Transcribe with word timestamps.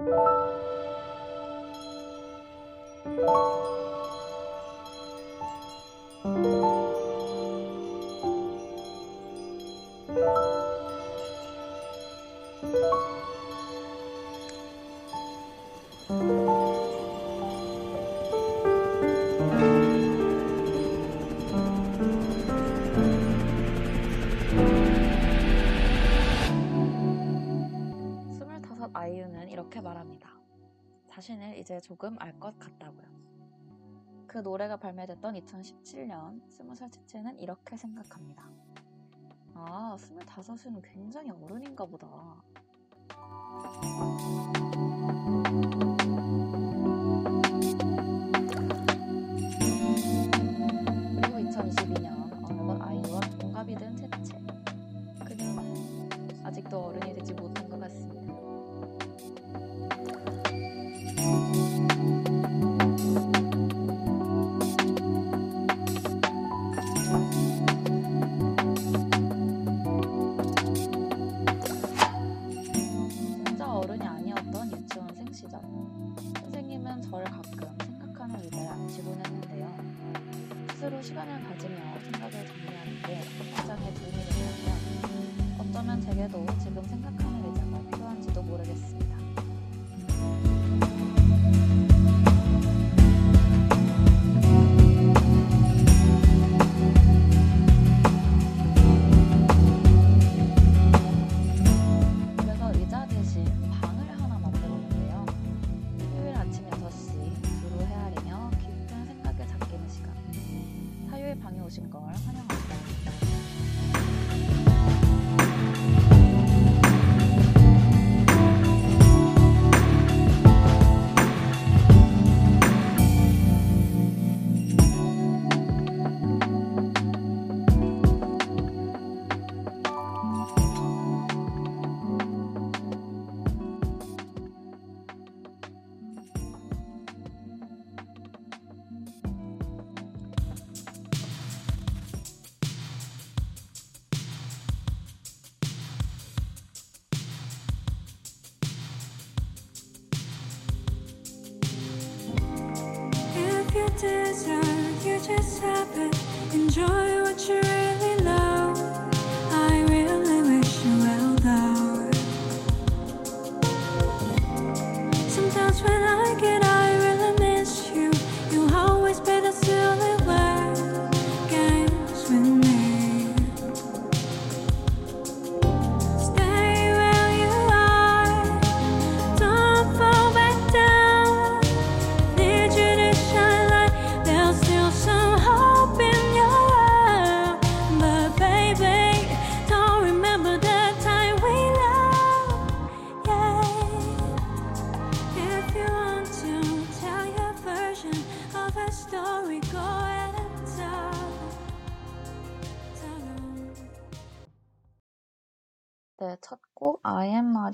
스물 0.00 0.16
조금 32.00 32.16
알 32.18 32.32
것 32.40 32.58
같다고요. 32.58 33.06
그 34.26 34.38
노래가 34.38 34.78
발매됐던 34.78 35.34
2017년 35.34 36.40
스무 36.48 36.74
살 36.74 36.90
채채는 36.90 37.38
이렇게 37.38 37.76
생각합니다. 37.76 38.48
아, 39.52 39.94
스물다섯은 39.98 40.80
굉장히 40.80 41.30
어른인가 41.30 41.84
보다. 41.84 42.08
그리고 51.20 51.38
2022년 51.50 52.32
어느덧 52.42 52.80
아이유와 52.80 53.20
동갑이 53.38 53.74
된 53.74 53.94
채채. 53.98 54.38
그녀는 55.26 56.46
아직도 56.46 56.78
어른이 56.78 57.12
되지 57.16 57.34
못한 57.34 57.68
것 57.68 57.78
같습니다. 57.78 58.19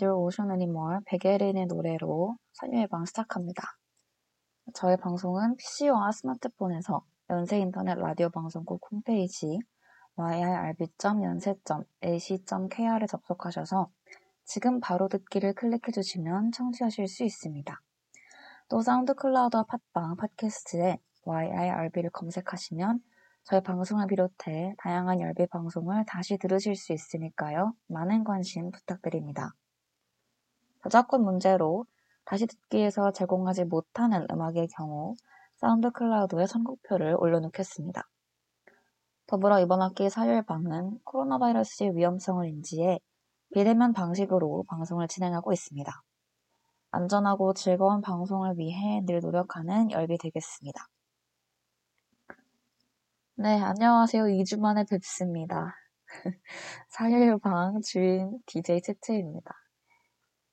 Your 0.02 0.18
ocean 0.18 0.50
anymore 0.50 0.98
백예린의 1.06 1.66
노래로 1.66 2.36
사유예방 2.52 3.04
시작합니다. 3.06 3.62
저의 4.74 4.96
방송은 4.96 5.56
PC와 5.56 6.10
스마트폰에서 6.12 7.04
연세 7.30 7.58
인터넷 7.58 7.94
라디오 7.94 8.30
방송국 8.30 8.80
홈페이지 8.90 9.58
yirb.연세.ac.kr에 10.16 13.06
접속하셔서 13.08 13.90
지금 14.44 14.80
바로 14.80 15.08
듣기를 15.08 15.54
클릭해 15.54 15.92
주시면 15.92 16.52
청취하실 16.52 17.08
수 17.08 17.24
있습니다. 17.24 17.80
또 18.68 18.80
사운드 18.80 19.14
클라우드와 19.14 19.64
팟빵, 19.64 20.16
팟캐스트에 20.16 20.98
yirb를 21.26 22.10
검색하시면 22.10 23.00
저희 23.44 23.62
방송을 23.62 24.06
비롯해 24.08 24.74
다양한 24.78 25.20
열배 25.20 25.46
방송을 25.46 26.04
다시 26.06 26.38
들으실 26.38 26.74
수 26.74 26.92
있으니까요. 26.92 27.74
많은 27.88 28.24
관심 28.24 28.70
부탁드립니다. 28.70 29.52
저작권 30.86 31.24
문제로 31.24 31.84
다시 32.24 32.46
듣기에서 32.46 33.10
제공하지 33.10 33.64
못하는 33.64 34.24
음악의 34.30 34.68
경우 34.68 35.16
사운드 35.56 35.90
클라우드에 35.90 36.46
선곡표를 36.46 37.16
올려놓겠습니다. 37.18 38.08
더불어 39.26 39.58
이번 39.58 39.82
학기 39.82 40.08
사율방은 40.08 41.00
코로나 41.02 41.38
바이러스의 41.38 41.96
위험성을 41.96 42.46
인지해 42.46 43.00
비대면 43.52 43.94
방식으로 43.94 44.64
방송을 44.68 45.08
진행하고 45.08 45.52
있습니다. 45.52 45.90
안전하고 46.92 47.54
즐거운 47.54 48.00
방송을 48.00 48.56
위해 48.56 49.00
늘 49.06 49.18
노력하는 49.18 49.90
열비 49.90 50.18
되겠습니다. 50.18 50.86
네, 53.34 53.60
안녕하세요. 53.60 54.22
2주 54.22 54.60
만에 54.60 54.84
뵙습니다. 54.88 55.74
사율방 56.90 57.80
주인 57.82 58.38
DJ 58.46 58.82
채채입니다. 58.82 59.65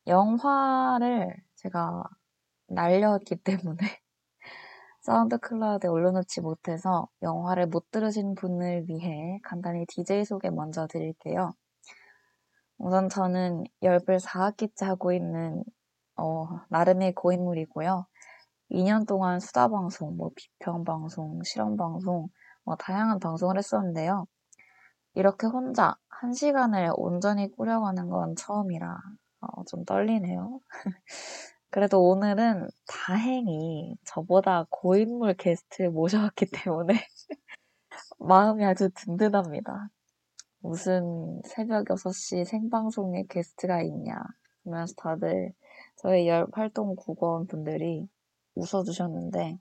영화를 0.08 1.36
제가 1.56 2.04
날렸기 2.68 3.38
때문에 3.38 3.78
사운드 5.02 5.38
클라우드에 5.38 5.90
올려놓지 5.90 6.42
못해서 6.42 7.08
영화를 7.22 7.68
못 7.68 7.92
들으신 7.92 8.36
분을 8.36 8.88
위해 8.88 9.40
간단히 9.44 9.86
DJ 9.88 10.26
소개 10.26 10.50
먼저 10.50 10.88
드릴게요. 10.88 11.52
우선 12.78 13.08
저는 13.10 13.64
열불 13.82 14.18
4학기째 14.18 14.86
하고 14.86 15.14
있는 15.14 15.64
어, 16.16 16.46
나름의 16.70 17.16
고인물이고요. 17.16 18.06
2년 18.72 19.08
동안 19.08 19.40
수다 19.40 19.68
방송, 19.68 20.18
뭐 20.18 20.32
비평 20.36 20.84
방송, 20.84 21.42
실험 21.44 21.78
방송, 21.78 22.28
뭐 22.64 22.76
다양한 22.76 23.20
방송을 23.20 23.58
했었는데요. 23.58 24.26
이렇게 25.16 25.48
혼자 25.48 25.96
한 26.10 26.34
시간을 26.34 26.92
온전히 26.96 27.52
꾸려가는 27.52 28.10
건 28.10 28.36
처음이라 28.36 28.98
어, 29.52 29.64
좀 29.66 29.86
떨리네요. 29.86 30.60
그래도 31.70 32.08
오늘은 32.08 32.70
다행히 32.88 33.96
저보다 34.06 34.68
고인물 34.70 35.34
게스트를 35.36 35.90
모셔왔기 35.92 36.46
때문에 36.64 36.94
마음이 38.20 38.64
아주 38.64 38.90
든든합니다. 38.94 39.90
무슨 40.60 41.42
새벽 41.46 41.86
6시 41.86 42.46
생방송에 42.46 43.26
게스트가 43.30 43.82
있냐 43.82 44.16
하면서 44.64 44.94
다들 44.96 45.54
저희 45.98 46.28
열 46.28 46.48
활동 46.54 46.96
국원 46.96 47.48
분들이 47.48 48.08
웃어주셨는데 48.56 49.58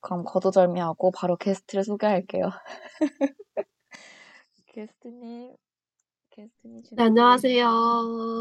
그럼 0.00 0.24
거두절미하고 0.24 1.10
바로 1.10 1.36
게스트를 1.36 1.84
소개할게요. 1.84 2.50
게스트님, 4.66 5.56
게스트님 6.38 6.82
네, 6.92 7.02
안녕하세요. 7.02 7.68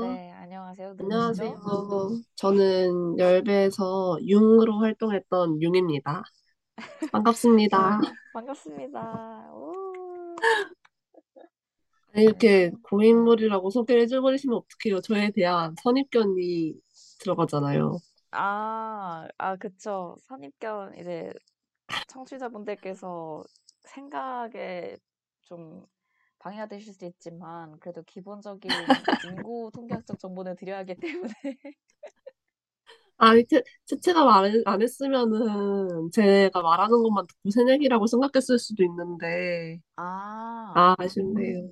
네, 0.03 0.31
안녕하세요. 0.33 0.95
안녕하세요. 0.99 1.49
누구시죠? 1.49 2.21
저는 2.35 3.17
열배에서 3.17 4.19
융으로 4.21 4.77
활동했던 4.77 5.63
융입니다. 5.63 6.23
반갑습니다. 7.11 7.99
반갑습니다. 8.33 9.51
오. 9.51 9.73
아니, 12.13 12.25
이렇게 12.25 12.69
고인물이라고 12.83 13.71
소개를 13.71 14.03
해줘버리시면 14.03 14.59
어떡해요. 14.59 15.01
저에 15.01 15.31
대한 15.31 15.73
선입견이 15.81 16.75
들어가잖아요. 17.21 17.97
아, 18.29 19.27
아, 19.39 19.55
그쵸. 19.55 20.15
선입견, 20.21 20.99
이제, 20.99 21.33
청취자분들께서 22.09 23.44
생각에 23.81 24.97
좀 25.41 25.83
방해가 26.47 26.67
되실 26.67 26.94
수 26.94 27.05
있지만, 27.05 27.79
그래도 27.79 28.03
기본적인 28.03 29.07
인구 29.23 29.71
통계학적 29.73 30.19
정보는 30.19 30.55
드려야 30.55 30.79
하기 30.79 30.95
때문에. 30.95 31.33
채, 33.49 33.63
채채가 33.85 34.25
말 34.25 34.63
안 34.65 34.81
했으면은 34.81 36.11
제가 36.11 36.61
말하는 36.61 37.01
것만 37.03 37.25
듣고 37.27 37.49
새내기라고 37.51 38.07
생각했을 38.07 38.59
수도 38.59 38.83
있는데, 38.83 39.79
아, 39.95 40.94
아, 40.95 40.95
아쉽네요. 40.99 41.71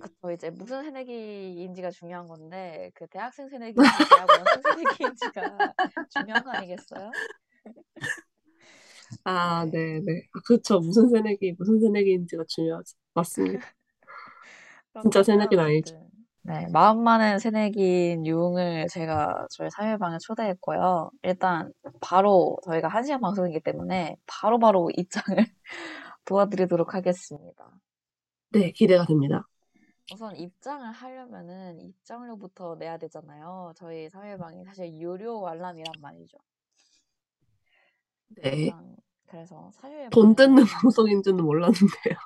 그쵸. 0.00 0.30
이제 0.32 0.50
무슨 0.50 0.82
새내기인지가 0.84 1.90
중요한 1.90 2.28
건데, 2.28 2.90
그 2.94 3.06
대학생 3.08 3.48
새내기인지 3.48 4.04
대학원생 4.06 4.62
새내기인지가 4.62 5.72
중요한 6.08 6.44
거 6.44 6.50
아니겠어요? 6.50 7.16
아, 9.24 9.64
네. 9.66 9.70
네네. 9.70 10.28
아, 10.34 10.40
그렇죠. 10.46 10.80
무슨 10.80 11.08
새내기, 11.08 11.52
무슨 11.58 11.80
새내기인지가 11.80 12.44
중요하죠. 12.48 12.94
맞습니다. 13.14 13.64
진짜 15.02 15.22
새내기는 15.22 15.64
아니죠. 15.64 16.04
네, 16.42 16.66
마음 16.72 17.02
많은 17.02 17.38
새내기인 17.38 18.26
유흥을 18.26 18.88
제가 18.88 19.46
저희 19.50 19.70
사회방에 19.70 20.18
초대했고요. 20.20 21.10
일단 21.22 21.72
바로 22.00 22.58
저희가 22.64 22.88
한 22.88 23.02
시간 23.02 23.20
방송이기 23.20 23.60
때문에 23.60 24.16
바로 24.26 24.58
바로 24.58 24.90
입장을 24.94 25.46
도와드리도록 26.26 26.94
하겠습니다. 26.94 27.70
네, 28.50 28.72
기대가 28.72 29.06
됩니다. 29.06 29.48
우선 30.12 30.36
입장을 30.36 30.92
하려면은 30.92 31.80
입장료부터 31.80 32.76
내야 32.76 32.98
되잖아요. 32.98 33.72
저희 33.74 34.10
사회방이 34.10 34.64
사실 34.64 34.92
유료 35.00 35.40
관람이란 35.40 35.94
말이죠. 36.00 36.36
네. 38.42 38.64
일단 38.64 38.96
그래서 39.26 39.70
사회방에 39.72 40.10
돈 40.10 40.34
뜯는 40.34 40.62
방송인 40.82 41.22
줄은 41.22 41.42
몰랐는데요. 41.42 42.16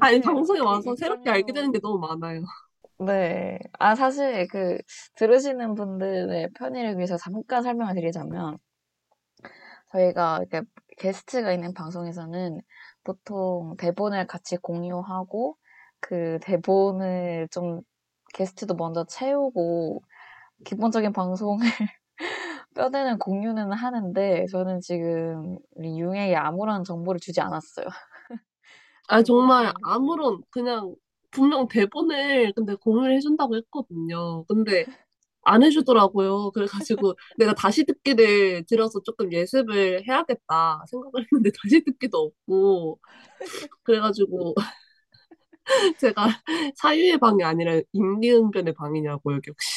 아, 0.00 0.06
아니, 0.06 0.20
근데 0.20 0.26
방송에 0.26 0.60
그 0.60 0.64
와서 0.66 0.94
새롭게 0.96 1.30
알게 1.30 1.52
되는 1.52 1.72
게 1.72 1.78
너무 1.80 1.98
많아요. 1.98 2.42
네. 3.00 3.58
아, 3.78 3.94
사실 3.94 4.46
그 4.48 4.78
들으시는 5.16 5.74
분들의 5.74 6.50
편의를 6.54 6.96
위해서 6.96 7.16
잠깐 7.16 7.62
설명을 7.62 7.94
드리자면 7.94 8.58
저희가 9.92 10.40
이렇게 10.40 10.66
게스트가 10.98 11.52
있는 11.52 11.72
방송에서는 11.74 12.60
보통 13.04 13.76
대본을 13.78 14.26
같이 14.26 14.56
공유하고 14.56 15.56
그 16.00 16.38
대본을 16.42 17.48
좀 17.50 17.80
게스트도 18.34 18.74
먼저 18.74 19.04
채우고 19.06 20.02
기본적인 20.64 21.12
방송을 21.12 21.58
뼈대는 22.74 23.18
공유는 23.18 23.72
하는데 23.72 24.46
저는 24.50 24.80
지금 24.80 25.58
우리 25.72 25.98
융에게 25.98 26.36
아무런 26.36 26.84
정보를 26.84 27.20
주지 27.20 27.40
않았어요. 27.40 27.86
아, 29.08 29.22
정말 29.22 29.72
그래서 29.72 29.78
아무런, 29.82 30.42
그냥, 30.50 30.94
분명 31.30 31.68
대본을 31.68 32.52
근데 32.56 32.74
공유를 32.76 33.14
해준다고 33.16 33.56
했거든요. 33.56 34.44
근데 34.48 34.86
안 35.44 35.62
해주더라고요. 35.64 36.52
그래가지고 36.52 37.14
내가 37.38 37.54
다시 37.54 37.84
듣기를 37.84 38.64
들어서 38.66 39.00
조금 39.04 39.32
예습을 39.32 40.06
해야겠다 40.08 40.84
생각을 40.90 41.24
했는데 41.24 41.50
다시 41.62 41.82
듣기도 41.84 42.18
없고. 42.46 43.00
그래가지고 43.84 44.54
제가 46.00 46.28
사유의 46.76 47.18
방이 47.18 47.44
아니라 47.44 47.80
임기응변의 47.92 48.74
방이냐고, 48.74 49.34
여기 49.34 49.50
혹시. 49.50 49.70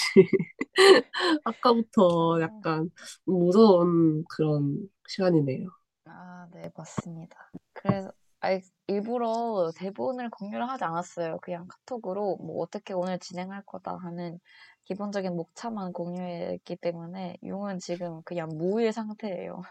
아까부터 1.46 2.40
아, 2.42 2.42
약간 2.44 2.90
무서운 3.26 4.24
그런 4.30 4.78
시간이네요. 5.08 5.68
아, 6.06 6.48
네, 6.54 6.70
맞습니다. 6.76 7.52
그래서 7.74 8.12
아예 8.42 8.62
일부러 8.88 9.72
대본을 9.78 10.30
공유를 10.32 10.68
하지 10.70 10.84
않았어요. 10.84 11.40
그냥 11.42 11.68
카톡으로 11.68 12.38
뭐 12.38 12.62
어떻게 12.64 12.94
오늘 12.94 13.20
진행할 13.20 13.64
거다 13.66 13.98
하는 13.98 14.40
기본적인 14.86 15.36
목차만 15.36 15.94
공유했기 15.94 16.76
때문에 16.78 17.38
용은 17.46 17.80
지금 17.80 18.22
그냥 18.24 18.50
무의 18.50 18.92
상태예요. 18.94 19.62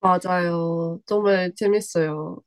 맞아요. 0.00 0.98
정말 1.06 1.54
재밌어요. 1.54 2.38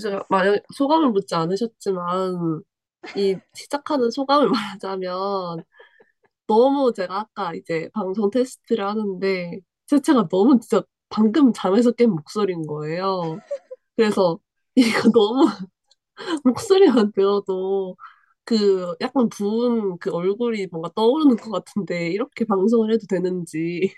제가 0.00 0.24
만약 0.30 0.62
소감을 0.74 1.10
묻지 1.10 1.34
않으셨지만 1.34 2.62
이 3.16 3.36
시작하는 3.54 4.10
소감을 4.10 4.48
말하자면 4.78 5.64
너무 6.46 6.92
제가 6.94 7.20
아까 7.20 7.54
이제 7.54 7.88
방송 7.94 8.30
테스트를 8.30 8.86
하는데 8.86 9.60
채채가 9.86 10.28
너무 10.28 10.58
진짜 10.60 10.82
방금 11.08 11.52
잠에서 11.52 11.92
깬 11.92 12.10
목소리인 12.10 12.66
거예요. 12.66 13.40
그래서 13.96 14.38
이거 14.76 15.10
너무 15.12 15.46
목소리만 16.44 17.12
들어도 17.12 17.96
그 18.44 18.94
약간 19.00 19.28
부은 19.30 19.98
그 19.98 20.10
얼굴이 20.12 20.68
뭔가 20.68 20.90
떠오르는 20.94 21.36
것 21.36 21.50
같은데 21.52 22.10
이렇게 22.12 22.44
방송을 22.46 22.92
해도 22.92 23.06
되는지 23.08 23.94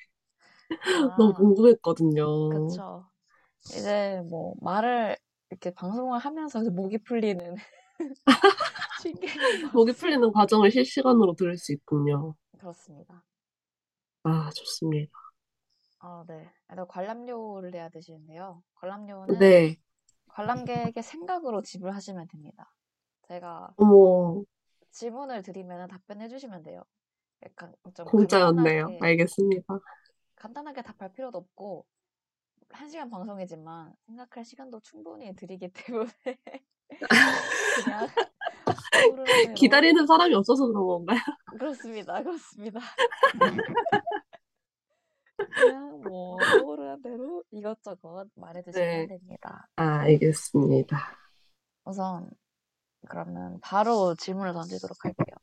너무 1.17 1.33
아, 1.33 1.35
궁금했거든요. 1.35 2.25
그쵸. 2.49 3.11
이제 3.71 4.23
뭐 4.31 4.55
말을 4.63 5.17
이렇게 5.51 5.71
방송을 5.73 6.19
하면서 6.21 6.61
목이 6.71 6.99
풀리는 7.01 7.57
목이. 9.73 9.93
풀리는 9.93 10.33
과정을 10.33 10.71
실시간으로 10.71 11.35
들을 11.35 11.57
수 11.59 11.73
있군요. 11.73 12.35
그렇습니다. 12.59 13.23
아, 14.23 14.51
좋습니다. 14.55 15.11
아, 15.99 16.25
네. 16.29 16.49
그래서 16.69 16.85
관람료를 16.87 17.71
내야 17.73 17.89
되시는데요. 17.89 18.63
관람료는 18.77 19.35
네. 19.39 19.79
관람객의 20.35 21.03
생각으로 21.03 21.63
지불하시면 21.63 22.27
됩니다. 22.27 22.75
제가 23.29 23.73
어머, 23.77 24.43
질문을 24.91 25.43
드리면 25.43 25.89
답변해 25.89 26.29
주시면 26.29 26.65
돼요. 26.65 26.83
약간 27.45 27.73
좀 27.95 28.07
공짜였네요. 28.07 28.87
간단하게, 28.87 28.99
알겠습니다. 29.01 29.79
간단하게 30.35 30.83
답할 30.83 31.13
필요도 31.13 31.39
없고, 31.39 31.87
한 32.71 32.89
시간 32.89 33.11
방송이지만 33.11 33.95
생각할 34.07 34.45
시간도 34.45 34.81
충분히 34.81 35.35
드리기 35.37 35.69
때문에 35.73 36.11
그냥 37.85 38.09
기다리는 39.55 40.05
사람이 40.07 40.35
없어서 40.35 40.67
그런 40.67 40.85
건가요? 40.85 41.21
그렇습니다. 41.57 42.21
그렇습니다. 42.23 42.81
그냥 45.51 46.01
뭐 46.03 46.37
떠오르는 46.39 47.03
대로 47.03 47.45
이것저것 47.51 48.29
말해주시면 48.35 48.89
네. 48.89 49.07
됩니다. 49.07 49.69
아, 49.77 50.01
알겠습니다. 50.01 50.99
우선 51.85 52.31
그러면 53.09 53.59
바로 53.61 54.15
질문을 54.15 54.53
던지도록 54.53 55.05
할게요. 55.05 55.37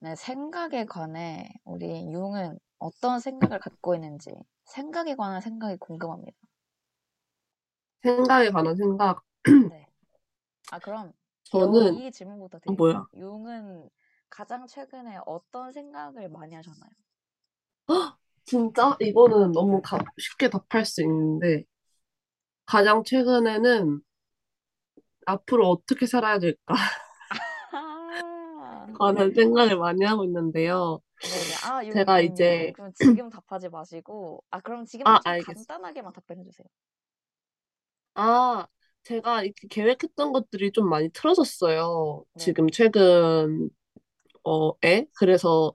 네, 0.00 0.16
생각에 0.16 0.86
관해 0.86 1.52
우리 1.64 2.10
융은 2.10 2.58
어떤 2.78 3.20
생각을 3.20 3.58
갖고 3.58 3.94
있는지 3.94 4.30
생각에 4.64 5.14
관한 5.14 5.40
생각이 5.40 5.76
궁금합니다. 5.78 6.38
생각에 8.02 8.50
관한 8.50 8.74
생각. 8.76 9.22
네. 9.70 9.86
아, 10.72 10.78
그럼 10.78 11.12
저는, 11.42 11.94
이 11.94 12.10
질문부터 12.10 12.58
어, 12.58 12.60
드릴게요. 12.60 12.76
뭐야? 12.76 13.06
융은 13.14 13.90
가장 14.30 14.66
최근에 14.66 15.18
어떤 15.26 15.72
생각을 15.72 16.28
많이 16.28 16.54
하셨나요? 16.54 16.90
진짜? 18.50 18.96
이거는 19.00 19.52
너무 19.52 19.80
다 19.84 19.98
쉽게 20.18 20.48
답할 20.50 20.84
수 20.84 21.02
있는데, 21.02 21.64
가장 22.64 23.04
최근에는 23.04 24.00
앞으로 25.26 25.68
어떻게 25.70 26.06
살아야 26.06 26.38
될까? 26.38 26.74
아, 27.72 28.86
관한 28.98 29.32
생각을 29.34 29.76
많이 29.78 30.04
하고 30.04 30.24
있는데요. 30.24 31.00
네네. 31.22 31.54
아, 31.60 31.84
제가 31.90 32.20
윤님님. 32.20 32.22
이제, 32.22 32.72
그럼 32.72 32.92
지금 32.94 33.28
답하지 33.30 33.68
마시고, 33.68 34.42
아, 34.50 34.60
그럼 34.60 34.84
지금 34.86 35.12
아, 35.12 35.18
좀 35.18 35.20
알겠어. 35.24 35.36
간단하게만 35.38 36.12
답변해 36.12 36.42
주세요. 36.44 36.66
아, 38.14 38.66
제가 39.04 39.42
이렇게 39.44 39.66
계획했던 39.68 40.32
것들이 40.32 40.72
좀 40.72 40.88
많이 40.88 41.08
틀어졌어요. 41.10 42.24
지금 42.36 42.68
네네. 42.68 42.70
최근, 42.70 43.70
어, 44.44 44.72
에? 44.84 45.06
그래서, 45.16 45.72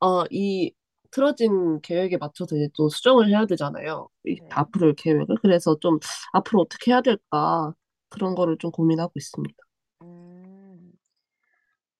어, 0.00 0.24
이 0.30 0.72
틀어진 1.12 1.80
계획에 1.82 2.18
맞춰서 2.18 2.56
이제 2.56 2.68
또 2.76 2.88
수정을 2.90 3.28
해야 3.30 3.46
되잖아요. 3.46 4.08
이 4.26 4.38
네. 4.38 4.48
앞으로의 4.50 4.94
계획을. 4.96 5.36
그래서 5.42 5.78
좀 5.80 5.98
앞으로 6.32 6.62
어떻게 6.62 6.92
해야 6.92 7.02
될까? 7.02 7.74
그런 8.10 8.34
거를 8.36 8.58
좀 8.58 8.70
고민하고 8.72 9.12
있습니다. 9.16 9.56
음, 10.02 10.92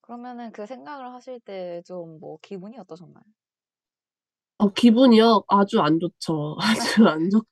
그러면은 0.00 0.52
그 0.52 0.64
생각을 0.66 1.12
하실 1.12 1.40
때 1.40 1.82
좀 1.84 2.18
뭐 2.20 2.38
기분이 2.42 2.78
어떠셨나요? 2.78 3.24
어, 4.58 4.68
기분이요? 4.72 5.42
아주 5.48 5.80
안 5.80 5.98
좋죠. 5.98 6.56
아주 6.60 7.06
안 7.08 7.28
좋고. 7.30 7.48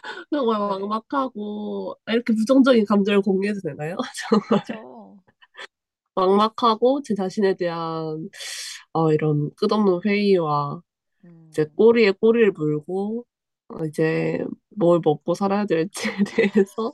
정말 0.30 0.58
네. 0.66 0.76
막막하고, 0.80 1.96
아, 2.06 2.12
이렇게 2.12 2.32
부정적인 2.34 2.84
감정을 2.86 3.22
공유해도 3.22 3.60
되나요? 3.60 3.96
그쵸. 4.48 5.18
막막하고, 6.14 7.02
제 7.02 7.14
자신에 7.14 7.54
대한, 7.56 8.28
어, 8.96 9.12
이런 9.12 9.50
끝없는 9.56 10.00
회의와, 10.04 10.80
이제 11.50 11.66
음, 11.66 11.76
꼬리에 11.76 12.12
꼬리를 12.12 12.52
물고, 12.52 13.26
어, 13.68 13.84
이제 13.86 14.40
뭘 14.76 15.00
먹고 15.04 15.34
살아야 15.34 15.66
될지에 15.66 16.12
대해서 16.66 16.92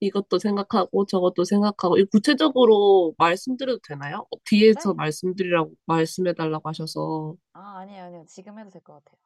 이것도 0.00 0.38
생각하고 0.40 1.06
저것도 1.06 1.44
생각하고, 1.44 1.98
이 1.98 2.04
구체적으로 2.06 3.14
말씀드려도 3.18 3.80
되나요? 3.88 4.26
어, 4.30 4.36
뒤에서 4.46 4.94
네. 4.94 4.94
말씀드리라고, 4.94 5.72
말씀해달라고 5.86 6.68
하셔서. 6.68 7.36
아, 7.52 7.78
아니에요, 7.80 8.04
아니에요. 8.04 8.24
지금 8.26 8.58
해도 8.58 8.70
될 8.70 8.82
것 8.82 8.94
같아요. 9.04 9.18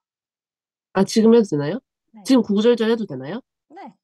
아, 0.92 1.04
지금 1.04 1.34
해도 1.34 1.44
되나요? 1.50 1.80
네. 2.12 2.22
지금 2.24 2.42
구구절절 2.42 2.90
해도 2.90 3.06
되나요? 3.06 3.40
네. 3.68 3.94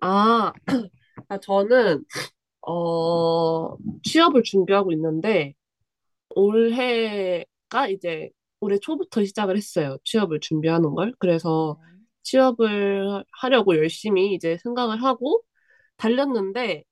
아, 0.00 0.52
아, 1.28 1.38
저는, 1.38 2.04
어, 2.62 3.76
취업을 4.04 4.42
준비하고 4.44 4.92
있는데, 4.92 5.54
올해가 6.34 7.88
이제 7.88 8.30
올해 8.60 8.78
초부터 8.78 9.24
시작을 9.24 9.56
했어요. 9.56 9.98
취업을 10.04 10.40
준비하는 10.40 10.94
걸. 10.94 11.12
그래서 11.18 11.78
네. 11.82 11.94
취업을 12.22 13.24
하려고 13.40 13.76
열심히 13.76 14.34
이제 14.34 14.58
생각을 14.62 15.02
하고 15.02 15.42
달렸는데, 15.96 16.84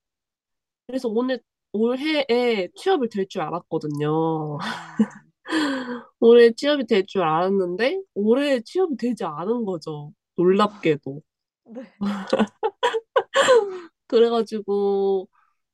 그래서 0.86 1.08
오늘, 1.08 1.40
올해에 1.72 2.68
취업을 2.76 3.08
될 3.10 3.28
줄 3.28 3.42
알았거든요. 3.42 4.58
음, 4.58 4.58
올해 6.20 6.52
취업이 6.52 6.86
될 6.86 7.04
줄 7.06 7.22
알았는데, 7.22 8.02
올해 8.14 8.60
취업이 8.60 8.96
되지 8.96 9.24
않은 9.24 9.64
거죠. 9.64 10.12
놀랍게도. 10.36 11.22
네. 11.64 11.82
그래가지고, 14.06 15.28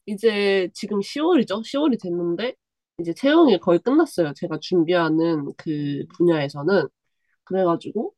이제 0.06 0.70
지금 0.74 1.02
10월이죠? 1.02 1.62
10월이 1.64 2.00
됐는데, 2.00 2.54
이제 3.00 3.12
채용이 3.14 3.58
거의 3.60 3.78
끝났어요. 3.78 4.32
제가 4.34 4.58
준비하는 4.60 5.52
그 5.56 6.04
음, 6.10 6.12
분야에서는. 6.16 6.88
그래가지고, 7.44 8.14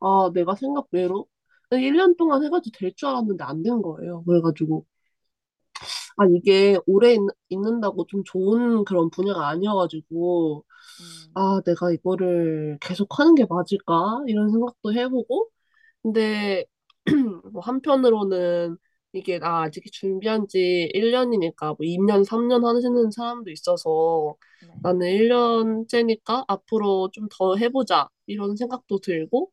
아, 0.00 0.30
내가 0.34 0.54
생각외로 0.56 1.28
1년 1.72 2.16
동안 2.16 2.44
해가지고 2.44 2.78
될 2.78 2.94
줄 2.96 3.08
알았는데 3.10 3.44
안 3.44 3.62
된 3.62 3.82
거예요. 3.82 4.24
그래가지고, 4.26 4.86
아, 6.16 6.26
이게 6.36 6.76
오래 6.86 7.14
있, 7.14 7.18
있는다고 7.48 8.06
좀 8.06 8.22
좋은 8.24 8.84
그런 8.84 9.10
분야가 9.10 9.48
아니어가지고, 9.48 10.64
음, 11.00 11.36
아, 11.36 11.60
내가 11.66 11.92
이거를 11.92 12.78
계속 12.80 13.18
하는 13.20 13.34
게 13.34 13.46
맞을까? 13.48 14.22
이런 14.28 14.50
생각도 14.50 14.94
해보고, 14.94 15.50
근데 16.02 16.66
뭐 17.52 17.62
한편으로는 17.62 18.76
이게 19.12 19.38
나 19.38 19.62
아직 19.62 19.84
준비한 19.92 20.46
지 20.48 20.90
1년이니까 20.94 21.68
뭐 21.70 21.78
2년, 21.82 22.24
3년 22.24 22.64
하시는 22.64 23.10
사람도 23.10 23.50
있어서 23.50 24.36
네. 24.60 24.68
나는 24.82 25.06
1년째니까 25.08 26.44
앞으로 26.48 27.10
좀 27.12 27.28
더 27.30 27.56
해보자 27.56 28.08
이런 28.26 28.56
생각도 28.56 29.00
들고 29.00 29.50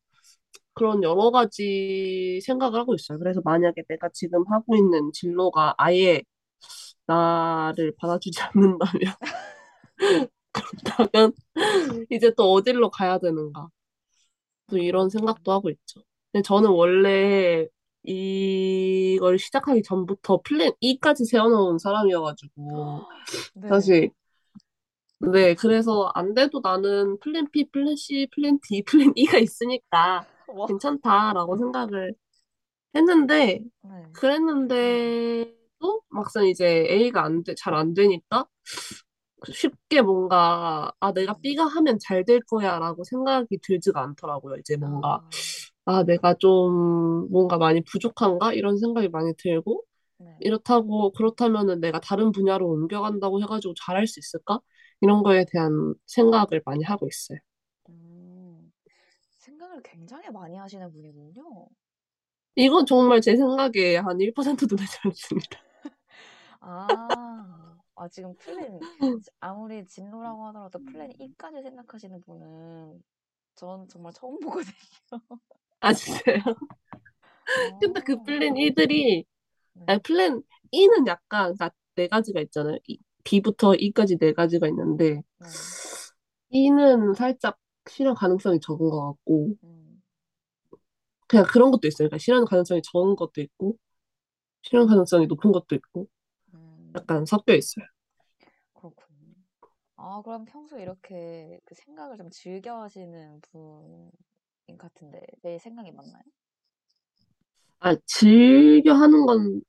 그런 0.74 1.04
여러 1.04 1.32
가지 1.32 2.40
생각을 2.44 2.80
하고 2.80 2.96
있어요. 2.96 3.20
그래서 3.20 3.42
만약에 3.46 3.84
내가 3.90 4.10
지금 4.14 4.44
하고 4.52 4.76
있는 4.78 5.12
진로가 5.14 5.76
아예 5.78 6.22
나를 7.08 7.94
받아주지 7.98 8.40
않는다면 8.56 9.14
그렇다면 10.52 11.34
이제 12.12 12.32
또 12.38 12.54
어디로 12.54 12.90
가야 12.92 13.20
되는가 13.20 13.70
또 14.70 14.78
이런 14.78 15.10
음, 15.10 15.10
생각도 15.10 15.52
하고 15.52 15.70
있죠. 15.70 16.02
근데 16.32 16.44
저는 16.44 16.70
원래 16.72 17.68
이걸 18.08 19.40
시작하기 19.40 19.84
전부터 19.84 20.42
플랜 20.44 20.72
E까지 20.80 21.26
세워놓은 21.26 21.80
사람이어가지고 21.80 23.02
네. 23.56 23.70
사실 23.70 24.12
네 25.20 25.56
그래서 25.56 26.12
안 26.14 26.34
돼도 26.34 26.60
나는 26.62 27.18
플랜 27.20 27.50
B, 27.52 27.70
플랜 27.72 27.96
C, 27.96 28.28
플랜 28.34 28.60
D, 28.68 28.84
플랜 28.88 29.14
E가 29.16 29.38
있으니까 29.40 30.26
와, 30.48 30.68
괜찮다라고 30.68 31.58
생각을 31.58 32.14
했는데 32.96 33.62
네. 33.84 34.06
그랬는데도 34.14 36.02
막상 36.10 36.46
이제 36.48 36.86
A가 36.90 37.24
안 37.24 37.44
돼, 37.44 37.56
잘 37.56 37.74
안 37.76 37.94
되니까 37.94 38.46
쉽게 39.52 40.02
뭔가 40.02 40.92
아 41.00 41.12
내가 41.14 41.34
음, 41.34 41.42
B가 41.42 41.66
하면 41.66 42.00
잘 42.00 42.26
될 42.26 42.42
거야라고 42.42 43.04
생각이 43.04 43.60
들지가 43.62 44.02
않더라고요. 44.02 44.56
이제 44.58 44.76
뭔가 44.78 45.16
아, 45.16 45.30
아 45.86 46.04
내가 46.04 46.34
좀 46.36 47.30
뭔가 47.32 47.58
많이 47.58 47.84
부족한가 47.84 48.54
이런 48.54 48.78
생각이 48.78 49.10
많이 49.10 49.34
들고 49.38 49.84
네. 50.18 50.34
이렇다고 50.40 51.12
그렇다면은 51.14 51.82
내가 51.82 52.00
다른 52.02 52.32
분야로 52.32 52.70
옮겨간다고 52.70 53.42
해가지고 53.44 53.76
잘할 53.86 54.08
수 54.08 54.20
있을까? 54.20 54.60
이런 55.02 55.24
거에 55.24 55.46
대한 55.52 55.96
생각을 56.08 56.62
많이 56.66 56.84
하고 56.84 57.08
있어요. 57.08 57.40
음, 57.90 58.72
생각을 59.40 59.82
굉장히 59.84 60.30
많이 60.32 60.58
하시는 60.58 60.92
분이군요. 60.92 61.70
이건 62.56 62.86
정말 62.86 63.22
제 63.22 63.36
생각에 63.36 63.98
한 63.98 64.20
1%도 64.20 64.76
되지 64.76 64.98
않습니다. 65.06 65.60
아, 66.60 67.78
아, 67.96 68.08
지금 68.10 68.36
플랜, 68.38 68.88
아무리 69.40 69.86
진로라고 69.86 70.48
하더라도 70.48 70.80
플랜 70.80 71.12
E까지 71.20 71.62
생각하시는 71.64 72.22
분은 72.22 73.04
전 73.56 73.88
정말 73.90 74.14
처음 74.14 74.40
보거든요. 74.42 74.74
아 75.80 75.94
진짜요? 75.94 76.42
근데 77.80 78.02
그 78.02 78.18
어, 78.18 78.22
플랜 78.24 78.58
E들이 78.58 79.26
네, 79.74 79.86
아니 79.88 80.00
플랜 80.02 80.44
E는 80.72 81.08
약간 81.08 81.56
그러니까 81.56 81.72
네 81.96 82.08
가지가 82.10 82.42
있잖아요. 82.42 82.80
이- 82.88 83.00
B부터 83.26 83.76
E까지 83.76 84.18
네 84.20 84.34
가지가 84.34 84.68
있는데 84.70 85.24
네, 85.38 85.48
E는 86.50 87.14
살짝 87.14 87.60
실현 87.88 88.16
가능성이 88.16 88.60
적은 88.60 88.90
것 88.90 89.10
같고 89.14 89.54
음, 89.64 90.02
그냥 91.28 91.46
그런 91.48 91.72
것도 91.72 91.88
있어요. 91.88 92.08
그러니까 92.10 92.18
실현 92.20 92.46
가능성이 92.46 92.82
적은 92.84 93.16
것도 93.16 93.42
있고 93.42 93.78
실현 94.64 94.88
가능성이 94.88 95.28
높은 95.28 95.52
것도 95.52 95.76
있고 95.76 96.08
음, 96.54 96.96
약간 96.96 97.26
섞여 97.26 97.56
있어요. 97.56 97.86
그렇군요. 98.74 99.34
아, 99.98 100.22
그럼 100.24 100.46
평소에 100.46 100.82
이렇게 100.84 101.60
그 101.66 101.76
생각을 101.76 102.18
좀 102.18 102.30
즐겨 102.32 102.82
하시는 102.82 103.42
분인 103.42 104.12
같은데, 104.78 105.22
내 105.42 105.58
생각이 105.60 105.92
맞나요? 105.92 106.24
아, 107.80 107.96
즐겨 108.06 108.94
하는 108.94 109.26
건 109.26 109.62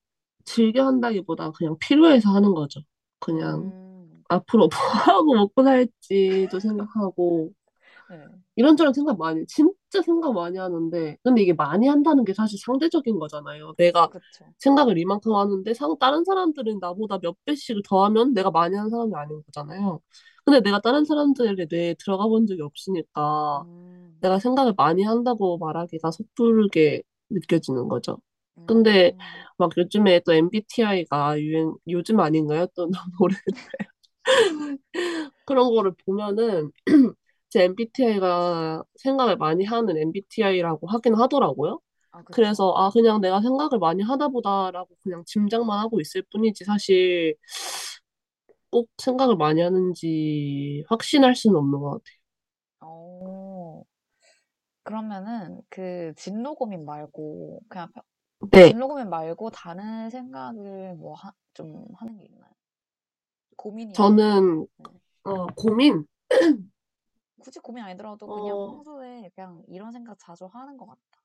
즐겨 0.44 0.86
한다기보다 0.86 1.52
그냥 1.52 1.76
필요해서 1.80 2.30
하는 2.30 2.54
거죠. 2.54 2.80
그냥 3.20 3.72
음, 3.72 4.24
앞으로 4.28 4.68
뭐 4.72 4.78
하고 4.80 5.34
먹고 5.34 5.64
살지도 5.64 6.60
생각하고 6.60 7.52
네, 8.08 8.26
이런저런 8.56 8.92
생각 8.94 9.18
많이 9.18 9.44
진짜 9.46 10.00
생각 10.04 10.32
많이 10.32 10.56
하는데 10.58 11.16
근데 11.22 11.42
이게 11.42 11.52
많이 11.52 11.88
한다는 11.88 12.24
게 12.24 12.32
사실 12.34 12.58
상대적인 12.58 13.18
거잖아요. 13.18 13.74
내가 13.76 14.08
그쵸. 14.08 14.52
생각을 14.58 14.96
이만큼 14.98 15.34
하는데 15.34 15.74
상, 15.74 15.96
다른 15.98 16.24
사람들은 16.24 16.78
나보다 16.80 17.18
몇 17.18 17.36
배씩 17.44 17.76
더 17.86 18.04
하면 18.06 18.32
내가 18.34 18.50
많이 18.50 18.74
하는 18.76 18.88
사람이 18.90 19.14
아닌 19.14 19.42
거잖아요. 19.44 20.00
근데 20.46 20.60
내가 20.62 20.80
다른 20.82 21.06
사람들의 21.06 21.68
뇌에 21.70 21.96
들어가 22.00 22.28
본 22.28 22.46
적이 22.48 22.62
없으니까 22.62 23.64
음, 23.64 24.20
내가 24.20 24.38
생각을 24.40 24.74
많이 24.76 25.04
한다고 25.04 25.58
말하기가 25.58 26.10
섣부르게 26.12 27.02
느껴지는 27.30 27.88
거죠. 27.88 28.18
근데 28.66 29.14
음, 29.14 29.46
막 29.58 29.72
요즘에 29.78 30.20
또 30.26 30.34
MBTI가 30.34 31.40
유행, 31.40 31.74
요즘 31.88 32.20
아닌가요? 32.20 32.66
또 32.76 32.84
너무 32.90 32.92
오래 33.20 33.36
그런 35.44 35.70
거를 35.74 35.92
보면은 36.04 36.70
제 37.50 37.64
MBTI가 37.64 38.82
생각을 38.96 39.36
많이 39.36 39.64
하는 39.64 39.96
MBTI라고 39.96 40.88
하긴 40.88 41.14
하더라고요. 41.14 41.80
아, 42.10 42.22
그쵸. 42.24 42.32
그래서 42.32 42.72
아 42.76 42.90
그냥 42.90 43.20
내가 43.20 43.40
생각을 43.40 43.78
많이 43.78 44.02
하다 44.02 44.28
보다라고 44.28 44.96
그냥 45.02 45.22
짐작만 45.26 45.78
하고 45.80 46.00
있을 46.00 46.22
뿐이지 46.32 46.64
사실 46.64 47.34
꼭 48.76 48.90
생각을 48.98 49.36
많이 49.36 49.60
하는지 49.62 50.84
확신할 50.88 51.34
수는 51.34 51.56
없는 51.56 51.80
것 51.80 51.90
같아요. 51.92 52.16
어, 52.80 53.84
그러면은 54.84 55.60
그 55.68 56.12
진로 56.16 56.54
고민 56.54 56.84
말고 56.86 57.60
그냥 57.68 57.90
펴- 57.92 58.02
네, 58.52 58.78
진로 58.78 58.88
고민 58.88 59.10
말고 59.10 59.50
다른 59.50 60.10
생각을 60.10 60.94
뭐 60.96 61.16
좀 61.54 61.86
하는 61.96 62.18
게 62.18 62.26
있나요? 62.26 62.52
고민이라고. 63.56 64.22
저는 64.22 64.66
네. 64.78 64.86
어, 65.24 65.46
고민. 65.56 66.06
굳이 67.40 67.60
고민 67.60 67.82
아니더라도 67.84 68.28
그냥 68.30 68.60
어, 68.64 68.68
평소에 68.68 69.30
그냥 69.34 69.62
이런 69.68 69.90
생각 69.90 70.18
자주 70.18 70.44
하는 70.46 70.76
것 70.76 70.84
같다. 70.86 71.22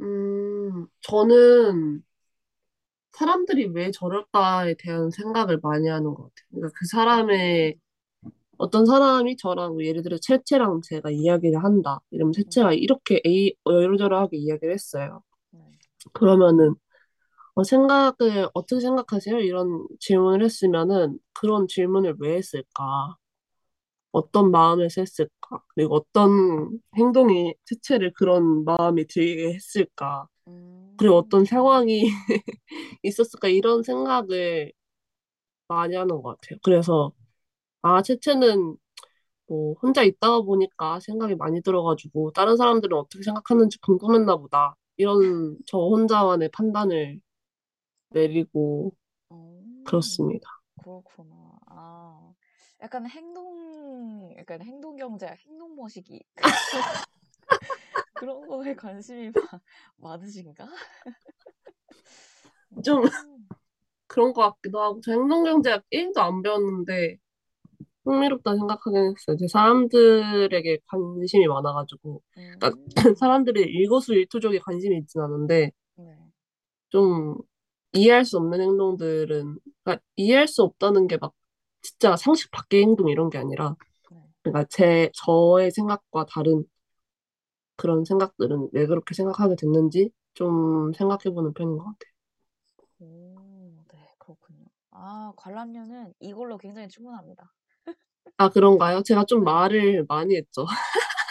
음, 0.00 0.86
저는 1.00 2.02
사람들이 3.12 3.66
왜 3.66 3.90
저럴까에 3.90 4.74
대한 4.78 5.10
생각을 5.10 5.60
많이 5.62 5.88
하는 5.88 6.14
것 6.14 6.24
같아요. 6.24 6.46
그러니까 6.50 6.78
그 6.78 6.86
사람의 6.86 7.76
어떤 8.58 8.86
사람이 8.86 9.36
저랑 9.36 9.72
뭐 9.74 9.84
예를 9.84 10.02
들어 10.02 10.18
채채랑 10.18 10.82
제가 10.82 11.10
이야기를 11.10 11.62
한다. 11.64 12.00
이러면 12.10 12.32
채채가 12.32 12.70
음, 12.70 12.74
이렇게 12.74 13.20
A, 13.26 13.54
이러저러하게 13.66 14.36
이야기를 14.38 14.72
했어요. 14.74 15.22
네. 15.50 15.60
그러면은 16.12 16.74
어, 17.54 17.64
생각을 17.64 18.48
어떻게 18.54 18.80
생각하세요? 18.80 19.40
이런 19.40 19.86
질문을 20.00 20.44
했으면은 20.44 21.18
그런 21.34 21.68
질문을 21.68 22.16
왜 22.20 22.36
했을까? 22.36 23.16
어떤 24.12 24.50
마음에서 24.50 25.00
했을까? 25.02 25.62
그리고 25.74 25.96
어떤 25.96 26.80
행동이 26.96 27.54
채채를 27.64 28.12
그런 28.14 28.64
마음이 28.64 29.06
들게 29.06 29.54
했을까? 29.54 30.28
그리고 30.96 31.16
어떤 31.16 31.44
음, 31.44 31.46
상황이 31.46 32.04
있었을까? 33.02 33.48
이런 33.48 33.82
생각을 33.82 34.72
많이 35.68 35.96
하는 35.96 36.22
것 36.22 36.40
같아요. 36.40 36.58
그래서 36.64 37.12
아, 37.82 38.02
채채는 38.02 38.76
뭐 39.48 39.74
혼자 39.82 40.02
있다가 40.04 40.42
보니까 40.42 41.00
생각이 41.00 41.36
많이 41.36 41.62
들어가지고 41.62 42.32
다른 42.32 42.56
사람들은 42.56 42.96
어떻게 42.98 43.22
생각하는지 43.24 43.80
궁금했나 43.80 44.36
보다. 44.36 44.76
이런 44.96 45.58
저 45.66 45.78
혼자만의 45.78 46.50
판단을 46.52 47.20
내리고 48.10 48.94
어, 49.30 49.62
그렇습니다. 49.84 50.48
그렇구나. 50.76 51.58
아, 51.66 52.34
약간 52.82 53.08
행동, 53.08 54.34
약간 54.38 54.62
행동 54.62 54.96
경제학, 54.96 55.38
행동 55.46 55.74
모시기 55.74 56.22
그런 58.22 58.46
거에 58.46 58.74
관심이 58.76 59.30
많, 59.32 59.60
많으신가? 59.96 60.66
좀 62.84 63.02
음, 63.04 63.48
그런 64.06 64.32
것 64.32 64.42
같기도 64.42 64.80
하고 64.80 65.00
저 65.02 65.12
행동경제학 65.12 65.84
1도 65.90 66.20
안 66.20 66.42
배웠는데 66.42 67.16
흥미롭다 68.04 68.54
생각하긴 68.56 69.14
했어요. 69.16 69.36
제 69.38 69.48
사람들에게 69.48 70.78
관심이 70.86 71.46
많아가지고 71.48 72.22
그러니까 72.60 72.68
음, 72.76 72.88
사람들이 73.18 73.62
일거수일투족에 73.62 74.58
관심이 74.60 74.96
있진 74.98 75.20
않은데 75.22 75.72
네, 75.94 76.16
좀 76.90 77.36
이해할 77.92 78.24
수 78.24 78.38
없는 78.38 78.60
행동들은 78.60 79.58
그러니까 79.84 80.02
이해할 80.16 80.48
수 80.48 80.62
없다는 80.62 81.06
게 81.08 81.16
막 81.18 81.32
진짜 81.82 82.16
상식 82.16 82.50
밖의 82.52 82.82
행동 82.82 83.08
이런 83.10 83.28
게 83.30 83.38
아니라 83.38 83.74
네. 84.10 84.18
그러니까 84.42 84.66
제 84.70 85.10
저의 85.14 85.70
생각과 85.72 86.26
다른 86.26 86.64
그런 87.76 88.04
생각들은 88.04 88.70
왜 88.72 88.86
그렇게 88.86 89.14
생각하게 89.14 89.56
됐는지 89.56 90.10
좀 90.34 90.92
생각해보는 90.94 91.52
편인 91.54 91.78
것 91.78 91.84
같아요. 91.84 92.12
오, 93.00 93.84
네, 93.92 94.14
그렇군요. 94.18 94.64
아, 94.90 95.32
관람료는 95.36 96.14
이걸로 96.20 96.56
굉장히 96.58 96.88
충분합니다. 96.88 97.52
아, 98.38 98.48
그런가요? 98.50 99.02
제가 99.02 99.24
좀 99.24 99.44
네. 99.44 99.44
말을 99.44 100.04
많이 100.08 100.36
했죠. 100.36 100.66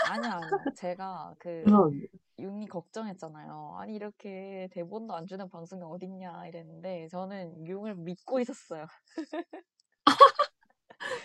아니요, 0.04 0.32
아니요. 0.32 0.72
제가 0.76 1.36
그 1.40 1.50
죄송합니다. 1.66 2.18
윤이 2.40 2.68
걱정했잖아요. 2.68 3.78
아니, 3.80 3.96
이렇게 3.96 4.68
대본도 4.74 5.16
안 5.16 5.28
주는 5.28 5.50
방송이 5.50 5.84
어딨냐 5.84 6.48
이랬는데 6.48 7.08
저는 7.10 7.68
윤을 7.68 7.96
믿고 7.96 8.40
있었어요. 8.40 8.88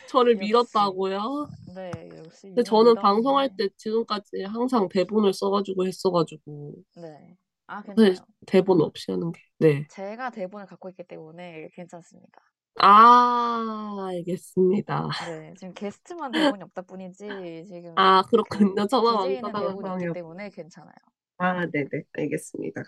저를 0.09 0.39
역시. 0.39 0.47
믿었다고요? 0.47 1.49
네, 1.75 1.91
역시 2.17 2.49
근데 2.49 2.63
저는 2.63 2.95
방송할. 2.97 3.57
때 3.57 3.69
지금까지 3.77 4.45
항상 4.45 4.89
대본을 4.89 5.33
써가지고 5.33 5.87
했어가지고 5.87 6.75
네. 6.97 7.37
아, 7.67 7.83
사실 7.97 8.15
괜찮아요. 8.15 8.27
대본 8.47 8.81
없이 8.83 9.11
하는 9.11 9.33
게. 9.33 9.41
네. 9.59 9.87
제가 9.89 10.31
대본을 10.31 10.67
갖고 10.67 10.89
있기 10.91 11.05
때문에 11.05 11.69
괜찮습니다. 11.75 12.41
아, 12.79 14.07
알겠습니다. 14.11 15.09
네, 15.27 15.55
지금 15.57 15.73
게스트만 15.75 16.31
대본이 16.33 16.63
없다 16.65 16.83
뿐이지, 16.83 17.65
지금 17.69 17.93
아, 17.97 18.23
그 18.23 18.31
그렇군요. 18.31 18.87
저만 18.87 19.17
DJ는 19.23 19.45
왕따당한 19.45 19.77
대본이 19.79 19.83
상황이었. 19.83 20.13
때문에 20.13 20.51
괜찮아요. 20.51 20.95
아, 21.39 21.67
네네. 21.67 21.89
알겠습니다. 22.13 22.83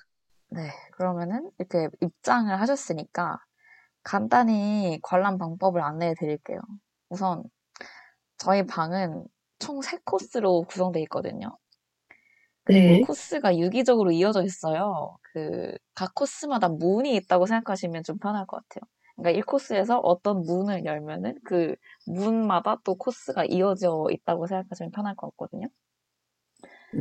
네, 0.51 0.71
그러면은 0.93 1.51
이렇게 1.59 1.89
입장을 2.01 2.59
하셨으니까 2.61 3.39
간단히 4.09 4.99
관람 5.03 5.39
방법을 5.39 5.83
안내해 5.83 6.15
드릴게요. 6.19 6.61
우선 7.11 7.45
저희 8.39 8.67
방은 8.67 9.27
총 9.61 9.81
3코스로 9.83 10.67
구성되어 10.69 11.03
있거든요. 11.05 11.59
그 12.65 12.97
네. 12.97 13.01
코스가 13.01 13.57
유기적으로 13.59 14.11
이어져 14.13 14.43
있어요. 14.43 15.17
그 15.33 15.77
각 15.95 16.15
코스마다 16.15 16.69
문이 16.69 17.17
있다고 17.17 17.47
생각하시면 17.47 18.05
좀 18.05 18.19
편할 18.19 18.47
것 18.47 18.59
같아요. 18.69 18.89
그러니까 19.17 19.37
1코스에서 19.41 19.99
어떤 19.99 20.43
문을 20.43 20.85
열면은 20.85 21.35
그 21.45 21.75
문마다 22.07 22.77
또 22.85 22.95
코스가 22.95 23.45
이어져 23.47 24.07
있다고 24.13 24.47
생각하시면 24.47 24.93
편할 24.93 25.17
것 25.17 25.31
같거든요. 25.31 25.67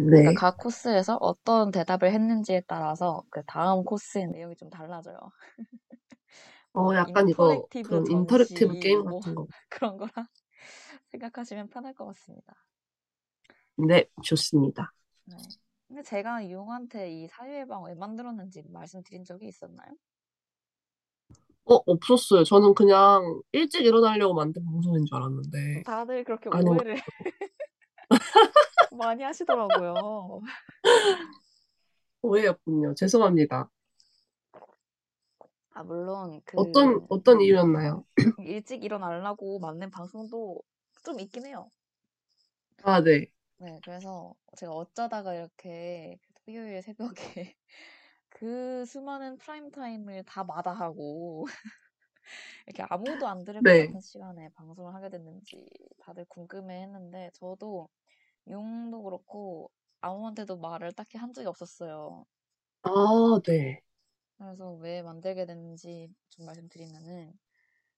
그러니까 0.10 0.32
네. 0.32 0.38
각 0.40 0.58
코스에서 0.58 1.18
어떤 1.22 1.72
대답을 1.72 2.12
했는지에 2.12 2.62
따라서 2.68 3.24
그 3.30 3.44
다음 3.46 3.84
코스의 3.84 4.28
내용이 4.28 4.56
좀 4.56 4.70
달라져요. 4.70 5.18
어, 6.78 6.84
뭐 6.84 6.96
약간 6.96 7.28
이거 7.28 7.54
interactive 7.54 7.90
그런 7.90 8.12
interactive 8.12 8.68
전시 8.68 8.80
게임 8.80 9.02
뭐 9.02 9.20
같은 9.20 9.34
거. 9.34 9.48
그런 9.70 9.98
거라 9.98 10.12
생각하시면 11.10 11.70
편할 11.70 11.96
것 11.96 12.06
같습니다. 12.06 12.54
네, 13.78 14.06
좋습니다. 14.24 14.94
네. 15.26 15.36
근데 15.88 16.04
제가 16.04 16.50
용한테 16.52 17.12
이 17.12 17.28
사유예방 17.28 17.84
왜 17.86 17.96
만들었는지 17.96 18.62
말씀드린 18.70 19.24
적이 19.24 19.48
있었나요? 19.48 19.90
어, 21.66 21.76
없었어요. 21.86 22.44
저는 22.44 22.76
그냥 22.76 23.42
일찍 23.52 23.84
일어나려고 23.84 24.36
만든 24.36 24.64
방송인 24.64 25.06
줄 25.06 25.18
알았는데. 25.18 25.84
다들 25.84 26.24
그렇게 26.24 26.50
아닌가? 26.52 26.72
오해를 26.72 26.96
많이 28.92 29.24
하시더라고요. 29.24 30.42
오해였군요. 32.22 32.94
죄송합니다. 32.94 33.70
아, 35.78 35.84
물론 35.84 36.42
어떤, 36.56 37.00
그 37.00 37.08
어떤 37.10 37.40
이유였나요? 37.42 38.06
일찍 38.38 38.84
일어나려고 38.84 39.60
만든 39.60 39.92
방송도 39.92 40.64
좀 41.04 41.20
있긴 41.20 41.46
해요. 41.46 41.70
아, 42.84 43.02
네. 43.04 43.32
네, 43.60 43.80
그래서 43.84 44.36
제가 44.58 44.72
어쩌다가 44.74 45.34
이렇게 45.34 46.20
토요일 46.46 46.82
새벽에 46.82 47.14
그 48.30 48.86
수많은 48.86 49.38
프라임 49.38 49.72
타임을 49.72 50.24
다 50.26 50.44
마다하고 50.44 51.46
이렇게 52.68 52.84
아무도 52.90 53.28
안 53.28 53.44
들을 53.44 53.62
것 53.64 53.74
네. 53.74 53.76
같은 53.76 54.00
시간에 54.02 54.50
방송을 54.56 54.94
하게 54.94 55.10
됐는지 55.10 55.68
다들 56.00 56.26
궁금해 56.26 56.84
했는데 56.84 57.30
저도 57.34 57.90
용도 58.50 59.04
그렇고 59.04 59.72
아무한테도 60.02 60.58
말을 60.58 60.94
딱히 60.94 61.18
한 61.20 61.34
적이 61.34 61.48
없었어요. 61.50 62.26
아, 62.84 63.40
네. 63.46 63.84
그래서 64.38 64.72
왜 64.74 65.02
만들게 65.02 65.46
됐는지 65.46 66.10
좀 66.30 66.46
말씀드리면은 66.46 67.34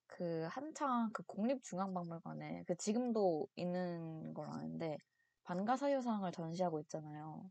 그 0.06 0.46
한창 0.50 1.10
그 1.12 1.22
국립중앙박물관에 1.24 2.64
그 2.66 2.76
지금도 2.76 3.48
있는 3.56 4.34
걸 4.34 4.48
아는데 4.50 4.98
반가사유상을 5.44 6.30
전시하고 6.32 6.80
있잖아요. 6.80 7.50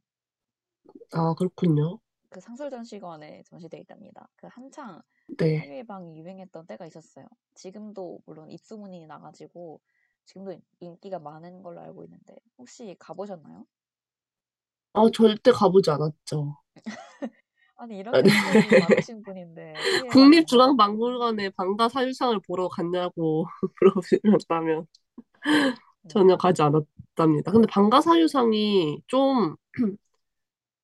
아, 1.11 1.33
그렇군요. 1.35 1.99
그 2.29 2.39
상설전시관에 2.41 3.43
전시돼 3.43 3.77
있답니다. 3.79 4.27
그 4.35 4.47
한창 4.47 5.01
네. 5.37 5.69
사유예방이 5.69 6.17
유행했던 6.19 6.67
때가 6.67 6.85
있었어요. 6.85 7.27
지금도 7.55 8.21
물론 8.25 8.49
입소문이 8.51 9.07
나가지고 9.07 9.81
지금도 10.25 10.59
인기가 10.79 11.19
많은 11.19 11.63
걸로 11.63 11.81
알고 11.81 12.03
있는데 12.05 12.35
혹시 12.57 12.95
가보셨나요? 12.99 13.65
아, 14.93 15.09
절대 15.11 15.51
가보지 15.51 15.89
않았죠. 15.91 16.55
아니 17.79 18.03
네. 18.03 18.29
스케일이 18.29 18.79
많으신 19.09 19.23
분인데 19.23 19.73
국립중앙박물관에 20.11 21.51
방가 21.51 21.87
사유상을 21.87 22.37
보러 22.45 22.67
갔냐고 22.67 23.45
물어보셨다면 24.21 24.85
네. 25.45 26.09
전혀 26.09 26.35
가지 26.35 26.61
않았답니다. 26.61 27.51
근데 27.53 27.67
방가 27.67 28.01
사유상이 28.01 29.01
좀 29.07 29.55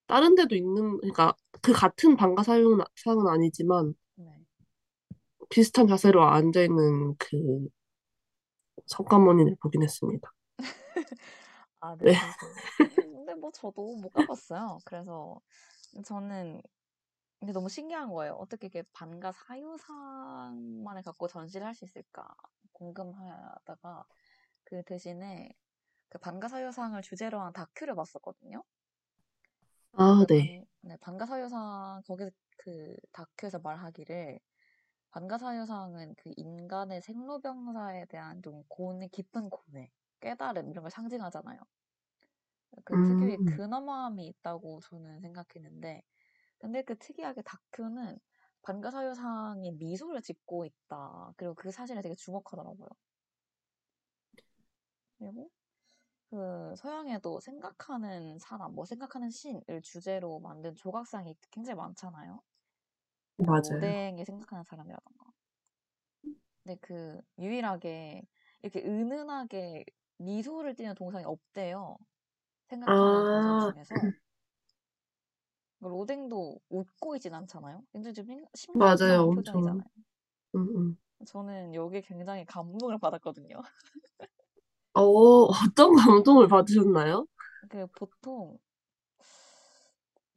다른 0.07 0.35
데도 0.35 0.55
있는, 0.55 0.97
그러니까 0.99 1.35
그 1.61 1.73
같은 1.73 2.15
방가 2.15 2.43
사유상은 2.43 3.27
아니지만 3.27 3.93
네. 4.15 4.45
비슷한 5.49 5.87
자세로 5.87 6.23
앉아 6.23 6.61
있는 6.61 7.15
그 7.17 7.67
성과모니를 8.85 9.57
보긴 9.61 9.83
했습니다. 9.83 10.31
아, 11.81 11.95
네, 11.97 12.13
네. 12.13 12.17
근데 12.95 13.33
뭐 13.35 13.51
저도 13.51 13.97
못 13.97 14.13
가봤어요. 14.13 14.79
그래서 14.85 15.41
저는 16.05 16.61
근데 17.39 17.53
너무 17.53 17.69
신기한 17.69 18.11
거예요. 18.11 18.33
어떻게 18.33 18.67
이렇게 18.67 18.83
반가 18.93 19.31
사유상만을 19.31 21.03
갖고 21.03 21.27
전시를 21.27 21.65
할 21.67 21.73
수 21.75 21.85
있을까 21.85 22.27
궁금하다가 22.73 24.05
그 24.65 24.83
대신에 24.83 25.49
그 26.09 26.19
반가 26.19 26.47
사유상을 26.49 27.01
주제로 27.03 27.41
한 27.41 27.53
다큐를 27.53 27.95
봤었거든요. 27.95 28.63
아, 29.93 30.25
그 30.25 30.27
네. 30.29 30.55
반, 30.55 30.65
네, 30.81 30.97
반가 30.97 31.25
사유상 31.25 32.01
거기서 32.07 32.31
그 32.57 32.95
다큐에서 33.11 33.59
말하기를 33.59 34.39
반가 35.11 35.37
사유상은 35.37 36.15
그 36.17 36.31
인간의 36.37 37.01
생로병사에 37.01 38.05
대한 38.07 38.41
좀 38.43 38.63
고뇌, 38.69 39.07
깊은 39.09 39.49
고뇌, 39.49 39.91
깨달음 40.21 40.71
이런 40.71 40.83
걸 40.83 40.91
상징하잖아요. 40.91 41.59
그 42.85 42.97
특유의 43.01 43.39
음, 43.39 43.45
근엄함이 43.45 44.27
있다고 44.27 44.79
저는 44.81 45.19
생각했는데 45.21 46.03
근데 46.65 46.81
그 46.81 46.97
특이하게 46.97 47.43
다큐는 47.43 48.17
반가사유상이 48.63 49.73
미소를 49.73 50.23
짓고 50.23 50.65
있다. 50.65 51.31
그리고 51.37 51.53
그 51.53 51.69
사실에 51.71 52.01
되게 52.01 52.15
주목하더라고요. 52.15 52.89
그리고 55.19 55.49
그 56.29 56.75
서양에도 56.77 57.39
생각하는 57.41 58.39
사람, 58.39 58.73
뭐 58.75 58.85
생각하는 58.85 59.29
신을 59.31 59.81
주제로 59.83 60.39
만든 60.39 60.75
조각상이 60.75 61.35
굉장히 61.51 61.77
많잖아요. 61.77 62.41
뭐 63.37 63.47
맞아요. 63.47 63.61
로댕이 63.61 64.25
생각하는 64.25 64.63
사람이라던가. 64.65 65.25
근데 66.63 66.77
그 66.81 67.21
유일하게 67.39 68.23
이렇게 68.61 68.81
은은하게 68.83 69.85
미소를 70.17 70.75
띠는 70.75 70.95
동상이 70.95 71.23
없대요. 71.25 71.97
생각하는 72.69 73.27
동상 73.27 73.57
아, 73.57 73.73
중에서. 73.73 74.09
그 75.79 75.87
로댕도 75.87 76.59
웃고 76.69 77.15
있진 77.17 77.33
않잖아요. 77.33 77.83
좀 77.93 78.27
심- 78.27 78.45
맞아요. 78.73 78.91
심각한 78.93 79.29
엄청. 79.29 79.83
표정이잖아요. 79.83 79.85
음, 80.55 80.61
음. 80.77 80.97
저는 81.25 81.73
여기에 81.73 82.01
굉장히 82.01 82.45
감동을 82.45 82.97
받았거든요. 82.99 83.61
어, 84.93 85.01
어떤 85.01 85.95
감동을 85.95 86.47
받으셨나요? 86.47 87.25
그 87.69 87.85
보통 87.87 88.57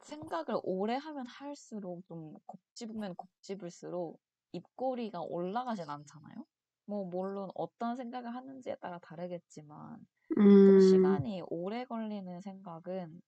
생각을 0.00 0.60
오래 0.64 0.94
하면 0.96 1.26
할수록 1.26 2.04
좀 2.06 2.34
곱씹으면 2.46 3.14
곱씹을수록 3.16 4.18
입꼬리가 4.52 5.20
올라가진 5.22 5.88
않잖아요. 5.88 6.44
뭐 6.86 7.04
물론 7.04 7.50
어떤 7.54 7.96
생각을 7.96 8.34
하는지에 8.34 8.76
따라 8.76 8.98
다르겠지만 9.00 10.06
좀 10.64 10.78
음, 10.78 10.78
시간이 10.78 11.42
오래 11.48 11.84
걸리는 11.84 12.40
생각은 12.40 13.22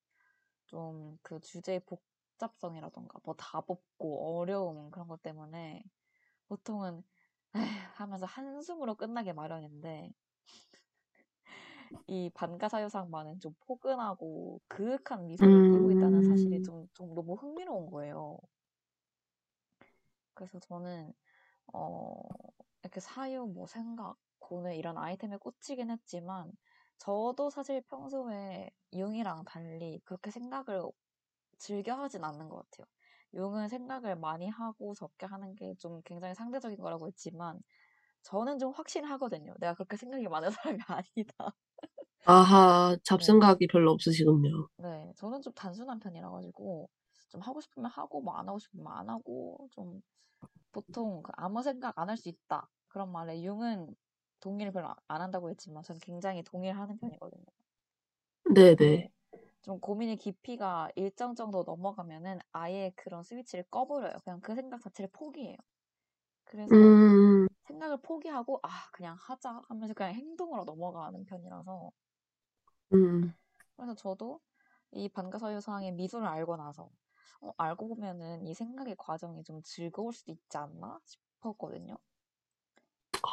좀 0.71 1.19
그 1.23 1.41
주제의 1.41 1.81
복잡성이라던가 1.87 3.21
뭐 3.25 3.35
다법고 3.37 4.39
어려움 4.41 4.91
그런 4.93 5.09
것 5.09 5.23
때문에 5.23 5.85
보통은 6.49 7.03
에휴 7.57 7.63
하면서 7.97 8.27
한숨으로 8.27 8.97
끝나게 8.97 9.33
마련인데 9.35 10.13
이 12.07 12.31
반가사유상만은 12.35 13.41
좀 13.41 13.55
포근하고 13.61 14.61
그윽한 14.69 15.27
미소를 15.27 15.65
띠고 15.71 15.91
있다는 15.93 16.21
사실이 16.23 16.61
음, 16.61 16.63
좀, 16.63 16.87
좀 16.95 17.15
너무 17.15 17.35
흥미로운 17.35 17.91
거예요. 17.91 18.39
그래서 20.35 20.59
저는, 20.61 21.13
어, 21.75 22.23
이렇게 22.83 23.01
사유, 23.01 23.47
뭐 23.47 23.67
생각, 23.67 24.17
고뇌 24.41 24.77
이런 24.77 24.99
아이템에 24.99 25.37
꽂히긴 25.39 25.91
했지만, 25.91 26.53
저도 27.01 27.51
사실 27.51 27.83
평소에 27.83 28.71
융이랑 28.95 29.45
달리 29.47 30.01
그렇게 30.05 30.31
생각을 30.33 30.85
즐겨 31.59 31.95
하진 31.97 32.25
않는 32.25 32.49
것 32.51 32.59
같아요. 32.71 32.87
융은 33.35 33.69
생각을 33.69 34.17
많이 34.17 34.49
하고 34.49 34.95
적게 34.95 35.27
하는 35.27 35.55
게 35.57 35.75
좀 35.79 36.03
굉장히 36.05 36.35
상대적인 36.37 36.79
거라고 36.79 37.09
했지만, 37.09 37.61
저는 38.23 38.59
좀 38.61 38.73
확신하거든요. 38.73 39.55
내가 39.61 39.75
그렇게 39.75 39.97
생각이 39.99 40.29
많은 40.29 40.51
사람이 40.79 40.81
아니다. 40.89 41.55
아하, 42.25 42.97
네. 43.13 43.45
잡생각이 43.45 43.67
별로 43.67 43.91
없으시군요. 43.93 44.69
네, 44.77 45.13
저는 45.17 45.43
좀 45.43 45.53
단순한 45.55 45.99
편이라 46.01 46.31
가지고 46.31 46.89
좀 47.29 47.41
하고 47.43 47.61
싶으면 47.61 47.91
하고 47.91 48.21
뭐 48.23 48.37
안 48.37 48.49
하고 48.49 48.59
싶으면 48.59 48.87
안 48.93 49.09
하고 49.11 49.69
좀 49.73 50.01
보통 50.73 51.23
그 51.23 51.33
아무 51.37 51.63
생각 51.63 51.99
안 51.99 52.09
할 52.11 52.17
수 52.17 52.29
있다 52.31 52.71
그런 52.89 53.11
말에 53.13 53.43
융은 53.43 53.97
동의를 54.41 54.73
별로 54.73 54.95
안 55.09 55.21
한다고 55.23 55.51
했지만 55.51 55.83
저는 55.83 56.01
굉장히 56.01 56.43
동의를 56.43 56.79
하는 56.79 56.99
편이거든요. 56.99 57.45
네네. 58.55 58.77
네, 58.79 59.11
좀 59.63 59.79
고민의 59.81 60.17
깊이가 60.17 60.91
일정 60.97 61.35
정도 61.35 61.63
넘어가면은 61.65 62.39
아예 62.53 62.93
그런 62.97 63.23
스위치를 63.23 63.65
꺼버려요. 63.71 64.15
그냥 64.25 64.41
그 64.41 64.55
생각 64.55 64.81
자체를 64.81 65.11
포기해요. 65.13 65.57
그래서 66.45 66.99
음, 67.13 67.47
생각을 67.67 67.99
포기하고 68.03 68.61
아 68.63 68.91
그냥 68.93 69.17
하자 69.21 69.63
하면서 69.69 69.95
그냥 69.95 70.15
행동으로 70.15 70.65
넘어가는 70.65 71.25
편이라서 71.27 71.93
음. 72.93 73.33
그래서 73.77 73.95
저도 73.97 74.41
이 74.93 75.09
반가사유 75.09 75.61
상의 75.61 75.91
미소를 75.93 76.25
알고 76.27 76.57
나서 76.57 76.89
어, 77.41 77.53
알고 77.57 77.89
보면은 77.89 78.47
이 78.47 78.55
생각의 78.55 78.95
과정이 78.97 79.43
좀 79.45 79.61
즐거울 79.63 80.13
수도 80.13 80.31
있지 80.33 80.57
않나 80.57 81.01
싶었거든요. 81.05 81.97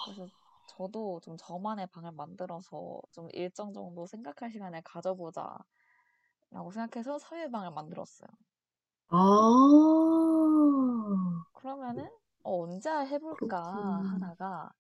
그래서 0.03 0.29
저도 0.67 1.19
좀 1.21 1.37
저만의 1.37 1.87
방을 1.87 2.11
만들어서 2.13 3.01
좀 3.11 3.29
일정 3.33 3.73
정도 3.73 4.05
생각할 4.07 4.51
시간을 4.51 4.81
가져보자 4.83 5.57
라고 6.51 6.71
생각해서 6.71 7.19
서예방을 7.19 7.71
만들었어요. 7.71 8.27
아, 9.09 9.17
그러면은 11.51 12.03
어, 12.03 12.09
언제 12.43 12.89
해볼까 12.89 14.01
그렇군. 14.01 14.01
하다가 14.01 14.71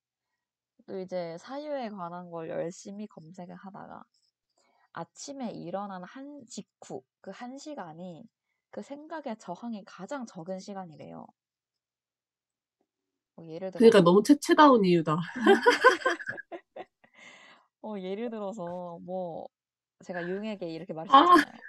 또 0.87 0.99
이제 0.99 1.37
사유에 1.39 1.89
관한 1.91 2.31
걸 2.31 2.49
열심히 2.49 3.07
검색을 3.07 3.55
하다가 3.55 4.03
아침에 4.93 5.51
일어난 5.51 6.03
한 6.03 6.45
직후 6.47 7.03
그 7.21 7.31
한 7.31 7.57
시간이 7.57 8.29
그 8.71 8.81
생각의 8.83 9.37
저항이 9.39 9.83
가장 9.85 10.25
적은 10.25 10.59
시간이래요. 10.59 11.27
뭐 13.37 13.45
예를 13.47 13.71
그러니까 13.71 13.99
들어서 13.99 14.03
너무 14.03 14.23
체체다운 14.23 14.83
이유다. 14.85 15.17
어 17.81 17.95
예를 17.99 18.29
들어서 18.29 18.99
뭐 19.03 19.47
제가 20.03 20.27
유흥에게 20.27 20.67
이렇게 20.69 20.93
아, 20.93 20.95
말했었잖아요. 20.97 21.61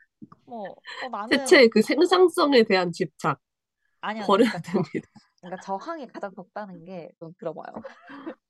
뭐 0.46 0.64
어 1.02 1.08
나는 1.10 1.28
체체의 1.38 1.68
그 1.70 1.82
생산성에 1.82 2.64
대한 2.64 2.90
집착. 2.92 3.40
아니 4.00 4.20
아니 4.20 4.26
버려야 4.26 4.50
그러니까 4.50 4.72
저 4.72 4.82
됩니다. 4.82 5.10
그러니까 5.40 5.62
저항이 5.62 6.06
가장 6.08 6.32
적다는 6.34 6.84
게 6.84 7.10
좀 7.20 7.32
들어봐요. 7.38 7.82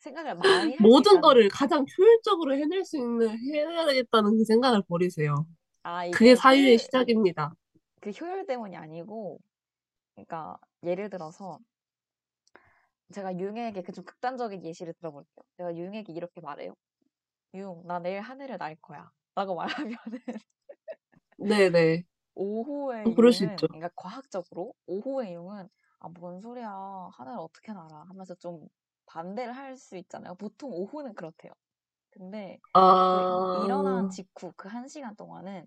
생각을 0.00 0.34
많이 0.36 0.70
할수 0.72 0.82
모든 0.82 1.12
있다는 1.12 1.20
거를. 1.20 1.48
가장 1.48 1.84
효율적으로 1.98 2.54
해낼 2.56 2.84
수 2.84 2.96
있는, 2.98 3.28
해야 3.54 3.86
되겠다는 3.86 4.38
그 4.38 4.44
생각을 4.44 4.82
버리세요. 4.88 5.46
아 5.82 6.08
그게 6.10 6.34
사유의 6.34 6.78
시작입니다. 6.78 7.54
그 8.00 8.10
효율 8.10 8.46
때문이 8.46 8.76
아니고 8.76 9.38
그러니까 10.14 10.56
예를 10.82 11.10
들어서 11.10 11.58
제가 13.12 13.38
유흥에게 13.38 13.82
그 13.82 13.92
좀 13.92 14.04
극단적인 14.04 14.64
예시를 14.64 14.94
들어볼게요. 14.94 15.44
제가 15.58 15.76
유흥에게 15.76 16.12
이렇게 16.12 16.40
말해요. 16.40 16.74
유흥 17.54 17.86
나 17.86 17.98
내일 18.00 18.20
하늘을 18.22 18.58
날 18.58 18.76
거야. 18.78 19.12
라고 19.36 19.56
말하면은 19.98 19.98
네네. 21.36 22.04
오후의 22.34 23.14
그럴 23.14 23.32
수 23.32 23.44
융은 23.44 23.46
있죠. 23.46 23.68
그러니까 23.68 23.90
과학적으로 23.96 24.74
오후의 24.86 25.34
융은 25.34 25.68
아, 26.00 26.08
뭔 26.08 26.40
소리야. 26.40 26.70
하늘 27.12 27.36
어떻게 27.38 27.72
날아. 27.72 28.04
하면서 28.08 28.34
좀 28.36 28.68
반대를 29.06 29.52
할 29.56 29.76
수 29.76 29.96
있잖아요. 29.96 30.34
보통 30.36 30.72
오후는 30.72 31.14
그렇대요. 31.14 31.52
근데 32.12 32.60
그 33.08 33.34
일어난 33.52 34.08
아, 34.08 34.10
직후 34.10 34.52
그 34.56 34.68
한 34.68 34.88
시간 34.88 35.16
동안은 35.16 35.66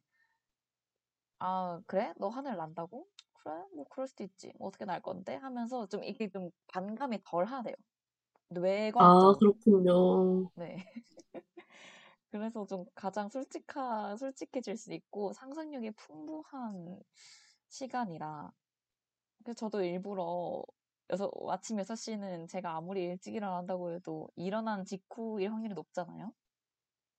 아, 1.40 1.82
그래? 1.88 2.14
너 2.18 2.30
하늘 2.30 2.58
난다고? 2.58 3.08
그래? 3.44 3.54
뭐 3.76 3.86
그럴 3.90 4.08
수도 4.08 4.24
있지. 4.24 4.54
뭐 4.58 4.68
어떻게 4.70 4.86
날 4.86 5.02
건데? 5.02 5.36
하면서 5.36 5.88
좀 5.88 6.04
이게 6.04 6.30
좀 6.30 6.52
반감이 6.68 7.20
덜 7.26 7.46
하대요. 7.46 7.76
아. 9.00 9.34
그렇군요. 9.40 10.50
네. 10.56 10.78
그래서 12.32 12.66
좀 12.68 12.86
가장 12.96 13.30
솔직하, 13.30 14.16
솔직해질 14.18 14.78
수 14.78 14.94
있고 14.94 15.34
상상력이 15.34 15.92
풍부한 15.92 17.02
시간이라 17.70 18.52
그래서 19.44 19.56
저도 19.56 19.84
일부러 19.84 20.64
여섯, 21.12 21.32
아침 21.50 21.80
6시는 21.80 22.48
제가 22.48 22.76
아무리 22.76 23.06
일찍 23.06 23.36
일어난다고 23.36 23.94
해도 23.94 24.30
일어난 24.36 24.86
직후일 24.86 25.52
확률이 25.52 25.74
높잖아요. 25.74 26.34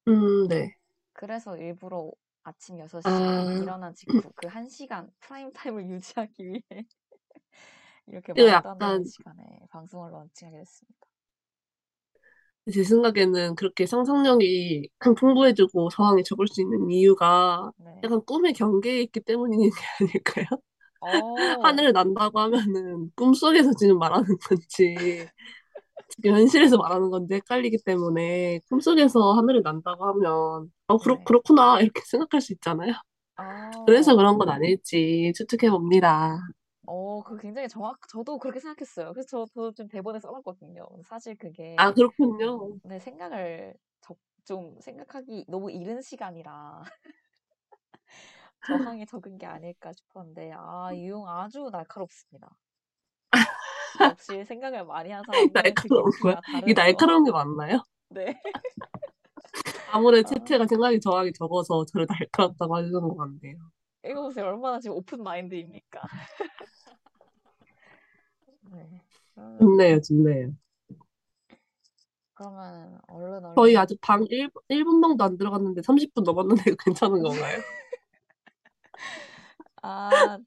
음, 0.08 0.48
네. 0.48 0.74
그래서 1.12 1.56
일부러 1.56 2.10
아침 2.48 2.78
6시 2.80 3.06
아, 3.08 3.44
일어난 3.62 3.94
직후 3.94 4.32
그 4.34 4.46
1시간 4.46 5.10
프라임 5.20 5.52
타임을 5.52 5.86
유지하기 5.90 6.46
위해 6.46 6.62
이렇게 8.06 8.32
안 8.32 8.36
되는 8.36 8.48
약간 8.48 9.04
시간에 9.04 9.60
방송을 9.70 10.10
런칭하게 10.10 10.58
됐습니다. 10.58 11.06
제 12.72 12.84
생각에는 12.84 13.54
그렇게 13.54 13.86
상상력이 13.86 14.90
풍부해지고 15.16 15.90
상황에 15.90 16.22
젖을 16.22 16.46
수 16.48 16.60
있는 16.60 16.90
이유가 16.90 17.70
네. 17.78 18.00
약간 18.04 18.22
꿈의 18.24 18.52
경계에 18.52 19.00
있기 19.02 19.20
때문인 19.20 19.60
게 19.60 19.70
아닐까요? 20.00 20.46
어, 21.00 21.62
하늘을 21.62 21.92
난다고 21.92 22.40
하면은 22.40 23.10
꿈속에서 23.14 23.72
지금 23.74 23.98
말하는 23.98 24.36
건지 24.38 25.26
현실에서 26.24 26.76
말하는 26.78 27.10
건지 27.10 27.34
헷갈리기 27.34 27.78
때문에 27.84 28.60
꿈속에서 28.68 29.32
하늘을 29.34 29.62
난다고 29.62 30.06
하면 30.06 30.72
어 30.88 30.98
그렇 30.98 31.16
네. 31.16 31.24
그렇구나 31.24 31.80
이렇게 31.80 32.00
생각할 32.04 32.40
수 32.40 32.52
있잖아요. 32.54 32.92
그래서 33.86 34.12
아, 34.12 34.16
그런 34.16 34.38
건 34.38 34.48
아닐지 34.50 35.32
추측해 35.36 35.70
봅니다. 35.70 36.38
어, 36.86 37.22
그 37.22 37.36
굉장히 37.38 37.68
정확, 37.68 37.98
저도 38.08 38.38
그렇게 38.38 38.60
생각했어요. 38.60 39.12
그래서 39.12 39.28
저, 39.28 39.46
저도 39.54 39.72
좀 39.72 39.88
대본에 39.88 40.18
써놨거든요. 40.20 40.86
사실 41.04 41.36
그게 41.36 41.76
아 41.76 41.92
그렇군요. 41.92 42.78
내 42.82 42.98
생각을 42.98 43.74
적, 44.00 44.18
좀 44.44 44.80
생각하기 44.80 45.46
너무 45.48 45.70
이른 45.70 46.00
시간이라 46.02 46.82
저항에 48.62 49.04
적은 49.06 49.38
게 49.38 49.46
아닐까 49.46 49.92
싶었는데, 49.92 50.52
아, 50.54 50.90
유용 50.94 51.28
아주 51.28 51.68
날카롭습니다. 51.72 52.48
역시 54.00 54.44
생각을 54.44 54.84
많이 54.84 55.10
그 55.10 55.52
날카로운 55.52 56.10
거야? 56.22 56.34
깊이가 56.36 56.58
이 56.58 56.62
다르네요. 56.62 56.74
날카로운 56.74 57.24
게 57.24 57.30
맞나요? 57.30 57.82
네. 58.10 58.40
아무래도 59.90 60.28
아, 60.28 60.34
채채가 60.34 60.66
생각이 60.66 61.00
저항이 61.00 61.32
적어서 61.32 61.84
저를 61.86 62.06
날카롭다고 62.08 62.78
해주는 62.78 63.00
것 63.00 63.16
같네요. 63.16 63.56
이거 64.04 64.22
보세요. 64.22 64.46
얼마나 64.46 64.78
지금 64.80 64.96
오픈 64.96 65.22
마인드입니까? 65.22 66.02
네. 68.72 69.02
그러면, 69.34 69.58
좋네요, 69.58 70.00
좋네요. 70.02 70.52
그러면 72.34 73.00
얼른 73.08 73.42
저희 73.56 73.70
얼른 73.72 73.76
아직 73.76 74.00
방 74.00 74.24
1, 74.28 74.48
1분방도 74.68 75.24
안 75.24 75.36
들어갔는데 75.36 75.80
30분 75.82 76.22
넘었는데 76.24 76.76
괜찮은 76.84 77.22
건가요? 77.22 77.58
아, 79.82 80.38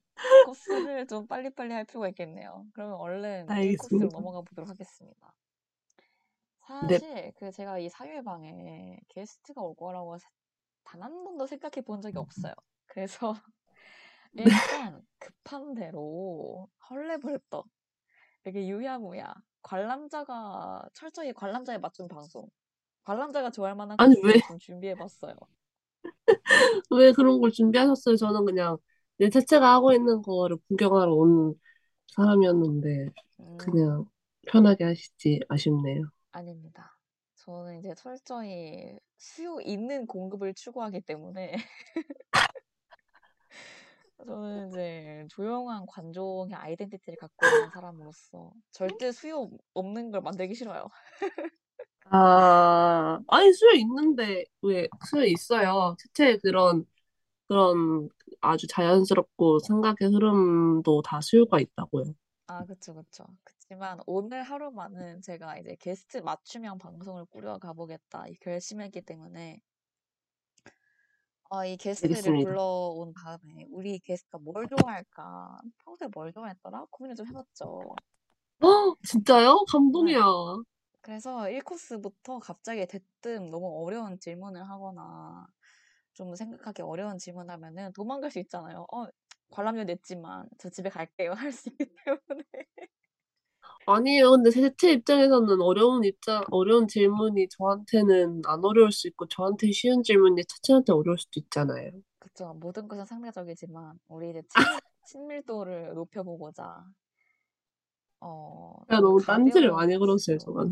코스를 0.42 1.06
좀 1.06 1.26
빨리빨리 1.26 1.72
할 1.72 1.84
필요가 1.84 2.08
있겠네요. 2.08 2.66
그러면 2.74 2.96
얼른 2.96 3.50
1코스로 3.54 4.08
알겠습니다. 4.08 4.08
넘어가 4.10 4.42
보도록 4.42 4.68
하겠습니다. 4.70 5.34
네. 6.80 7.00
사실 7.00 7.32
그 7.36 7.50
제가 7.52 7.78
이 7.78 7.88
사유방에 7.88 8.98
게스트가 9.08 9.60
올 9.62 9.74
거라고 9.76 10.16
단 10.84 11.02
한 11.02 11.24
번도 11.24 11.46
생각해 11.46 11.82
본 11.84 12.00
적이 12.02 12.18
없어요. 12.18 12.54
그래서 12.86 13.34
일단 14.34 15.02
급한 15.18 15.74
대로 15.74 16.68
헐레벌떡 16.90 17.66
되게 18.44 18.68
유야무야 18.68 19.34
관람자가 19.62 20.88
철저히 20.94 21.32
관람자에 21.34 21.78
맞춘 21.78 22.08
방송 22.08 22.48
관람자가 23.04 23.50
좋아할 23.50 23.76
만한 23.76 23.98
아니, 23.98 24.14
왜? 24.24 24.34
좀 24.46 24.58
준비해봤어요. 24.58 25.34
왜 26.90 27.12
그런 27.12 27.40
걸 27.40 27.50
준비하셨어요? 27.52 28.16
저는 28.16 28.44
그냥 28.44 28.76
내 29.22 29.30
채채가 29.30 29.74
하고 29.74 29.92
있는 29.94 30.22
거를 30.22 30.58
구경하러 30.68 31.12
온 31.14 31.54
사람이었는데 32.08 33.10
음, 33.40 33.74
그냥 33.74 34.06
편하게 34.46 34.84
하시지 34.84 35.40
아쉽네요. 35.48 36.04
아닙니다. 36.32 36.96
저는 37.36 37.78
이제 37.78 37.94
철저히 37.94 38.98
수요 39.18 39.60
있는 39.60 40.06
공급을 40.06 40.54
추구하기 40.54 41.00
때문에 41.02 41.52
저는 44.26 44.68
이제 44.68 45.26
조용한 45.30 45.86
관종의 45.86 46.54
아이덴티티를 46.54 47.16
갖고 47.18 47.46
있는 47.46 47.70
사람으로서 47.70 48.52
절대 48.70 49.10
수요 49.12 49.50
없는 49.74 50.10
걸 50.12 50.20
만들기 50.20 50.54
싫어요. 50.54 50.88
아, 52.10 53.18
아니 53.28 53.52
수요 53.54 53.70
있는데 53.72 54.44
왜 54.62 54.86
수요 55.08 55.24
있어요? 55.24 55.96
채채의 55.98 56.38
그런 56.40 56.84
그런 57.48 58.08
아주 58.40 58.66
자연스럽고 58.66 59.58
생각의 59.60 60.08
흐름도 60.12 61.02
다 61.02 61.20
수요가 61.20 61.60
있다고요. 61.60 62.14
아, 62.46 62.64
그쵸, 62.64 62.94
그쵸. 62.94 63.24
그치만 63.44 64.00
오늘 64.06 64.42
하루만은 64.42 65.22
제가 65.22 65.58
이제 65.58 65.76
게스트 65.80 66.18
맞춤형 66.18 66.78
방송을 66.78 67.24
꾸려가 67.26 67.72
보겠다 67.72 68.26
이 68.28 68.34
결심했기 68.34 69.02
때문에 69.02 69.60
어, 71.50 71.64
이 71.66 71.76
게스트를 71.76 72.16
알겠습니다. 72.16 72.50
불러온 72.50 73.12
다음에 73.12 73.66
우리 73.70 73.98
게스트가 73.98 74.38
뭘 74.38 74.66
좋아할까? 74.68 75.58
평소에 75.84 76.08
뭘 76.14 76.32
좋아했더라? 76.32 76.86
고민을 76.90 77.14
좀 77.14 77.26
해봤죠. 77.26 77.94
어, 78.60 78.94
진짜요? 79.04 79.48
네. 79.54 79.64
감동이야. 79.72 80.22
그래서 81.02 81.48
1코스부터 81.50 82.40
갑자기 82.40 82.86
대뜸 82.86 83.50
너무 83.50 83.84
어려운 83.84 84.18
질문을 84.18 84.68
하거나 84.68 85.46
좀 86.14 86.34
생각하기 86.34 86.82
어려운 86.82 87.18
질문하면은 87.18 87.92
도망갈 87.92 88.30
수 88.30 88.38
있잖아요. 88.40 88.86
어, 88.92 89.06
관람료 89.50 89.84
냈지만 89.84 90.48
저 90.58 90.68
집에 90.70 90.88
갈게요. 90.90 91.32
할 91.36 91.52
수 91.52 91.68
있기 91.70 91.86
때문에. 92.04 92.44
아니에요. 93.86 94.30
근데 94.32 94.50
채채 94.50 94.92
입장에서는 94.92 95.60
어려운 95.60 96.04
입장, 96.04 96.42
어려운 96.50 96.88
질문이 96.88 97.48
저한테는 97.50 98.42
안 98.46 98.64
어려울 98.64 98.92
수 98.92 99.08
있고 99.08 99.26
저한테 99.28 99.70
쉬운 99.72 100.02
질문이 100.02 100.44
채채한테 100.44 100.92
어려울 100.92 101.18
수도 101.18 101.40
있잖아요. 101.40 101.90
그쵸. 102.18 102.54
모든 102.54 102.88
것은 102.88 103.04
상대적이지만 103.04 103.98
우리 104.08 104.30
이제 104.30 104.42
친밀, 104.48 104.80
친밀도를 105.04 105.94
높여보고자 105.94 106.84
어, 108.20 108.76
제가 108.88 109.00
좀 109.00 109.08
너무 109.08 109.20
딴지를 109.22 109.70
많이 109.72 109.98
걸었어요, 109.98 110.38
저번에. 110.38 110.70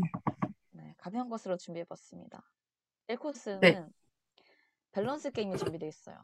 네, 0.71 0.93
가벼운 0.97 1.29
것으로 1.29 1.57
준비해봤습니다. 1.57 2.43
네. 3.59 3.77
1코스는 3.77 3.91
밸런스 4.91 5.31
게임이 5.31 5.57
준비되어 5.57 5.87
있어요. 5.89 6.17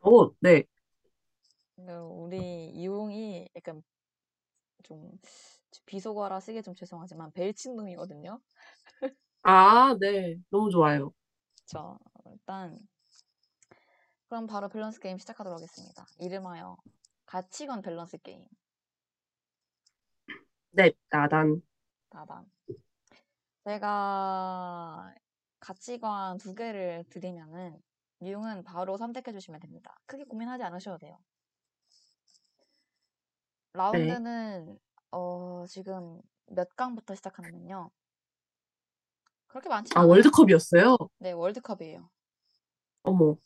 오, 0.00 0.34
네. 0.40 0.64
근데 1.74 1.92
우리 1.94 2.70
이용이 2.70 3.48
약간 3.54 3.82
좀 4.82 5.10
비속어라 5.84 6.40
쓰기 6.40 6.62
좀 6.62 6.74
죄송하지만 6.74 7.32
밸친 7.32 7.76
놈이거든요. 7.76 8.40
아, 9.42 9.96
네. 10.00 10.36
너무 10.50 10.70
좋아요. 10.70 11.12
그쵸. 11.60 11.98
일단 12.26 12.78
그럼 14.28 14.46
바로 14.46 14.68
밸런스 14.68 15.00
게임 15.00 15.18
시작하도록 15.18 15.56
하겠습니다. 15.56 16.04
이름하여 16.20 16.76
가치관 17.26 17.82
밸런스 17.82 18.18
게임. 18.18 18.44
네, 20.70 20.92
나단. 21.10 21.62
나단. 22.10 22.46
제가 23.64 25.12
가치관 25.60 26.38
두 26.38 26.54
개를 26.54 27.04
드리면은 27.10 27.80
이용은 28.20 28.64
바로 28.64 28.96
선택해 28.96 29.32
주시면 29.32 29.60
됩니다. 29.60 29.98
크게 30.06 30.24
고민하지 30.24 30.62
않으셔도 30.64 30.98
돼요. 30.98 31.18
네. 33.72 33.78
라운드는 33.78 34.78
어, 35.10 35.64
지금 35.68 36.20
몇 36.46 36.68
강부터 36.76 37.14
시작하냐면요. 37.14 37.90
그렇게 39.46 39.68
많진 39.68 39.96
아, 39.96 40.00
않아요. 40.00 40.10
월드컵이었어요? 40.10 40.96
네, 41.18 41.32
월드컵이에요. 41.32 42.08
어머. 43.02 43.36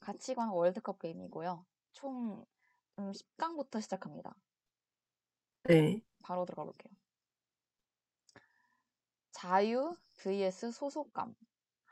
가치관 0.00 0.50
월드컵 0.50 0.98
게임이고요. 0.98 1.64
총 1.92 2.44
음, 2.98 3.12
10강부터 3.12 3.80
시작합니다. 3.80 4.34
네. 5.64 6.02
바로 6.22 6.44
들어가 6.44 6.64
볼게요. 6.64 6.92
자유 9.32 9.94
vs 10.16 10.72
소속감. 10.72 11.34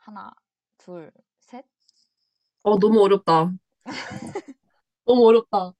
하나, 0.05 0.31
둘, 0.79 1.11
셋. 1.41 1.65
어, 2.65 2.79
너무 2.79 3.01
어렵다. 3.03 3.53
너무 5.05 5.27
어렵다. 5.29 5.75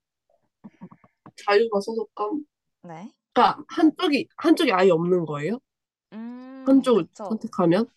자유가 1.45 1.79
소속감? 1.81 2.43
네. 2.83 3.13
그러니까 3.33 3.63
한쪽이, 3.69 4.27
한쪽이 4.37 4.71
아예 4.73 4.91
없는 4.91 5.25
거예요? 5.25 5.59
음, 6.13 6.85
한쪽을 6.85 7.07
그쵸. 7.13 7.27
선택하면? 7.29 7.87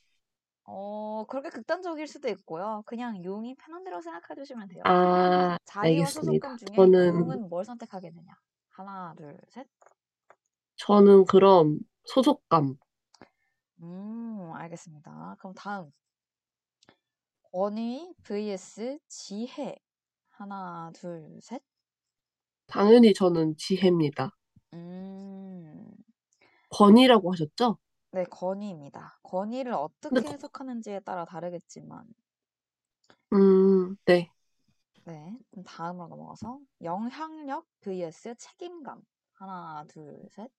어, 0.64 1.24
그렇게 1.28 1.48
극단적일 1.50 2.06
수도 2.06 2.28
있고요. 2.28 2.82
그냥 2.86 3.22
용이 3.24 3.54
편한 3.56 3.84
대로 3.84 4.00
생각해 4.00 4.34
주시면 4.36 4.68
돼요. 4.68 4.84
아, 4.84 5.58
자유와 5.66 6.10
알겠습니다. 6.10 6.48
소속감 6.50 6.56
중에 6.58 6.92
저는, 7.04 7.04
용은 7.04 7.48
뭘 7.48 7.64
선택하겠느냐? 7.64 8.32
하나, 8.70 9.14
둘, 9.16 9.38
셋. 9.48 9.68
저는 10.76 11.26
그럼 11.26 11.78
소속감. 12.04 12.78
음, 13.82 14.52
알겠습니다. 14.54 15.36
그럼 15.38 15.54
다음. 15.54 15.92
권위 17.56 18.12
vs 18.22 18.98
지혜. 19.08 19.74
하나, 20.28 20.90
둘, 20.94 21.40
셋. 21.40 21.62
당연히 22.68 23.12
저는 23.12 23.56
지혜입니다. 23.56 24.30
음, 24.74 25.90
권위라고 26.68 27.32
하셨죠? 27.32 27.78
네, 28.10 28.24
권위입니다. 28.24 29.18
권위를 29.22 29.72
근데, 30.08 30.22
어떻게 30.22 30.26
거- 30.26 30.34
해석하는지에 30.34 31.00
따라 31.00 31.24
다르겠지만, 31.24 32.04
음, 33.32 33.96
네. 34.06 34.30
네. 35.04 35.38
그럼 35.50 35.64
다음으로 35.64 36.08
넘어가서 36.08 36.60
영향력 36.82 37.66
vs 37.80 38.34
책임감. 38.36 39.02
하나, 39.34 39.84
둘, 39.88 40.26
셋. 40.30 40.50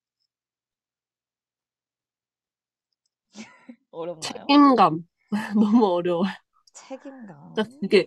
어렵나요? 3.91 4.49
책임감. 4.49 5.07
너무 5.55 5.85
어려워요. 5.87 6.31
책임감. 6.77 7.33
딱 7.53 7.67
그게 7.81 8.05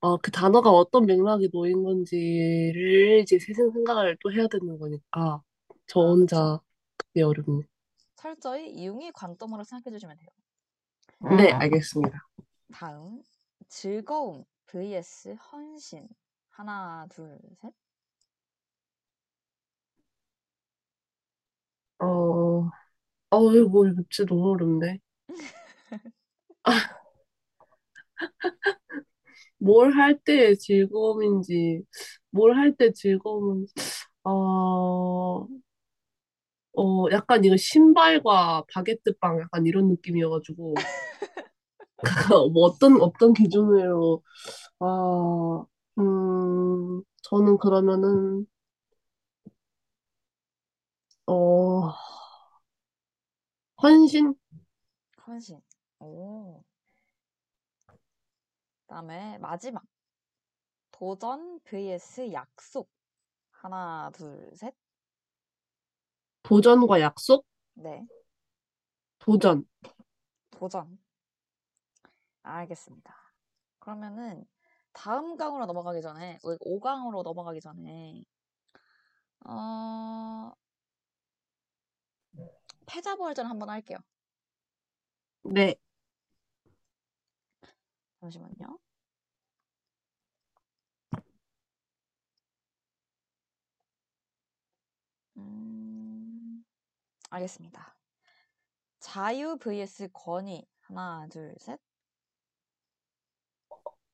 어, 0.00 0.16
그 0.18 0.30
단어가 0.30 0.70
어떤 0.70 1.06
맥락에 1.06 1.48
놓인 1.52 1.82
건지를 1.84 3.20
이제 3.22 3.38
세상 3.38 3.70
생각을 3.72 4.16
또 4.22 4.32
해야 4.32 4.48
되는 4.48 4.78
거니까 4.78 5.42
저 5.86 6.00
아, 6.00 6.02
혼자 6.02 6.60
그게 6.96 7.22
어렵네. 7.22 7.62
철저히 8.16 8.84
융의 8.84 9.12
관점으로 9.12 9.64
생각해 9.64 9.94
주시면 9.96 10.18
돼요. 10.18 10.28
네, 11.36 11.52
알겠습니다. 11.52 12.18
다음 12.72 13.22
즐거움 13.68 14.44
vs 14.66 15.34
헌신. 15.52 16.08
하나, 16.50 17.06
둘, 17.10 17.38
셋. 17.60 17.74
어, 22.00 22.06
어, 23.30 23.52
이거 23.54 23.68
뭐, 23.68 23.86
이거 23.88 24.02
진짜 24.10 24.26
너무 24.28 24.52
어렵네. 24.52 25.00
뭘 29.58 29.92
할때 29.92 30.54
즐거움인지, 30.56 31.82
뭘 32.30 32.52
할 32.56 32.76
때 32.76 32.92
즐거움은, 32.92 33.66
어, 34.24 35.48
어, 36.76 37.06
약간 37.10 37.44
이거 37.44 37.56
신발과 37.56 38.64
바게트 38.72 39.18
빵 39.20 39.40
약간 39.40 39.66
이런 39.66 39.88
느낌이어가지고, 39.88 40.74
뭐 42.52 42.64
어떤, 42.66 43.00
어떤 43.00 43.32
기준으로, 43.34 44.22
아, 44.80 45.64
음, 45.98 47.02
저는 47.22 47.58
그러면은, 47.58 48.46
어, 51.26 51.92
헌신? 53.82 54.34
헌신. 55.26 55.60
오. 56.00 56.64
그다음에 58.88 59.36
마지막 59.38 59.84
도전 60.90 61.60
vs 61.60 62.32
약속. 62.32 62.90
하나, 63.50 64.10
둘, 64.14 64.50
셋. 64.56 64.74
도전과 66.42 67.00
약속? 67.00 67.44
네, 67.74 68.06
도전. 69.18 69.68
도전. 70.50 70.98
알겠습니다. 72.42 73.14
그러면은 73.78 74.46
다음 74.92 75.36
강으로 75.36 75.66
넘어가기 75.66 76.00
전에, 76.00 76.38
5강으로 76.42 77.22
넘어가기 77.22 77.60
전에, 77.60 78.24
어, 79.44 80.52
패자 82.86 83.16
부활전 83.16 83.46
한번 83.46 83.68
할게요. 83.70 83.98
네. 85.42 85.76
잠시만요. 88.20 88.78
음, 95.36 96.64
알겠습니다. 97.30 97.96
자유 99.00 99.56
vs 99.58 100.08
권위. 100.12 100.64
하나, 100.82 101.26
둘, 101.30 101.54
셋. 101.58 101.80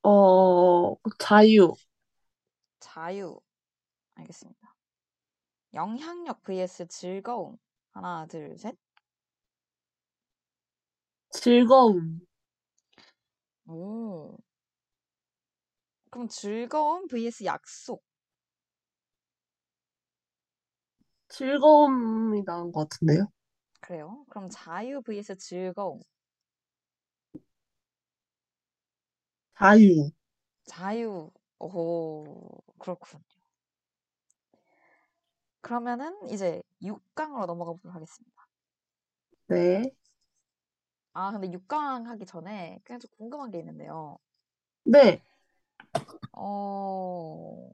어, 0.03 0.97
자유. 1.19 1.75
자유. 2.81 3.41
알겠습니다. 4.17 4.77
영향력 5.75 6.43
vs 6.45 6.89
즐거움. 6.89 7.59
하나, 7.93 8.27
둘, 8.27 8.57
셋. 8.59 8.77
즐거움. 11.31 12.23
오. 13.67 14.39
그럼 16.11 16.29
즐거움 16.29 17.07
vs 17.09 17.45
약속. 17.45 18.03
즐거움이 21.29 22.45
나은 22.47 22.73
것 22.73 22.89
같은데요? 22.89 23.27
그래요? 23.81 24.25
그럼 24.31 24.49
자유 24.51 25.01
vs 25.03 25.37
즐거움. 25.39 26.01
자유. 29.59 30.11
자유. 30.67 31.31
오, 31.59 32.61
그렇군요. 32.79 33.23
그러면은 35.63 36.17
이제 36.29 36.63
6강으로 36.83 37.47
넘어가 37.47 37.73
보도록 37.73 37.95
하겠습니다. 37.97 38.47
네. 39.47 39.93
아, 41.15 41.31
근데 41.31 41.51
6강 41.53 42.07
하기 42.09 42.27
전에 42.27 42.81
그냥 42.85 42.99
좀 43.01 43.09
궁금한 43.17 43.51
게 43.51 43.59
있는데요. 43.61 44.19
네. 44.85 45.23
어, 46.33 47.71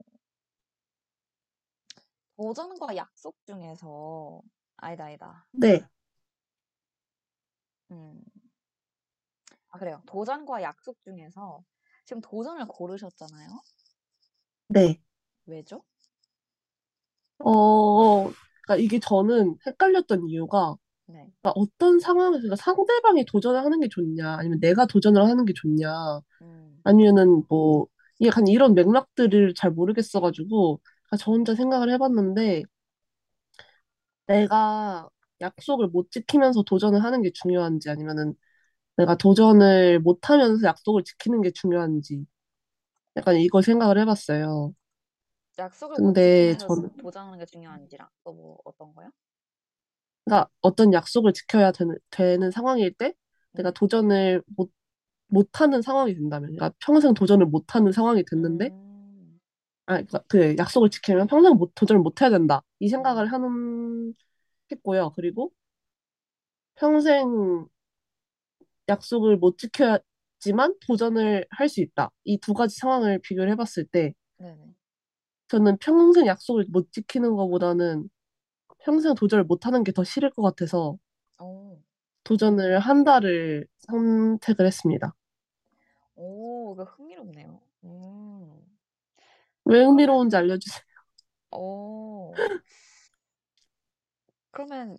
도전과 2.37 2.95
약속 2.95 3.35
중에서, 3.45 4.41
아니다, 4.77 5.05
아니다. 5.05 5.47
네. 5.51 5.83
음, 7.91 8.21
아, 9.69 9.79
그래요. 9.79 10.01
도전과 10.05 10.61
약속 10.61 11.01
중에서 11.03 11.63
지금 12.05 12.21
도전을 12.21 12.67
고르셨잖아요. 12.67 13.49
네. 14.67 15.01
왜죠? 15.45 15.83
어, 17.39 18.23
그러니까 18.23 18.75
이게 18.77 18.99
저는 18.99 19.57
헷갈렸던 19.65 20.27
이유가 20.29 20.75
네. 21.05 21.31
그러니까 21.41 21.53
어떤 21.59 21.99
상황에서 21.99 22.41
그러니까 22.41 22.55
상대방이 22.57 23.25
도전을 23.25 23.63
하는 23.63 23.79
게 23.79 23.87
좋냐, 23.89 24.35
아니면 24.37 24.59
내가 24.59 24.85
도전을 24.85 25.23
하는 25.25 25.45
게 25.45 25.53
좋냐, 25.53 26.21
음, 26.41 26.83
아니면은 26.83 27.43
뭐 27.49 27.87
약간 28.23 28.47
이런 28.47 28.75
맥락들을 28.75 29.53
잘 29.55 29.71
모르겠어가지고 29.71 30.81
저 31.19 31.31
혼자 31.31 31.55
생각을 31.55 31.91
해봤는데 31.93 32.63
내가 34.27 35.09
약속을 35.41 35.87
못 35.89 36.11
지키면서 36.11 36.63
도전을 36.63 37.03
하는 37.03 37.21
게 37.21 37.31
중요한지 37.33 37.89
아니면은 37.89 38.35
내가 38.97 39.15
도전을 39.17 39.99
못 40.01 40.29
하면서 40.29 40.65
약속을 40.67 41.03
지키는 41.05 41.41
게 41.41 41.51
중요한지 41.51 42.25
약간 43.17 43.37
이걸 43.37 43.63
생각을 43.63 43.99
해봤어요. 43.99 44.73
약속을 45.57 46.01
못 46.01 46.19
근데 46.19 46.19
지키면서 46.19 46.67
저는 46.67 46.89
도전하는 46.97 47.39
게 47.39 47.45
중요한지랑 47.45 48.09
또 48.25 48.33
뭐 48.33 48.59
어떤 48.65 48.93
거요? 48.93 49.09
그러니까 50.25 50.49
어떤 50.61 50.93
약속을 50.93 51.33
지켜야 51.33 51.71
되는, 51.71 51.97
되는 52.11 52.51
상황일 52.51 52.93
때 52.93 53.13
내가 53.55 53.71
네. 53.71 53.73
도전을 53.73 54.43
못, 54.55 54.71
못하는 55.27 55.81
상황이 55.81 56.15
된다면, 56.15 56.51
그러니까 56.55 56.73
평생 56.79 57.13
도전을 57.13 57.47
못하는 57.47 57.91
상황이 57.91 58.23
됐는데, 58.25 58.71
음, 58.71 59.39
아, 59.85 59.93
그러니까 59.95 60.19
그 60.27 60.55
약속을 60.57 60.89
지키면 60.89 61.27
평생 61.27 61.53
못, 61.55 61.73
도전을 61.75 62.01
못해야 62.01 62.29
된다. 62.29 62.61
이 62.79 62.87
음, 62.87 62.89
생각을 62.89 63.31
하는, 63.31 64.13
했고요. 64.71 65.13
그리고 65.15 65.51
평생 66.75 67.69
약속을 68.89 69.37
못 69.37 69.57
지켜야지만 69.57 70.75
도전을 70.87 71.45
할 71.49 71.69
수 71.69 71.81
있다. 71.81 72.11
이 72.25 72.37
두 72.39 72.53
가지 72.53 72.75
상황을 72.77 73.19
비교를 73.19 73.51
해봤을 73.51 73.85
때, 73.91 74.13
네네. 74.37 74.73
저는 75.49 75.77
평생 75.79 76.25
약속을 76.27 76.65
못 76.69 76.91
지키는 76.91 77.35
것보다는 77.35 78.09
평생 78.83 79.15
도전을 79.15 79.45
못하는 79.45 79.83
게 79.83 79.91
더 79.91 80.03
싫을 80.03 80.29
것 80.31 80.41
같아서 80.43 80.97
오, 81.39 81.81
도전을 82.23 82.79
한다를 82.79 83.67
선택을 83.87 84.65
했습니다. 84.65 85.13
오, 86.15 86.73
이거 86.73 86.83
흥미롭네요. 86.85 87.59
음, 87.83 88.61
왜 89.65 89.83
흥미로운지 89.83 90.35
알려주세요. 90.37 90.81
오, 91.51 92.41
그러면 94.51 94.97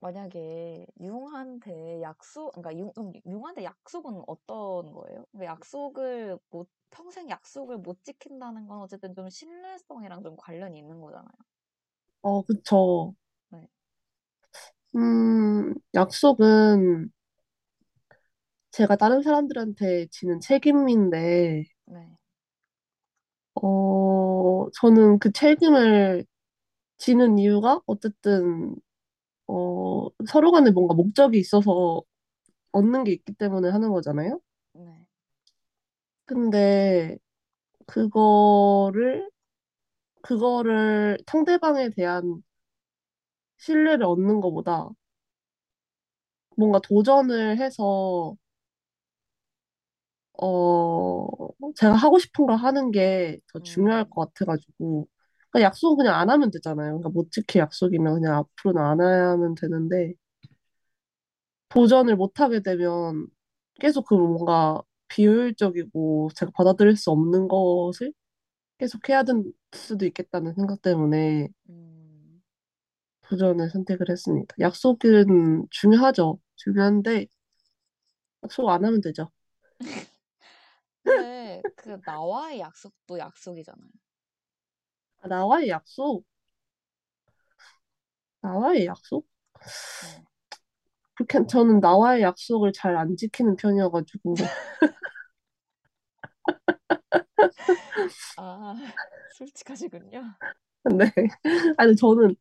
만약에 0.00 0.86
융한테 1.00 2.02
약속, 2.02 2.52
그러니까 2.52 2.78
융, 2.78 2.92
융한테 3.26 3.64
약속은 3.64 4.22
어떤 4.28 4.92
거예요? 4.92 5.26
그 5.32 5.44
약속을 5.44 6.38
못, 6.50 6.68
평생 6.90 7.30
약속을 7.30 7.78
못 7.78 8.02
지킨다는 8.04 8.66
건 8.68 8.80
어쨌든 8.80 9.14
좀 9.14 9.30
신뢰성이랑 9.30 10.22
좀 10.22 10.36
관련이 10.36 10.78
있는 10.78 11.00
거잖아요. 11.00 11.32
어, 12.22 12.42
그쵸. 12.42 13.14
네, 13.50 13.68
음, 14.96 15.74
약속은 15.94 17.10
제가 18.72 18.96
다른 18.96 19.22
사람들한테 19.22 20.06
지는 20.10 20.40
책임인데, 20.40 21.64
네, 21.86 22.16
어, 23.54 24.68
저는 24.80 25.18
그 25.18 25.30
책임을 25.32 26.24
지는 26.98 27.38
이유가 27.38 27.80
어쨌든, 27.86 28.76
어, 29.48 30.08
서로 30.28 30.52
간에 30.52 30.70
뭔가 30.72 30.94
목적이 30.94 31.38
있어서 31.40 32.02
얻는 32.72 33.04
게 33.04 33.12
있기 33.12 33.34
때문에 33.34 33.70
하는 33.70 33.90
거잖아요? 33.92 34.40
네. 34.74 34.82
근데 36.24 37.18
그거를, 37.86 39.30
그거를 40.22 41.18
상대방에 41.26 41.90
대한 41.90 42.42
신뢰를 43.56 44.04
얻는 44.04 44.40
것보다 44.42 44.90
뭔가 46.56 46.80
도전을 46.80 47.58
해서, 47.58 48.36
어, 50.40 51.26
제가 51.76 51.94
하고 51.94 52.18
싶은 52.18 52.46
걸 52.46 52.56
하는 52.56 52.90
게 52.90 53.38
더 53.52 53.60
중요할 53.60 54.04
음, 54.04 54.10
것 54.10 54.32
같아가지고. 54.34 55.08
그러니까 55.50 55.66
약속은 55.68 55.96
그냥 55.98 56.14
안 56.18 56.30
하면 56.30 56.50
되잖아요. 56.50 56.88
그러니까 56.98 57.10
못 57.10 57.30
지킬 57.30 57.60
약속이면 57.60 58.14
그냥 58.14 58.36
앞으로는 58.38 58.82
안 58.82 59.00
하면 59.00 59.54
되는데, 59.54 60.14
도전을 61.70 62.16
못 62.16 62.40
하게 62.40 62.60
되면 62.60 63.26
계속 63.80 64.06
그 64.06 64.14
뭔가 64.14 64.82
비효율적이고 65.08 66.30
제가 66.36 66.52
받아들일 66.54 66.96
수 66.96 67.10
없는 67.10 67.48
것을 67.48 68.12
계속 68.82 69.08
해야 69.08 69.22
될 69.22 69.36
수도 69.72 70.06
있겠다는 70.06 70.54
생각 70.54 70.82
때문에 70.82 71.46
음. 71.68 72.42
도전을 73.22 73.70
선택을 73.70 74.10
했습니다. 74.10 74.56
약속은 74.58 75.68
중요하죠. 75.70 76.40
중요한데 76.56 77.26
약속 78.44 78.68
안 78.68 78.84
하면 78.84 79.00
되죠. 79.00 79.30
근데 81.04 81.62
그 81.76 82.00
나와의 82.04 82.58
약속도 82.58 83.18
약속이잖아요. 83.18 83.90
아, 85.20 85.28
나와의 85.28 85.68
약속? 85.68 86.24
나와의 88.40 88.86
약속? 88.86 89.26
네. 90.02 90.24
그렇게 91.14 91.46
저는 91.46 91.80
나와의 91.80 92.22
약속을 92.22 92.72
잘 92.72 92.96
안 92.96 93.16
지키는 93.16 93.56
편이어가지고 93.56 94.34
아, 98.36 98.74
솔직하시군요. 99.28 100.34
근데 100.82 101.10
아니 101.76 101.94
저는 101.96 102.34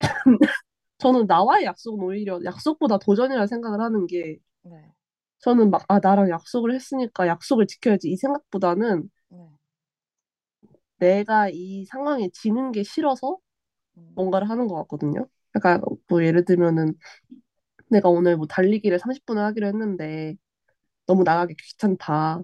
저는 0.98 1.26
나와의 1.26 1.64
약속은 1.64 2.00
오히려 2.04 2.40
약속보다 2.44 2.98
도전이라 2.98 3.46
생각을 3.46 3.80
하는 3.80 4.06
게 4.06 4.38
네, 4.62 4.94
저는 5.40 5.70
막 5.70 5.84
아 5.88 5.98
나랑 6.02 6.30
약속을 6.30 6.72
했으니까 6.74 7.26
약속을 7.26 7.66
지켜야지 7.66 8.08
이 8.10 8.16
생각보다는 8.16 9.10
네. 9.28 9.50
내가 10.98 11.48
이 11.50 11.84
상황에 11.86 12.28
지는 12.32 12.72
게 12.72 12.82
싫어서 12.82 13.38
뭔가를 14.14 14.48
음, 14.48 14.50
하는 14.50 14.66
것 14.68 14.76
같거든요. 14.76 15.28
약간 15.56 15.82
뭐 16.08 16.24
예를 16.24 16.44
들면은 16.44 16.94
내가 17.90 18.08
오늘 18.08 18.36
뭐 18.36 18.46
달리기를 18.46 18.98
30분을 18.98 19.42
하기로 19.44 19.66
했는데 19.68 20.36
너무 21.06 21.24
나가기 21.24 21.56
귀찮다. 21.56 22.42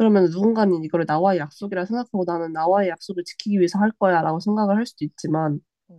네, 0.00 0.10
그러면 0.10 0.26
누군가는 0.30 0.84
이거를 0.84 1.04
나와의 1.08 1.40
약속이라 1.40 1.84
생각하고 1.86 2.24
나는 2.26 2.52
나와의 2.52 2.88
약속을 2.90 3.24
지키기 3.24 3.58
위해서 3.58 3.78
할 3.78 3.90
거야 3.92 4.22
라고 4.22 4.40
생각을 4.40 4.76
할 4.76 4.86
수도 4.86 5.04
있지만 5.04 5.60
네. 5.86 5.96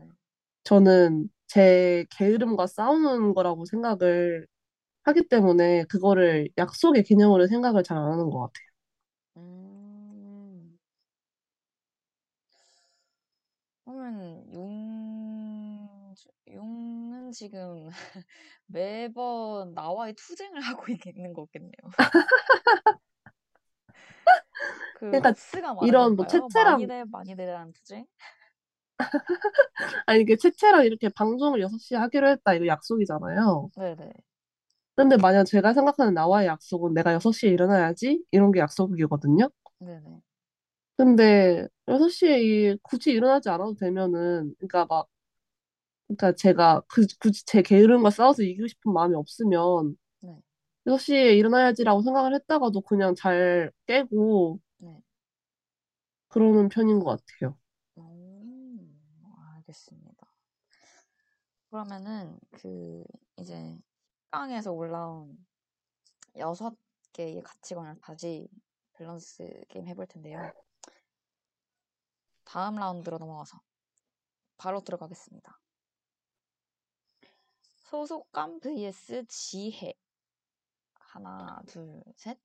저는 0.63 1.29
제 1.47 2.05
게으름과 2.11 2.67
싸우는 2.67 3.33
거라고 3.33 3.65
생각을 3.65 4.47
하기 5.03 5.27
때문에 5.29 5.85
그거를 5.85 6.49
약속의 6.57 7.03
개념으로 7.05 7.47
생각을 7.47 7.83
잘 7.83 7.97
안 7.97 8.11
하는 8.13 8.29
것 8.31 8.39
같아요. 8.41 8.67
음, 9.37 10.77
그러면 13.85 14.45
용, 14.53 16.13
용은 16.51 17.31
지금 17.31 17.89
매번 18.67 19.73
나와의 19.73 20.13
투쟁을 20.15 20.61
하고 20.61 20.85
있는 20.91 21.33
거겠네요. 21.33 21.71
그 24.99 25.05
그러니까 25.11 25.33
많은 25.73 25.87
이런 25.87 26.15
뭐 26.15 26.25
건가요? 26.25 26.47
많이 26.53 26.53
채채랑 26.53 26.87
돼, 26.87 27.03
많이 27.09 27.35
돼라는 27.35 27.71
투쟁? 27.71 28.05
아니 30.05 30.21
이게 30.21 30.35
채채랑 30.35 30.85
이렇게 30.85 31.07
방송을 31.09 31.61
6시에 31.61 31.97
하기로 31.97 32.27
했다 32.29 32.53
이거 32.53 32.67
약속이잖아요. 32.67 33.69
네네, 33.77 34.11
근데 34.95 35.15
만약 35.15 35.45
제가 35.45 35.73
생각하는 35.73 36.13
나와의 36.13 36.47
약속은 36.47 36.93
내가 36.93 37.13
6시에 37.13 37.49
일어나야지 37.49 38.21
이런 38.31 38.51
게 38.51 38.59
약속이거든요. 38.59 39.49
네네. 39.79 40.21
근데 40.97 41.67
6시에 41.87 42.75
굳이 42.83 43.11
일어나지 43.11 43.49
않아도 43.49 43.73
되면은 43.75 44.53
그러니까 44.59 44.85
막 44.85 45.07
그러니까 46.07 46.33
제가 46.35 46.81
그, 46.87 47.05
굳이 47.19 47.45
제 47.45 47.61
게으름과 47.61 48.09
싸워서 48.09 48.43
이기고 48.43 48.67
싶은 48.67 48.91
마음이 48.93 49.15
없으면 49.15 49.95
네, 50.21 50.35
6시에 50.87 51.35
일어나야지라고 51.35 52.01
생각을 52.01 52.33
했다가도 52.35 52.81
그냥 52.81 53.15
잘 53.15 53.71
깨고 53.87 54.59
네. 54.59 54.68
그러는 56.29 56.69
편인 56.69 56.99
것 56.99 57.19
같아요. 57.25 57.57
음, 57.97 59.01
알겠습니다. 59.55 60.27
그러면은 61.69 62.39
그 62.51 63.03
이제 63.37 63.79
식강에서 64.29 64.71
올라온 64.71 65.37
여섯 66.37 66.75
개의 67.13 67.41
가치관을 67.41 67.99
다시 67.99 68.47
밸런스 68.93 69.63
게임 69.69 69.87
해볼 69.87 70.05
텐데요. 70.07 70.53
다음 72.43 72.75
라운드로 72.75 73.17
넘어가서 73.17 73.59
바로 74.57 74.81
들어가겠습니다. 74.81 75.59
소속감 77.89 78.59
vs 78.59 79.25
지혜. 79.27 79.93
하나, 80.93 81.59
둘, 81.65 82.03
셋. 82.15 82.37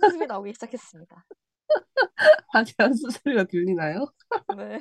한숨이 0.00 0.26
나오기 0.26 0.52
시작했습니다. 0.54 1.24
아직 2.52 2.74
안수 2.80 3.08
소리가 3.10 3.44
들리나요? 3.44 4.06
네. 4.56 4.80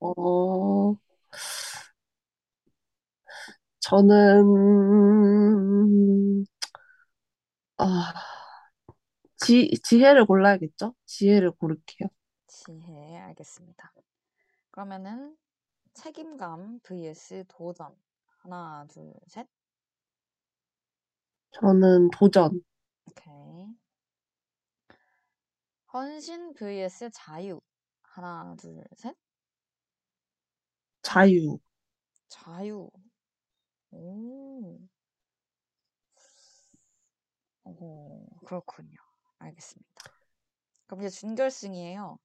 어, 0.00 0.94
저는 3.80 4.44
아, 7.78 8.12
지, 9.36 9.70
지혜를 9.82 10.24
골라야겠죠? 10.26 10.94
지혜를 11.06 11.50
고를게요. 11.52 12.08
지혜, 12.46 13.18
알겠습니다. 13.18 13.92
그러면은 14.70 15.36
책임감 15.94 16.80
vs 16.82 17.44
도전. 17.48 17.94
하나, 18.42 18.86
둘, 18.88 19.12
셋. 19.28 19.46
저는 21.52 22.10
도전, 22.10 22.60
오케이. 23.06 23.68
헌신 25.92 26.54
vs 26.54 27.10
자유. 27.12 27.60
하나, 28.02 28.56
둘, 28.58 28.82
셋. 28.96 29.14
자유. 31.02 31.58
자유. 32.28 32.90
오, 33.92 34.80
오, 37.64 38.24
그렇군요. 38.44 38.96
알겠습니다. 39.38 39.90
그럼 40.86 41.02
이제 41.02 41.10
준결승이에요. 41.10 42.18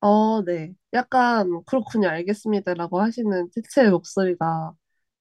어, 0.00 0.42
네. 0.44 0.74
약간 0.94 1.62
그렇군요. 1.66 2.08
알겠습니다라고 2.08 3.00
하시는 3.00 3.50
채채의 3.52 3.90
목소리가 3.90 4.72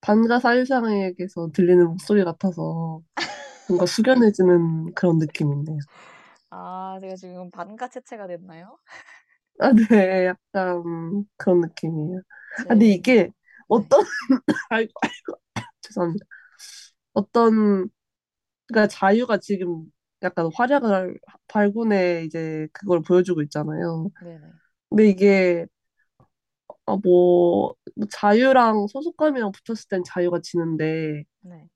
반가 0.02 0.39
사유상에게서 0.39 1.52
들리는 1.54 1.86
목소리 1.88 2.24
같아서 2.24 3.02
뭔가 3.68 3.86
숙연해지는 3.88 4.93
그런 4.95 5.20
느낌인데요. 5.20 5.80
아, 6.50 6.97
제가 7.02 7.16
지금 7.16 7.52
반가체체가 7.52 8.28
됐나요? 8.28 8.78
아, 9.60 9.72
네. 9.74 10.26
약간 10.28 11.26
그런 11.38 11.62
느낌이에요. 11.62 12.22
아, 12.68 12.76
근데 12.76 12.86
제, 12.86 12.93
이게 12.93 13.30
네, 13.74 13.89
어떤, 13.89 14.02
아이고, 14.70 14.91
아이고, 15.04 15.41
죄송합니다. 15.82 16.26
어떤, 17.14 17.89
그러니까 18.68 18.88
자유가 18.89 19.38
지금 19.39 19.86
약간 20.24 20.50
활약을, 20.56 21.20
발군에 21.47 22.24
이제 22.26 22.68
그걸 22.74 23.02
보여주고 23.04 23.43
있잖아요. 23.43 24.10
네네, 24.20 24.60
근데 24.89 25.10
이게, 25.10 25.68
아, 26.90 26.98
뭐, 27.04 27.76
뭐 27.96 28.08
자유랑 28.12 28.88
소속감이랑 28.88 29.52
붙었을 29.54 29.88
땐 29.90 30.04
자유가 30.06 30.40
지는데, 30.42 31.24
네, 31.42 31.70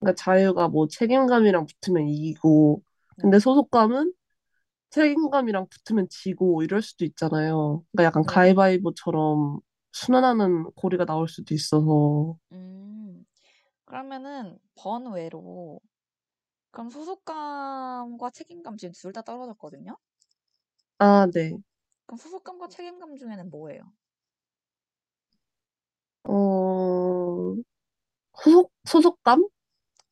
그러니까 0.00 0.16
자유가 0.22 0.68
뭐 0.68 0.88
책임감이랑 0.88 1.66
붙으면 1.66 2.08
이기고, 2.08 2.82
근데 3.18 3.38
네, 3.38 3.40
소속감은 3.40 4.12
책임감이랑 4.90 5.68
붙으면 5.70 6.08
지고 6.10 6.62
이럴 6.64 6.82
수도 6.82 7.04
있잖아요. 7.06 7.84
그러니까 7.92 8.04
약간 8.06 8.24
네네. 8.24 8.26
가위바위보처럼 8.26 9.60
순환하는 9.92 10.64
고리가 10.76 11.06
나올 11.06 11.28
수도 11.28 11.54
있어서. 11.54 12.36
음, 12.52 13.24
그러면은 13.86 14.58
번외로, 14.76 15.80
그럼 16.72 16.90
소속감과 16.90 18.30
책임감 18.32 18.76
지금 18.78 18.92
둘 18.94 19.12
다 19.12 19.22
떨어졌거든요? 19.22 19.96
아, 20.98 21.26
네. 21.32 21.58
그럼 22.06 22.18
소속감과 22.18 22.68
책임감 22.68 23.16
중에는 23.16 23.50
뭐예요? 23.50 23.92
어, 26.28 27.54
소속, 28.42 28.72
소속감? 28.84 29.48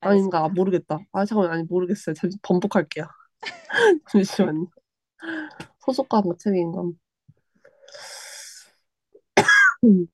아닌가? 0.01 0.39
알겠습니다. 0.41 0.49
모르겠다. 0.49 0.99
아, 1.13 1.25
잠깐만, 1.25 1.53
아니, 1.53 1.65
모르겠어요. 1.65 2.15
잠시 2.15 2.39
번복할게요. 2.43 3.07
잠시만요. 4.13 4.67
소속감과 5.81 6.37
책임감. 6.39 6.99
음, 9.85 10.07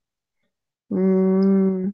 음, 0.93 1.93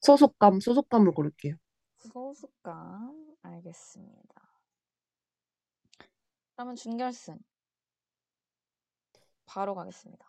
소속감, 0.00 0.60
소속감을 0.60 1.12
고를게요. 1.12 1.56
소속감. 1.98 3.36
알겠습니다. 3.42 4.48
그러면 6.54 6.76
준결승. 6.76 7.38
바로 9.48 9.74
가겠습니다. 9.74 10.26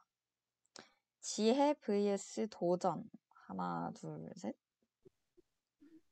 지혜 1.21 1.73
vs 1.75 2.47
도전. 2.49 3.09
하나, 3.33 3.91
둘, 3.95 4.29
셋. 4.35 4.55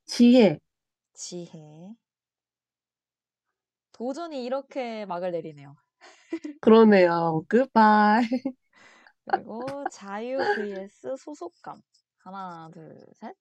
지혜. 0.06 0.60
지혜. 1.14 1.98
도전이 3.92 4.44
이렇게 4.46 5.06
막을 5.06 5.32
내리네요. 5.32 5.76
그러네요. 6.62 7.44
굿바이. 7.50 8.26
그리고 9.26 9.86
자유 9.90 10.48
vs 10.50 11.18
소속감. 11.18 11.82
하나, 12.20 12.70
둘, 12.74 12.98
셋. 13.14 13.36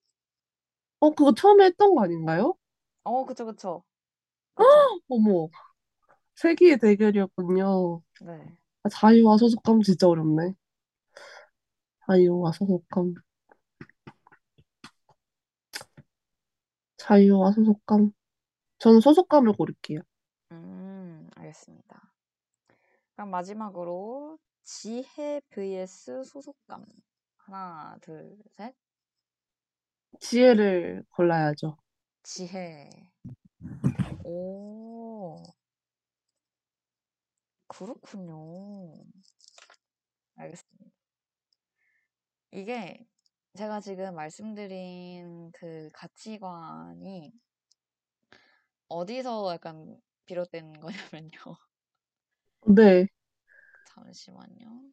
어, 0.99 1.09
그거 1.11 1.33
처음에 1.33 1.65
했던 1.65 1.93
거 1.95 2.03
아닌가요? 2.03 2.55
어, 3.03 3.25
그쵸, 3.25 3.45
그쵸. 3.45 3.83
그쵸. 4.55 4.91
어머, 5.09 5.49
세기의 6.35 6.79
대결이었군요. 6.79 8.01
네. 8.19 8.57
아, 8.87 8.89
자유와 8.89 9.37
소속감 9.37 9.81
진짜 9.81 10.07
어렵네. 10.07 10.53
자유와 12.07 12.53
소속감. 12.53 13.15
자유와 16.97 17.51
소속감. 17.51 18.11
저는 18.79 19.01
소속감을 19.01 19.53
고를게요. 19.53 19.99
음, 20.53 21.29
알겠습니다. 21.35 22.13
그럼 23.13 23.29
마지막으로 23.29 24.39
지혜 24.63 25.41
vs 25.49 26.23
소속감. 26.23 26.85
하나, 27.35 27.97
둘, 28.01 28.37
셋. 28.55 28.73
지혜를 30.21 31.03
골라야죠. 31.09 31.77
지혜. 32.23 32.89
오, 34.23 35.43
그렇군요. 37.77 38.91
알겠습니다. 40.35 40.91
이게 42.51 43.05
제가 43.55 43.81
지금 43.81 44.15
말씀드린 44.15 45.51
그 45.51 45.89
가치관이 45.93 47.31
어디서 48.89 49.53
약간 49.53 50.01
비롯된 50.25 50.73
거냐면요. 50.81 51.57
네. 52.67 53.07
잠시만요. 53.85 54.91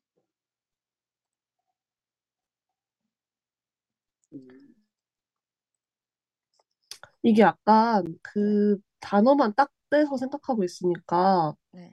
이게 7.22 7.42
약간 7.42 8.04
네, 8.04 8.12
그 8.22 8.78
단어만 9.00 9.54
딱 9.54 9.70
떼서 9.90 10.16
생각하고 10.16 10.64
있으니까, 10.64 11.54
네, 11.72 11.92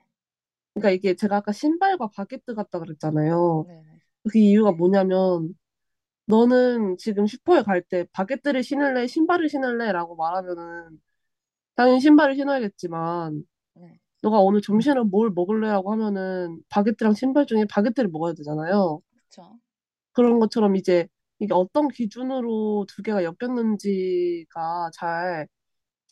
그러니까 0.73 0.91
이게 0.91 1.15
제가 1.15 1.37
아까 1.37 1.51
신발과 1.51 2.09
바게트 2.15 2.55
같다 2.55 2.79
그랬잖아요. 2.79 3.65
네, 3.67 3.75
네. 3.75 3.99
그 4.31 4.37
이유가 4.39 4.71
뭐냐면, 4.71 5.55
너는 6.27 6.97
지금 6.97 7.27
슈퍼에 7.27 7.63
갈 7.63 7.83
때 7.83 8.05
바게트를 8.13 8.63
신을래, 8.63 9.07
신발을 9.07 9.49
신을래? 9.49 9.91
라고 9.91 10.15
말하면은, 10.15 10.99
당연히 11.75 11.99
신발을 12.01 12.35
신어야겠지만, 12.35 13.43
네, 13.75 13.99
너가 14.21 14.39
오늘 14.41 14.61
점심을 14.61 15.05
뭘 15.05 15.31
먹을래라고 15.31 15.91
하면은, 15.93 16.61
바게트랑 16.69 17.13
신발 17.15 17.45
중에 17.45 17.65
바게트를 17.69 18.09
먹어야 18.11 18.33
되잖아요. 18.33 19.01
그쵸. 19.15 19.59
그런 20.13 20.39
것처럼 20.39 20.75
이제, 20.75 21.07
이게 21.39 21.53
어떤 21.53 21.87
기준으로 21.89 22.85
두 22.87 23.01
개가 23.03 23.23
엮였는지가 23.23 24.91
잘 24.93 25.47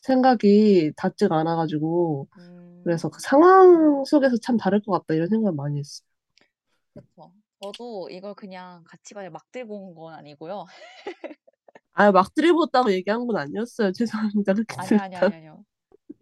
생각이 0.02 0.92
닿지가 0.96 1.36
않아가지고, 1.38 2.28
그래서 2.84 3.08
음, 3.08 3.10
그 3.10 3.20
상황 3.20 4.04
속에서 4.06 4.36
참 4.42 4.56
다를 4.58 4.82
것 4.82 4.92
같다, 4.92 5.14
이런 5.14 5.28
생각을 5.28 5.54
많이 5.56 5.78
했어요. 5.80 6.06
그쵸. 6.94 7.32
저도 7.62 8.08
이걸 8.10 8.34
그냥 8.34 8.82
가치관에 8.84 9.28
막 9.28 9.50
들고 9.52 9.74
온 9.88 9.94
건 9.94 10.14
아니고요. 10.14 10.66
아, 11.92 12.10
막 12.12 12.34
들이붓다고 12.34 12.92
얘기한 12.92 13.26
건 13.26 13.36
아니었어요. 13.36 13.92
죄송합니다. 14.42 14.54
그렇게 14.54 14.76
아니, 14.76 14.96
아니, 14.96 15.16
아니. 15.16 15.32
아니요. 15.34 15.64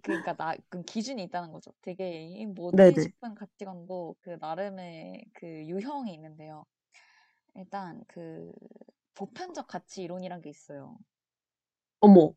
그러니까 0.03 0.35
나, 0.35 0.55
그 0.71 0.83
기준이 0.85 1.23
있다는 1.25 1.53
거죠. 1.53 1.73
되게 1.83 2.25
이 2.25 2.47
뭐지 2.47 2.97
네네. 2.97 2.97
싶은 2.99 3.35
가치관도 3.35 4.17
그 4.23 4.39
나름의 4.41 5.27
그 5.35 5.47
유형이 5.69 6.15
있는데요. 6.15 6.67
일단 7.57 8.03
그 8.09 8.53
보편적 9.15 9.69
가치 9.69 10.03
이론이란 10.05 10.43
게 10.43 10.51
있어요. 10.51 10.99
어머, 12.01 12.35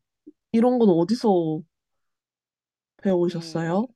이런 0.54 0.80
건 0.80 0.90
어디서 0.90 1.62
이 3.26 3.66
배우셨어요? 3.78 3.88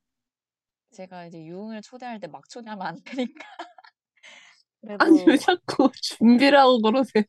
제가 0.90 1.26
이제 1.26 1.44
유흥을 1.44 1.80
초대할 1.82 2.18
때 2.20 2.26
막 2.26 2.48
초대하면 2.48 2.84
안 2.86 2.96
되니까. 3.04 3.46
아니, 4.98 5.24
왜 5.26 5.36
그래도 5.36 5.36
자꾸 5.36 5.90
준비를 6.02 6.58
하고 6.58 6.80
그러세요? 6.80 7.24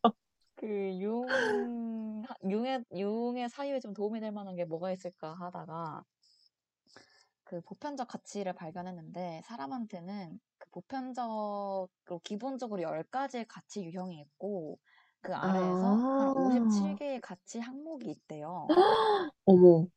그 0.55 0.65
융, 0.99 2.23
융의, 2.49 2.83
융의 2.93 3.49
사유에 3.49 3.79
좀 3.79 3.93
도움이 3.93 4.19
될 4.19 4.31
만한 4.31 4.55
게 4.55 4.65
뭐가 4.65 4.91
있을까 4.91 5.33
하다가 5.35 6.03
그 7.43 7.61
보편적 7.61 8.07
가치를 8.09 8.53
발견했는데 8.53 9.41
사람한테는 9.45 10.39
그 10.57 10.69
보편적으로 10.71 11.89
기본적으로 12.23 12.81
10가지의 12.81 13.45
가치 13.47 13.83
유형이 13.83 14.19
있고 14.21 14.79
그 15.27 15.35
아래에서 15.35 15.99
한 16.15 16.29
아, 16.29 16.33
57개의 16.33 17.19
가치 17.21 17.59
항목이 17.59 18.09
있대요. 18.09 18.73
어머, 19.45 19.87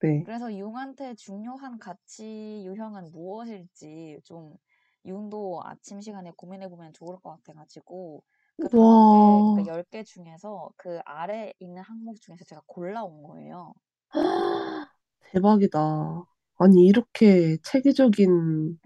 네. 0.00 0.26
그래서 0.26 0.52
융한테 0.52 1.14
중요한 1.14 1.78
가치 1.78 2.62
유형은 2.64 3.12
무엇일지 3.12 4.18
좀 4.24 4.56
융도 5.06 5.60
아침 5.64 6.00
시간에 6.00 6.32
고민해 6.36 6.68
보면 6.68 6.92
좋을 6.92 7.18
것 7.20 7.30
같아가지고 7.36 8.24
그 8.58 8.68
다섯 8.68 9.00
개, 9.10 9.44
그러니까 9.52 9.82
개 9.90 10.02
중에서 10.02 10.70
그 10.76 11.00
아래 11.04 11.52
있는 11.60 11.82
항목 11.82 12.20
중에서 12.20 12.44
제가 12.44 12.62
골라온 12.66 13.22
거예요. 13.22 13.74
대박이다. 15.32 16.24
아니, 16.58 16.86
이렇게 16.86 17.56
체계적인 17.62 18.78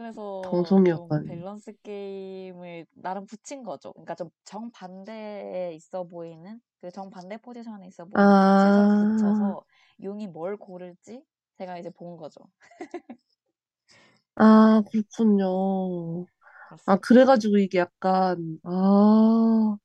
그래서 0.00 0.80
좀 0.88 1.20
방송이었다니. 1.20 1.26
밸런스 1.26 1.74
게임을 1.82 2.86
나름 2.94 3.26
붙인 3.26 3.62
거죠. 3.62 3.92
그러니까 3.92 4.14
좀 4.14 4.30
정반대에 4.44 5.74
있어 5.74 6.04
보이는, 6.04 6.58
그 6.80 6.90
정반대 6.90 7.36
포지션에 7.38 7.86
있어 7.88 8.06
보이는 8.06 8.38
가치에서 8.38 8.82
아, 8.82 8.94
붙여서 8.98 9.62
융이 10.00 10.28
뭘 10.28 10.56
고를지 10.56 11.22
제가 11.58 11.76
이제 11.78 11.90
본 11.90 12.16
거죠. 12.16 12.40
아, 14.36 14.82
그렇군요. 14.90 16.26
아. 16.86 16.96
그래가지고 16.98 17.58
이게 17.58 17.78
약간, 17.78 18.58
아, 18.64 19.76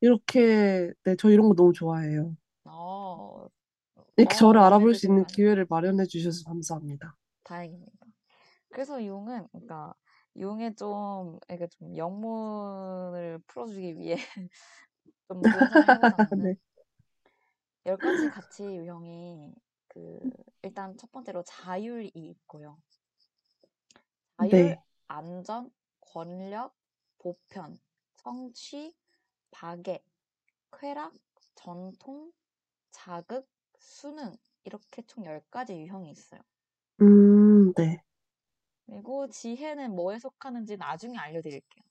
이렇게, 0.00 0.92
네, 1.04 1.16
저 1.18 1.30
이런 1.30 1.48
거 1.48 1.54
너무 1.54 1.72
좋아해요. 1.72 2.36
어, 2.64 3.48
이렇게 4.16 4.34
어, 4.34 4.36
저를 4.36 4.58
알아볼 4.62 4.94
수 4.94 5.06
있는. 5.06 5.24
기회를 5.26 5.66
마련해 5.68 6.06
주셔서 6.06 6.44
감사합니다. 6.44 7.14
다행입니다. 7.44 8.01
그래서 8.72 9.02
융은, 9.04 9.48
그러니까, 9.52 9.94
융의 10.36 10.74
좀, 10.76 11.38
이렇게 11.48 11.68
좀 11.68 11.96
영문을 11.96 13.40
풀어주기 13.46 13.98
위해 13.98 14.16
좀 15.28 15.42
네. 16.42 16.56
열 17.86 18.00
가지 18.00 18.28
가치 18.28 18.64
유형이, 18.64 19.54
그, 19.88 20.20
일단 20.62 20.96
첫 20.96 21.10
번째로 21.12 21.42
자율이 21.44 22.10
있고요. 22.14 22.78
자율, 24.38 24.76
네. 24.76 24.82
안전, 25.08 25.70
권력, 26.00 26.74
보편, 27.18 27.78
성취, 28.14 28.94
박애, 29.50 30.02
쾌락, 30.72 31.14
전통, 31.54 32.32
자극, 32.90 33.48
수능, 33.78 34.32
이렇게 34.64 35.02
총 35.06 35.24
10가지 35.24 35.74
유형이 35.74 36.10
있어요. 36.10 36.40
음, 37.00 37.72
네. 37.76 38.02
그리고 38.92 39.26
지혜는 39.26 39.94
뭐에 39.94 40.18
속하는지 40.18 40.76
나중에 40.76 41.16
알려드릴게요. 41.16 41.82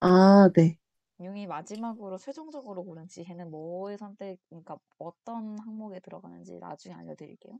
아, 0.00 0.50
네. 0.54 0.76
융이 1.20 1.46
마지막으로 1.46 2.18
최종적으로 2.18 2.84
고른 2.84 3.06
지혜는 3.06 3.50
뭐의 3.52 3.98
선택, 3.98 4.40
그러니까 4.48 4.76
어떤 4.98 5.56
항목에 5.60 6.00
들어가는지 6.00 6.58
나중에 6.58 6.94
알려드릴게요. 6.96 7.56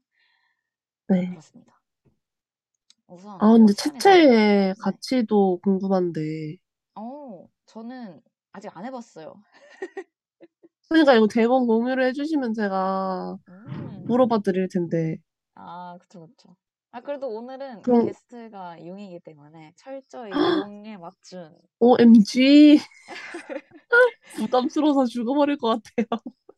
네. 1.09 1.29
그렇습니다. 1.29 1.81
우선 3.07 3.39
아, 3.41 3.53
근데 3.53 3.73
채채의 3.75 4.29
네. 4.29 4.75
가치도 4.81 5.61
궁금한데. 5.63 6.57
어, 6.97 7.47
저는 7.67 8.21
아직 8.51 8.77
안 8.77 8.85
해봤어요. 8.87 9.35
그러니까 10.89 11.15
이거 11.15 11.29
대본 11.29 11.69
공유를 11.69 12.07
해주시면 12.07 12.55
제가 12.55 13.39
음. 13.49 14.05
물어봐 14.07 14.41
드릴 14.41 14.69
텐데. 14.69 15.19
아, 15.55 15.97
그쵸, 16.01 16.27
그쵸. 16.27 16.57
아, 16.95 17.01
그래도 17.01 17.27
오늘은 17.29 17.81
그럼, 17.83 18.05
게스트가 18.05 18.87
용이기 18.87 19.21
때문에 19.21 19.73
철저히 19.77 20.31
용에 20.31 20.99
맞춘 20.99 21.57
OMG. 21.81 22.79
부담스러워서 24.37 25.07
죽어버릴 25.07 25.57
것 25.57 25.81
같아요. 25.83 26.07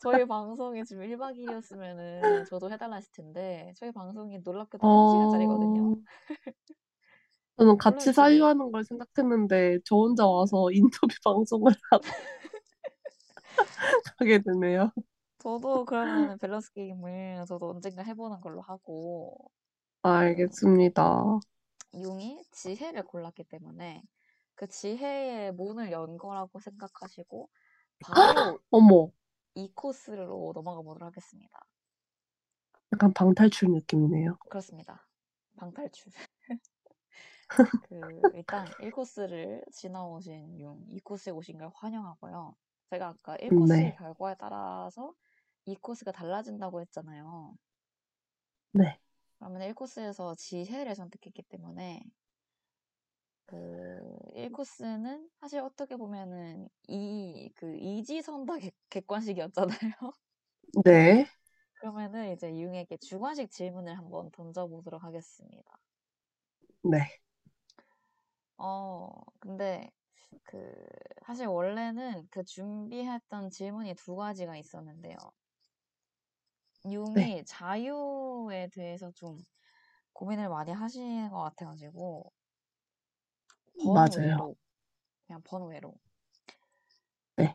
저희 0.01 0.27
방송이 0.27 0.85
지금 0.85 1.05
1박 1.05 1.37
2일이었으면은 1.37 2.47
저도 2.47 2.71
해달라 2.71 2.97
했을 2.97 3.13
텐데 3.13 3.73
저희 3.77 3.93
방송이 3.93 4.41
놀랍게도 4.41 4.85
어, 4.85 5.31
1시간짜리거든요. 5.33 6.03
저는 7.57 7.69
물론 7.69 7.79
같이 7.79 8.07
지금 8.07 8.13
사유하는 8.15 8.73
걸 8.73 8.83
생각했는데, 8.83 9.79
저 9.85 9.95
혼자 9.95 10.27
와서 10.27 10.69
인터뷰 10.73 11.07
방송을 11.25 11.73
하게 14.19 14.43
되네요. 14.43 14.91
저도 15.39 15.85
그러면은 15.85 16.39
밸런스 16.39 16.73
게임을 16.73 17.45
저도 17.47 17.71
언젠가 17.71 18.03
해보는 18.03 18.41
걸로 18.41 18.61
하고 18.63 19.39
그 19.39 19.64
알겠습니다. 20.05 21.41
용이 21.95 22.43
지혜를 22.51 23.05
골랐기 23.05 23.45
때문에 23.45 24.03
그 24.55 24.67
지혜의 24.69 25.53
문을 25.53 25.93
연 25.93 26.19
거라고 26.19 26.61
생각하시고 26.61 27.49
바로 28.01 28.61
어머, 28.71 29.11
이 29.55 29.71
코스로 29.75 30.53
넘어가 30.55 30.83
보도록 30.83 31.07
하겠습니다. 31.07 31.67
약간 32.93 33.13
방탈출 33.13 33.71
느낌이네요. 33.71 34.39
그렇습니다. 34.49 35.07
방탈출. 35.57 36.13
그 37.89 38.21
일단 38.35 38.67
1코스를 38.81 39.63
지나오신 39.73 40.61
용, 40.61 40.85
2코스에 40.89 41.35
오신 41.35 41.59
걸 41.59 41.71
환영하고요. 41.75 42.55
제가 42.91 43.09
아까 43.09 43.37
1코스 43.37 43.73
네, 43.73 43.97
결과에 43.99 44.35
따라서 44.39 45.15
2코스가 45.67 46.13
달라진다고 46.13 46.81
했잖아요. 46.81 47.55
네. 48.73 48.99
그러면 49.39 49.63
1코스에서 49.63 50.35
지혜를 50.37 50.95
선택했기 50.97 51.43
때문에 51.45 52.03
그 53.47 53.57
1코스는 54.35 55.29
사실 55.41 55.61
어떻게 55.61 55.97
보면은 55.97 56.69
이 56.89 57.51
그 57.57 57.77
이지선다 57.77 58.59
객- 58.59 58.75
객관식이었잖아요. 58.91 59.93
네, 60.85 61.27
그러면은 61.75 62.33
이제 62.33 62.49
융에게 62.53 62.97
주관식 62.97 63.49
질문을 63.53 63.97
한번 63.97 64.29
던져보도록 64.33 65.05
하겠습니다. 65.05 65.79
네, 66.83 67.21
어, 68.59 69.11
근데 69.41 69.91
그 70.45 70.73
사실 71.27 71.47
원래는 71.47 72.29
그 72.31 72.45
준비했던 72.45 73.51
질문이 73.51 73.95
두 73.97 74.17
가지가 74.17 74.57
있었는데요. 74.57 75.17
네. 76.85 76.93
융이 76.93 77.45
자유에 77.47 78.69
대해서 78.73 79.11
좀 79.13 79.39
고민을 80.13 80.49
많이 80.49 80.73
하시는 80.73 81.31
것 81.31 81.43
같아가지고 81.43 82.33
맞아요. 83.85 84.11
번외로 84.15 84.57
그냥 85.27 85.43
번외로 85.45 85.95
네, 87.37 87.55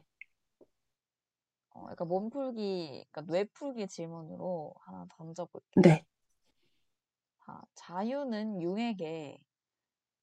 어, 1.72 1.82
그러니까 1.82 2.06
몸풀기, 2.06 3.06
그러니까 3.12 3.32
뇌풀기 3.32 3.88
질문으로 3.88 4.74
하나 4.82 5.06
던져볼게요. 5.10 5.82
네. 5.84 6.06
자, 7.46 7.62
자유는 7.76 8.62
융에게 8.62 9.40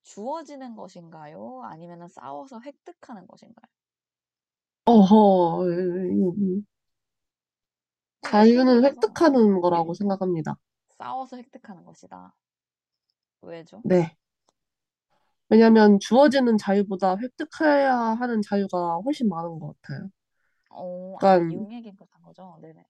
주어지는 0.02 0.76
것인가요? 0.76 1.62
아니면 1.64 2.08
싸워서 2.08 2.60
획득하는 2.60 3.26
것인가요? 3.26 3.66
어허, 4.84 5.64
음, 5.64 6.66
자유는 8.30 8.84
획득하는 8.84 9.60
거라고 9.60 9.94
생각합니다. 9.94 10.56
싸워서 10.98 11.36
획득하는 11.36 11.84
것이다. 11.84 12.34
왜죠? 13.42 13.80
네. 13.84 14.16
왜냐면 15.48 15.98
주어지는 16.00 16.58
자유보다 16.58 17.16
획득해야 17.18 17.94
하는 17.96 18.42
자유가 18.42 18.96
훨씬 19.04 19.28
많은 19.28 19.58
것 19.60 19.74
같아요. 19.80 20.10
어, 20.70 21.16
아, 21.20 21.38
그러니까, 21.38 21.94
그렇단 21.96 22.22
거죠? 22.22 22.58
네네. 22.60 22.84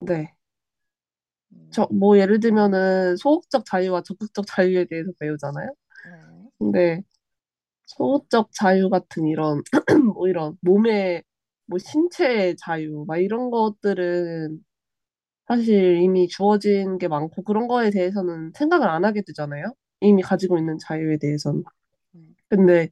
네. 0.00 0.34
저, 1.70 1.88
음, 1.90 1.98
뭐, 1.98 2.18
예를 2.18 2.40
들면은, 2.40 3.16
소극적 3.16 3.64
자유와 3.64 4.02
적극적 4.02 4.46
자유에 4.46 4.84
대해서 4.84 5.10
배우잖아요? 5.18 5.70
네. 6.04 6.50
근데, 6.58 7.02
소극적 7.86 8.50
자유 8.52 8.90
같은 8.90 9.26
이런, 9.26 9.62
뭐, 10.14 10.28
이런, 10.28 10.56
몸의, 10.60 11.22
뭐, 11.72 11.78
신체의 11.78 12.56
자유, 12.58 13.04
막 13.06 13.18
이런 13.18 13.50
것들은 13.50 14.62
사실 15.48 15.98
이미 16.02 16.28
주어진 16.28 16.98
게 16.98 17.08
많고, 17.08 17.44
그런 17.44 17.68
거에 17.68 17.90
대해서는 17.90 18.52
생각을 18.56 18.88
안 18.88 19.04
하게 19.04 19.22
되잖아요? 19.22 19.74
이미 20.00 20.22
가지고 20.22 20.58
있는 20.58 20.78
자유에 20.78 21.18
대해서는. 21.18 21.64
음, 22.14 22.34
근데, 22.48 22.90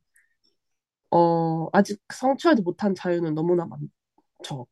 어, 1.10 1.68
아직 1.72 2.00
성취하지 2.12 2.62
못한 2.62 2.94
자유는 2.94 3.34
너무나 3.34 3.66
많죠. 3.66 4.66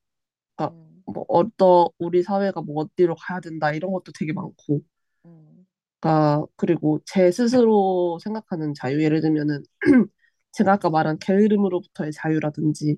그러니까, 0.56 0.76
음, 0.76 1.02
뭐, 1.06 1.24
어떤, 1.28 1.88
우리 1.98 2.22
사회가 2.22 2.62
뭐, 2.62 2.84
어디로 2.84 3.16
가야 3.16 3.40
된다, 3.40 3.72
이런 3.72 3.92
것도 3.92 4.12
되게 4.18 4.32
많고. 4.34 4.82
음, 5.24 5.66
가 6.00 6.44
그리고 6.56 7.00
제 7.06 7.30
스스로 7.32 8.18
생각하는 8.22 8.72
자유 8.74 9.02
예를 9.02 9.20
들면은 9.20 9.62
제가 10.52 10.74
아까 10.74 10.90
말한 10.90 11.18
게으름으로부터의 11.18 12.12
자유라든지 12.12 12.96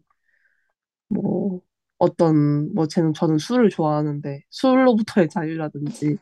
뭐 1.11 1.61
어떤 1.99 2.75
뭐 2.75 2.87
저는 2.89 3.15
저는 3.15 3.39
술을 3.39 3.71
좋아하는데 3.71 4.43
술로부터의 4.51 5.31
자유라든지 5.31 6.19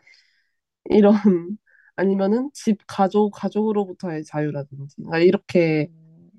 이런 0.87 1.13
아니면은 1.97 2.51
집 2.55 2.79
가족 2.87 3.31
가족으로부터의 3.33 4.25
자유라든지 4.25 4.97
그러니까 4.99 5.19
이렇게 5.21 5.89
음, 5.89 6.31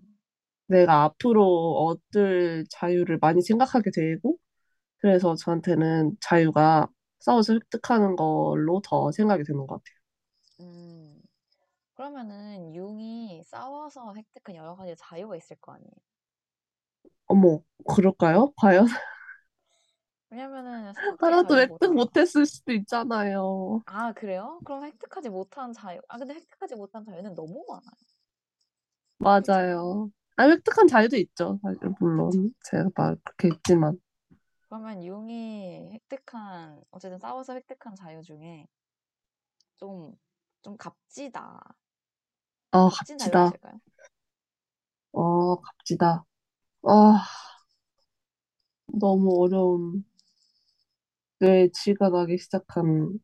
내가 0.68 1.04
앞으로 1.04 1.78
얻을 1.88 2.66
자유를 2.70 3.18
많이 3.22 3.42
생각하게 3.42 3.92
되고 3.92 4.38
그래서 5.00 5.36
저한테는 5.36 6.18
자유가 6.22 6.90
싸워서 7.20 7.54
획득하는 7.56 8.16
걸로 8.18 8.82
더 8.84 9.12
생각이 9.12 9.44
되는 9.46 9.62
것 9.68 9.68
같아요. 9.84 9.98
음. 10.60 11.22
그러면은 11.96 12.76
융이 12.76 13.44
싸워서 13.46 14.16
획득한 14.16 14.56
여러 14.56 14.76
가지 14.76 14.96
자유가 14.98 15.36
있을 15.38 15.58
거 15.58 15.74
아니에요? 15.74 15.92
어머, 17.30 17.62
그럴까요? 17.88 18.54
과연? 18.58 18.88
왜냐면은 20.32 20.96
하나도 21.22 21.58
획득 21.60 21.94
못했을 21.94 22.46
수도 22.46 22.74
있잖아요. 22.74 23.84
아, 23.86 24.14
그래요? 24.14 24.62
그럼 24.66 24.84
획득하지 24.86 25.30
못한 25.30 25.74
자유. 25.74 26.00
아, 26.08 26.18
근데 26.18 26.34
획득하지 26.36 26.76
못한 26.76 27.04
자유는 27.04 27.36
너무 27.36 27.66
많아요. 27.68 27.92
맞아요. 29.20 30.12
아, 30.38 30.44
획득한 30.50 30.88
자유도 30.88 31.18
있죠. 31.18 31.60
사실 31.64 31.80
그쵸? 31.82 31.98
물론 32.00 32.54
제가 32.64 32.90
막 32.96 33.18
그렇게 33.24 33.50
있지만. 33.50 34.00
그러면 34.68 35.04
융이 35.04 35.90
획득한, 35.94 36.82
어쨌든 36.92 37.20
싸워서 37.20 37.54
획득한 37.56 37.96
자유 37.96 38.22
중에 38.24 38.68
좀, 39.78 40.16
좀 40.62 40.78
값지다. 40.78 41.76
아, 42.72 42.90
값진 42.90 43.18
자유가 43.18 43.40
값지다. 43.40 43.42
있을까요? 43.42 43.80
어, 45.12 45.62
값지다. 45.62 46.26
아, 46.84 47.26
너무 48.88 49.40
어려운 49.42 50.04
뇌에 51.40 51.70
쥐가 51.74 52.10
나기 52.10 52.38
시작하는 52.38 53.20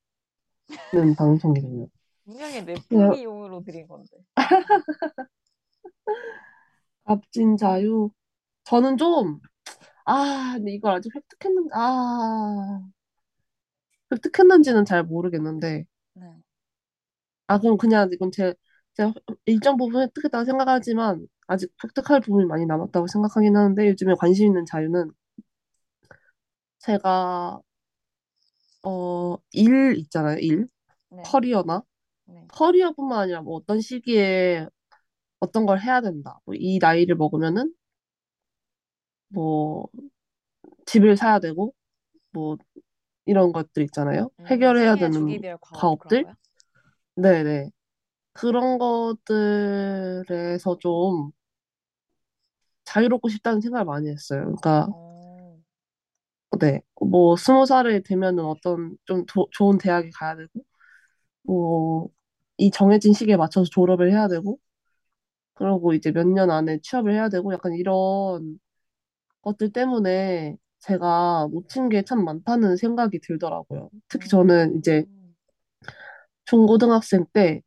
방송이네요. 1.18 1.88
분명히 2.24 2.64
그냥 2.90 3.10
뇌풀기용으로 3.10 3.64
드린 3.64 3.88
건데. 3.88 4.18
값진 7.06 7.58
자유. 7.58 8.10
저는 8.66 8.98
좀, 8.98 9.40
아, 10.06 10.54
근데 10.58 10.74
이걸 10.74 10.94
아직 10.96 11.12
획득했는지, 11.16 11.70
아, 11.74 12.82
획득했는지는 14.12 14.84
잘 14.86 15.04
모르겠는데. 15.04 15.86
네. 16.14 16.24
아, 17.48 17.60
그럼 17.60 17.78
그냥 17.78 18.10
이건 18.12 18.32
제, 18.32 18.54
제가 18.96 19.14
일정 19.46 19.78
부분 19.78 20.02
획득했다고 20.02 20.46
생각하지만, 20.46 21.28
아직 21.48 21.72
획득할 21.84 22.22
부분이 22.22 22.46
많이 22.48 22.66
남았다고 22.66 23.08
생각하긴 23.08 23.56
하는데, 23.56 23.90
요즘에 23.90 24.16
관심 24.20 24.48
있는 24.48 24.66
자유는 24.66 25.12
제가 26.80 27.62
어, 28.84 29.38
일 29.52 29.96
있잖아요, 29.98 30.38
일. 30.40 30.68
네. 31.10 31.24
커리어나 31.24 31.84
네. 32.26 32.48
커리어뿐만 32.50 33.20
아니라 33.20 33.42
뭐 33.42 33.56
어떤 33.58 33.82
시기에 33.82 34.68
어떤 35.40 35.66
걸 35.68 35.82
해야 35.82 36.02
된다. 36.02 36.40
뭐 36.46 36.56
이 36.58 36.80
나이를 36.82 37.16
먹으면은 37.18 37.74
뭐 39.30 39.88
집을 40.86 41.18
사야 41.18 41.40
되고 41.40 41.74
뭐 42.32 42.58
이런 43.26 43.54
것들 43.54 43.84
있잖아요. 43.86 44.30
음, 44.40 44.46
해결해야 44.50 44.98
되는 44.98 45.40
과업 45.62 46.00
과업들. 46.00 46.28
네네. 47.16 47.72
그런 48.36 48.78
것들에서 48.80 50.78
좀 50.80 51.32
자유롭고 52.86 53.30
싶다는 53.30 53.62
생각을 53.62 53.86
많이 53.86 54.10
했어요. 54.10 54.42
그러니까 54.44 54.88
어, 54.92 55.60
네, 56.60 56.82
뭐 57.02 57.36
스무 57.36 57.66
살이 57.66 58.02
되면은 58.02 58.44
어떤 58.46 58.98
좀 59.06 59.26
도- 59.26 59.48
좋은 59.52 59.78
대학에 59.78 60.10
가야 60.14 60.36
되고, 60.36 60.52
뭐 61.44 62.10
이 62.60 62.72
정해진 62.72 63.14
시기에 63.14 63.38
맞춰서 63.38 63.70
졸업을 63.72 64.12
해야 64.14 64.28
되고, 64.30 64.60
그러고 65.56 65.94
이제 65.94 66.12
몇 66.12 66.26
년 66.28 66.52
안에 66.52 66.80
취업을 66.84 67.14
해야 67.14 67.30
되고, 67.30 67.54
약간 67.54 67.74
이런 67.74 68.60
것들 69.44 69.72
때문에 69.74 70.58
제가 70.80 71.50
놓친 71.52 71.90
게 71.90 72.04
참 72.04 72.26
많다는 72.26 72.78
생각이 72.78 73.20
들더라고요. 73.22 73.90
특히 74.10 74.30
저는 74.30 74.78
이제 74.80 75.06
음, 75.08 75.36
중고등학생 76.46 77.26
때 77.34 77.62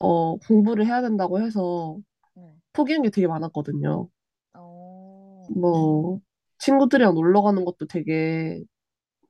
어, 0.00 0.36
공부를 0.38 0.86
해야 0.86 1.02
된다고 1.02 1.40
해서 1.40 1.98
네. 2.34 2.58
포기한 2.74 3.02
게 3.02 3.10
되게 3.10 3.26
많았거든요. 3.28 4.10
어, 4.54 5.54
뭐 5.54 6.20
친구들이랑 6.58 7.14
놀러 7.14 7.42
가는 7.42 7.64
것도 7.64 7.86
되게 7.86 8.62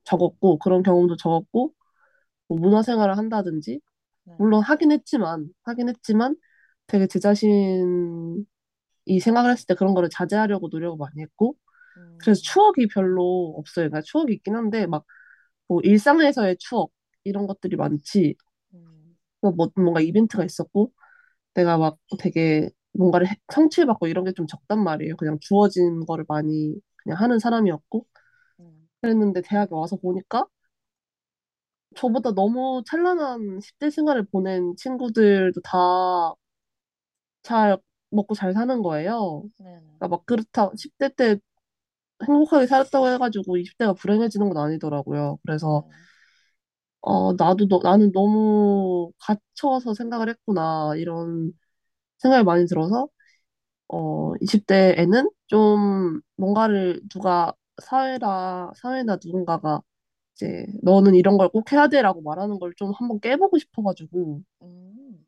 적었고 0.05 0.59
그런 0.59 0.83
경험도 0.83 1.17
적었고 1.17 1.73
뭐 2.47 2.59
문화생활을 2.59 3.17
한다든지 3.17 3.81
네. 4.23 4.35
물론 4.37 4.61
하긴 4.63 4.91
했지만 4.93 5.49
하긴 5.63 5.89
했지만 5.89 6.37
되게 6.87 7.07
제 7.07 7.19
자신이 7.19 8.45
생각을 9.21 9.51
했을 9.51 9.65
때 9.67 9.75
그런 9.75 9.93
거를 9.93 10.09
자제하려고 10.09 10.67
노력을 10.71 10.97
많이 10.97 11.21
했고 11.21 11.55
그래서 12.17 12.41
음, 12.41 12.43
추억이 12.43 12.87
별로 12.93 13.55
없어요. 13.57 13.89
그러니까 13.89 14.01
추억이 14.03 14.33
있긴 14.35 14.55
한데 14.55 14.87
막 14.87 15.05
뭐 15.69 15.81
일상에서의 15.83 16.57
추억 16.59 16.91
이런 17.25 17.47
것들이 17.47 17.77
많지 17.77 18.35
음, 18.35 18.48
뭐 19.41 19.51
뭐- 19.51 19.71
뭔가 19.75 20.01
이벤트가 20.01 20.43
있었고 20.45 20.91
내가 21.55 21.77
막 21.77 21.97
되게 22.19 22.69
뭔가를 22.93 23.27
해- 23.29 23.35
성취해봤고 23.53 24.07
이런 24.07 24.25
게 24.25 24.33
좀 24.33 24.47
적단 24.47 24.83
말이에요. 24.83 25.15
그냥 25.17 25.37
주어진 25.41 26.05
거를 26.05 26.25
많이 26.27 26.75
그냥 26.97 27.19
하는 27.21 27.39
사람이었고 27.39 28.05
음, 28.59 28.87
그랬는데 29.01 29.41
대학에 29.41 29.69
와서 29.75 29.97
보니까 29.97 30.45
저보다 31.95 32.31
너무 32.33 32.83
찬란한 32.85 33.59
10대 33.61 33.89
생활을 33.91 34.23
보낸 34.25 34.75
친구들도 34.77 35.61
다 35.61 36.35
잘 37.43 37.77
먹고 38.11 38.33
잘 38.35 38.53
사는 38.53 38.81
거예요. 38.81 39.43
네네. 39.57 39.99
그러니까 39.99 40.07
막 40.17 40.25
그렇다 40.25 40.71
10대 40.77 41.09
때 41.15 41.37
행복하게 42.27 42.67
살았다고 42.67 43.09
해가지고 43.09 43.57
20대가 43.57 43.93
불행해지는 43.93 44.49
건 44.49 44.57
아니더라고요. 44.65 45.39
그래서 45.45 45.85
네. 45.85 46.08
어 47.01 47.33
나도 47.33 47.67
너, 47.67 47.79
나는 47.83 48.11
너무 48.11 49.11
갇혀서 49.19 49.93
생각을 49.93 50.29
했구나 50.29 50.93
이런 50.97 51.53
생각이 52.19 52.43
많이 52.45 52.65
들어서 52.67 53.07
어 53.89 54.33
20대에는 54.41 55.29
좀 55.47 56.21
뭔가를 56.37 57.01
누가 57.11 57.53
사회라 57.83 58.71
사회나 58.77 59.19
누군가가 59.23 59.81
이제 60.35 60.65
너는 60.83 61.15
이런 61.15 61.37
걸 61.37 61.49
꼭 61.49 61.71
해야 61.73 61.87
돼라고 61.89 62.21
말하는 62.23 62.59
걸 62.59 62.73
좀 62.77 62.91
한번 62.95 63.19
깨보고 63.21 63.57
싶어가지고 63.59 64.41
음, 64.63 65.25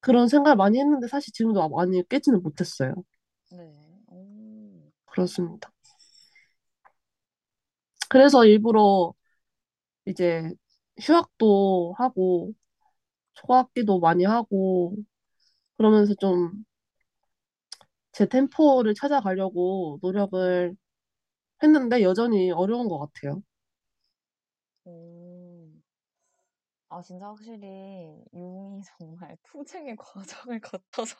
그런 0.00 0.28
생각을 0.28 0.56
많이 0.56 0.78
했는데 0.80 1.08
사실 1.08 1.32
지금도 1.32 1.68
많이 1.70 2.02
깨지는 2.08 2.42
못했어요. 2.42 2.94
네. 3.50 4.02
오, 4.08 4.90
그렇습니다. 5.06 5.70
그래서 8.08 8.44
일부러 8.44 9.12
이제 10.06 10.52
휴학도 11.00 11.94
하고 11.98 12.52
초학기도 13.34 14.00
많이 14.00 14.24
하고 14.24 14.96
그러면서 15.78 16.14
좀 16.16 16.64
제 18.12 18.26
템포를 18.26 18.94
찾아가려고 18.94 19.98
음, 20.02 20.02
노력을 20.02 20.74
했는데 21.62 22.02
여전히 22.02 22.50
어려운 22.52 22.88
것 22.88 22.98
같아요. 23.00 23.42
오. 24.84 25.72
아, 26.88 27.00
진짜 27.02 27.26
확실히 27.26 28.24
융이 28.34 28.82
정말 28.98 29.36
투쟁의 29.42 29.96
과정을 29.96 30.60
거쳐서, 30.60 31.16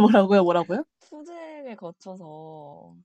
뭐라고요? 0.00 0.42
뭐라고요? 0.44 0.84
투쟁을 1.00 1.76
거쳐서 1.76 2.96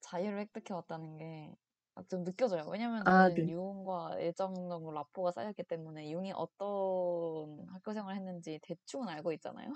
자유를 0.00 0.40
획득해 0.40 0.74
왔다는 0.74 1.18
게 1.18 1.56
좀 2.04 2.24
느껴져요. 2.24 2.66
왜냐면 2.70 3.04
아, 3.04 3.30
저는 3.30 3.34
네. 3.34 3.50
융과 3.50 4.16
애정과 4.20 4.78
라포가 4.92 5.30
쌓였기 5.32 5.62
때문에 5.64 6.10
융이 6.10 6.32
어떤 6.34 7.66
학교 7.70 7.92
생활을 7.94 8.16
했는지 8.18 8.58
대충은 8.62 9.08
알고 9.08 9.32
있잖아요. 9.34 9.70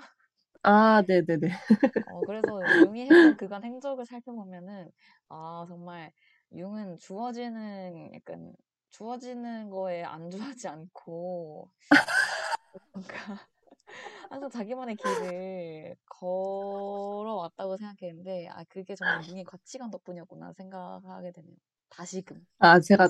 아, 0.62 1.02
네네네. 1.06 1.48
어, 2.04 2.24
그래서 2.24 2.66
융이 2.74 3.06
했던 3.06 3.36
그간 3.36 3.62
행적을 3.64 4.06
살펴보면은, 4.06 4.90
아, 5.28 5.64
정말 5.68 6.12
융은 6.52 6.96
주어지는, 6.96 8.14
약간, 8.14 8.54
주어지는 8.90 9.70
거에 9.70 10.02
안주하지 10.02 10.68
않고, 10.68 11.70
뭔가 12.92 13.38
항상 14.30 14.50
자기만의 14.50 14.96
길을 14.96 15.96
걸어왔다고 16.06 17.76
생각했는데, 17.76 18.48
아, 18.48 18.64
그게 18.68 18.94
정말 18.96 19.26
융의 19.26 19.44
가치관 19.44 19.90
덕분이었구나 19.90 20.52
생각하게 20.54 21.32
되네요. 21.32 21.56
다시금. 21.90 22.46
아, 22.58 22.78
제가, 22.80 23.08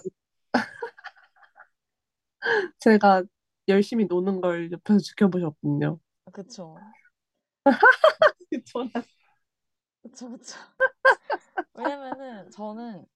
제가 2.80 3.22
열심히 3.68 4.06
노는 4.06 4.40
걸 4.40 4.70
옆에서 4.72 4.98
지켜보셨군요. 5.00 5.98
아, 6.24 6.30
그쵸. 6.30 6.94
저는- 8.64 9.04
그쵸, 10.02 10.28
그쵸. 10.30 10.56
왜냐면은 11.74 12.48
저는 12.50 13.06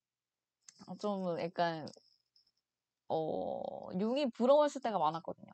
좀 0.98 1.38
약간, 1.40 1.86
어, 3.08 3.88
융이 3.98 4.30
부러웠을 4.30 4.80
때가 4.82 4.98
많았거든요. 4.98 5.50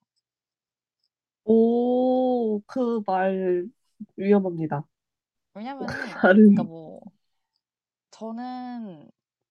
오, 1.44 2.60
그 2.66 3.02
말 3.06 3.66
위험합니다. 4.16 4.86
왜냐면은, 5.54 5.96
그러니까 6.00 6.22
말은, 6.22 6.64
뭐, 6.64 7.00
저는 8.10 9.10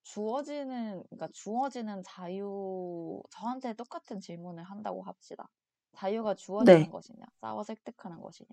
주어지는, 0.10 1.04
그러니까 1.10 1.28
주어지는 1.34 2.02
자유, 2.04 3.22
저한테 3.32 3.74
똑같은 3.74 4.20
질문을 4.20 4.64
한다고 4.64 5.04
합시다. 5.04 5.50
자유가 5.94 6.34
주어지는 6.36 6.84
네. 6.84 6.90
것이냐, 6.90 7.26
싸워서 7.42 7.74
획득하는 7.74 8.20
것이냐. 8.22 8.50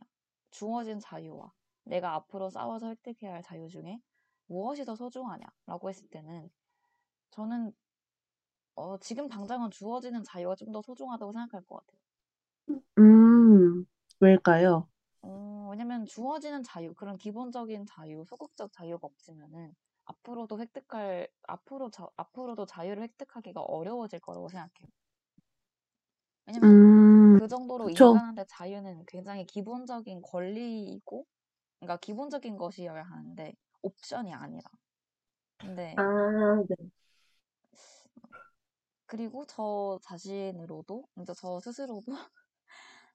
주어진 0.50 1.00
자유와 1.00 1.52
내가 1.84 2.14
앞으로 2.14 2.50
싸워서 2.50 2.88
획득해야 2.88 3.34
할 3.34 3.42
자유 3.42 3.68
중에 3.68 4.00
무엇이 4.48 4.84
더 4.84 4.94
소중하냐라고 4.96 5.88
했을 5.90 6.08
때는 6.08 6.50
저는 7.30 7.72
어, 8.76 8.98
지금 8.98 9.28
당장은 9.28 9.70
주어지는 9.70 10.22
자유가 10.24 10.54
좀 10.54 10.72
더 10.72 10.80
소중하다고 10.82 11.32
생각할 11.32 11.62
것 11.66 11.76
같아요. 11.86 12.00
음, 12.98 13.84
왜일까요? 14.20 14.88
어, 15.22 15.68
왜냐면 15.70 16.06
주어지는 16.06 16.62
자유, 16.62 16.94
그런 16.94 17.16
기본적인 17.18 17.86
자유, 17.86 18.24
소극적 18.24 18.72
자유가 18.72 19.06
없으면은 19.06 19.74
앞으로도 20.06 20.58
획득할, 20.60 21.28
앞으로 21.44 21.90
자, 21.90 22.08
앞으로도 22.16 22.66
자유를 22.66 23.02
획득하기가 23.04 23.60
어려워질 23.62 24.20
거라고 24.20 24.48
생각해요. 24.48 24.88
왜냐면 26.46 26.68
음, 26.68 27.38
그 27.38 27.48
정도로 27.48 27.90
그쵸. 27.90 28.14
인간한테 28.14 28.44
자유는 28.48 29.04
굉장히 29.06 29.46
기본적인 29.46 30.22
권리이고, 30.22 31.26
그러니까 31.80 31.98
기본적인 31.98 32.56
것이어야 32.58 33.02
하는데, 33.04 33.54
옵션이 33.82 34.34
아니라. 34.34 34.70
근데, 35.58 35.96
아, 35.96 36.62
네. 36.68 36.76
그리고 39.06 39.44
저 39.46 39.98
자신으로도, 40.02 41.08
이제 41.20 41.32
저 41.36 41.60
스스로도 41.60 42.06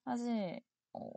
사실, 0.05 0.61
어, 0.93 1.09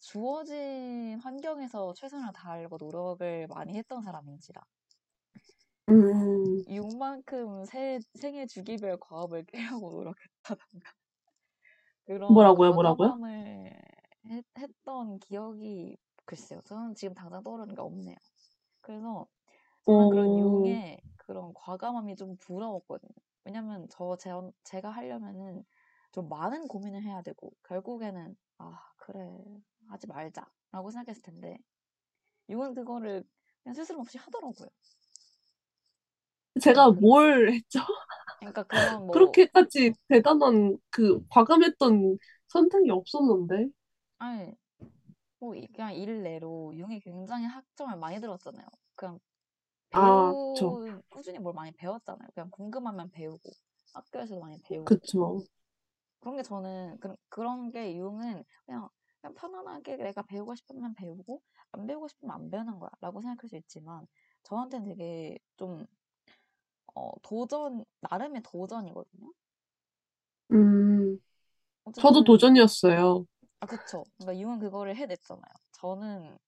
주어진 0.00 1.18
환경에서 1.22 1.94
최선을 1.94 2.32
다하려고 2.32 2.76
노력을 2.78 3.46
많이 3.48 3.76
했던 3.76 4.02
사람인지라. 4.02 4.62
음, 5.88 6.64
6만큼 6.68 7.64
세, 7.64 7.98
생애 8.14 8.46
주기별 8.46 8.98
과업을 9.00 9.44
깨려고 9.46 9.90
노력했다던가 9.92 10.94
그런 12.06 12.46
뭐라고요? 12.46 12.72
뭐라고요? 12.74 13.12
과감함을 13.12 13.72
했, 14.26 14.44
했던 14.58 15.18
기억이 15.20 15.96
글쎄요. 16.26 16.60
저는 16.66 16.94
지금 16.94 17.14
당장 17.14 17.42
떠오르는 17.42 17.74
게 17.74 17.80
없네요. 17.80 18.16
그래서 18.82 19.28
저는 19.82 20.08
그런 20.08 20.36
오, 20.36 20.78
융의 20.78 21.00
그런 21.16 21.54
과감함이 21.54 22.16
좀 22.16 22.36
부러웠거든요. 22.38 23.10
왜냐면 23.44 23.88
저 23.90 24.16
제, 24.18 24.30
제가 24.64 24.90
하려면은 24.90 25.64
좀 26.12 26.28
많은 26.28 26.68
고민을 26.68 27.02
해야 27.04 27.22
되고 27.22 27.52
결국에는 27.64 28.36
아 28.58 28.80
그래 28.98 29.20
하지 29.88 30.06
말자라고 30.08 30.90
생각했을 30.92 31.22
텐데 31.22 31.58
융은 32.48 32.74
그거를 32.74 33.24
그냥 33.62 33.74
스스럼 33.74 34.00
없이 34.00 34.18
하더라고요. 34.18 34.68
제가 36.60 36.92
그뭘 36.94 37.52
했죠? 37.52 37.80
그러니까 38.38 38.62
그런 38.64 39.06
뭐 39.06 39.44
그렇게까지 39.52 39.92
대단한 40.08 40.76
그 40.90 41.24
과감했던 41.28 42.18
선택이 42.48 42.90
없었는데. 42.90 43.68
아니 44.18 44.52
뭐 45.40 45.54
이- 45.56 45.66
그냥 45.68 45.94
일례로 45.94 46.74
융이 46.76 47.00
굉장히 47.00 47.46
학점을 47.46 47.96
많이 47.98 48.20
들었잖아요. 48.20 48.66
그냥 48.96 49.20
아, 49.92 50.34
그쵸. 50.54 50.78
배우 50.78 51.02
꾸준히 51.10 51.38
뭘 51.40 51.54
많이 51.54 51.72
배웠잖아요. 51.72 52.28
그냥 52.34 52.50
궁금하면 52.52 53.10
배우고 53.12 53.50
학교에서도 53.94 54.40
많이 54.40 54.60
배우고 54.62 54.84
그쵸. 54.84 55.44
그런 56.20 56.36
게 56.36 56.42
저는 56.42 56.98
그, 57.00 57.14
그런 57.28 57.70
게 57.70 57.96
융은 57.96 58.44
그냥 58.66 58.88
그냥 59.20 59.34
편안하게 59.34 59.96
내가 59.96 60.22
배우고 60.22 60.54
싶으면 60.54 60.94
배우고 60.94 61.40
안 61.72 61.86
배우고 61.86 62.08
싶으면 62.08 62.34
안 62.34 62.50
배우는 62.50 62.78
거야라고 62.78 63.20
생각할 63.22 63.48
수 63.48 63.56
있지만 63.56 64.06
저한테는 64.44 64.86
되게 64.88 65.38
좀 65.56 65.86
어, 66.94 67.12
도전 67.22 67.84
나름의 68.00 68.42
도전이거든요. 68.44 69.32
음, 70.52 71.18
저도 71.98 72.24
어쨌든 72.24 72.24
도전이었어요. 72.24 73.26
아 73.60 73.66
그쵸. 73.66 74.04
그러니까 74.16 74.40
융은 74.40 74.58
그거를 74.60 74.94
해냈잖아요. 74.96 75.42
저는 75.72 76.38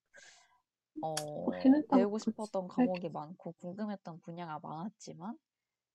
어, 1.01 1.80
배우고 1.88 2.18
싶었던 2.18 2.68
그렇지. 2.68 2.68
과목이 2.68 3.09
많고 3.09 3.53
궁금했던 3.53 4.20
분야가 4.20 4.59
많았지만 4.62 5.38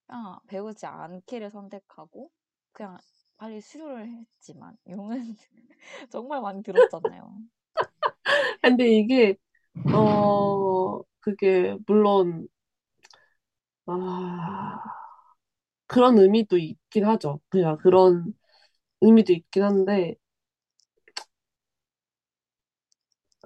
그냥 0.08 0.40
배우지 0.48 0.86
않기를 0.88 1.52
선택하고 1.52 2.32
그냥 2.74 3.00
빨리 3.38 3.62
수료를 3.62 4.10
했지만 4.10 4.78
융은 4.88 5.38
정말 6.12 6.42
많이 6.42 6.64
들었잖아요. 6.64 7.40
근데 8.62 8.90
이게, 8.98 9.36
어, 9.92 11.02
그게, 11.22 11.78
물론, 11.88 12.48
아, 13.86 14.80
그런 15.88 16.18
의미도 16.18 16.58
있긴 16.58 17.06
하죠. 17.06 17.40
그냥 17.50 17.78
그런 17.78 18.34
의미도 19.02 19.34
있긴 19.34 19.64
한데, 19.64 20.16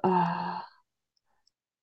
아, 0.03 0.63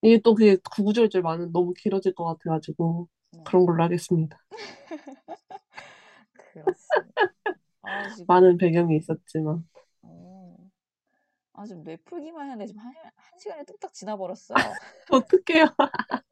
이게 0.02 0.18
또 0.18 0.34
그게 0.34 0.56
구구절절 0.74 1.22
많은 1.22 1.52
너무 1.52 1.72
길어질 1.74 2.14
것 2.14 2.24
같아가지고, 2.24 3.08
네, 3.32 3.40
그런 3.44 3.66
걸로 3.66 3.82
하겠습니다. 3.84 4.38
그렇습니다. 6.52 7.22
아 7.82 8.08
지금 8.08 8.24
많은 8.26 8.56
배경이 8.58 8.96
있었지만. 8.96 9.64
어, 10.02 10.56
아 11.54 11.66
지금 11.66 11.82
뇌 11.84 11.96
풀기만 11.96 12.50
했는데 12.50 12.66
지금 12.66 12.80
한, 12.80 12.92
한 12.94 13.38
시간이 13.38 13.64
뚝딱 13.66 13.92
지나버렸어요. 13.92 14.56
어떡해요. 15.10 15.66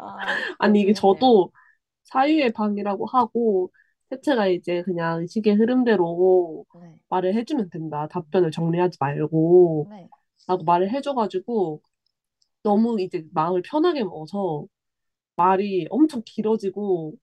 아 0.00 0.16
아니, 0.58 0.80
이게. 0.80 0.92
저도 0.92 1.52
사유의 2.04 2.52
방이라고 2.52 3.06
하고, 3.06 3.70
세체가 4.10 4.48
이제 4.48 4.82
그냥 4.82 5.26
시계 5.26 5.52
흐름대로 5.52 6.64
네, 6.80 7.00
말을 7.08 7.34
해주면 7.34 7.70
된다. 7.70 8.08
답변을 8.08 8.50
정리하지 8.50 8.98
말고, 9.00 9.86
네. 9.90 10.08
라고 10.46 10.64
말을 10.64 10.90
해줘가지고, 10.90 11.80
너무 12.62 13.00
이제 13.00 13.24
마음을 13.32 13.62
편하게 13.62 14.04
먹어서 14.04 14.66
말이 15.36 15.86
엄청 15.90 16.22
길어지고, 16.24 17.14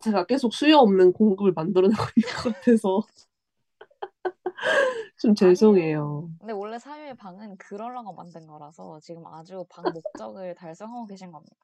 제가 0.00 0.26
계속 0.26 0.54
수요 0.54 0.78
없는 0.78 1.12
공급을 1.12 1.52
만들어내고 1.52 2.02
있는 2.16 2.34
것 2.42 2.54
같아서 2.54 3.02
좀 5.18 5.30
아니에요. 5.30 5.34
죄송해요. 5.34 6.30
근데 6.38 6.52
원래 6.52 6.78
사유의 6.78 7.16
방은 7.16 7.56
그러려고 7.58 8.14
만든 8.14 8.46
거라서 8.46 9.00
지금 9.00 9.26
아주 9.26 9.66
방 9.68 9.84
목적을 9.92 10.54
달성하고 10.54 11.06
계신 11.06 11.32
겁니다. 11.32 11.56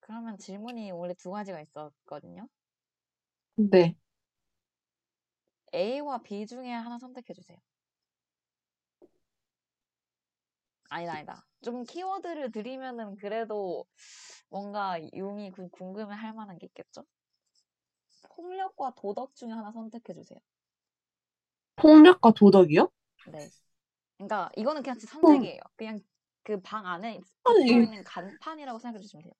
그러면 0.00 0.36
질문이 0.36 0.90
원래 0.92 1.14
두 1.14 1.30
가지가 1.30 1.60
있었거든요. 1.62 2.46
네. 3.56 3.96
A와 5.74 6.22
B 6.22 6.46
중에 6.46 6.72
하나 6.72 6.98
선택해 6.98 7.34
주세요. 7.34 7.58
아니다, 10.90 11.14
아니다. 11.14 11.46
좀 11.62 11.82
키워드를 11.84 12.52
드리면은 12.52 13.16
그래도 13.16 13.84
뭔가 14.48 14.98
용이 15.16 15.50
구- 15.50 15.68
궁금해 15.70 16.14
할 16.14 16.32
만한 16.34 16.58
게 16.58 16.66
있겠죠? 16.66 17.04
폭력과 18.30 18.94
도덕 18.96 19.36
중에 19.36 19.50
하나 19.52 19.70
선택해 19.70 20.12
주세요. 20.12 20.40
폭력과 21.76 22.32
도덕이요? 22.32 22.88
네. 23.24 23.52
그러니까 24.26 24.50
이거는 24.56 24.82
그냥 24.82 24.98
진짜 24.98 25.12
음, 25.24 25.46
선택이에요. 25.46 25.60
그냥 25.76 26.00
그 26.44 26.60
방 26.62 26.86
안에 26.86 27.20
아니, 27.44 27.66
있는 27.66 28.02
간판이라고 28.04 28.78
생각해 28.80 29.00
주시면 29.02 29.22
돼요. 29.24 29.32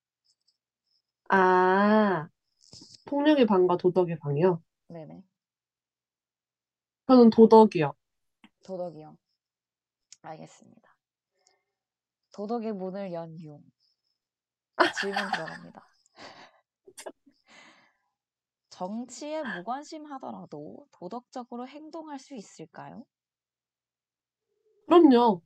아, 1.28 2.28
폭력의 3.06 3.46
방과 3.46 3.76
도덕의 3.78 4.18
방이요? 4.20 4.62
네네. 4.88 5.22
저는 7.06 7.30
도덕이요. 7.30 7.94
도덕이요. 8.64 9.16
알겠습니다. 10.22 10.96
도덕의 12.32 12.72
문을 12.72 13.12
연 13.12 13.40
용. 13.44 13.62
질문 14.92 15.28
들어갑니다. 15.28 15.82
정치에 18.70 19.44
무관심하더라도 19.44 20.88
도덕적으로 20.90 21.68
행동할 21.68 22.18
수 22.18 22.34
있을까요? 22.34 23.04
그럼요. 24.92 25.40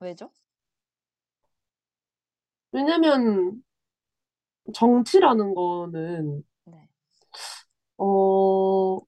왜죠? 0.00 0.30
왜냐면 2.72 3.62
정치라는 4.74 5.54
거는, 5.54 6.42
네. 6.64 6.88
어, 7.98 8.98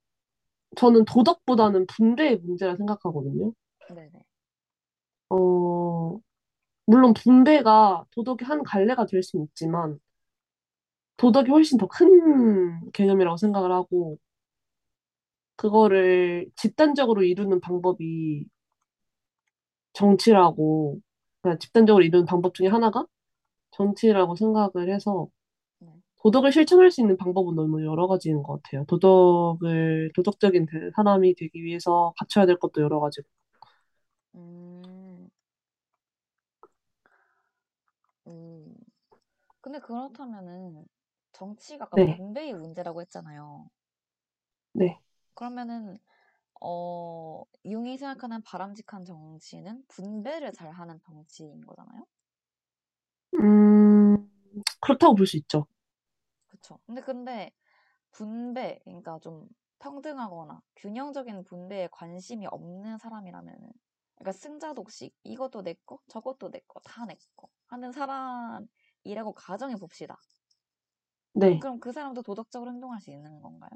저는 0.77 1.05
도덕보다는 1.07 1.87
분배의 1.89 2.39
문제라 2.39 2.77
생각하거든요. 2.77 3.53
네네. 3.89 4.11
어, 5.31 6.18
물론 6.87 7.14
분배가 7.14 8.07
도덕의 8.12 8.47
한 8.49 8.62
갈래가 8.64 9.07
될 9.07 9.22
수는 9.25 9.47
있지만, 9.51 10.01
도덕이 11.16 11.51
훨씬 11.51 11.77
더 11.79 11.87
큰 11.89 12.91
개념이라고 12.93 13.37
생각을 13.37 13.72
하고, 13.72 14.18
그거를 15.57 16.51
집단적으로 16.57 17.22
이루는 17.25 17.61
방법이 17.61 18.47
정치라고, 19.95 21.01
그러니까 21.42 21.59
집단적으로 21.61 22.05
이루는 22.05 22.26
방법 22.26 22.55
중에 22.55 22.68
하나가 22.68 23.07
정치라고 23.72 24.36
생각을 24.36 24.92
해서, 24.95 25.28
네. 25.78 25.88
도덕을 26.22 26.53
실천할 26.53 26.90
수 26.90 27.01
있는 27.03 27.16
방법은 27.16 27.55
너무 27.55 27.84
여러 27.84 28.07
가지인 28.09 28.42
것 28.42 28.62
같아요. 28.62 28.84
도덕을, 28.86 30.12
도덕적인 30.16 30.66
대- 30.66 30.90
사람이 30.97 31.34
되기 31.36 31.62
위해서 31.64 32.14
갖춰야 32.18 32.47
될 32.47 32.59
것도 32.59 32.82
여러 32.82 33.01
가지고. 33.01 33.28
음, 34.34 35.28
음. 38.26 38.74
근데 39.62 39.80
그렇다면은 39.80 40.86
정치가 41.32 41.86
아까 41.86 41.97
네, 41.97 42.16
분배의 42.16 42.55
문제라고 42.55 43.01
했잖아요. 43.03 43.68
네. 44.72 45.01
그러면은 45.34 45.99
어, 46.61 47.42
융이 47.64 47.98
생각하는 47.98 48.42
바람직한 48.42 49.05
정치는 49.05 49.84
분배를 49.88 50.52
잘 50.52 50.70
하는 50.72 50.98
정치인 51.00 51.61
거잖아요. 51.66 52.05
음, 53.40 54.16
그렇다고 54.80 55.14
볼 55.14 55.26
수 55.26 55.36
있죠. 55.38 55.66
그쵸? 56.48 56.78
근데 56.86 57.00
근데 57.00 57.52
분배, 58.12 58.80
그러니까 58.84 59.18
좀 59.20 59.48
평등하거나 59.80 60.62
균형적인 60.76 61.44
분배에 61.44 61.88
관심이 61.92 62.46
없는 62.48 62.98
사람이라면은 62.98 63.72
그러니까 64.16 64.32
승자 64.32 64.74
독식 64.74 65.14
이것도 65.24 65.62
내 65.62 65.74
거, 65.86 65.98
저것도 66.09 66.50
내 66.50 66.61
거, 66.68 66.80
다 66.84 67.07
내 67.07 67.16
거 67.36 67.48
하는 67.66 67.92
사람이라고 67.92 69.32
가정해 69.34 69.76
봅시다. 69.76 70.18
네. 71.34 71.61
그럼 71.61 71.80
그 71.80 71.90
사람도 71.92 72.22
도덕적으로 72.22 72.70
행동할 72.70 73.00
수 73.00 73.11
있는 73.11 73.40
건가요? 73.40 73.70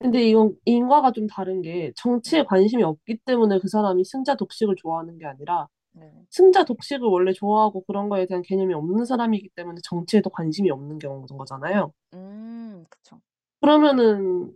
근데 0.00 0.26
이건 0.28 0.56
인과가 0.64 1.12
좀 1.12 1.26
다른 1.26 1.60
게 1.62 1.92
정치에 1.94 2.40
네, 2.40 2.44
관심이 2.46 2.82
없기 2.82 3.18
때문에 3.26 3.58
그 3.60 3.68
사람이 3.68 4.04
승자 4.04 4.34
독식을 4.34 4.76
좋아하는 4.76 5.18
게 5.18 5.26
아니라 5.26 5.68
네. 5.92 6.10
승자 6.30 6.64
독식을 6.64 7.06
원래 7.06 7.32
좋아하고 7.32 7.84
그런 7.84 8.08
거에 8.08 8.26
대한 8.26 8.42
개념이 8.42 8.72
없는 8.74 9.04
사람이기 9.04 9.50
때문에 9.50 9.80
정치에도 9.84 10.30
관심이 10.30 10.70
없는 10.70 10.98
경우인 10.98 11.26
거잖아요. 11.26 11.92
음, 12.14 12.84
그쵸. 12.88 13.20
그러면은 13.60 14.52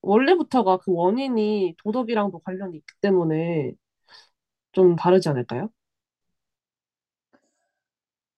원래부터가 0.00 0.78
그 0.78 0.92
원인이 0.92 1.76
도덕이랑도 1.84 2.38
관련이 2.40 2.76
있기 2.78 2.94
때문에 3.02 3.72
좀 4.72 4.96
다르지 4.96 5.28
않을까요? 5.28 5.68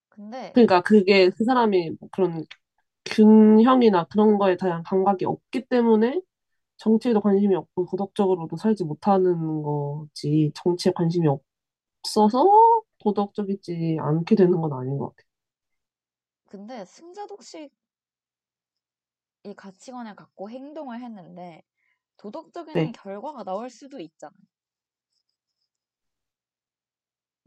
근데 0.08 0.52
그러니까 0.52 0.80
그게 0.82 1.30
그 1.30 1.44
사람이 1.44 1.90
뭐 2.00 2.08
그런 2.12 2.44
균형이나 3.04 4.04
그런 4.04 4.38
거에 4.38 4.56
대한 4.56 4.82
감각이 4.82 5.24
없기 5.24 5.66
때문에 5.68 6.20
정치에도 6.78 7.20
관심이 7.20 7.54
없고 7.56 7.86
도덕적으로도 7.90 8.56
살지 8.56 8.84
못하는 8.84 9.62
거지 9.62 10.52
정치에 10.54 10.92
관심이 10.94 11.28
없어서 12.04 12.46
도덕적이지 13.00 13.98
않게 14.00 14.36
되는 14.36 14.60
건 14.60 14.72
아닌 14.74 14.98
것 14.98 15.10
같아요. 15.16 15.28
근데 16.46 16.84
승자독식 16.84 17.70
이 19.42 19.52
가치관을 19.52 20.14
갖고 20.14 20.48
행동을 20.48 21.00
했는데 21.02 21.64
도덕적인 22.18 22.74
네. 22.74 22.92
결과가 22.92 23.42
나올 23.44 23.68
수도 23.70 23.98
있잖아요. 24.00 24.38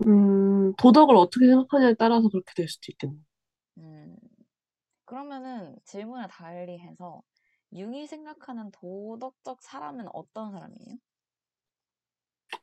음, 0.05 0.73
도덕을 0.77 1.15
어떻게 1.15 1.45
생각하냐에 1.47 1.93
따라서 1.95 2.27
그렇게 2.29 2.53
될 2.55 2.67
수도 2.67 2.86
있겠네. 2.91 3.15
음, 3.77 4.15
그러면은 5.05 5.77
질문을 5.86 6.27
달리 6.29 6.79
해서 6.79 7.23
융이 7.74 8.07
생각하는 8.07 8.72
도덕적 8.72 9.61
사람은 9.61 10.07
어떤 10.13 10.51
사람이에요? 10.51 10.97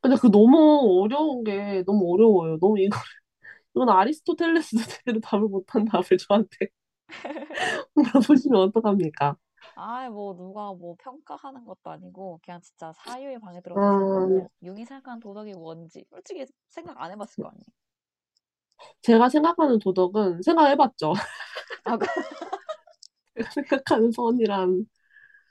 근데 0.00 0.16
그 0.20 0.28
너무 0.30 1.02
어려운 1.02 1.44
게 1.44 1.82
너무 1.86 2.12
어려워요. 2.12 2.58
너무 2.58 2.78
이거 2.80 2.96
이건 3.74 3.90
아리스토텔레스도 3.90 4.82
제대로 4.84 5.20
답을 5.22 5.48
못한 5.48 5.84
답을 5.86 6.18
저한테 6.18 6.68
물어보시면 7.94 8.60
어떡합니까? 8.60 9.36
아, 9.74 10.10
뭐 10.10 10.34
누가 10.36 10.74
뭐 10.74 10.94
평가하는 10.98 11.64
것도 11.64 11.90
아니고 11.90 12.38
그냥 12.44 12.60
진짜 12.60 12.92
사유의 12.92 13.38
방에 13.40 13.60
들어가서 13.62 13.86
음, 13.86 13.90
생각하고 13.94 14.50
융이 14.62 14.84
생각하는 14.84 15.20
도덕이 15.20 15.52
뭔지 15.54 16.04
솔직히 16.10 16.44
생각 16.68 17.00
안 17.00 17.10
해봤을 17.12 17.38
거 17.40 17.48
아니에요. 17.48 17.64
제가 19.02 19.28
생각하는 19.28 19.78
도덕은 19.78 20.42
생각해봤죠. 20.42 21.14
아, 21.84 21.96
그- 21.98 22.06
생각하는 23.54 24.10
선이란 24.12 24.86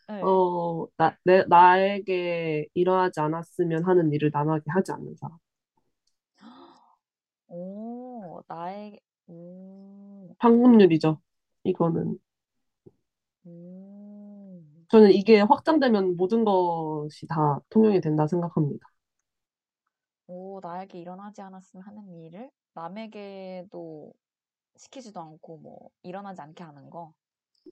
네. 0.08 0.28
어, 0.28 0.88
나, 0.98 1.18
내, 1.24 1.44
나에게 1.48 2.68
일어나지 2.74 3.20
않았으면 3.20 3.86
하는 3.86 4.12
일을 4.14 4.32
남에게 4.34 4.66
하지 4.72 4.92
않는 4.94 5.16
사람. 5.18 5.38
오, 7.50 8.42
나에게, 8.48 9.00
오, 9.28 10.36
황금률이죠. 10.40 11.22
이거는. 11.64 12.18
음, 13.46 14.88
저는 14.90 15.12
이게 15.12 15.42
확장되면 15.42 16.16
모든 16.18 16.46
것이 16.46 17.28
다 17.28 17.60
통용이 17.70 18.00
된다 18.02 18.26
생각합니다. 18.28 18.88
오, 20.28 20.60
나에게 20.62 21.00
일어나지 21.00 21.42
않았으면 21.42 21.84
하는 21.86 22.10
일을 22.14 22.50
남에게도 22.74 24.14
시키지도 24.78 25.20
않고 25.22 25.58
뭐 25.60 25.92
일어나지 26.04 26.42
않게 26.42 26.64
하는 26.64 26.90
거. 26.90 27.14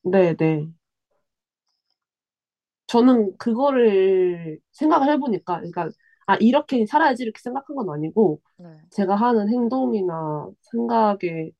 네, 0.03 0.35
네. 0.35 0.67
저는 2.87 3.37
그거를 3.37 4.59
생각을 4.73 5.09
해보니까, 5.13 5.57
그러니까, 5.57 5.89
아, 6.27 6.35
이렇게 6.37 6.85
살아야지 6.85 7.23
이렇게 7.23 7.39
생각한 7.41 7.75
건 7.75 7.89
아니고, 7.89 8.41
네. 8.57 8.67
제가 8.91 9.15
하는 9.15 9.49
행동이나 9.49 10.49
생각에 10.61 11.51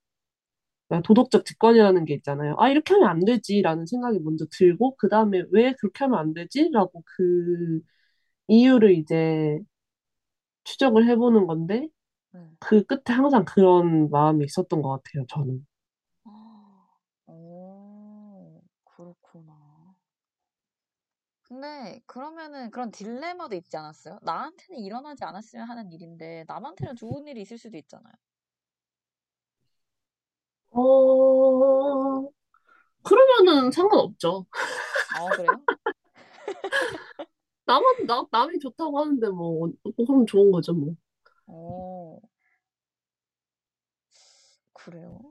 도덕적 1.04 1.46
직관이라는 1.46 2.06
게 2.06 2.14
있잖아요. 2.16 2.56
아, 2.60 2.70
이렇게 2.70 2.94
하면 2.94 3.10
안 3.10 3.20
되지라는 3.26 3.86
생각이 3.88 4.20
먼저 4.20 4.46
들고, 4.52 4.96
그 4.98 5.10
다음에 5.10 5.44
왜 5.52 5.74
그렇게 5.80 6.04
하면 6.06 6.20
안 6.20 6.34
되지? 6.34 6.70
라고 6.72 7.02
그 7.06 7.82
이유를 8.48 8.94
이제 8.96 9.60
추적을 10.66 11.08
해보는 11.08 11.48
건데, 11.48 11.88
네. 12.32 12.40
그 12.60 12.84
끝에 12.86 13.16
항상 13.16 13.46
그런 13.46 14.10
마음이 14.12 14.46
있었던 14.46 14.82
것 14.82 14.90
같아요, 15.04 15.26
저는. 15.30 15.66
오, 17.28 18.64
그렇구나. 18.84 19.96
근데 21.56 22.02
그러면은 22.06 22.70
그런 22.70 22.92
딜레마도 22.92 23.56
있지 23.56 23.78
않았어요? 23.78 24.20
나한테는 24.24 24.82
일어나지 24.84 25.24
않았으면 25.24 25.70
하는 25.70 25.90
일인데 25.94 26.44
남한테는 26.50 26.98
좋은 26.98 27.28
일이 27.28 27.42
있을 27.44 27.58
수도 27.58 27.78
있잖아요. 27.78 28.14
어, 30.72 32.30
그러면은 33.04 33.72
상관없죠. 33.72 34.46
아, 35.16 35.30
그래요? 35.38 35.62
남은, 37.66 38.06
나, 38.06 38.26
남이 38.32 38.60
좋다고 38.60 39.00
하는데 39.00 39.30
뭐, 39.30 39.72
그럼 39.96 40.26
좋은 40.26 40.52
거죠, 40.52 40.74
뭐. 40.74 40.94
오, 41.48 42.22
그래요? 44.74 45.22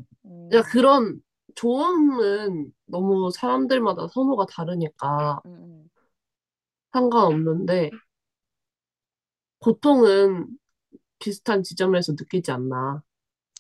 야, 0.54 0.60
음, 0.60 0.62
그런 0.72 1.20
조언은 1.54 2.72
너무 2.86 3.30
사람들마다 3.30 4.08
선호가 4.08 4.46
다르니까 4.46 5.42
음, 5.46 5.52
음. 5.52 5.90
상관없는데, 6.94 7.90
고통은 9.58 10.46
비슷한 11.20 11.62
지점에서 11.64 12.12
느끼지 12.12 12.50
않나. 12.52 13.02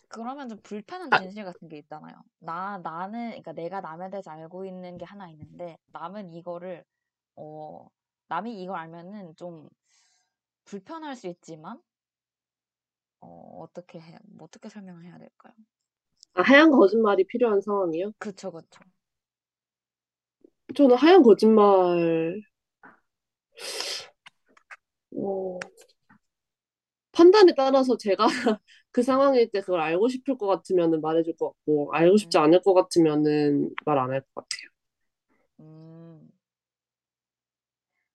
그러면 0.08 0.48
좀 0.48 0.58
불편한 0.62 1.10
아, 1.10 1.18
진실 1.18 1.44
같은 1.44 1.68
게 1.68 1.78
있잖아요. 1.78 2.14
나, 2.38 2.78
나는, 2.78 3.28
그러니까 3.30 3.52
내가 3.52 3.80
남에 3.80 4.10
대해서 4.10 4.30
알고 4.30 4.64
있는 4.64 4.96
게 4.98 5.04
하나 5.04 5.28
있는데, 5.30 5.76
남은 5.88 6.30
이거를, 6.30 6.84
어, 7.36 7.88
남이 8.28 8.62
이걸 8.62 8.78
알면은 8.78 9.34
좀 9.36 9.68
불편할 10.66 11.16
수 11.16 11.26
있지만, 11.28 11.80
어, 13.20 13.58
어떻게 13.62 14.00
해, 14.00 14.18
뭐 14.24 14.44
어떻게 14.46 14.68
설명을 14.68 15.04
해야 15.04 15.18
될까요? 15.18 15.52
아, 16.34 16.42
하얀 16.42 16.70
거짓말이 16.70 17.24
필요한 17.26 17.60
상황이요? 17.60 18.12
그쵸, 18.18 18.50
그쵸. 18.50 18.80
저는 20.76 20.96
하얀 20.96 21.22
거짓말, 21.22 22.40
어, 25.16 25.58
판단에 27.12 27.54
따라서 27.56 27.96
제가 27.96 28.26
그 28.90 29.02
상황일 29.02 29.50
때 29.50 29.60
그걸 29.60 29.80
알고 29.80 30.08
싶을 30.08 30.36
것 30.38 30.46
같으면은 30.46 31.00
말해줄 31.00 31.36
것 31.36 31.48
같고, 31.50 31.90
알고 31.94 32.16
싶지 32.16 32.26
음, 32.26 32.38
않을 32.38 32.62
것 32.62 32.74
같으면은 32.74 33.70
말 33.86 33.98
안 33.98 34.10
할 34.12 34.20
것 34.22 34.34
같아요. 34.48 34.70
음. 35.60 36.30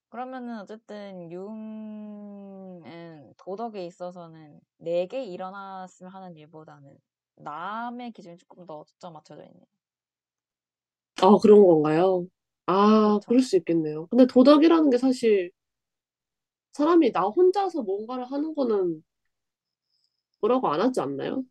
그러면은 0.10 0.60
어쨌든 0.60 1.32
융은 1.32 3.34
도덕에 3.38 3.86
있어서는 3.86 4.60
내게 4.78 5.24
일어났으면 5.24 6.12
하는 6.12 6.36
일보다는 6.36 6.98
남의 7.36 8.12
기준이 8.12 8.38
조금 8.38 8.66
더 8.66 8.84
초점 8.86 9.14
맞춰져 9.14 9.44
있네요. 9.46 9.66
아, 11.22 11.38
그런 11.42 11.64
건가요? 11.66 12.26
아, 12.70 13.16
그쵸? 13.20 13.28
그럴 13.28 13.42
수 13.42 13.58
있겠네요. 13.58 14.08
근데 14.08 14.26
도덕이라는 14.28 14.90
게 14.90 14.98
사실 14.98 15.52
사람이 16.74 17.12
나 17.12 17.22
혼자서 17.24 17.84
뭔가를 17.84 18.26
하는 18.32 18.56
거는 18.56 19.04
뭐라고 20.42 20.68
안 20.70 20.82
하지 20.82 21.02
않나요? 21.02 21.44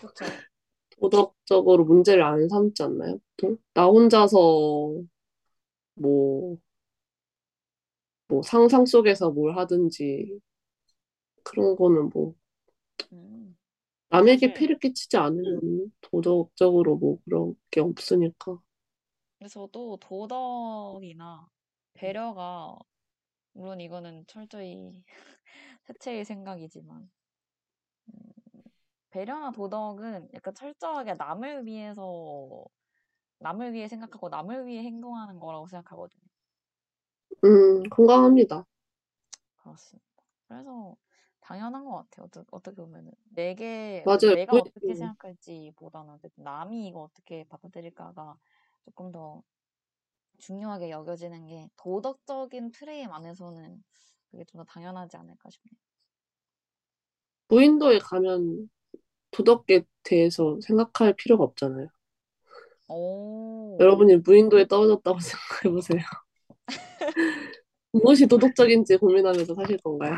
그쵸? 0.00 0.24
도덕적으로 1.00 1.84
문제를 1.84 2.22
안 2.22 2.48
삼지 2.48 2.82
않나요? 2.82 3.18
보통? 3.36 3.58
나 3.74 3.86
혼자서 3.86 5.02
뭐, 5.94 6.58
뭐 8.28 8.42
상상 8.42 8.86
속에서 8.86 9.30
뭘 9.30 9.56
하든지 9.56 10.40
그런 11.42 11.76
거는 11.76 12.10
뭐 12.12 12.34
음. 13.12 13.56
남에게 14.10 14.48
사실 14.48 14.52
피를 14.54 14.78
끼치지 14.78 15.16
않으면 15.16 15.92
도덕적으로 16.00 16.96
뭐 16.96 17.18
그런 17.24 17.54
게 17.70 17.80
없으니까. 17.80 18.58
근데 19.44 19.52
저도 19.52 19.98
도덕이나 19.98 21.46
배려가 21.92 22.78
물론 23.52 23.80
이거는 23.80 24.26
철저히 24.26 25.04
세체의 25.84 26.24
생각이지만 26.24 27.10
배려나 29.08 29.50
도덕은 29.50 30.28
약간 30.34 30.52
철저하게 30.54 31.14
남을 31.14 31.64
위해서 31.64 32.64
남을 33.40 33.72
위해 33.74 33.88
생각하고 33.88 34.28
남을 34.30 34.66
위해 34.66 34.82
행동하는 34.84 35.40
거라고 35.40 35.68
생각하거든요. 35.68 36.22
음, 37.44 37.84
건강합니다. 37.90 38.66
그렇습니다. 39.56 40.04
그래서 40.48 40.96
당연한 41.40 41.84
것 41.84 41.92
같아요. 41.96 42.26
어떠, 42.26 42.44
어떻게 42.50 42.76
보면은 42.76 43.12
내게 43.30 44.06
맞아요. 44.06 44.34
내가 44.34 44.56
무- 44.56 44.60
어떻게 44.60 44.94
음, 44.94 44.94
생각할지보다는 44.94 46.18
남이 46.36 46.88
이거 46.88 47.00
어떻게 47.02 47.44
받아들일까가 47.48 48.38
조금 48.84 49.12
더 49.12 49.42
중요하게 50.38 50.90
여겨지는 50.90 51.46
게 51.48 51.68
도덕적인 51.76 52.70
프레임 52.72 53.12
안에서는 53.12 53.82
그게 54.30 54.44
좀 54.44 54.58
더 54.60 54.64
당연하지 54.64 55.16
않을까 55.16 55.50
싶네요. 55.50 55.78
무인도에 57.48 57.98
가면 58.00 58.68
도덕에 59.32 59.84
대해서 60.04 60.58
생각할 60.62 61.14
필요가 61.16 61.44
없잖아요. 61.44 61.88
오, 62.88 63.80
여러분이 63.80 64.16
무인도에 64.18 64.66
떨어졌다고 64.66 65.18
생각해보세요. 65.20 66.00
무엇이 67.92 68.26
도덕적인지 68.26 68.96
고민하면서 68.98 69.54
사실 69.54 69.78
건가요? 69.78 70.16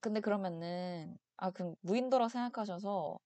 근데 0.00 0.20
그러면은 0.20 1.18
아, 1.36 1.50
그럼 1.50 1.74
무인도라고 1.82 2.28
생각하셔서 2.28 3.18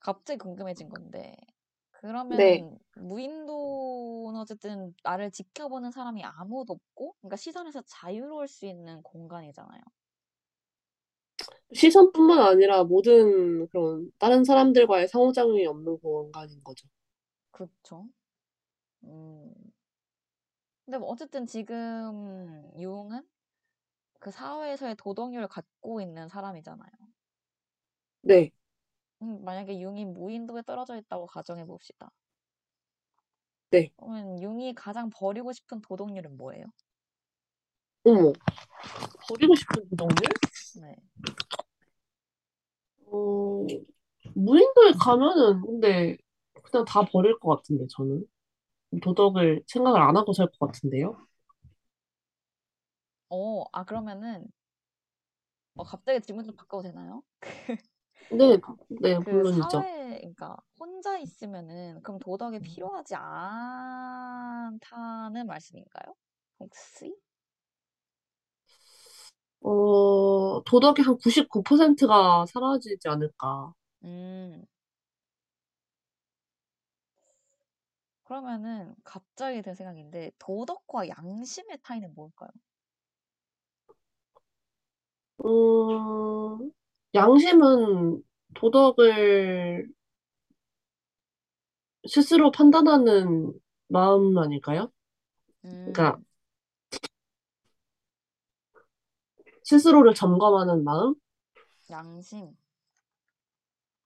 갑자기 0.00 0.38
궁금해진 0.38 0.88
건데 0.88 1.36
네. 1.38 1.51
그러면은 2.02 2.78
무인도는 2.96 4.38
어쨌든 4.40 4.94
나를 5.04 5.30
지켜보는 5.30 5.90
사람이 5.92 6.22
아무도 6.24 6.74
없고 6.74 7.16
그러니까 7.20 7.36
시선에서 7.36 7.82
자유로울 7.86 8.48
수 8.48 8.66
있는 8.66 9.02
공간이잖아요. 9.02 9.80
시선뿐만 11.72 12.38
아니라 12.40 12.84
모든 12.84 13.66
그런 13.68 14.10
다른 14.18 14.44
사람들과의 14.44 15.08
상호작용이 15.08 15.66
없는 15.66 15.98
공간인 15.98 16.62
거죠. 16.64 16.86
그쵸? 17.50 18.08
음. 19.04 19.54
근데 20.84 20.98
뭐 20.98 21.08
어쨌든 21.08 21.46
지금 21.46 22.70
유흥은 22.78 23.26
그 24.20 24.30
사회에서의 24.30 24.96
도덕률을 24.96 25.48
갖고 25.48 26.00
있는 26.00 26.28
사람이잖아요. 26.28 26.90
네. 28.22 28.52
음, 29.22 29.42
만약에 29.44 29.80
융이 29.80 30.04
무인도에 30.04 30.60
떨어져 30.62 30.96
있다고 30.98 31.26
가정해 31.26 31.64
봅시다. 31.64 32.10
네. 33.70 33.92
그러면 33.96 34.38
융이 34.42 34.74
가장 34.74 35.08
버리고 35.08 35.50
싶은 35.54 35.80
도덕률은 35.80 36.36
뭐예요? 36.36 36.66
어머. 38.04 38.32
버리고 39.28 39.54
싶은 39.56 39.88
도덕률? 39.90 40.28
네. 40.74 40.96
어, 43.06 43.66
무인도에 44.34 44.92
가면은 45.00 45.60
근데 45.62 46.16
그냥 46.64 46.84
다 46.86 47.02
버릴 47.04 47.38
것 47.40 47.56
같은데 47.56 47.86
저는 47.90 48.24
도덕을 49.02 49.64
생각을 49.68 50.00
안 50.02 50.16
하고 50.16 50.32
살 50.34 50.48
것 50.48 50.66
같은데요. 50.68 51.16
어, 53.30 53.64
아, 53.72 53.84
그러면은, 53.84 54.46
어, 55.76 55.84
갑자기 55.84 56.20
질문 56.20 56.44
좀 56.44 56.54
바꿔도 56.56 56.82
되나요? 56.84 57.22
네, 58.36 58.58
네, 59.00 59.18
그 59.18 59.30
물론이죠. 59.30 59.68
사회, 59.70 60.18
그러니까 60.18 60.56
혼자 60.78 61.18
있으면은 61.18 62.00
그럼 62.02 62.18
도덕이 62.18 62.60
필요하지 62.60 63.14
않다는 63.16 64.76
말씀인가요? 65.46 66.14
혹시? 66.60 67.14
어, 69.60 70.62
도덕의 70.64 71.04
한 71.04 71.16
99%가 71.18 72.44
사라지지 72.46 73.08
않을까. 73.08 73.72
음, 74.04 74.66
그러면은 78.24 78.96
갑자기 79.04 79.62
든 79.62 79.74
생각인데 79.76 80.32
도덕과 80.40 81.08
양심의 81.08 81.78
차이는 81.84 82.14
뭘까요? 82.14 82.50
음, 85.44 86.72
양심은 87.14 88.22
도덕을 88.54 89.88
스스로 92.08 92.50
판단하는 92.50 93.52
마음 93.88 94.36
아닐까요? 94.38 94.90
그러니까 95.84 96.18
음, 96.18 96.24
스스로를 99.64 100.14
점검하는 100.14 100.84
마음? 100.84 101.14
양심. 101.90 102.56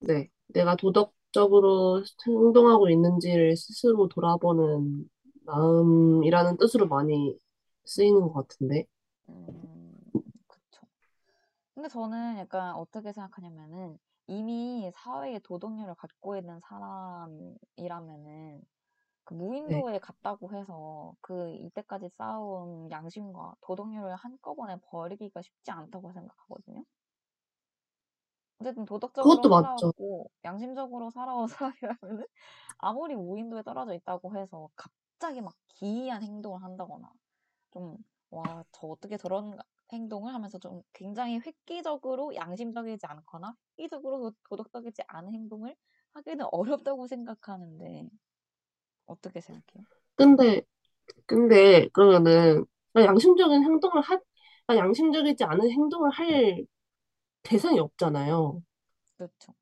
네. 0.00 0.28
내가 0.48 0.76
도덕적으로 0.76 2.02
행동하고 2.26 2.88
있는지를 2.90 3.56
스스로 3.56 4.08
돌아보는 4.08 5.08
마음이라는 5.44 6.56
뜻으로 6.58 6.86
많이 6.88 7.36
쓰이는 7.84 8.20
것 8.20 8.32
같은데. 8.32 8.86
음. 9.28 9.75
근데 11.76 11.88
저는 11.88 12.38
약간 12.38 12.74
어떻게 12.74 13.12
생각하냐면은 13.12 13.98
이미 14.26 14.90
사회의 14.94 15.38
도덕률을 15.40 15.94
갖고 15.94 16.36
있는 16.36 16.58
사람이라면은 16.60 18.62
그 19.24 19.34
네. 19.64 19.74
무인도에 19.74 20.00
갔다고 20.00 20.52
해서 20.54 21.14
그 21.22 21.54
이때까지 21.56 22.08
쌓아온 22.10 22.90
양심과 22.90 23.56
도덕률을 23.62 24.16
한꺼번에 24.16 24.78
버리기가 24.90 25.42
쉽지 25.42 25.70
않다고 25.72 26.12
생각하거든요. 26.14 26.84
어쨌든 28.60 28.84
도덕적으로 28.84 29.18
그것도 29.18 29.48
맞죠. 29.50 29.50
살아왔고 29.50 30.30
양심적으로 30.44 31.10
살아온 31.10 31.46
사람이라면은 31.48 32.26
아무리 32.78 33.14
무인도에 33.16 33.62
떨어져 33.62 33.94
있다고 33.94 34.36
해서 34.36 34.68
갑자기 34.76 35.40
막 35.42 35.54
기이한 35.68 36.22
행동을 36.22 36.62
한다거나 36.62 37.10
좀 37.72 37.98
와, 38.30 38.64
저 38.72 38.88
어떻게 38.88 39.18
저런 39.18 39.58
행동을 39.92 40.34
하면서 40.34 40.58
좀 40.58 40.82
굉장히 40.92 41.38
획기적으로 41.44 42.34
양심적이지 42.34 43.06
않거나 43.06 43.54
획기적으로 43.78 44.30
도- 44.30 44.36
도덕적이지 44.48 45.02
않은 45.08 45.32
행동을 45.34 45.76
하기는 46.14 46.46
어렵다고 46.52 47.06
생각하는데 47.08 48.08
어떻게 49.06 49.40
생각해요? 49.40 49.84
근데, 50.16 50.62
근데, 51.26 51.88
그러면은, 51.92 52.64
양심적인 52.96 53.64
행동을 53.64 54.02
하, 54.02 54.18
그냥 54.66 54.86
양심적이지 54.88 55.44
않은 55.44 55.70
행동을 55.70 56.10
할 56.12 56.66
대상이 57.44 57.80
없잖아요. 57.80 58.62
그렇죠. 59.16 59.54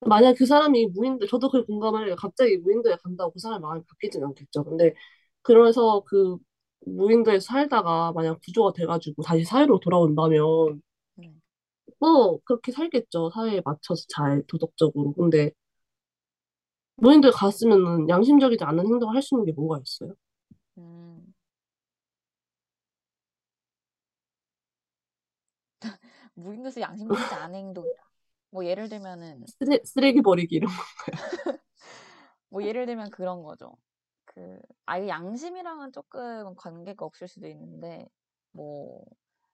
만약 0.00 0.34
그 0.38 0.46
사람이 0.46 0.86
무인도, 0.88 1.26
저도 1.26 1.50
그 1.50 1.64
공감을 1.66 2.06
해요. 2.08 2.16
갑자기 2.18 2.56
무인도에 2.58 2.96
간다고 3.02 3.32
그 3.32 3.38
사람의 3.40 3.60
마음이 3.60 3.82
바뀌진 3.88 4.24
않겠죠. 4.24 4.64
근데 4.64 4.94
그러면서 5.42 6.02
그 6.06 6.36
무인도에서 6.86 7.44
살다가 7.46 8.12
만약 8.12 8.40
구조가 8.44 8.72
돼가지고 8.74 9.22
다시 9.22 9.44
사회로 9.44 9.80
돌아온다면 9.80 10.82
네. 11.16 11.32
뭐 12.00 12.38
그렇게 12.44 12.72
살겠죠. 12.72 13.30
사회에 13.34 13.60
맞춰서 13.64 14.04
잘 14.08 14.42
도덕적으로. 14.48 15.12
근데 15.12 15.50
무인도에 16.96 17.30
갔으면은 17.32 18.08
양심적이지 18.08 18.62
않은 18.64 18.86
행동을 18.86 19.14
할 19.16 19.22
수 19.22 19.34
있는 19.34 19.46
게 19.46 19.52
뭐가 19.52 19.80
있어요? 19.82 20.14
음, 20.78 21.34
무인도에서 26.34 26.80
양심적이지 26.80 27.34
않은 27.34 27.54
행동이라. 27.54 28.02
뭐 28.50 28.64
예를 28.64 28.88
들면은 28.88 29.44
쓰레, 29.46 29.80
쓰레기 29.84 30.22
버리기 30.22 30.54
이런 30.56 30.70
거. 30.70 30.74
뭐 32.50 32.62
예를 32.62 32.86
들면 32.86 33.10
그런 33.10 33.42
거죠. 33.42 33.76
그 34.38 34.60
아예 34.86 35.08
양심이랑은 35.08 35.92
조금 35.92 36.54
관계가 36.56 37.04
없을 37.04 37.28
수도 37.28 37.48
있는데 37.48 38.08
뭐 38.52 39.04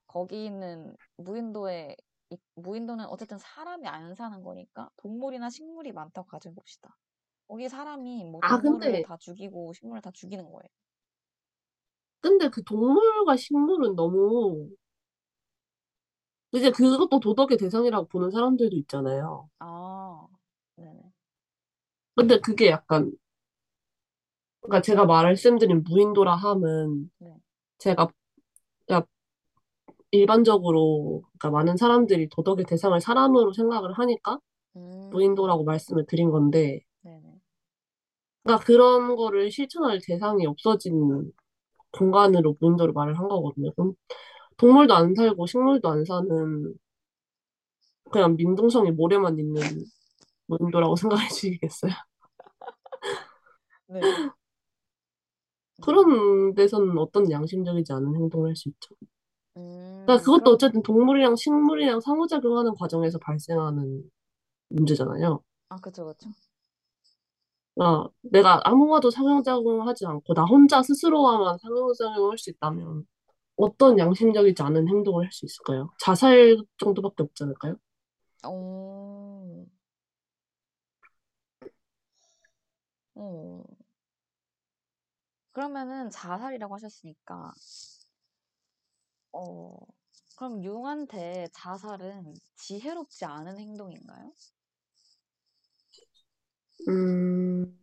거기 0.06 0.44
있는 0.46 0.94
무인도에 1.16 1.96
이- 2.30 2.38
무인도는 2.56 3.06
어쨌든 3.06 3.38
사람이 3.38 3.86
안 3.88 4.14
사는 4.14 4.42
거니까 4.42 4.90
동물이나 4.98 5.50
식물이 5.50 5.92
많다고 5.92 6.28
가정해 6.28 6.54
봅시다. 6.54 6.96
거기 7.48 7.68
사람이 7.68 8.24
뭐 8.26 8.42
아 8.42 8.60
동물을 8.60 9.00
근데 9.00 9.02
다 9.02 9.16
죽이고 9.18 9.72
식물을 9.74 10.02
다 10.02 10.10
죽이는 10.12 10.44
거예요. 10.44 10.68
근데 12.20 12.48
그 12.48 12.62
동물과 12.64 13.36
식물은 13.36 13.94
너무 13.96 14.68
이제 16.52 16.70
그것도 16.70 17.20
도덕의 17.20 17.58
대상이라고 17.58 18.06
보는 18.08 18.30
사람들도 18.30 18.74
있잖아요. 18.76 19.50
아, 19.58 20.28
네네. 20.76 21.12
근데 22.16 22.38
그게 22.40 22.68
약간 22.70 23.12
그러니까 24.64 24.80
제가 24.80 25.04
말씀드린 25.04 25.84
무인도라 25.84 26.34
함은 26.36 27.10
네. 27.18 27.36
제가 27.78 28.08
그러니까 28.86 29.06
일반적으로 30.10 31.22
그러니까 31.38 31.50
많은 31.50 31.76
사람들이 31.76 32.28
도덕의 32.30 32.64
대상을 32.64 32.98
사람으로 33.00 33.52
생각을 33.52 33.92
하니까 33.92 34.38
음, 34.76 35.10
무인도라고 35.10 35.64
말씀을 35.64 36.06
드린 36.06 36.30
건데 36.30 36.80
네네. 37.02 37.40
그러니까 38.42 38.64
그런 38.64 39.16
거를 39.16 39.50
실천할 39.50 40.00
대상이 40.02 40.46
없어진 40.46 41.30
공간으로 41.92 42.56
무인도를 42.60 42.94
말을 42.94 43.18
한 43.18 43.28
거거든요. 43.28 43.72
그럼 43.72 43.94
동물도 44.56 44.94
안 44.94 45.14
살고 45.14 45.46
식물도 45.46 45.88
안 45.90 46.04
사는 46.06 46.74
그냥 48.10 48.36
민둥성이 48.36 48.92
모래만 48.92 49.38
있는 49.38 49.62
무인도라고 50.46 50.96
생각해 50.96 51.28
주시겠어요? 51.28 51.92
네. 53.88 54.00
음, 55.80 55.84
그런 55.84 56.54
데서는 56.54 56.98
어떤 56.98 57.30
양심적이지 57.30 57.92
않은 57.92 58.14
행동을 58.16 58.48
할 58.50 58.56
수 58.56 58.68
있죠. 58.70 58.96
그러니까 60.04 60.22
음, 60.22 60.24
그것도 60.24 60.42
그럼, 60.42 60.52
어쨌든 60.52 60.82
동물이랑 60.82 61.36
식물이랑 61.36 62.00
상호작용하는 62.00 62.74
과정에서 62.74 63.18
발생하는 63.18 64.02
문제잖아요. 64.70 65.42
아, 65.68 65.76
그쵸, 65.76 66.04
그쵸. 66.06 66.30
아, 67.80 68.06
내가 68.22 68.60
아무와도 68.64 69.10
상호작용을 69.10 69.86
하지 69.86 70.06
않고 70.06 70.34
나 70.34 70.44
혼자 70.44 70.82
스스로와만 70.82 71.58
상호작용을 71.58 72.30
할수 72.32 72.50
있다면 72.50 73.04
어떤 73.56 73.98
양심적이지 73.98 74.62
않은 74.62 74.88
행동을 74.88 75.24
할 75.26 75.32
수 75.32 75.46
있을까요? 75.46 75.90
자살 76.00 76.58
정도밖에 76.78 77.22
없지 77.24 77.44
않을까요? 77.44 77.76
오, 78.44 79.66
어, 83.14 83.64
그러면은 85.54 86.10
자살이라고 86.10 86.74
하셨으니까, 86.74 87.52
어, 89.32 89.76
그럼 90.36 90.64
융한테 90.64 91.46
자살은 91.52 92.34
지혜롭지 92.56 93.24
않은 93.24 93.58
행동인가요? 93.58 94.32
음, 96.88 97.78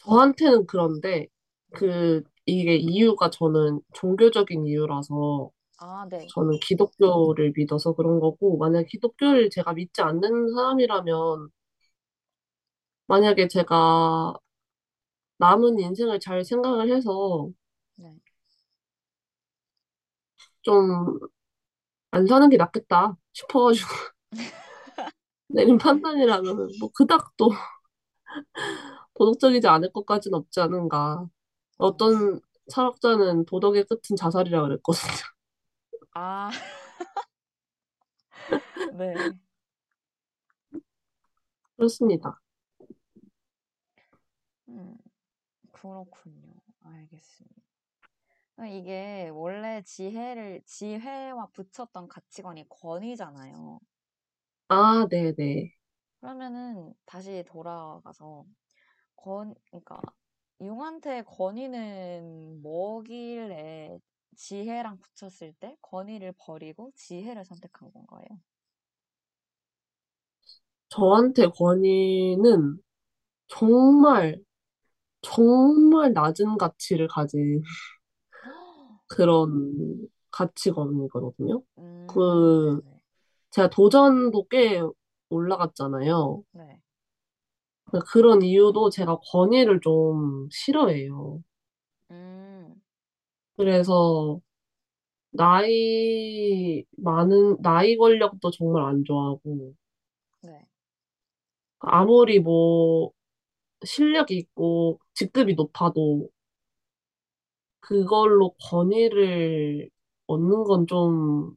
저한테는 0.00 0.66
그런데 0.66 1.08
네. 1.18 1.28
그 1.72 2.22
이게 2.44 2.76
이유가 2.76 3.30
저는 3.30 3.80
종교적인 3.94 4.66
이유라서 4.66 5.50
아, 5.78 6.06
네. 6.10 6.26
저는 6.34 6.58
기독교를 6.60 7.52
믿어서 7.56 7.94
그런 7.94 8.20
거고 8.20 8.58
만약 8.58 8.84
기독교를 8.88 9.50
제가 9.50 9.72
믿지 9.74 10.02
않는 10.02 10.54
사람이라면 10.54 11.50
만약에 13.06 13.48
제가 13.48 14.34
남은 15.42 15.78
인생을 15.80 16.20
잘 16.20 16.44
생각을 16.44 16.90
해서 16.94 17.50
네. 17.96 18.14
좀 20.62 21.18
안 22.12 22.26
사는 22.26 22.48
게 22.48 22.56
낫겠다 22.56 23.16
싶어가지고 23.34 23.88
내린 25.48 25.78
판단이라면은 25.78 26.68
뭐 26.80 26.90
그닥 26.92 27.36
또 27.36 27.50
도덕적이지 29.14 29.66
않을 29.68 29.92
것까지는 29.92 30.36
없지 30.38 30.60
않은가. 30.60 31.28
어, 31.78 31.86
어떤 31.86 32.40
철학자는 32.70 33.44
도덕의 33.46 33.84
끝은 33.86 34.16
자살이라 34.16 34.62
그랬거든요. 34.62 35.12
아, 36.14 36.50
네. 38.92 39.32
그렇습니다. 41.76 42.40
음, 44.68 44.96
그렇군요. 45.82 46.54
알겠습니다. 46.82 47.62
이게 48.70 49.28
원래 49.30 49.82
지혜를, 49.82 50.62
지혜와 50.64 51.48
붙였던 51.52 52.08
가치관이 52.08 52.66
권위잖아요. 52.70 53.78
아, 54.68 55.06
네네. 55.10 55.76
그러면은 56.20 56.94
다시 57.06 57.44
돌아가서 57.46 58.44
권, 59.16 59.54
그러니까 59.70 60.00
융한테 60.60 61.22
권위는 61.24 62.62
뭐길래 62.62 63.98
지혜랑 64.36 64.98
붙였을 65.00 65.52
때 65.54 65.76
권위를 65.82 66.34
버리고 66.38 66.92
지혜를 66.96 67.44
선택한 67.44 67.92
건가요? 67.92 68.26
저한테 70.90 71.48
권위는 71.48 72.78
정말, 73.48 74.40
정말 75.22 76.12
낮은 76.12 76.58
가치를 76.58 77.08
가진 77.08 77.62
그런 79.08 80.08
가치관이거든요. 80.30 81.62
음, 81.78 82.06
그, 82.08 82.80
네네. 82.84 83.02
제가 83.50 83.70
도전도 83.70 84.46
꽤 84.48 84.82
올라갔잖아요. 85.28 86.42
네. 86.52 86.80
그런 88.10 88.42
이유도 88.42 88.90
제가 88.90 89.18
권위를 89.30 89.80
좀 89.80 90.48
싫어해요. 90.50 91.42
음, 92.10 92.74
그래서 93.56 94.40
나이 95.30 96.84
많은, 96.96 97.60
나이 97.62 97.96
권력도 97.96 98.50
정말 98.52 98.84
안 98.84 99.04
좋아하고, 99.04 99.74
네. 100.42 100.66
아무리 101.80 102.38
뭐 102.40 103.10
실력이 103.84 104.36
있고 104.36 105.00
직급이 105.14 105.54
높아도 105.54 106.28
그걸로 107.80 108.54
권위를 108.70 109.88
얻는 110.26 110.64
건 110.64 110.86
좀 110.86 111.56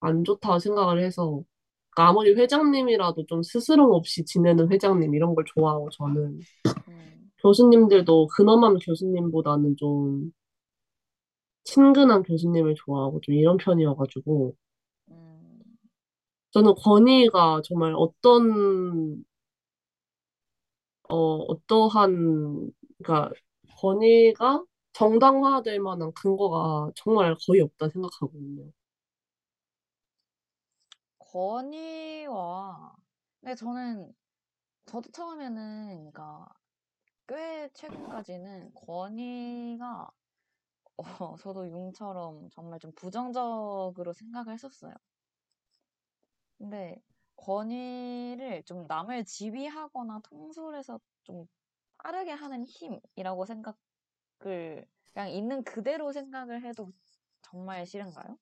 안 0.00 0.24
좋다고 0.24 0.58
생각을 0.60 1.02
해서, 1.02 1.42
그러니까 1.90 2.10
아무리 2.10 2.34
회장님이라도 2.34 3.26
좀 3.26 3.42
스스럼 3.42 3.92
없이 3.92 4.24
지내는 4.24 4.70
회장님 4.72 5.14
이런 5.14 5.34
걸 5.34 5.44
좋아하고 5.46 5.90
저는. 5.90 6.40
음, 6.88 7.30
교수님들도 7.42 8.28
근엄한 8.28 8.78
교수님보다는 8.80 9.76
좀 9.76 10.32
친근한 11.64 12.22
교수님을 12.22 12.74
좋아하고 12.76 13.20
좀 13.22 13.34
이런 13.34 13.56
편이어가지고. 13.58 14.54
음, 15.10 15.60
저는 16.52 16.74
권위가 16.76 17.62
정말 17.64 17.94
어떤 17.96 19.24
어 21.08 21.16
어떠한 21.16 22.72
그러니까 23.02 23.32
권위가 23.80 24.64
정당화될 24.92 25.80
만한 25.80 26.12
근거가 26.14 26.92
정말 26.96 27.34
거의 27.46 27.60
없다 27.62 27.88
생각하거든요. 27.90 28.70
권위와, 31.18 32.94
근데 33.40 33.54
저는, 33.56 34.14
저도 34.86 35.10
처음에는, 35.12 36.10
그러니까 36.12 36.46
꽤 37.28 37.68
최근까지는 37.74 38.74
권위가, 38.74 40.10
어, 40.98 41.04
저도 41.42 41.68
융처럼 41.70 42.48
정말 42.50 42.78
좀 42.80 42.92
부정적으로 42.94 44.12
생각을 44.14 44.54
했었어요. 44.54 44.94
근데 46.58 47.00
권위를 47.36 48.62
좀 48.64 48.86
남을 48.86 49.24
지휘하거나 49.24 50.20
통솔해서 50.24 51.00
좀 51.24 51.46
빠르게 51.98 52.32
하는 52.32 52.64
힘이라고 52.64 53.46
생각을 53.46 54.86
그냥 55.12 55.30
있는 55.30 55.64
그대로 55.64 56.12
생각을 56.12 56.64
해도 56.64 56.92
정말 57.42 57.86
싫은가요? 57.86 58.38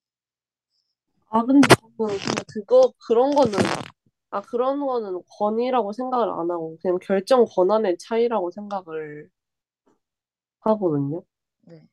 아 1.30 1.44
근데 1.44 1.66
저는 1.98 2.18
그거 2.52 2.92
그런 3.06 3.34
거는 3.34 3.52
아 4.30 4.42
그런 4.42 4.84
거는 4.84 5.20
권위라고 5.38 5.92
생각을 5.92 6.30
안 6.30 6.50
하고 6.50 6.78
그냥 6.82 6.98
결정 7.02 7.44
권한의 7.46 7.98
차이라고 7.98 8.50
생각을 8.50 9.30
하거든요. 10.60 11.22
네. 11.62 11.88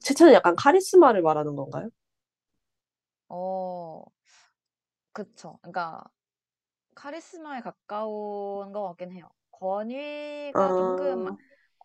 채채는 0.00 0.32
약간 0.32 0.56
카리스마를 0.56 1.20
말하는 1.22 1.54
건가요? 1.56 1.90
어, 3.28 4.04
그쵸. 5.16 5.58
그러니까 5.62 6.04
카리스마에 6.94 7.62
가까운 7.62 8.70
것 8.70 8.86
같긴 8.88 9.12
해요. 9.12 9.30
권위가 9.50 10.74
조금 10.76 11.28
아, 11.28 11.36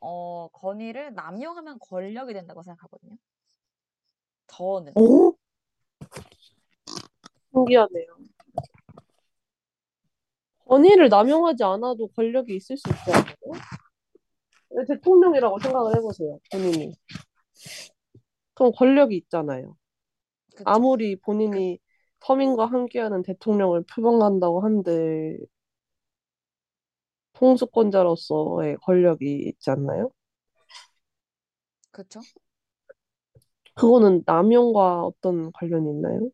어, 0.01 0.49
권위를 0.49 1.13
남용하면 1.13 1.79
권력이 1.79 2.33
된다고 2.33 2.61
생각하거든요. 2.61 3.15
저는. 4.47 4.91
오? 4.97 5.33
신기하네요. 7.53 8.17
권위를 10.65 11.07
남용하지 11.07 11.63
않아도 11.63 12.09
권력이 12.09 12.53
있을 12.57 12.75
수 12.75 12.89
않아요? 12.89 13.23
왜 14.71 14.85
대통령이라고 14.89 15.57
생각을 15.59 15.95
해보세요, 15.95 16.37
본인이. 16.51 16.93
그럼 18.55 18.73
권력이 18.75 19.15
있잖아요. 19.15 19.77
그쵸. 20.53 20.63
아무리 20.65 21.15
본인이 21.15 21.79
서민과 22.21 22.65
함께하는 22.67 23.21
대통령을 23.23 23.83
표방한다고 23.83 24.61
한들 24.61 25.39
통수권자로서의 27.33 28.77
권력이 28.77 29.25
있지 29.49 29.69
않나요? 29.69 30.11
그쵸. 31.91 32.21
그거는 33.75 34.23
남용과 34.25 35.03
어떤 35.03 35.51
관련이 35.51 35.89
있나요? 35.89 36.29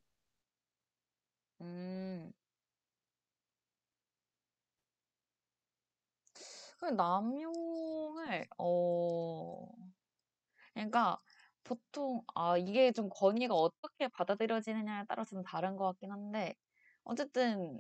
음. 1.62 2.32
그 6.80 6.86
남용을 6.86 8.48
어 8.58 9.68
그러니까 10.74 11.20
보통 11.68 12.24
아 12.36 12.58
이게 12.58 12.92
좀 12.92 13.10
권위가 13.10 13.54
어떻게 13.54 14.08
받아들여지느냐에 14.10 15.06
따라서 15.08 15.32
좀 15.32 15.44
다른 15.44 15.76
것 15.78 15.86
같긴 15.88 16.12
한데 16.12 16.56
어쨌든 17.04 17.80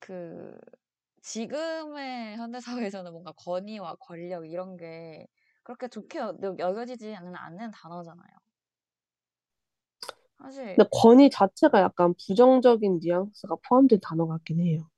그 0.00 0.58
지금의 1.22 2.36
현대 2.38 2.60
사회에서는 2.60 3.12
뭔가 3.12 3.32
권위와 3.32 3.96
권력 4.00 4.46
이런 4.50 4.76
게 4.78 5.26
그렇게 5.64 5.88
좋게 5.88 6.18
여 6.20 6.34
여겨지지 6.58 7.14
않는 7.16 7.36
않는 7.36 7.70
단어잖아요. 7.72 8.28
사실 10.38 10.76
근데 10.76 10.88
권위 10.92 11.30
자체가 11.30 11.80
약간 11.80 12.12
부정적인 12.26 12.98
뉘앙스가 13.02 13.56
포함된 13.68 14.00
단어 14.02 14.26
같긴 14.26 14.60
해요. 14.60 14.88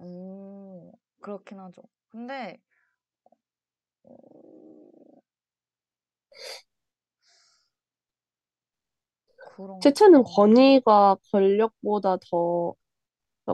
음 0.00 0.90
그렇긴 1.20 1.58
하죠. 1.60 1.82
근데 2.08 2.60
어 4.04 5.22
그런 9.56 9.78
채채는 9.80 10.22
어 10.22 10.24
권위가 10.24 11.16
권력보다 11.32 12.18
더, 12.30 12.74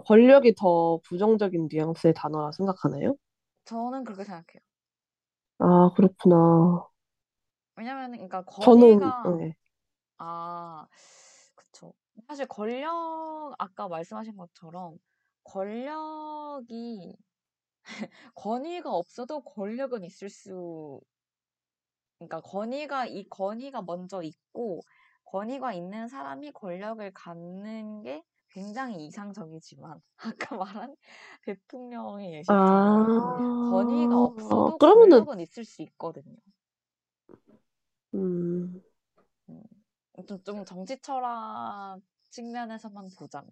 권력이 0.07 0.55
더 0.57 1.01
부정적인 1.09 1.69
뉘앙스의 1.73 2.15
단어라 2.15 2.53
생각하나요? 2.53 3.17
저는 3.65 4.05
그렇게 4.05 4.23
생각해요. 4.25 4.63
아, 5.59 5.91
그렇구나. 5.97 6.89
왜냐면은 7.77 8.19
그러니까 8.19 8.45
저는, 8.61 9.13
권위가 9.15 9.39
네. 9.39 9.55
아 10.19 10.89
그쵸. 11.57 11.95
사실 12.29 12.47
권력 12.47 13.55
아까 13.59 13.89
말씀하신 13.89 14.37
것처럼 14.37 14.99
권력이 15.45 17.17
권위가 18.35 18.91
없어도 18.93 19.43
권력은 19.43 20.05
있을 20.05 20.29
수 20.31 21.01
그러니까 22.19 22.41
권위가 22.41 23.07
이 23.07 23.29
권위가 23.29 23.83
먼저 23.83 24.23
있고 24.23 24.83
권위가 25.33 25.73
있는 25.73 26.09
사람이 26.09 26.53
권력을 26.53 27.11
갖는 27.15 28.03
게 28.03 28.23
굉장히 28.51 29.07
이상적이지만 29.07 30.01
아까 30.53 30.57
말한 30.57 30.95
대통령의 31.47 32.35
예시처럼 32.35 33.41
권위가 33.71 34.15
아, 34.15 34.19
없어도 34.19 34.79
그러면은, 34.79 35.27
권력은 35.27 35.41
있을 35.41 35.65
수 35.65 35.81
있거든요. 35.83 36.37
음, 38.15 38.83
음. 39.49 39.63
좀, 40.27 40.43
좀 40.45 40.65
정치 40.67 40.99
철학 41.01 41.99
측면에서만 42.31 43.09
보자면. 43.19 43.51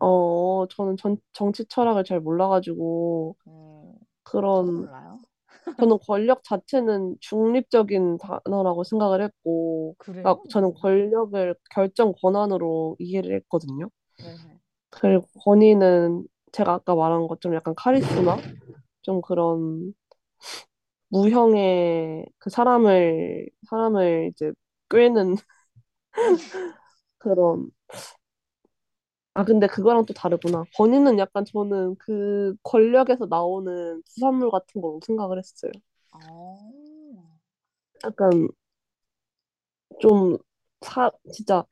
어, 0.00 0.66
저는 0.68 0.96
전, 0.96 1.16
정치 1.32 1.64
철학을 1.66 2.04
잘 2.04 2.20
몰라가지고, 2.20 3.36
음, 3.46 3.94
그런, 4.22 4.74
몰라요. 4.76 5.20
저는 5.76 5.98
권력 6.06 6.42
자체는 6.44 7.16
중립적인 7.20 8.18
단어라고 8.18 8.84
생각을 8.84 9.22
했고, 9.22 9.94
그러니까 9.98 10.34
그래요? 10.34 10.44
저는 10.50 10.68
음. 10.68 10.74
권력을 10.80 11.54
결정 11.70 12.12
권한으로 12.20 12.96
이해를 12.98 13.34
했거든요. 13.36 13.90
네네. 14.18 14.60
그리고 14.90 15.26
권위는 15.44 16.26
제가 16.52 16.74
아까 16.74 16.94
말한 16.94 17.28
것좀 17.28 17.54
약간 17.54 17.74
카리스마? 17.76 18.36
좀 19.02 19.20
그런 19.20 19.94
무형의 21.10 22.26
그 22.38 22.50
사람을, 22.50 23.48
사람을 23.68 24.30
이제 24.32 24.52
꿰는 24.90 25.32
음. 25.32 25.36
그런, 27.18 27.70
아, 29.38 29.44
근데 29.44 29.68
그거랑 29.68 30.04
또 30.06 30.12
다르구나. 30.14 30.64
권위는 30.76 31.18
약간 31.20 31.44
저는 31.44 31.94
그 31.98 32.56
권력에서 32.64 33.26
나오는 33.26 34.02
부산물 34.14 34.50
같은 34.50 34.80
거로 34.80 34.98
생각을 35.06 35.38
했어요. 35.38 35.70
어, 36.12 37.38
약간 38.04 38.48
좀 40.00 40.38
사, 40.80 41.10
진짜 41.32 41.64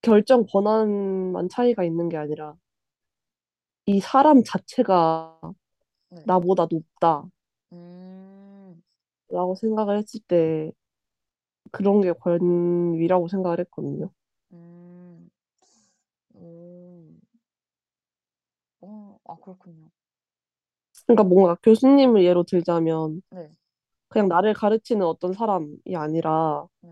결정 0.00 0.46
권한만 0.46 1.50
차이가 1.50 1.84
있는 1.84 2.08
게 2.08 2.16
아니라 2.16 2.54
이 3.86 4.00
사람 4.00 4.42
자체가 4.44 5.40
네. 6.08 6.26
나보다 6.26 6.66
높다라고 6.70 7.30
음, 7.72 8.82
생각을 9.60 9.98
했을 9.98 10.20
때 10.26 10.72
그런 11.72 12.00
게 12.00 12.12
권위라고 12.12 13.28
생각을 13.28 13.60
했거든요. 13.60 14.10
음, 14.52 15.30
오, 16.34 17.16
어, 18.80 19.18
아, 19.24 19.34
그렇군요. 19.46 19.90
그러니까 21.06 21.22
뭔가 21.24 21.54
교수님을 21.62 22.24
예로 22.24 22.42
들자면 22.44 23.22
네, 23.30 23.50
그냥 24.08 24.28
나를 24.28 24.54
가르치는 24.54 25.06
어떤 25.06 25.32
사람이 25.32 25.78
아니라 25.96 26.66
네, 26.80 26.90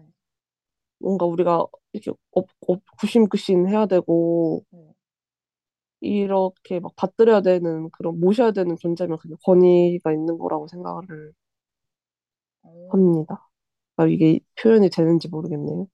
뭔가 0.98 1.26
우리가 1.26 1.66
이렇게 1.93 2.10
업, 2.32 2.47
업, 2.66 2.81
구심구심 3.01 3.68
해야 3.68 3.86
되고 3.86 4.64
네. 4.70 4.94
이렇게 6.01 6.78
막 6.81 6.94
받들여야 6.97 7.40
되는 7.43 7.90
그런 7.90 8.20
모셔야 8.20 8.52
되는 8.52 8.76
존재면 8.76 9.18
그게 9.18 9.35
권위가 9.44 10.12
있는 10.12 10.39
거라고 10.39 10.68
생각을 10.68 11.32
오, 12.62 12.89
합니다. 12.89 13.48
아, 13.97 14.06
이게 14.06 14.40
표현이 14.62 14.90
되는지 14.90 15.28
모르겠네요. 15.28 15.86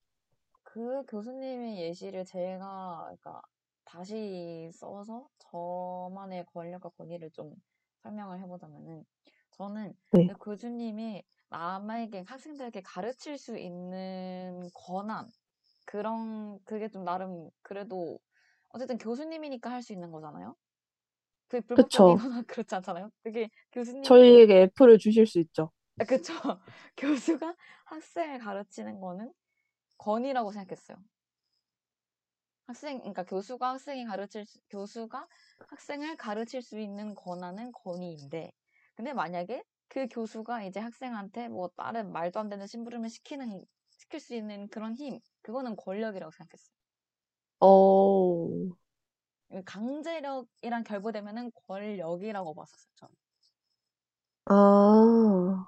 그 0.63 1.03
교수님의 1.07 1.79
예시를 1.83 2.25
제가, 2.25 3.03
그러니까 3.05 3.43
다시 3.85 4.71
써서 4.75 5.29
저만의 5.39 6.47
권력과 6.47 6.91
권위를 6.91 7.31
좀 7.33 7.55
설명을 8.03 8.41
해보자면은, 8.41 9.05
저는 9.53 9.95
네, 10.13 10.31
그 10.31 10.35
교수님이 10.35 11.25
남에게, 11.51 12.25
학생들에게 12.27 12.83
가르칠 12.83 13.37
수 13.39 13.57
있는 13.59 14.69
권한, 14.75 15.31
그런, 15.87 16.63
그게 16.65 16.89
좀 16.91 17.05
나름, 17.05 17.51
그래도, 17.63 18.19
어쨌든 18.71 18.99
교수님이니까 18.99 19.71
할 19.71 19.83
수 19.83 19.93
있는 19.93 20.11
거잖아요? 20.13 20.57
그게. 21.49 21.61
불법적이거나 21.63 22.43
그렇지 22.49 22.75
않잖아요? 22.77 23.11
그게 23.23 23.51
교수님이, 23.73 24.09
저희에게 24.09 24.63
애플을 24.63 24.99
주실 24.99 25.27
수 25.27 25.39
있죠. 25.41 25.71
아, 25.99 26.05
그쵸. 26.05 26.33
교수가 26.97 27.55
학생을 27.85 28.39
가르치는 28.39 29.01
거는 29.01 29.33
권위라고 29.99 30.53
생각했어요. 30.53 30.99
학생, 32.71 32.99
그러니까 33.01 33.25
교수가 33.25 33.69
학생이 33.71 34.05
가르칠, 34.07 34.47
수- 34.47 34.61
교수가 34.71 35.27
학생을 35.69 36.17
가르칠 36.17 36.63
수 36.63 36.79
있는 36.79 37.15
권한은 37.15 37.73
권위인데, 37.73 38.53
근데 38.95 39.13
만약에 39.13 39.63
그 39.89 40.07
교수가 40.09 40.65
이제 40.65 40.81
학생한테 40.81 41.49
뭐 41.49 41.69
다른 41.77 42.13
말도 42.13 42.41
안 42.41 42.49
되는 42.49 42.67
심부름을 42.67 43.09
시키는, 43.11 43.65
시킬 43.91 44.21
수 44.21 44.35
있는 44.35 44.69
그런 44.69 44.95
힘, 44.95 45.21
그거는 45.43 45.77
권력이라고 45.77 46.31
생각했어요. 46.33 46.75
어, 47.61 48.51
강제력이랑 49.65 50.83
결부되면은 50.85 51.53
권력이라고 51.69 52.53
봤었어요, 52.55 52.93
저는. 52.97 53.15
아, 54.47 55.67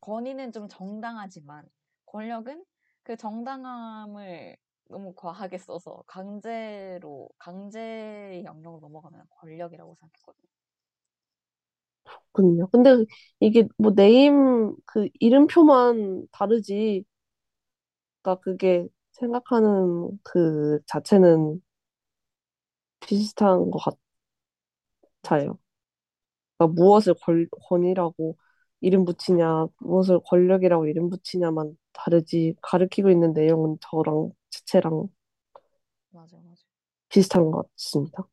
권위는 0.00 0.52
좀 0.52 0.68
정당하지만, 0.68 1.68
권력은 2.06 2.64
그 3.04 3.16
정당함을 3.16 4.56
너무 4.88 5.14
과하게 5.14 5.58
써서 5.58 6.02
강제로, 6.06 7.28
강제의 7.38 8.44
영역으로 8.44 8.80
넘어가면 8.80 9.26
권력이라고 9.30 9.94
생각했거든요. 9.96 10.48
그렇군요. 12.32 12.68
근데 12.68 13.04
이게 13.40 13.68
뭐 13.78 13.92
네임 13.94 14.74
그 14.86 15.08
이름표만 15.20 16.26
다르지, 16.32 17.04
그러니까 18.22 18.40
그게 18.42 18.88
생각하는 19.12 20.18
그 20.22 20.80
자체는 20.86 21.60
비슷한 23.00 23.70
것. 23.72 23.78
같아요. 25.22 25.58
그러니까 26.58 26.74
무엇을 26.80 27.14
권, 27.20 27.46
권위라고 27.68 28.36
이름 28.80 29.04
붙이냐, 29.04 29.66
무엇을 29.80 30.20
권력이라고 30.24 30.86
이름 30.86 31.08
붙이냐만 31.10 31.76
다르지, 31.92 32.54
가르치고 32.62 33.10
있는 33.10 33.32
내용은 33.32 33.76
저랑 33.80 34.30
자체랑 34.50 35.08
맞아, 36.10 36.36
맞아. 36.38 36.64
비슷한 37.08 37.50
것 37.50 37.68
같습니다. 37.76 38.28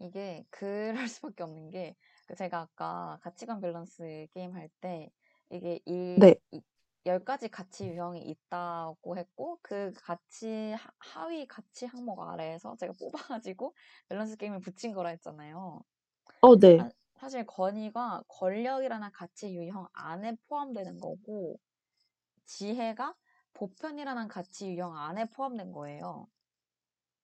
이게 0.00 0.44
그럴 0.50 1.08
수밖에 1.08 1.42
없는 1.42 1.70
게, 1.70 1.96
그 2.26 2.34
제가 2.34 2.60
아까 2.60 3.18
가치관 3.22 3.60
밸런스 3.60 4.26
게임 4.32 4.54
할 4.54 4.68
때, 4.80 5.10
이게 5.50 5.80
이, 5.86 5.92
네, 6.14 6.36
이 6.52 6.60
10가지 7.06 7.48
가치 7.48 7.86
유형이 7.88 8.20
있다고 8.20 9.16
했고, 9.16 9.58
그 9.62 9.92
가치, 9.94 10.72
하- 10.72 10.90
하위 10.98 11.46
가치 11.46 11.86
항목 11.86 12.20
아래에서 12.20 12.76
제가 12.76 12.92
뽑아가지고 12.98 13.74
밸런스 14.08 14.36
게임을 14.36 14.60
붙인 14.60 14.92
거라 14.92 15.10
했잖아요. 15.10 15.82
어, 16.40 16.56
네. 16.56 16.86
사, 16.86 16.90
사실 17.16 17.46
권위가 17.46 18.24
권력이라는 18.28 19.10
가치 19.12 19.54
유형 19.56 19.88
안에 19.94 20.36
포함되는 20.48 21.00
거고, 21.00 21.58
지혜가 22.46 23.14
보편이라는 23.56 24.28
가치 24.28 24.70
유형 24.70 24.96
안에 24.96 25.24
포함된 25.30 25.72
거예요. 25.72 26.28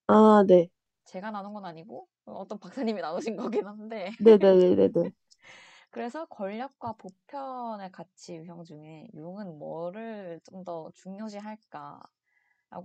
아, 0.06 0.44
네. 0.46 0.68
제가 1.04 1.30
나눈 1.30 1.52
건 1.54 1.64
아니고 1.64 2.08
어떤 2.24 2.58
박사님이 2.58 3.00
나누신 3.00 3.36
거긴 3.36 3.66
한데 3.66 4.10
네네네네네. 4.24 5.12
그래서 5.90 6.24
권력과 6.26 6.94
보편의 6.94 7.92
가치 7.92 8.36
유형 8.36 8.64
중에 8.64 9.08
융은 9.14 9.58
뭐를 9.58 10.40
좀 10.44 10.64
더 10.64 10.90
중요시할까라고 10.94 12.30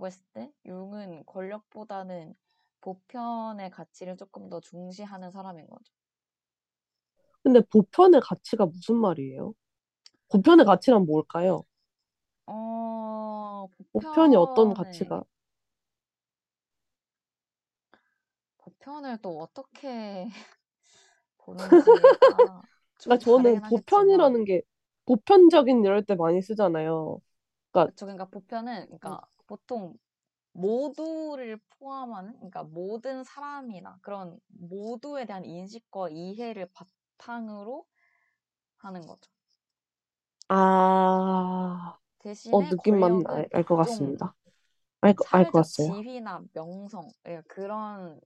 했을 0.06 0.22
때 0.32 0.52
융은 0.66 1.24
권력보다는 1.26 2.34
보편의 2.80 3.70
가치를 3.70 4.16
조금 4.16 4.48
더 4.48 4.60
중시하는 4.60 5.30
사람인 5.32 5.66
거죠. 5.68 5.92
근데 7.42 7.60
보편의 7.70 8.20
가치가 8.22 8.66
무슨 8.66 8.96
말이에요? 8.96 9.54
보편의 10.30 10.66
가치란 10.66 11.06
뭘까요? 11.06 11.64
어, 12.46 12.52
보편이 13.92 14.36
어떤 14.36 14.72
보편의 14.72 14.74
가치가? 14.74 15.22
보편을 18.58 19.18
또 19.22 19.40
어떻게 19.40 20.28
보는지에 21.38 22.14
따라 22.24 22.62
그러니까 23.04 23.24
저는 23.24 23.60
다르긴 23.60 23.64
하겠지만 23.64 23.64
보편이라는 23.68 24.44
게 24.44 24.62
보편적인 25.06 25.84
이럴 25.84 26.04
때 26.04 26.14
많이 26.14 26.42
쓰잖아요. 26.42 27.20
그러니까 27.72 27.92
그쵸. 27.92 28.06
그러니까 28.06 28.26
보편은 28.26 28.86
그러니까 28.86 29.20
보통 29.46 29.94
모두를 30.52 31.58
포함하는 31.78 32.34
그러니까 32.36 32.64
모든 32.64 33.24
사람이나 33.24 33.98
그런 34.02 34.38
모두에 34.48 35.26
대한 35.26 35.44
인식과 35.44 36.10
이해를 36.10 36.70
바탕으로 36.72 37.86
하는 38.78 39.02
거죠. 39.06 39.30
아, 40.48 40.56
어, 41.80 41.97
대신에 42.20 42.70
느낌만 42.70 43.24
권력은 43.26 43.46
알 43.52 43.64
것 43.64 43.76
좀 43.80 44.18
같습니다. 44.18 44.34
알, 45.02 45.14
거- 45.14 45.26
알것 45.30 45.52
사회적 45.52 45.72
같아요. 45.72 45.94
지위나 46.00 46.42
명성 46.54 47.12
예, 47.28 47.42
그런 47.48 48.20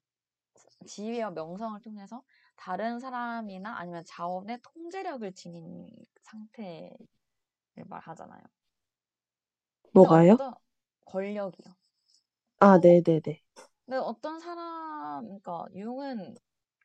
지위와 0.87 1.31
명성을 1.33 1.81
통해서 1.83 2.23
다른 2.57 3.01
사람이나 3.01 3.77
아니면 3.79 4.05
자원의 4.07 4.61
통제력을 4.63 5.33
지닌 5.35 5.89
상태를 6.23 6.97
말하잖아요. 7.87 8.43
근데 9.93 10.09
뭐가요? 10.09 10.39
어떤 10.39 10.55
권력이요. 11.07 11.75
아, 12.61 12.79
어, 12.79 12.79
네네네. 12.83 13.43
근데 13.87 13.97
어떤 13.99 14.41
사람, 14.41 15.25
그러니까 15.25 15.67
융은 15.75 16.37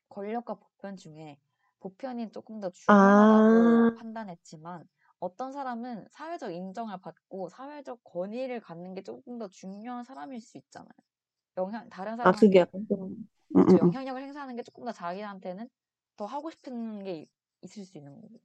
권력과 0.08 0.54
보편 0.56 0.96
중에 0.96 1.38
보편이 1.80 2.32
조금 2.32 2.60
더 2.60 2.70
중요하다고 2.70 3.86
아, 3.86 3.90
판단했지만 3.94 4.88
어떤 5.20 5.52
사람은 5.52 6.06
사회적 6.10 6.52
인정을 6.52 6.98
받고 7.00 7.48
사회적 7.48 8.02
권위를 8.04 8.60
갖는 8.60 8.94
게 8.94 9.02
조금 9.02 9.38
더 9.38 9.48
중요한 9.48 10.04
사람일 10.04 10.40
수 10.40 10.58
있잖아요. 10.58 10.90
영향, 11.58 11.88
다른 11.90 12.16
아, 12.22 12.32
그게 12.32 12.64
사람한테 12.64 12.84
좀, 12.88 13.28
음, 13.56 13.60
음, 13.70 13.76
음. 13.84 13.94
영향력을 13.94 14.22
행사하는 14.22 14.56
게 14.56 14.62
조금 14.62 14.84
더 14.84 14.92
자기한테는 14.92 15.68
더 16.16 16.26
하고 16.26 16.50
싶은 16.50 17.02
게 17.04 17.14
있- 17.22 17.30
있을 17.62 17.84
수 17.84 17.98
있는 17.98 18.14
거고. 18.20 18.40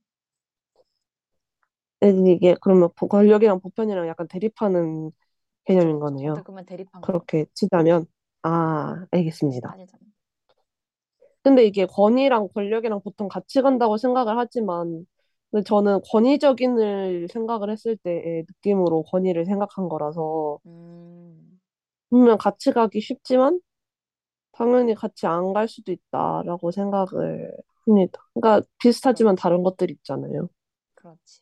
이게 2.01 2.55
그러면 2.61 2.89
보- 2.95 3.07
권력이랑 3.07 3.59
보편이랑 3.61 4.07
약간 4.07 4.27
대립하는 4.27 5.11
개념인. 5.65 5.99
거네요. 5.99 6.33
어떻게 6.33 6.43
보면 6.43 6.65
대립한 6.65 7.03
거죠. 7.03 7.27
그렇게 7.27 7.45
치자면, 7.55 8.05
아, 8.43 9.05
알겠습니다. 9.11 9.77
따지자면. 9.77 10.13
근데 11.43 11.65
이게 11.65 11.85
권위랑 11.85 12.49
권력이랑 12.53 13.01
보통 13.03 13.27
같이 13.27 13.61
간다고 13.61 13.97
생각을 13.97 14.37
하지만, 14.37 15.05
근데 15.53 15.65
저는 15.65 16.01
권위적인을 16.11 17.29
생각을 17.31 17.71
했을 17.71 17.97
때의 17.97 18.45
느낌으로 18.49 19.03
권위를 19.05 19.45
생각한 19.45 19.89
거라서, 19.89 20.59
음, 20.67 21.61
분명 22.11 22.37
같이 22.39 22.71
가기 22.73 23.01
쉽지만, 23.01 23.61
당연히 24.53 24.95
같이 24.95 25.27
안 25.27 25.53
갈 25.53 25.67
수도 25.67 25.91
있다라고 25.91 26.71
생각을 26.71 27.51
합니다. 27.87 28.19
그러니까 28.35 28.67
비슷하지만. 28.79 29.35
다른 29.35 29.63
것들 29.63 29.91
있잖아요. 29.91 30.49
그렇지. 30.95 31.41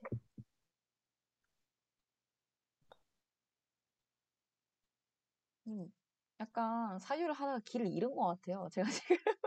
음, 5.67 5.91
약간 6.39 6.99
사유를 6.99 7.33
하다가 7.33 7.59
길을 7.65 7.87
잃은 7.87 8.15
것 8.15 8.25
같아요. 8.27 8.67
제가 8.71 8.89
지금 8.89 9.15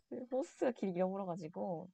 호스가 0.32 0.72
길 0.72 0.90
잃어버려가지고 0.96 1.88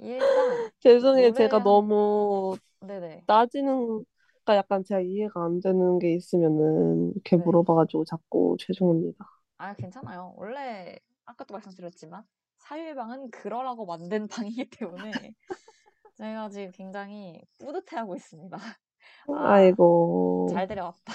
일단 0.00 0.28
죄송해요. 0.80 1.28
노래 1.28 1.32
제가 1.32 1.56
한 1.58 1.64
너무 1.64 2.56
네네 2.80 3.24
따지는, 3.26 4.04
가 4.44 4.56
약간 4.56 4.84
제가 4.84 5.00
이해가 5.00 5.42
안 5.42 5.60
되는 5.60 5.98
게 5.98 6.14
있으면은 6.14 7.12
이렇게 7.14 7.36
네. 7.36 7.42
물어봐가지고 7.44 8.04
자꾸 8.04 8.56
죄송합니다. 8.58 9.24
아 9.56 9.74
괜찮아요. 9.74 10.34
원래 10.36 10.98
아까도 11.24 11.54
말씀드렸지만 11.54 12.24
사유의 12.58 12.94
방은 12.94 13.30
그러라고 13.30 13.86
만든 13.86 14.28
방이기 14.28 14.68
때문에 14.70 15.12
제가 16.16 16.48
지금 16.50 16.70
굉장히 16.72 17.40
뿌듯해하고 17.58 18.16
있습니다. 18.16 18.56
아, 18.56 19.32
아이고. 19.32 20.48
잘 20.50 20.66
데려왔다. 20.66 21.12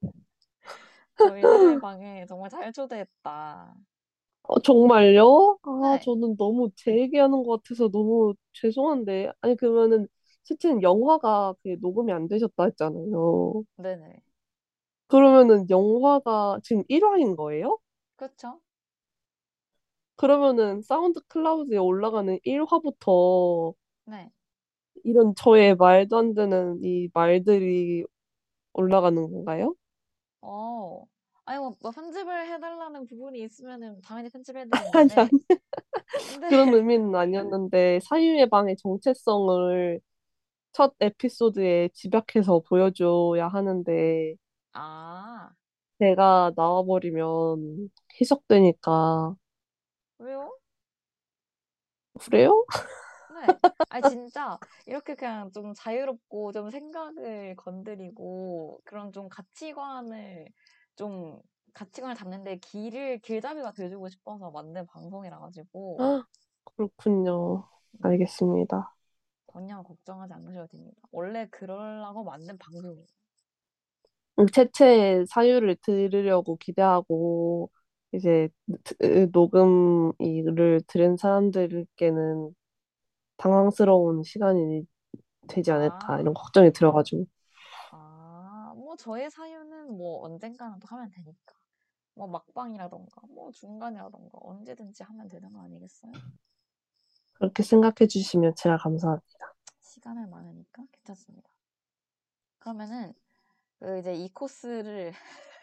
저희 1.18 1.42
사유의 1.42 1.80
방에 1.80 2.26
정말 2.26 2.50
잘 2.50 2.72
초대했다. 2.72 3.74
어, 4.48 4.60
정말요? 4.60 5.58
아, 5.62 5.98
네, 5.98 6.00
저는 6.00 6.36
너무 6.36 6.70
제 6.76 6.96
얘기하는 7.00 7.42
것 7.42 7.62
같아서 7.62 7.88
너무 7.88 8.34
죄송한데. 8.52 9.32
아니, 9.40 9.56
그러면은, 9.56 10.06
채팅 10.44 10.80
영화가 10.82 11.54
그 11.62 11.76
녹음이 11.80 12.12
안 12.12 12.28
되셨다 12.28 12.64
했잖아요. 12.64 13.64
네네. 13.76 14.22
그러면은 15.08 15.68
영화가 15.70 16.60
지금 16.62 16.82
1화인 16.88 17.36
거예요? 17.36 17.78
그렇죠? 18.16 18.60
그러면은 20.16 20.82
사운드 20.82 21.20
클라우드에 21.28 21.76
올라가는 21.78 22.38
1화부터 22.44 23.74
네. 24.04 24.30
이런 25.04 25.34
저의 25.36 25.74
말도 25.76 26.18
안 26.18 26.34
되는 26.34 26.78
이 26.82 27.08
말들이 27.14 28.04
올라가는 28.74 29.16
건가요? 29.32 29.74
어, 30.40 31.06
아니 31.46 31.58
뭐, 31.58 31.74
뭐 31.80 31.90
편집을 31.92 32.48
해달라는 32.52 33.06
부분이 33.06 33.40
있으면은 33.42 34.00
당연히 34.02 34.30
아니, 34.94 35.10
편집해드리는데, 35.10 35.14
아니, 35.14 35.30
근데 36.26 36.48
그런 36.48 36.74
의미는 36.74 37.14
아니었는데, 37.14 38.00
사유의 38.04 38.48
방의 38.50 38.76
정체성을 38.78 40.00
첫 40.72 40.94
에피소드에 41.00 41.90
집약해서 41.94 42.60
보여줘야 42.68 43.48
하는데, 43.48 44.36
아, 44.72 45.50
제가 45.98 46.52
나와버리면 46.56 47.90
희석되니까, 48.20 49.36
왜요? 50.18 50.52
그래요? 52.18 52.64
네. 53.28 53.58
아니 53.88 54.04
진짜 54.04 54.58
이렇게 54.86 55.14
그냥 55.14 55.50
좀 55.52 55.72
자유롭고 55.74 56.52
좀 56.52 56.70
생각을 56.70 57.56
건드리고 57.56 58.80
그런 58.84 59.12
좀 59.12 59.28
가치관을 59.28 60.46
좀 60.96 61.40
가치관을 61.74 62.14
잡는데 62.16 62.56
길을 62.58 63.18
길잡이가 63.20 63.72
돼주고 63.72 64.08
싶어서 64.08 64.50
만든 64.50 64.86
방송이라 64.86 65.38
가지고 65.40 65.98
아, 65.98 66.24
그렇군요. 66.64 67.68
음, 67.94 68.02
알겠습니다. 68.02 68.94
전혀 69.52 69.82
걱정하지 69.82 70.34
않으셔도 70.34 70.68
됩니다. 70.68 71.00
원래 71.10 71.46
그러려고 71.50 72.22
만든 72.22 72.56
방송이에요. 72.58 73.06
음, 74.38 74.46
채채 74.52 75.24
사유를 75.28 75.76
들으려고 75.82 76.56
기대하고, 76.56 77.70
이제 78.12 78.48
드- 78.84 79.28
녹음을 79.32 80.82
들은 80.86 81.16
사람들께는 81.16 82.54
당황스러운 83.38 84.24
시간이 84.24 84.86
되지 85.48 85.72
않을까, 85.72 86.14
아, 86.14 86.20
이런 86.20 86.34
걱정이 86.34 86.72
들어가지고. 86.72 87.26
뭐 88.96 89.14
저의 89.14 89.30
사유는 89.30 89.96
뭐 89.96 90.24
언젠가는 90.24 90.80
또 90.80 90.88
하면 90.88 91.10
되니까. 91.10 91.54
뭐 92.14 92.26
막방이라던가 92.26 93.20
뭐 93.28 93.52
중간이라던가 93.52 94.38
언제든지 94.40 95.02
하면 95.02 95.28
되는 95.28 95.52
거 95.52 95.60
아니겠어요? 95.60 96.12
그렇게 97.34 97.62
생각해 97.62 98.08
주시면 98.08 98.54
제가 98.54 98.78
감사합니다. 98.78 99.54
시간을 99.82 100.26
많으니까 100.28 100.82
괜찮습니다. 100.92 101.50
그러면은 102.58 103.12
그 103.78 103.98
이제 103.98 104.14
이 104.14 104.30
코스를 104.30 105.12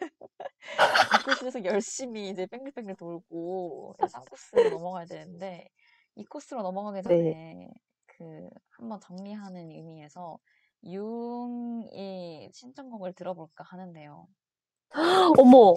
이 1.20 1.24
코스에서 1.24 1.64
열심히 1.64 2.30
이제 2.30 2.46
뺑글뺑글 2.46 2.94
돌고 2.94 3.96
3코스로 3.98 4.70
넘어가야 4.70 5.06
되는데 5.06 5.68
이 6.14 6.24
코스로 6.24 6.62
넘어가기 6.62 7.02
네. 7.02 7.02
전에 7.02 7.70
그 8.06 8.48
한번 8.70 9.00
정리하는 9.00 9.72
의미에서 9.72 10.38
융의 10.86 12.50
신청곡을 12.52 13.12
들어볼까 13.14 13.64
하는데요. 13.64 14.26
어머! 15.38 15.74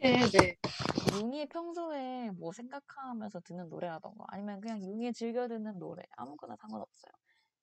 네, 0.00 0.18
네. 0.30 0.56
융이 1.14 1.46
평소에 1.46 2.30
뭐 2.32 2.52
생각하면서 2.52 3.40
듣는 3.40 3.68
노래라던가 3.68 4.24
아니면 4.28 4.60
그냥 4.60 4.82
융이 4.82 5.12
즐겨 5.12 5.48
듣는 5.48 5.78
노래 5.78 6.02
아무거나 6.16 6.56
상관없어요. 6.56 7.12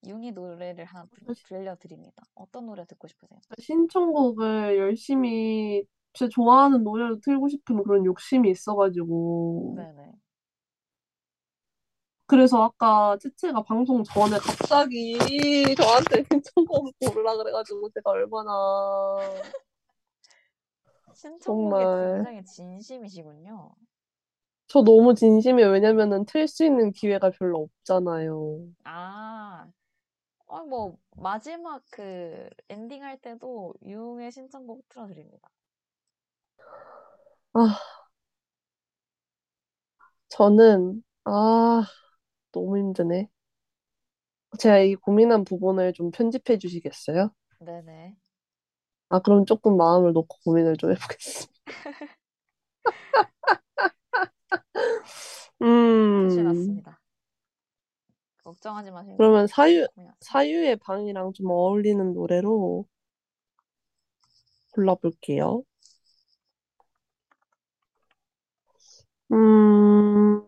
융이 0.06 0.32
노래를 0.32 0.84
하나 0.84 1.06
들- 1.10 1.34
들려드립니다. 1.46 2.22
어떤 2.34 2.66
노래 2.66 2.84
듣고 2.84 3.06
싶으세요? 3.06 3.38
신청곡을 3.60 4.76
열심히 4.78 5.84
제 6.14 6.28
좋아하는 6.28 6.82
노래를 6.82 7.20
틀고 7.20 7.48
싶은 7.48 7.82
그런 7.84 8.04
욕심이 8.04 8.50
있어가지고. 8.50 9.74
네네. 9.76 10.12
그래서 12.32 12.62
아까 12.62 13.14
채채가 13.18 13.62
방송 13.64 14.02
전에 14.02 14.38
갑자기 14.38 15.18
저한테 15.76 16.24
신청곡을 16.32 16.92
고르라 16.98 17.36
그래가지고 17.36 17.90
제가 17.90 18.10
얼마나 18.10 18.50
신청곡에 21.12 21.84
정말 21.84 22.14
굉장히 22.14 22.44
진심이시군요. 22.46 23.74
저 24.66 24.82
너무 24.82 25.14
진심이에요. 25.14 25.68
왜냐면은 25.72 26.24
틀 26.24 26.48
수 26.48 26.64
있는 26.64 26.90
기회가 26.92 27.28
별로 27.28 27.68
없잖아요. 27.80 28.66
아, 28.84 29.70
어, 30.46 30.64
뭐, 30.64 30.96
마지막 31.18 31.82
그 31.90 32.48
엔딩 32.70 33.02
할 33.02 33.20
때도 33.20 33.74
융의 33.84 34.32
신청곡 34.32 34.88
틀어드립니다. 34.88 35.50
아, 37.52 37.78
저는 40.30 41.02
아, 41.26 41.84
너무 42.52 42.78
힘드네. 42.78 43.28
제가 44.58 44.78
이 44.78 44.94
고민한 44.94 45.44
부분을 45.44 45.92
좀 45.92 46.10
편집해 46.10 46.58
주시겠어요? 46.58 47.30
네네. 47.60 48.16
아, 49.10 49.20
그럼 49.20 49.44
조금 49.46 49.76
마음을 49.76 50.12
놓고 50.12 50.38
고민을 50.44 50.76
좀 50.76 50.90
해보겠습니다. 50.92 51.52
표시해 56.22 56.42
음, 56.42 56.44
놨습니다. 56.44 57.00
걱정하지 58.44 58.90
마시고, 58.90 59.16
그러면 59.16 59.46
사유, 59.46 59.86
고민하세요. 59.94 60.14
사유의 60.20 60.76
방이랑 60.76 61.32
좀 61.32 61.50
어울리는 61.50 62.12
노래로 62.12 62.86
골라볼게요. 64.72 65.64
음, 69.32 70.42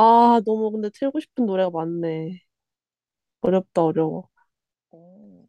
아, 0.00 0.40
너무 0.46 0.70
근데 0.70 0.90
틀고 0.90 1.18
싶은 1.18 1.44
노래가 1.44 1.70
많네. 1.70 2.40
어렵다, 3.40 3.82
어려워. 3.82 4.28
오, 4.92 5.44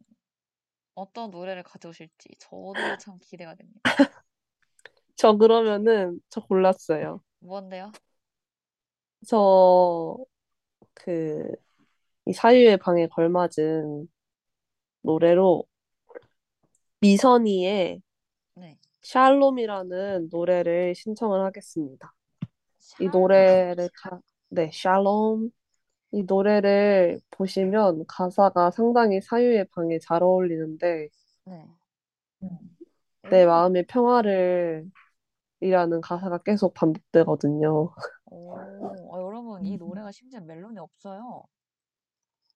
어떤 0.94 1.30
노래를 1.30 1.62
가져오실지 1.62 2.30
저도 2.40 2.74
참 3.00 3.18
기대가 3.20 3.54
됩니다. 3.54 3.80
저 5.14 5.36
그러면은, 5.36 6.20
저 6.30 6.40
골랐어요. 6.40 7.22
뭔데요? 7.38 7.92
저, 9.28 10.16
그, 10.94 11.48
이 12.26 12.32
사유의 12.32 12.78
방에 12.78 13.06
걸맞은 13.08 14.08
노래로 15.02 15.64
미선이의 17.00 18.02
네. 18.54 18.78
샬롬이라는 19.02 20.28
노래를 20.30 20.94
신청을 20.94 21.44
하겠습니다. 21.44 22.12
이 23.00 23.04
샬롬. 23.04 23.12
노래를, 23.12 23.88
가, 23.94 24.20
네, 24.50 24.70
샬롬. 24.72 25.50
이 26.12 26.24
노래를 26.24 27.20
보시면 27.30 28.04
가사가 28.08 28.72
상당히 28.72 29.20
사유의 29.20 29.66
방에 29.70 29.98
잘 30.00 30.22
어울리는데, 30.24 31.08
네. 31.44 31.66
내 33.30 33.44
오. 33.44 33.46
마음의 33.46 33.86
평화를 33.86 34.90
이라는 35.60 36.00
가사가 36.00 36.38
계속 36.38 36.74
반복되거든요. 36.74 37.94
오. 38.26 38.56
아, 38.56 39.20
여러분, 39.20 39.64
이 39.64 39.76
노래가 39.76 40.10
심지어 40.10 40.40
멜론이 40.40 40.78
없어요. 40.78 41.44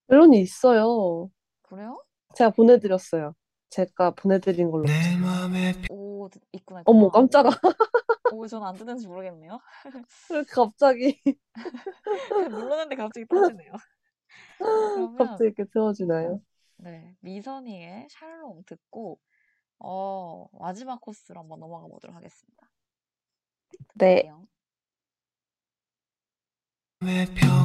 멜론이 0.08 0.40
있어요. 0.40 1.30
그래요? 1.62 2.02
제가 2.34 2.50
보내드렸어요. 2.50 3.34
제가 3.70 4.10
보내드린 4.12 4.70
걸로. 4.72 4.84
오, 5.90 6.28
드- 6.28 6.40
있구나, 6.52 6.82
어머, 6.86 7.06
있구나. 7.06 7.12
깜짝아. 7.28 7.50
오, 8.34 8.46
저는 8.46 8.66
안 8.66 8.74
듣는지 8.76 9.06
모르겠네요. 9.06 9.60
갑자기, 10.50 11.20
눌렀는데 12.50 12.96
갑자기 12.96 13.26
터지네요. 13.26 13.72
그러면 14.58 15.16
갑자기 15.16 15.44
이렇게 15.44 15.64
틀어지나요? 15.64 16.40
네, 16.78 17.14
미선이의 17.20 18.08
샬롬 18.10 18.64
듣고 18.64 19.20
어, 19.78 20.46
마지막 20.52 21.00
코스로 21.00 21.40
한번 21.40 21.60
넘어가 21.60 21.86
보도록 21.86 22.16
하겠습니다. 22.16 22.70
네. 23.94 24.30
들을 27.00 27.63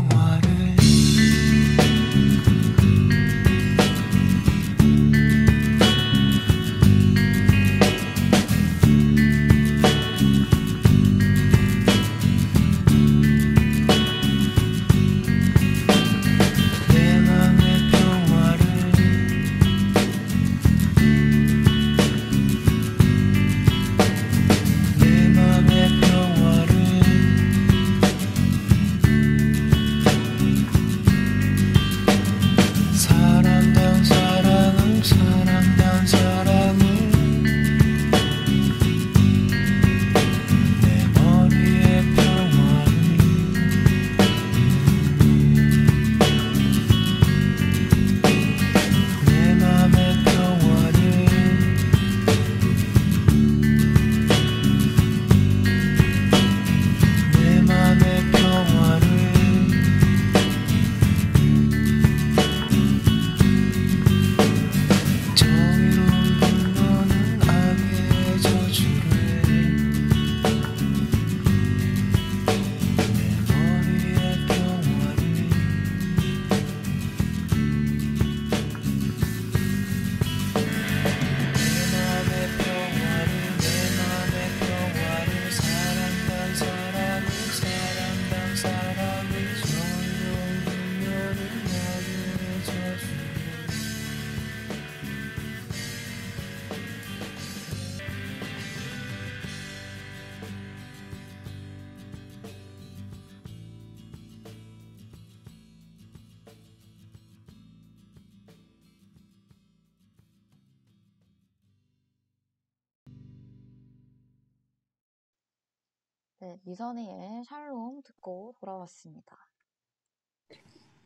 듣고 118.29 118.53
돌아왔습니다. 118.59 119.35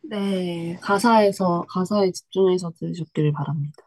네, 0.02 0.76
가사에서, 0.82 1.66
가사에 1.70 2.12
집중해서 2.12 2.72
들으셨기를 2.72 3.32
바랍니다. 3.32 3.84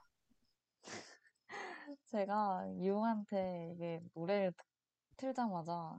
제가 2.06 2.66
유웅한테 2.80 3.74
이게 3.74 4.00
노래를 4.14 4.52
듣- 4.52 4.64
틀자마자 5.18 5.98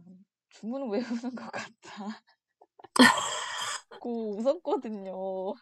주문 0.50 0.90
외우는 0.90 1.36
것 1.36 1.52
같다. 1.52 2.22
고 4.02 4.38
웃었거든요. 4.38 5.54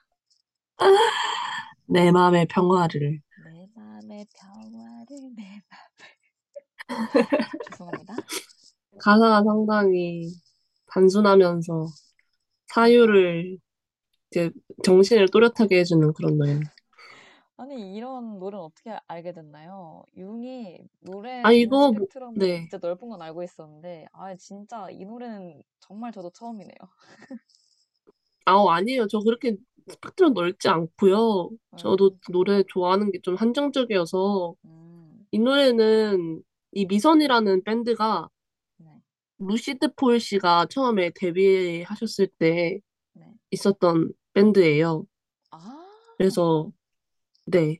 내 1.87 2.11
맘의 2.11 2.47
평화를. 2.47 3.21
내 3.43 3.67
맘의 3.75 4.25
평화를 4.33 5.35
내 5.35 5.61
맘을. 5.69 6.15
죄송합니다. 7.71 8.15
가사가 8.99 9.43
상당히 9.43 10.31
단순하면서 10.95 11.87
사유를 12.67 13.57
이제 14.31 14.51
정신을 14.83 15.29
또렷하게 15.29 15.79
해주는 15.79 16.13
그런 16.13 16.37
노래. 16.37 16.59
아니 17.57 17.95
이런 17.95 18.39
노래는 18.39 18.65
어떻게 18.65 18.97
알게 19.07 19.31
됐나요? 19.31 20.03
융이 20.17 20.79
노래 20.99 21.31
아, 21.43 21.51
이거 21.51 21.91
뭐- 21.91 22.07
스펙트럼이 22.07 22.39
네. 22.39 22.67
진짜 22.69 22.77
넓은 22.81 23.09
건 23.09 23.21
알고 23.21 23.43
있었는데 23.43 24.07
아 24.11 24.35
진짜 24.35 24.89
이 24.91 25.05
노래는 25.05 25.63
정말 25.79 26.11
저도 26.11 26.31
처음이네요. 26.31 26.75
아, 28.45 28.53
아니에요. 28.75 29.07
저 29.07 29.19
그렇게 29.19 29.55
스펙트럼 29.89 30.33
넓지 30.33 30.67
않고요. 30.69 31.51
저도 31.77 32.17
노래 32.31 32.63
좋아하는 32.67 33.11
게 33.11 33.19
좀 33.21 33.35
한정적이어서 33.35 34.55
음, 34.65 35.27
이 35.31 35.39
노래는 35.39 36.43
이 36.73 36.85
미선이라는 36.87 37.63
밴드가 37.63 38.29
네, 38.29 38.34
루시드 39.47 39.93
폴 39.95 40.19
씨가 40.19 40.67
처음에 40.69 41.11
데뷔하셨을 41.15 42.27
때 42.39 42.79
네. 43.13 43.25
있었던 43.51 44.11
밴드예요. 44.33 45.05
아, 45.51 45.87
그래서 46.17 46.71
네. 47.45 47.79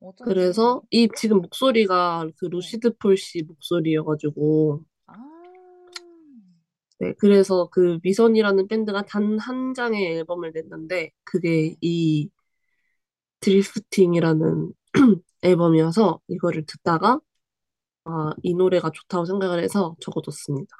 어쩐지. 0.00 0.24
그래서 0.24 0.82
이 0.90 1.08
지금 1.16 1.38
목소리가 1.42 2.28
그 2.38 2.46
네. 2.46 2.50
루시드 2.50 2.96
폴 2.98 3.16
씨 3.16 3.42
목소리여가지고 3.42 4.84
아, 5.06 5.14
네, 7.00 7.12
그래서 7.18 7.68
그 7.70 7.98
미선이라는 8.02 8.68
밴드가 8.68 9.04
단 9.06 9.38
한 9.38 9.74
장의 9.74 10.16
앨범을 10.18 10.52
냈는데 10.54 11.10
그게 11.24 11.70
네. 11.70 11.76
이 11.80 12.30
Drifting이라는 13.40 14.72
앨범이어서 15.42 16.20
이거를 16.28 16.64
듣다가 16.66 17.20
아, 18.06 18.32
이 18.42 18.54
노래가 18.54 18.90
좋다고 18.90 19.24
생각을 19.24 19.62
해서 19.62 19.96
적어뒀습니다. 20.00 20.76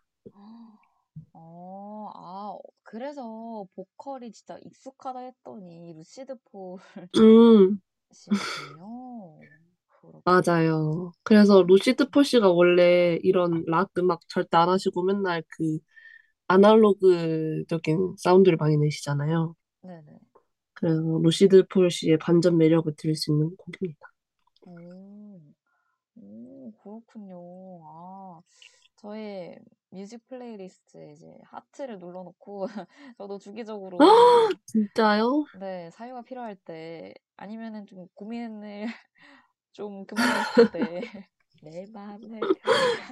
어, 1.33 2.11
아, 2.15 2.57
그래서 2.85 3.67
보컬이 3.75 4.33
진짜 4.33 4.59
익숙하다 4.65 5.21
했더니 5.21 5.93
루시드 5.95 6.37
폴 6.53 6.79
음. 7.17 7.81
그렇구나. 10.01 10.23
맞아요. 10.25 11.13
그래서 11.25 11.63
루시드 11.63 12.11
폴 12.11 12.25
씨가 12.25 12.51
원래 12.51 13.19
이런 13.23 13.65
락 13.67 13.91
음악 13.99 14.21
절대 14.29 14.57
안 14.57 14.69
하시고 14.69 15.03
맨날 15.03 15.43
그 15.49 15.79
아날로그적인 16.47 18.15
사운드를 18.19 18.57
많이 18.57 18.77
내시잖아요. 18.77 19.57
네네. 19.83 20.19
그래서 20.75 21.01
루시드 21.23 21.67
폴 21.69 21.91
씨의 21.91 22.19
반전 22.19 22.57
매력을 22.59 22.93
들을 22.97 23.15
수 23.17 23.33
있는 23.33 23.57
곡입니다. 23.57 24.01
오, 24.63 24.73
오, 24.73 25.16
그렇군요. 26.87 27.81
아, 27.85 28.41
저희 28.97 29.57
music 29.91 30.27
playlist에 30.29 31.13
이제 31.13 31.37
하트를 31.45 31.99
눌러놓고 31.99 32.67
저도 33.19 33.39
주기적으로 33.39 34.53
진짜요? 34.67 35.47
네, 35.53 35.91
사유가 35.91 36.23
필요할 36.23 36.57
때 36.57 37.15
아니면은 37.37 37.87
좀 37.87 38.09
고민을 38.15 38.87
좀 39.73 40.07
그만했을 40.07 40.63
때 40.71 41.01
내 41.61 41.87
맘을 41.87 42.51
편하게 42.55 43.05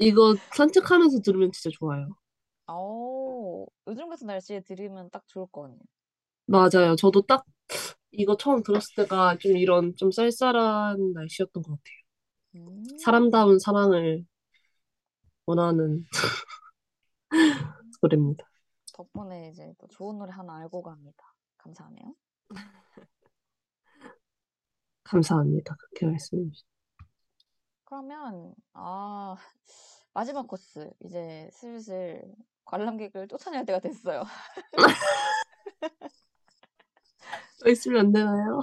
이거 0.00 0.36
산책하면서 0.54 1.20
들으면 1.20 1.52
진짜 1.52 1.70
좋아요. 1.78 2.08
아오 2.66 3.66
요즘 3.88 4.08
같은 4.08 4.26
날씨에 4.28 4.60
들으면 4.60 5.10
딱 5.10 5.26
좋을 5.28 5.46
것 5.48 5.62
같네요. 5.62 5.80
맞아요. 6.46 6.94
저도 6.96 7.22
딱 7.22 7.44
이거 8.12 8.36
처음 8.36 8.62
들었을 8.62 8.94
때가 8.96 9.38
좀 9.38 9.56
이런 9.56 9.94
좀 9.96 10.10
쌀쌀한 10.12 11.12
날씨였던 11.14 11.62
것 11.62 11.70
같아요. 11.72 12.05
음, 12.56 12.84
사람다운 12.98 13.58
사랑을 13.58 14.24
원하는 15.44 16.04
노래입니다. 18.00 18.44
덕분에 18.92 19.50
이제 19.50 19.74
또 19.78 19.86
좋은 19.88 20.18
노래 20.18 20.32
하나 20.32 20.56
알고 20.56 20.82
갑니다. 20.82 21.34
감사하네요. 21.58 22.14
감사합니다. 25.04 25.76
그렇게 25.76 26.06
말씀해 26.06 26.50
주셔서. 26.50 26.66
그러면 27.84 28.54
아 28.72 29.36
마지막 30.12 30.46
코스 30.48 30.90
이제 31.04 31.48
슬슬 31.52 32.22
관람객을 32.64 33.28
쫓아낼 33.28 33.64
때가 33.64 33.78
됐어요. 33.80 34.24
더 37.66 37.70
있으면 37.70 37.98
안 38.06 38.12
되나요? 38.12 38.60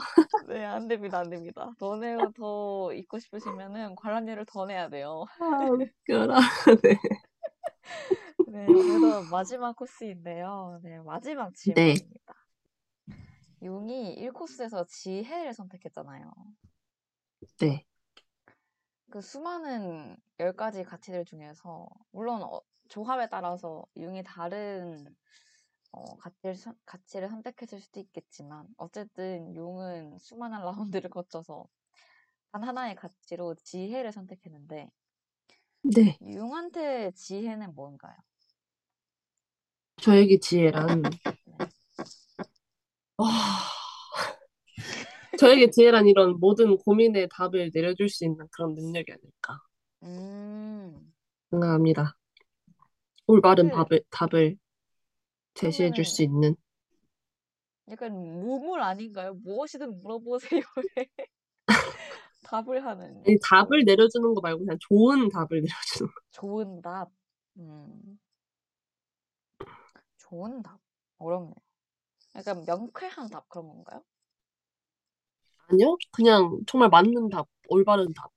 네, 0.47 0.63
안 0.63 0.88
됩니다, 0.88 1.19
안 1.19 1.30
됩니다. 1.30 1.73
더 1.77 1.97
내고 1.97 2.31
더 2.31 2.93
있고 2.93 3.19
싶으시면은 3.19 3.95
관람료를 3.97 4.45
더 4.45 4.65
내야 4.65 4.88
돼요. 4.88 5.25
아, 5.39 5.43
웃겨라. 6.07 6.39
네. 6.84 6.97
네, 8.47 8.65
그래서 8.65 9.23
마지막 9.30 9.75
코스인데요. 9.75 10.80
네, 10.84 11.01
마지막 11.01 11.51
네. 11.75 11.95
질문입니다. 11.95 12.34
용이 13.61 14.15
1코스에서 14.15 14.88
지혜를 14.88 15.53
선택했잖아요. 15.53 16.31
네. 17.59 17.85
그 19.11 19.19
수많은 19.19 20.15
10가지 20.39 20.85
가치들 20.85 21.25
중에서 21.25 21.89
물론 22.11 22.41
어, 22.41 22.61
조합에 22.88 23.27
따라서 23.27 23.84
용이 23.97 24.23
다른 24.23 25.13
어, 25.94 26.18
가치를, 26.18 26.56
선- 26.56 26.78
가치를 26.86 27.30
선택했을 27.30 27.82
수도 27.82 28.02
있겠지만 28.02 28.68
어쨌든 28.78 29.56
용은 29.56 30.20
수많은 30.20 30.60
라운드를 31.07 31.11
거쳐서 31.11 31.68
단 32.52 32.64
하나의 32.64 32.95
가치로 32.95 33.56
지혜를 33.64 34.11
선택했는데 34.14 34.90
네. 35.82 36.20
용한테 36.36 37.11
지혜는 37.11 37.76
뭔가요? 37.76 38.15
저에게 40.02 40.38
지혜란, 40.40 41.02
네. 41.45 41.57
와, 43.18 43.28
저에게 45.38 45.70
지혜란 45.70 46.07
이런 46.07 46.40
모든 46.40 46.78
고민에 46.78 47.28
답을 47.32 47.72
내려줄 47.74 48.10
수 48.10 48.26
있는 48.26 48.48
그런 48.52 48.74
능력이 48.76 49.11
아닐까 49.11 49.60
음, 50.03 51.14
생각합니다. 51.52 52.15
올바른 53.28 53.70
네. 53.70 53.72
답을, 53.72 54.02
답을 54.11 54.56
제시해 55.55 55.91
줄 55.91 56.05
수 56.05 56.21
있는. 56.23 56.55
약간 57.89 58.13
무물 58.41 58.81
아닌가요? 58.81 59.34
무엇이든 59.35 60.01
물어보세요. 60.01 60.61
답을 62.43 62.85
하는 62.85 63.23
아니, 63.25 63.38
답을 63.49 63.84
내려주는 63.85 64.34
거 64.34 64.41
말고 64.41 64.59
그냥 64.59 64.77
좋은 64.81 65.30
답을 65.30 65.47
내려주는 65.51 66.07
거. 66.11 66.21
좋은 66.31 66.81
답. 66.81 67.09
음, 67.57 68.19
좋은 70.17 70.63
답. 70.63 70.80
어렵네요. 71.19 71.53
약간 72.35 72.65
명쾌한 72.65 73.30
답 73.30 73.49
그런 73.49 73.67
건가요? 73.67 74.03
아니요? 75.67 75.97
그냥 76.11 76.59
정말 76.67 76.88
맞는 76.89 77.27
답, 77.30 77.47
올바른 77.67 78.13
답. 78.13 78.31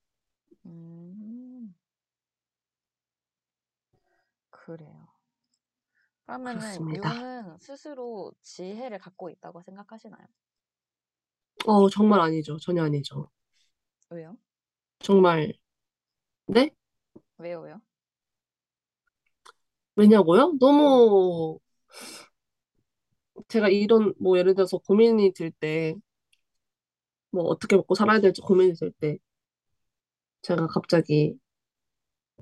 음, 0.67 1.75
그래요. 4.51 5.06
그러면은 6.27 6.95
그렇습니다. 6.95 6.95
용은 6.95 7.57
스스로 7.59 8.33
지혜를 8.43 8.99
갖고 8.99 9.31
있다고 9.31 9.63
생각하시나요? 9.63 10.27
어, 11.67 11.89
정말 11.91 12.21
아니죠. 12.21 12.57
전혀 12.59 12.83
아니죠. 12.85 13.29
왜요? 14.11 14.37
정말, 14.99 15.53
네? 16.49 16.71
왜요, 17.39 17.61
왜요? 17.61 17.81
왜냐고요? 19.97 20.53
너무 20.61 21.59
제가 23.49 23.69
이런 23.69 24.15
뭐 24.21 24.39
예를 24.39 24.55
들어서 24.55 24.79
고민이 24.79 25.33
들 25.33 25.51
때 25.53 25.95
뭐 27.31 27.45
어떻게 27.45 27.77
먹고 27.77 27.95
살아야 27.95 28.21
될지 28.21 28.41
고민이 28.43 28.75
들때 28.75 29.19
제가 30.43 30.67
갑자기 30.69 31.39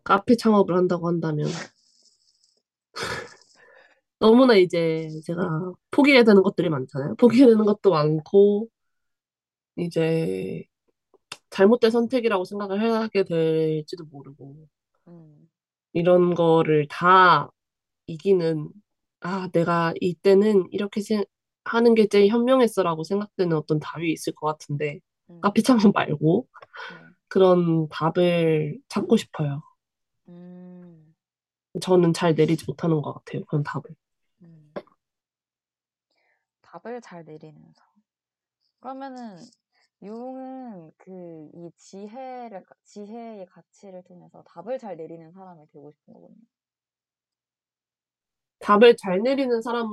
카페 0.05 0.37
창업을 0.37 0.77
한다고 0.77 1.09
한다면 1.09 1.49
너무나 4.25 4.55
이제 4.57 5.09
제가 5.27 5.75
포기해야 5.91 6.25
되는 6.25 6.43
것들이 6.43 6.69
많잖아요. 6.71 7.17
포기해야 7.17 7.49
되는 7.49 7.65
것도 7.65 7.91
많고 7.91 8.69
이제 9.77 10.65
잘못된 11.51 11.91
선택이라고 11.91 12.45
생각을 12.45 12.83
하게 12.83 13.25
될지도 13.25 14.05
모르고 14.07 14.69
음, 15.09 15.49
이런 15.93 16.35
거를 16.35 16.87
다 16.89 17.49
이기는 18.07 18.71
아 19.21 19.49
내가 19.53 19.95
이때는 20.01 20.69
이렇게 20.73 21.01
생- 21.03 21.25
하는 21.65 21.95
게 21.95 22.09
제일 22.09 22.29
현명했어라고 22.31 23.05
생각되는 23.05 23.57
어떤 23.57 23.81
답이 23.81 24.13
있을 24.13 24.35
것 24.35 24.47
같은데 24.49 25.01
음, 25.31 25.37
카페 25.43 25.63
창업 25.63 25.93
말고 25.95 26.49
네. 26.89 26.97
그런 27.29 27.89
답을 27.91 28.79
찾고 28.89 29.17
싶어요. 29.19 29.63
음, 30.29 31.15
저는 31.81 32.13
잘 32.13 32.35
내리지 32.35 32.65
못하는 32.67 33.01
것 33.03 33.13
같아요. 33.15 33.45
그런 33.47 33.63
답을. 33.63 33.85
음. 36.75 36.81
답을 36.83 37.01
잘 37.01 37.25
내리는 37.25 37.61
사람. 37.73 37.93
그러면은 38.81 39.51
용은 40.03 40.93
그 40.99 41.51
이 41.55 41.71
지혜를 41.77 42.65
지혜의 42.85 43.47
가치를 43.47 44.03
통해서 44.05 44.43
답을 44.45 44.79
잘 44.79 44.97
내리는 44.97 45.33
사람이 45.33 45.67
되고 45.73 45.91
싶은 45.93 46.15
거군요. 46.15 46.37
답을 48.61 48.97
잘 48.97 49.21
내리는 49.23 49.61
사람, 49.63 49.87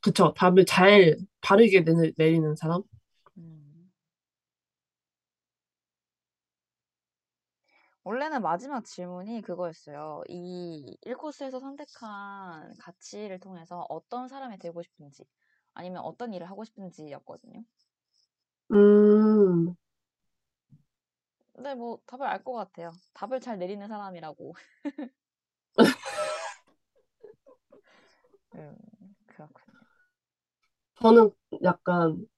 그쵸? 0.00 0.32
답을 0.34 0.64
잘 0.66 1.16
바르게 1.40 1.84
내, 1.84 2.12
내리는 2.16 2.54
사람? 2.56 2.82
음. 3.38 3.90
원래는 8.04 8.42
마지막 8.42 8.84
질문이 8.84 9.40
그거였어요. 9.42 10.22
이 10.28 10.96
1코스에서 11.02 11.60
선택한 11.60 12.74
가치를 12.78 13.38
통해서 13.40 13.86
어떤 13.88 14.28
사람이 14.28 14.58
되고 14.58 14.82
싶은지, 14.82 15.24
아니면 15.74 16.02
어떤 16.02 16.32
일을 16.34 16.48
하고 16.50 16.64
싶은지였거든요. 16.64 17.64
음, 18.72 19.74
근데 21.52 21.74
뭐 21.74 21.98
답을 22.06 22.26
알 22.26 22.42
것 22.42 22.52
같아요. 22.54 22.92
답을 23.14 23.40
잘 23.40 23.58
내리는 23.58 23.86
사람이라고. 23.86 24.54
음, 28.54 28.76
그렇군요. 29.26 29.80
저는 31.00 31.30
약간 31.64 32.28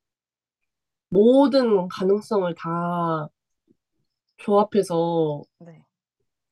모든 1.11 1.87
가능성을 1.89 2.53
다 2.57 3.29
조합해서 4.37 5.45
네, 5.59 5.87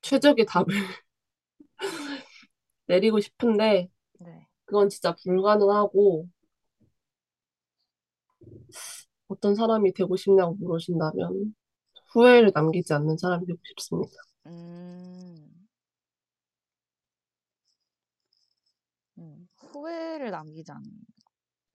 최적의 0.03 0.45
답을 0.47 0.67
내리고 2.87 3.21
싶은데 3.21 3.89
네. 4.19 4.47
그건 4.67 4.89
진짜 4.91 5.15
불가능하고 5.17 6.29
어떤 9.29 9.55
사람이 9.55 9.93
되고 9.95 10.17
싶냐고 10.17 10.55
물으신다면 10.61 11.55
후회를 12.13 12.53
남기지 12.55 12.93
않는 12.95 13.19
사람이 13.19 13.47
되고 13.47 13.59
싶습니다. 13.71 14.13
음, 14.47 15.69
음, 19.19 19.49
후회를 19.57 20.31
남기지 20.31 20.73
않는. 20.73 20.91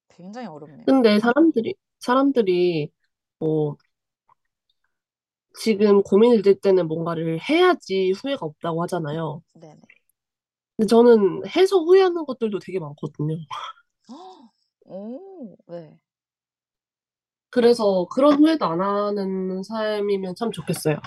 굉장히 0.10 0.48
어렵네요. 0.48 0.86
근데 0.86 1.20
사람들이, 1.20 1.76
사람들이 2.00 2.90
뭐 3.40 3.78
지금 5.60 6.02
고민이 6.04 6.42
들 6.44 6.56
때는 6.60 6.88
뭔가를 6.88 7.40
해야지 7.50 8.12
후회가 8.12 8.46
없다고 8.46 8.84
하잖아요. 8.84 9.42
네네. 9.54 9.82
근데 10.78 10.88
저는 10.88 11.48
해서 11.48 11.78
후회하는 11.78 12.26
것들도 12.26 12.60
되게 12.60 12.80
많거든요. 12.80 13.36
헉! 14.10 14.50
오, 14.86 15.56
네. 15.68 16.00
그래서 17.56 18.06
그런 18.12 18.34
후회도 18.34 18.66
안 18.66 18.82
하는 18.82 19.64
삶이면 19.64 20.36
참 20.36 20.52
좋겠어요. 20.52 20.98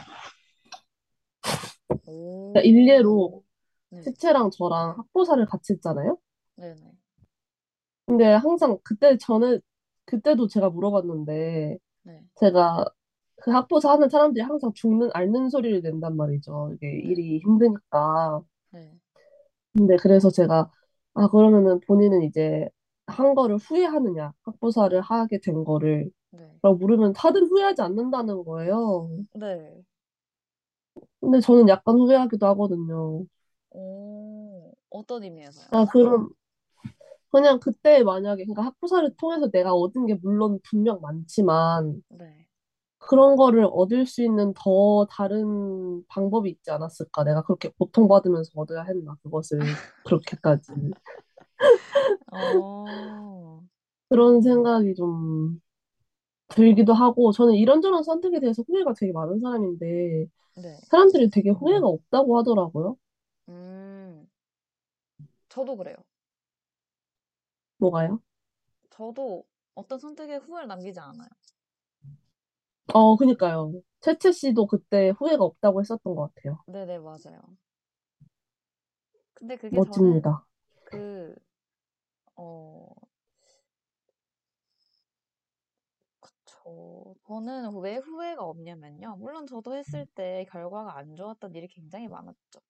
오. 2.07 2.55
그러니까 2.55 2.61
일례로 2.62 3.43
네. 3.91 4.01
치채랑 4.01 4.51
저랑 4.53 4.97
학부사를 4.97 5.45
같이 5.45 5.75
했잖아요. 5.75 6.16
네네. 6.57 6.81
근데 8.07 8.25
항상 8.33 8.79
그때 8.83 9.19
전에 9.19 9.59
그때도 10.07 10.49
제가 10.49 10.70
물어봤는데 10.70 11.77
네. 12.05 12.23
제가 12.41 12.87
그 13.43 13.51
학부사 13.51 13.91
하는 13.93 14.09
사람들이 14.09 14.43
항상 14.43 14.73
죽는 14.73 15.11
앓는 15.12 15.51
소리를 15.51 15.83
낸단 15.83 16.16
말이죠. 16.16 16.73
이게 16.77 16.87
네. 16.87 17.11
일이 17.11 17.41
힘드니까. 17.41 18.41
네. 18.70 18.91
근데 19.77 19.97
그래서 19.97 20.31
제가 20.31 20.70
아 21.12 21.29
그러면은 21.29 21.79
본인은 21.87 22.23
이제 22.23 22.70
한 23.07 23.35
거를 23.35 23.57
후회하느냐 23.57 24.33
학부사를 24.45 24.99
하게 25.03 25.41
된 25.41 25.62
거를 25.65 26.11
네. 26.30 26.59
라고 26.62 26.76
물으면 26.76 27.12
다들 27.12 27.42
후회하지 27.42 27.82
않는다는 27.82 28.44
거예요. 28.44 29.10
네. 29.34 29.82
근데 31.20 31.40
저는 31.40 31.68
약간 31.68 31.96
후회하기도 31.96 32.46
하거든요. 32.46 33.24
오, 33.70 34.72
어떤 34.90 35.22
의미에서요? 35.22 35.66
아 35.72 35.84
그럼 35.86 36.28
그냥 37.30 37.59
그때 37.60 38.02
만약에 38.02 38.44
그러니까 38.44 38.64
학부사를 38.64 39.14
통해서 39.16 39.50
내가 39.50 39.74
얻은 39.74 40.06
게 40.06 40.14
물론 40.14 40.59
분명 40.64 41.00
많지만 41.00 42.02
네. 42.09 42.46
그런 42.98 43.36
거를 43.36 43.66
얻을 43.70 44.06
수 44.06 44.22
있는 44.22 44.52
더 44.55 45.06
다른 45.10 46.05
방법이 46.09 46.50
있지 46.50 46.70
않았을까? 46.70 47.24
내가 47.24 47.42
그렇게 47.42 47.70
고통받으면서 47.78 48.52
얻어야 48.55 48.82
했나? 48.82 49.16
그것을 49.22 49.59
그렇게까지 50.05 50.72
어, 52.32 53.62
그런 54.09 54.40
생각이 54.42 54.94
좀 54.94 55.60
들기도 56.49 56.95
하고 56.95 57.33
저는 57.33 57.55
이런저런 57.55 58.03
선택에 58.03 58.41
대해서 58.41 58.62
후회가 58.69 58.95
되게 58.95 59.12
많은 59.12 59.41
사람인데 59.41 60.27
네. 60.55 60.79
사람들이 60.91 61.31
되게 61.31 61.51
후회가 61.51 61.87
없다고 61.89 62.39
하더라고요. 62.39 62.97
음, 63.49 64.29
저도 65.49 65.77
그래요. 65.77 65.97
뭐가요? 67.79 68.20
저도 68.91 69.45
어떤 69.75 69.99
선택에 69.99 70.37
후회를 70.37 70.69
남기지 70.69 71.01
않아요. 71.01 71.29
어, 72.95 73.16
그니까요. 73.16 73.73
채채 74.01 74.33
씨도 74.33 74.66
그때 74.66 75.11
후회가 75.19 75.45
없다고 75.45 75.81
했었던 75.81 76.15
것 76.15 76.35
같아요. 76.35 76.59
네네, 76.66 76.99
맞아요. 77.01 77.41
근데 79.35 79.57
그게 79.57 79.81
멋집니다. 79.81 80.45
그, 80.85 81.35
어, 82.37 82.87
그쵸. 86.69 87.15
저는 87.27 87.77
왜 87.81 87.97
후회가 87.97 88.45
없냐면요. 88.45 89.16
물론 89.19 89.47
저도 89.47 89.74
했을 89.77 90.07
때 90.15 90.47
결과가 90.51 90.97
안 90.97 91.16
좋았던 91.16 91.55
일이 91.55 91.69
굉장히 91.69 92.09
많았죠. 92.09 92.61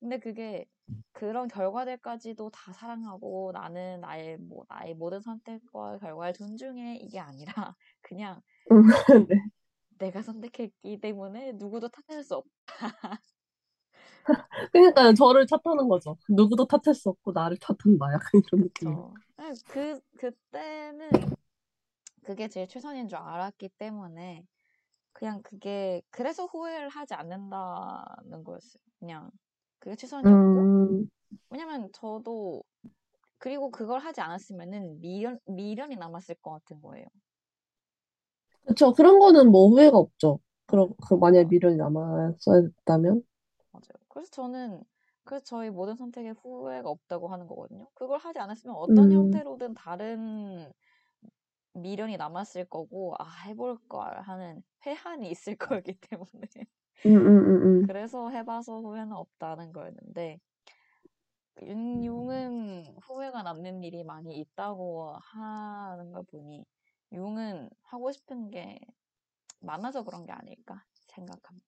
근데 0.00 0.18
그게 0.18 0.66
그런 1.12 1.48
결과들까지도 1.48 2.50
다 2.50 2.72
사랑하고 2.72 3.50
나는 3.52 4.00
나의 4.00 4.38
뭐 4.38 4.64
나의 4.68 4.94
모든 4.94 5.20
선택과 5.20 5.98
결과를 5.98 6.34
존중해 6.34 6.96
이게 6.96 7.18
아니라 7.18 7.52
그냥 8.00 8.40
음, 8.70 8.82
네. 9.28 9.42
내가 9.98 10.22
선택했기 10.22 11.00
때문에 11.00 11.52
누구도 11.52 11.88
탓할 11.88 12.22
수 12.22 12.36
없다. 12.36 12.52
그러니까요. 14.72 15.14
저를 15.14 15.46
탓하는 15.46 15.88
거죠. 15.88 16.16
누구도 16.28 16.66
탓할 16.66 16.94
수 16.94 17.08
없고 17.08 17.32
나를 17.32 17.56
탓한다. 17.56 18.12
약간 18.12 18.42
이런 18.46 18.62
느낌. 18.62 18.94
네, 19.36 19.52
그 19.66 20.00
그때는 20.18 21.10
그게 22.28 22.46
제일 22.48 22.68
최선인 22.68 23.08
줄 23.08 23.18
알았기 23.18 23.70
때문에 23.78 24.44
그냥 25.14 25.42
그게 25.42 26.02
그래서 26.10 26.46
후회를 26.46 26.88
하지 26.90 27.14
않는다는 27.14 28.44
거였어요. 28.44 28.82
그냥 29.00 29.30
그게 29.80 29.96
최선이었고 29.96 30.70
음, 30.84 31.10
왜냐면 31.50 31.90
저도 31.94 32.62
그리고 33.38 33.70
그걸 33.72 34.00
하지 34.00 34.20
않았으면은 34.22 35.00
미련 35.00 35.40
미련이 35.46 35.96
남았을 35.96 36.36
것 36.36 36.52
같은 36.52 36.80
거예요. 36.82 37.06
그쵸. 38.66 38.92
그런 38.92 39.18
거는 39.18 39.50
뭐 39.50 39.68
후회가 39.68 39.96
없죠. 39.98 40.40
그런, 40.66 40.90
그 41.08 41.14
그러니까 41.16 41.44
미련이 41.48 41.76
남았어야 41.76 42.62
했다면. 42.62 43.22
맞아요. 43.72 43.98
그래서 44.08 44.30
저는 44.30 44.82
그래서 45.24 45.44
저희 45.44 45.70
모든 45.70 45.94
선택에 45.96 46.30
후회가 46.30 46.88
없다고 46.88 47.28
하는 47.28 47.46
거거든요. 47.46 47.86
그걸 47.94 48.18
하지 48.18 48.38
않았으면 48.38 48.74
어떤 48.76 49.10
음, 49.10 49.12
형태로든 49.12 49.74
다른 49.74 50.72
미련이 51.82 52.16
남았을 52.16 52.66
거고 52.66 53.14
아 53.18 53.24
해볼 53.46 53.78
걸 53.88 54.20
하는 54.22 54.62
회한이 54.86 55.30
있을 55.30 55.56
거기 55.82 55.94
때문에 55.94 56.48
음, 57.06 57.16
음, 57.16 57.26
음, 57.26 57.82
음. 57.82 57.86
그래서 57.86 58.30
해봐서 58.30 58.80
후회는 58.80 59.12
없다는 59.12 59.72
거였는데 59.72 60.40
윤용은 61.62 62.96
후회가 63.02 63.42
남는 63.42 63.82
일이 63.82 64.04
많이 64.04 64.38
있다고 64.38 65.16
하는 65.20 66.12
걸 66.12 66.22
보니 66.24 66.64
용은 67.12 67.68
하고 67.82 68.12
싶은 68.12 68.50
게 68.50 68.78
많아서 69.60 70.04
그런 70.04 70.24
게 70.26 70.32
아닐까 70.32 70.84
생각합니다. 71.08 71.66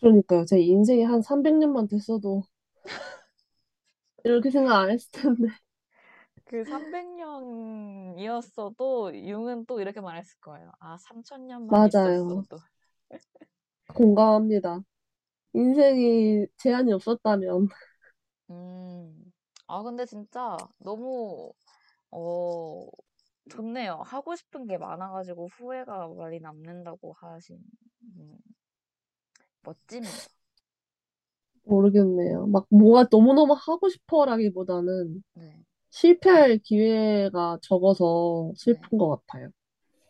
그러니까요. 0.00 0.44
제 0.44 0.60
인생이 0.60 1.04
한 1.04 1.22
300년만 1.22 1.88
됐어도 1.88 2.42
이렇게 4.24 4.50
생각 4.50 4.78
안 4.80 4.90
했을 4.90 5.10
텐데. 5.12 5.48
그 6.44 6.64
300년이었어도 6.64 9.14
융은 9.16 9.66
또 9.66 9.80
이렇게 9.80 10.00
말했을 10.00 10.38
거예요. 10.40 10.70
아, 10.80 10.96
3000년만 10.98 11.70
맞아요. 11.70 11.86
있었어도. 11.86 12.58
공감합니다. 13.94 14.82
인생이 15.54 16.48
제한이 16.58 16.92
없었다면. 16.94 17.68
음. 18.50 19.32
아, 19.66 19.82
근데 19.82 20.04
진짜 20.06 20.56
너무, 20.78 21.52
어, 22.10 22.86
좋네요. 23.50 24.02
하고 24.06 24.36
싶은 24.36 24.66
게 24.66 24.78
많아가지고 24.78 25.48
후회가 25.48 26.08
많이 26.10 26.40
남는다고 26.40 27.12
하신, 27.14 27.58
음, 28.16 28.38
멋집니다. 29.62 30.28
모르겠네요. 31.64 32.46
막 32.46 32.66
뭐가 32.70 33.08
너무너무 33.10 33.54
하고 33.58 33.88
싶어라기보다는 33.88 35.22
네. 35.34 35.64
실패할 35.92 36.58
기회가 36.58 37.58
적어서 37.62 38.52
네. 38.66 38.80
슬픈 38.80 38.98
것 38.98 39.10
같아요. 39.26 39.50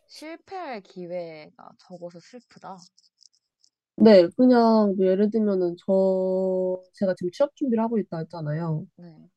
실패할 0.07 0.81
기회가 0.83 1.73
적어서 1.81 2.21
슬프다. 2.21 2.77
네, 3.97 4.27
그냥 4.37 4.95
뭐 4.97 5.07
예를 5.07 5.31
들면은 5.31 5.77
저 5.79 6.83
제가 6.95 7.15
지금 7.15 7.31
취업 7.33 7.55
준비를 7.57 7.83
하고 7.85 7.99
있다 7.99 8.19
했잖아요. 8.19 8.87
네. 8.97 9.29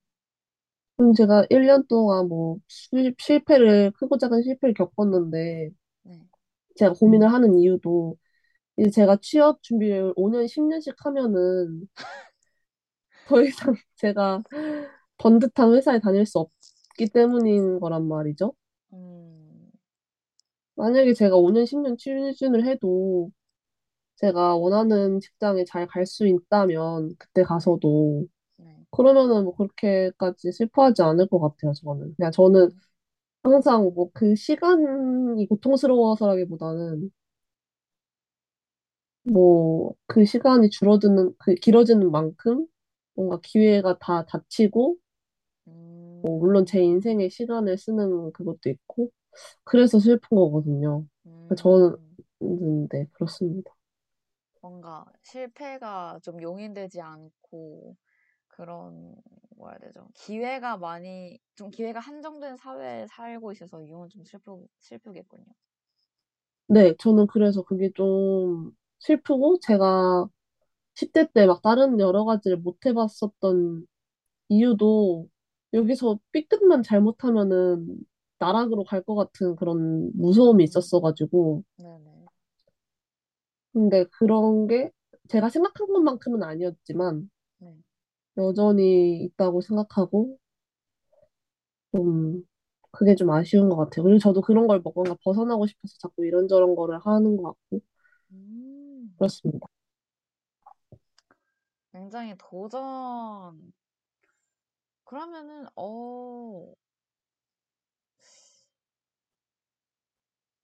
그럼 0.98 1.14
제가 1.14 1.46
1년 1.50 1.86
동안 1.88 2.28
뭐 2.28 2.58
실- 2.68 3.14
실패를 3.20 3.92
크고 3.92 4.18
작은 4.18 4.44
실패를 4.44 4.74
겪었는데 4.74 5.70
네. 6.04 6.26
제가 6.76 6.94
고민을 6.94 7.32
하는 7.32 7.58
이유도 7.60 8.18
이제 8.78 8.90
제가 8.92 9.18
취업 9.22 9.62
준비를 9.64 10.14
5년, 10.18 10.48
10년씩 10.48 10.96
하면은 11.06 11.88
더 13.26 13.42
이상 13.44 13.76
제가 13.96 14.44
번듯한 15.18 15.74
회사에 15.74 16.00
다닐 16.00 16.26
수 16.26 16.40
없기 16.40 17.08
때문인 17.14 17.80
거란 17.80 18.08
말이죠. 18.08 18.54
음, 18.94 19.72
만약에 20.76 21.14
제가 21.14 21.36
5년, 21.38 21.66
10년 21.66 21.98
취준을 21.98 22.66
해도 22.68 23.32
제가 24.18 24.56
원하는 24.58 25.20
직장에 25.22 25.66
잘 25.66 25.88
갈 25.88 26.06
수 26.08 26.28
있다면 26.28 27.16
그때 27.20 27.44
가서도 27.44 28.26
네. 28.58 28.86
그러면은 28.92 29.46
뭐 29.46 29.56
그렇게까지 29.56 30.52
슬퍼하지 30.54 31.04
않을 31.04 31.28
것 31.30 31.40
같아요, 31.40 31.74
저는. 31.74 32.16
그냥 32.18 32.32
저는 32.32 32.70
음, 32.72 32.80
항상 33.44 33.92
뭐 33.96 34.12
그 34.14 34.36
시간이 34.36 35.48
고통스러워서라기보다는 35.50 37.12
뭐 39.24 39.94
그 40.08 40.26
시간이 40.26 40.70
줄어드는, 40.70 41.34
그 41.40 41.56
길어지는 41.56 42.12
만큼 42.12 42.66
뭔가 43.16 43.40
기회가 43.44 43.98
다 44.00 44.26
닫히고 44.26 44.98
뭐 46.26 46.40
물론 46.40 46.66
제 46.66 46.84
음, 46.84 46.84
인생의 46.84 47.30
시간을 47.30 47.78
쓰는 47.78 48.32
그것도 48.34 48.70
있고 48.70 49.12
그래서 49.66 50.00
슬픈 50.00 50.38
거거든요. 50.38 51.06
저는 51.58 51.98
음. 52.44 52.88
네, 52.92 53.08
그렇습니다. 53.14 53.72
뭔가 54.62 55.06
실패가 55.24 56.20
좀 56.24 56.42
용인되지 56.42 57.00
않고 57.02 57.96
그런 58.48 59.16
뭐라 59.58 59.74
해야 59.74 59.80
되죠? 59.92 60.08
기회가 60.14 60.78
많이 60.78 61.40
좀 61.56 61.70
기회가 61.72 62.00
한정된 62.00 62.58
사회에 62.58 63.08
살고 63.08 63.52
있어서 63.54 63.82
이용은 63.82 64.10
좀 64.10 64.24
슬프 64.26 64.66
슬프겠군요. 64.80 65.46
네, 66.68 66.96
저는 67.00 67.28
그래서 67.28 67.62
그게 67.64 67.92
좀 67.96 68.72
슬프고 69.00 69.60
제가 69.62 70.28
10대 70.96 71.28
때 71.34 71.46
막 71.48 71.62
다른 71.62 72.00
여러 72.00 72.26
가지를 72.26 72.58
못 72.58 72.86
해봤었던 72.86 73.86
이유도 74.50 75.30
여기서 75.76 76.20
삐끗만 76.34 76.84
잘못하면은 76.84 78.00
나락으로 78.40 78.84
갈 78.86 79.04
것 79.04 79.16
같은 79.16 79.56
그런 79.58 80.12
무서움이 80.16 80.64
음, 80.66 80.66
있었어가지고 80.66 81.64
네네. 81.78 82.30
근데 83.74 84.06
그런 84.18 84.66
게 84.68 84.92
제가 85.30 85.50
생각한 85.50 85.88
것만큼은 85.88 86.42
아니었지만 86.44 87.30
네. 87.58 87.76
여전히 88.38 89.26
있다고 89.26 89.60
생각하고 89.60 90.38
좀 91.92 92.44
그게 92.92 93.16
좀 93.16 93.32
아쉬운 93.32 93.70
것 93.70 93.76
같아요. 93.78 94.04
그리고 94.04 94.20
저도 94.20 94.42
그런 94.42 94.68
걸 94.68 94.80
뭔가 94.82 95.16
벗어나고 95.24 95.68
싶어서 95.68 95.96
자꾸 96.02 96.26
이런저런 96.26 96.76
거를 96.76 97.00
하는 97.00 97.38
것 97.38 97.44
같고 97.44 97.82
음, 98.32 99.16
그렇습니다. 99.18 99.68
굉장히 101.92 102.36
도전. 102.38 103.74
그러면은, 105.06 105.68
어, 105.76 106.74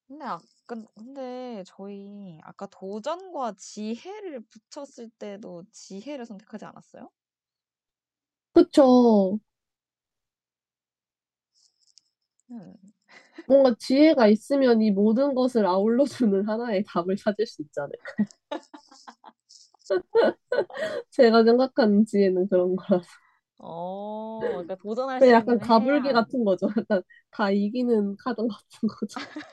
근데 0.08 0.26
아까, 0.26 0.76
근데 0.96 1.64
저희 1.66 2.40
아까 2.44 2.68
도전과 2.68 3.56
지혜를 3.58 4.42
붙였을 4.42 5.10
때도 5.18 5.64
지혜를 5.72 6.26
선택하지 6.26 6.66
않았어요? 6.66 7.10
그쵸. 8.54 9.40
음, 12.52 12.76
뭔가 13.48 13.76
지혜가 13.80 14.28
있으면 14.28 14.82
이 14.82 14.92
모든 14.92 15.34
것을 15.36 15.66
아울러주는 15.66 16.48
하나의 16.48 16.84
답을 16.88 17.16
찾을 17.18 17.46
수 17.46 17.62
있지 17.62 17.80
않을까. 17.80 18.14
제가 21.12 21.44
생각하는 21.44 22.06
지혜는 22.06 22.48
그런 22.50 22.76
거라서. 22.76 23.08
어, 23.64 24.52
그러니까 24.54 24.76
도전할 24.76 25.22
수 25.22 25.36
약간 25.36 25.58
있는 25.58 25.60
가불기 25.60 26.12
해안. 26.12 26.14
같은 26.14 26.44
거죠. 26.44 26.68
약간 26.78 27.04
다 27.32 27.52
이기는 27.52 28.16
카드 28.18 28.38
같은 28.48 28.88
거죠. 28.90 29.20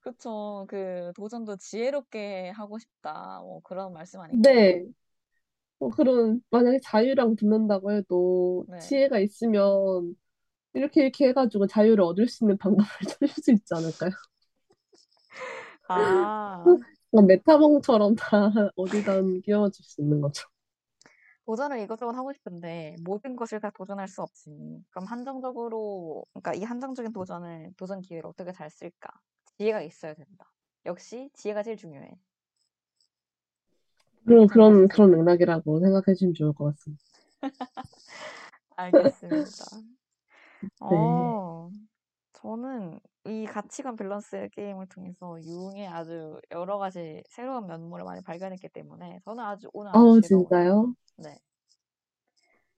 그쵸. 0.00 0.66
그 0.68 1.12
도전도 1.16 1.56
지혜롭게 1.56 2.50
하고 2.50 2.78
싶다. 2.78 3.40
뭐 3.40 3.60
그런 3.62 3.92
말씀 3.92 4.20
아닐까요? 4.20 4.42
네. 4.42 4.84
뭐 5.78 5.90
그런, 5.90 6.42
만약에 6.50 6.80
자유랑 6.82 7.36
붙는다고 7.36 7.92
해도 7.92 8.66
네. 8.68 8.78
지혜가 8.80 9.20
있으면 9.20 10.16
이렇게 10.74 11.02
이렇게 11.02 11.28
해가지고 11.28 11.66
자유를 11.68 12.02
얻을 12.04 12.28
수 12.28 12.44
있는 12.44 12.58
방법을 12.58 12.86
찾을 13.20 13.28
수 13.28 13.52
있지 13.52 13.74
않을까요? 13.74 14.10
아, 15.88 16.76
뭔가 17.10 17.26
메타몽처럼 17.34 18.14
다 18.16 18.50
어디든 18.76 19.42
끼워줄 19.42 19.84
수 19.84 20.00
있는 20.02 20.20
거죠. 20.20 20.46
도전을 21.46 21.78
이것저것 21.80 22.12
하고 22.12 22.32
싶은데 22.32 22.96
모든 23.04 23.36
것을 23.36 23.60
다 23.60 23.70
도전할 23.70 24.08
수 24.08 24.20
없으니 24.20 24.84
그럼 24.90 25.06
한정적으로 25.06 26.24
그러니까 26.34 26.54
이 26.54 26.64
한정적인 26.64 27.12
도전을 27.12 27.72
도전 27.76 28.00
기회를 28.00 28.28
어떻게 28.28 28.52
잘 28.52 28.68
쓸까? 28.68 29.08
지혜가 29.56 29.80
있어야 29.82 30.14
된다. 30.14 30.52
역시 30.84 31.30
지혜가 31.34 31.62
제일 31.62 31.76
중요해. 31.76 32.18
그런, 34.24 34.40
이렇게 34.40 34.52
그런? 34.52 34.88
그런 34.88 35.10
맥락이라고 35.12 35.80
생각해 35.80 36.14
주시면 36.14 36.34
좋을 36.34 36.52
것 36.52 36.64
같습니다. 36.64 37.04
알겠습니다. 38.76 39.64
네. 40.60 40.68
어, 40.80 41.70
저는 42.32 42.98
이 43.26 43.46
가치관 43.46 43.96
밸런스 43.96 44.48
게임을 44.52 44.86
통해서 44.88 45.38
유흥의 45.42 45.88
아주 45.88 46.40
여러 46.50 46.78
가지 46.78 47.22
새로운 47.28 47.66
면모를 47.66 48.04
많이 48.04 48.22
발견했기 48.22 48.68
때문에 48.68 49.20
저는 49.24 49.42
아주 49.42 49.68
오늘 49.72 49.90
아주 49.90 50.20
즐거워요. 50.20 50.48
진짜요? 50.48 50.94
네. 51.16 51.38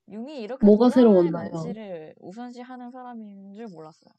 융이 0.08 0.40
이렇게 0.40 0.66
뭐가 0.66 0.90
새로웠나요? 0.90 1.50
우선시하는 2.18 2.90
사람인 2.90 3.54
줄 3.54 3.66
몰랐어요. 3.68 4.12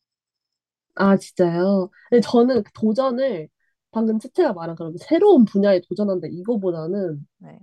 아, 0.95 1.17
진짜요? 1.17 1.89
근데 2.09 2.21
네, 2.21 2.21
저는 2.21 2.63
그 2.63 2.71
도전을 2.73 3.47
방금 3.91 4.19
채채가 4.19 4.53
말한 4.53 4.75
그런 4.75 4.95
새로운 4.99 5.45
분야에 5.45 5.81
도전한다 5.87 6.27
이거보다는 6.29 7.25
네. 7.39 7.59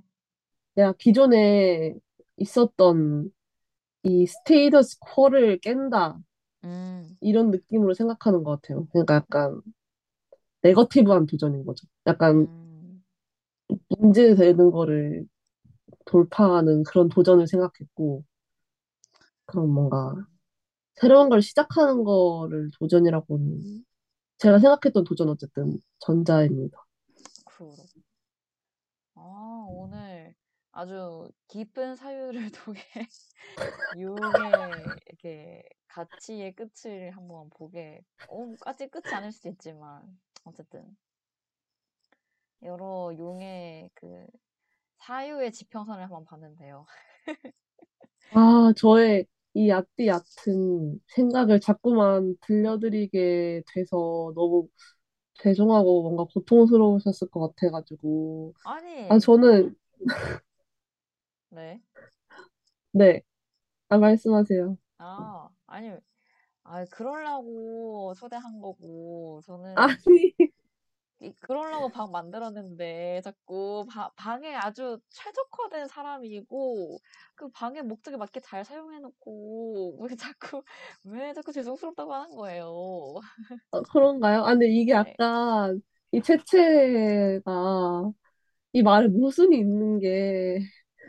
내가 0.75 0.93
기존에 0.93 1.95
있었던 2.37 3.31
이 4.05 4.27
스테이터스 4.27 4.99
쿼를 5.01 5.59
깬다 5.59 6.19
음, 6.67 7.17
이런 7.21 7.51
느낌으로 7.51 7.95
생각하는 7.95 8.43
것 8.45 8.61
같아요. 8.63 8.87
그러니까 8.93 9.15
약간 9.17 9.61
네거티브한 10.63 11.27
도전인 11.27 11.65
거죠. 11.65 11.87
약간 12.07 12.47
음, 12.49 13.03
문제 13.99 14.35
되는 14.35 14.71
거를 14.71 15.27
돌파하는 16.07 16.85
그런 16.85 17.09
도전을 17.09 17.47
생각했고 17.49 18.25
그런 19.47 19.71
뭔가 19.71 20.15
새로운 20.97 21.29
걸 21.29 21.43
시작하는 21.43 22.05
거를 22.05 22.71
도전이라고는 22.79 23.85
제가 24.39 24.59
생각했던 24.61 25.05
도전 25.05 25.31
어쨌든 25.31 25.79
전자입니다. 26.01 26.79
그러. 27.45 27.75
아, 29.15 29.67
오늘 29.69 30.36
아주 30.77 31.31
깊은 31.49 31.97
사유를 31.97 32.51
통해 32.53 32.81
융의 33.93 35.01
이렇게 35.07 35.63
가치의 35.89 36.55
끝을 36.55 37.11
한번 37.17 37.51
보게, 37.51 38.03
어, 38.27 38.55
아직 38.65 38.91
끝이 38.91 39.09
아닐 39.13 39.33
수도 39.33 39.49
있지만, 39.49 40.03
어쨌든, 40.45 40.97
여러 42.63 43.13
융의 43.17 43.91
그 43.95 44.27
사유의 44.99 45.53
지평선을 45.53 46.05
한번 46.05 46.25
봤는데요. 46.25 46.87
아, 48.31 48.73
저의 48.77 49.27
이 49.55 49.69
얕디 49.69 50.07
얕은 50.09 51.01
생각을 51.09 51.61
자꾸만 51.61 52.37
들려드리게 52.43 53.63
돼서 53.73 54.33
너무 54.35 54.69
죄송하고 55.35 56.03
뭔가 56.03 56.25
고통스러우셨을 56.25 57.31
것 57.31 57.55
같아가지고. 57.57 58.55
아, 59.09 59.19
아니, 59.19 59.21
저는, 59.21 59.77
네. 61.57 61.81
네. 62.93 63.23
아, 63.91 63.99
말씀하세요. 63.99 64.79
아, 64.99 65.49
아니, 65.67 65.91
아, 66.65 66.85
그러려고 66.87 68.15
초대한 68.17 68.61
거고, 68.61 69.43
저는 69.47 69.99
아니, 70.07 70.33
이 71.21 71.33
그러려고 71.41 71.89
방 71.89 72.11
만들었는데 72.13 73.23
자꾸 73.25 73.87
바, 73.91 74.11
방에 74.17 74.55
아주 74.55 74.99
최적화된 75.09 75.89
사람이고 75.89 76.99
그 77.35 77.49
방의 77.51 77.83
목적에 77.83 78.17
맞게 78.19 78.41
잘 78.41 78.65
사용해 78.65 78.99
놓고 79.01 79.99
왜 80.01 80.15
자꾸 80.17 80.63
왜 81.05 81.33
자꾸 81.33 81.53
죄송스럽다고 81.53 82.13
하는 82.15 82.37
거예요. 82.37 83.15
어, 83.71 83.83
그런가요? 83.83 84.41
아, 84.45 84.51
근데 84.53 84.69
이게 84.69 84.93
네. 84.95 85.19
약간 85.19 85.83
이 86.13 86.21
채채가 86.23 88.13
이 88.75 88.83
말에 88.83 89.09
모순이 89.09 89.59
있는 89.59 89.99
게 90.01 90.61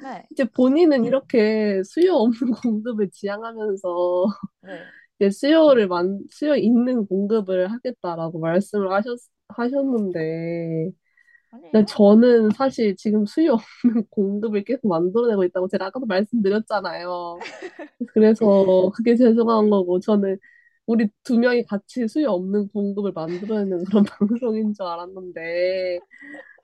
네. 0.04 0.26
이제 0.32 0.44
본인은 0.46 1.06
이렇게 1.06 1.82
수요 1.84 2.14
없는 2.16 2.52
공급을 2.64 3.10
지향하면서 3.12 4.26
네. 4.64 4.72
이제 5.20 5.30
수요를 5.32 5.88
만, 5.88 6.20
수요 6.30 6.56
있는 6.56 7.06
공급을 7.08 7.72
하겠다라고 7.72 8.40
말씀을 8.40 8.92
하셨, 8.94 9.18
하셨는데 9.50 10.92
근데? 11.50 11.86
저는 11.86 12.52
사실 12.52 12.96
지금 12.96 13.26
수요 13.26 13.54
없는 13.54 13.64
공급을 14.10 14.64
계속 14.64 14.88
만들어내고 14.88 15.44
있다고 15.46 15.68
제가 15.70 15.88
아까도 15.88 16.06
말씀드렸잖아요. 16.06 17.40
그래서 18.14 18.92
그게 18.96 19.16
죄송한 19.16 19.70
거고 19.70 20.00
저는 20.00 20.38
우리 20.86 21.10
두 21.24 21.38
명이 21.38 21.64
같이 21.66 22.08
수요 22.08 22.32
없는 22.32 22.70
공급을 22.70 23.12
만들어내는 23.14 23.84
그런 23.86 24.04
방송인 24.06 24.74
줄 24.74 24.86
알았는데 24.86 26.00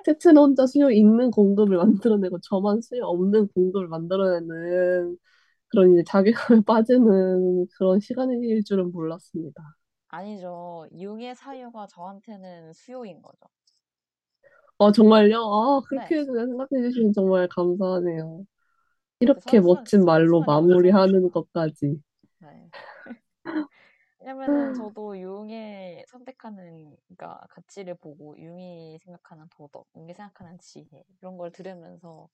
채채는 0.05 0.41
혼자 0.41 0.65
수요 0.67 0.89
있는 0.91 1.31
공급을 1.31 1.77
만들어내고 1.77 2.39
저만 2.41 2.81
수요 2.81 3.05
없는 3.05 3.47
공급을 3.49 3.87
만들어내는 3.87 5.17
그런 5.69 5.93
이제 5.93 6.03
자괴감에 6.07 6.61
빠지는 6.67 7.67
그런 7.77 7.99
시간일 7.99 8.63
줄은 8.65 8.91
몰랐습니다. 8.91 9.63
아니죠. 10.07 10.87
융의 10.93 11.35
사유가 11.35 11.87
저한테는 11.87 12.71
수요인 12.71 13.21
거죠. 13.21 13.49
어, 14.77 14.91
정말요? 14.91 15.37
아, 15.39 15.81
네. 15.87 15.87
그렇게 15.87 16.23
생각해 16.25 16.81
주시면 16.89 17.13
정말 17.13 17.47
감사하네요. 17.49 18.45
그 19.19 19.25
이렇게 19.25 19.59
멋진 19.61 20.05
말로. 20.05 20.43
마무리하는 20.43 21.31
것까지. 21.31 22.01
네. 22.39 22.69
왜냐면은 24.23 24.73
저도 24.73 25.19
융의 25.19 26.05
선택하는 26.07 26.95
그러니까 27.09 27.45
가치를 27.49 27.95
보고 27.95 28.37
융이 28.37 28.97
생각하는 29.03 29.47
도덕, 29.51 29.85
융이 29.97 30.13
생각하는 30.13 30.57
지혜 30.59 31.03
이런 31.19 31.37
걸 31.37 31.51
들으면서 31.51 32.29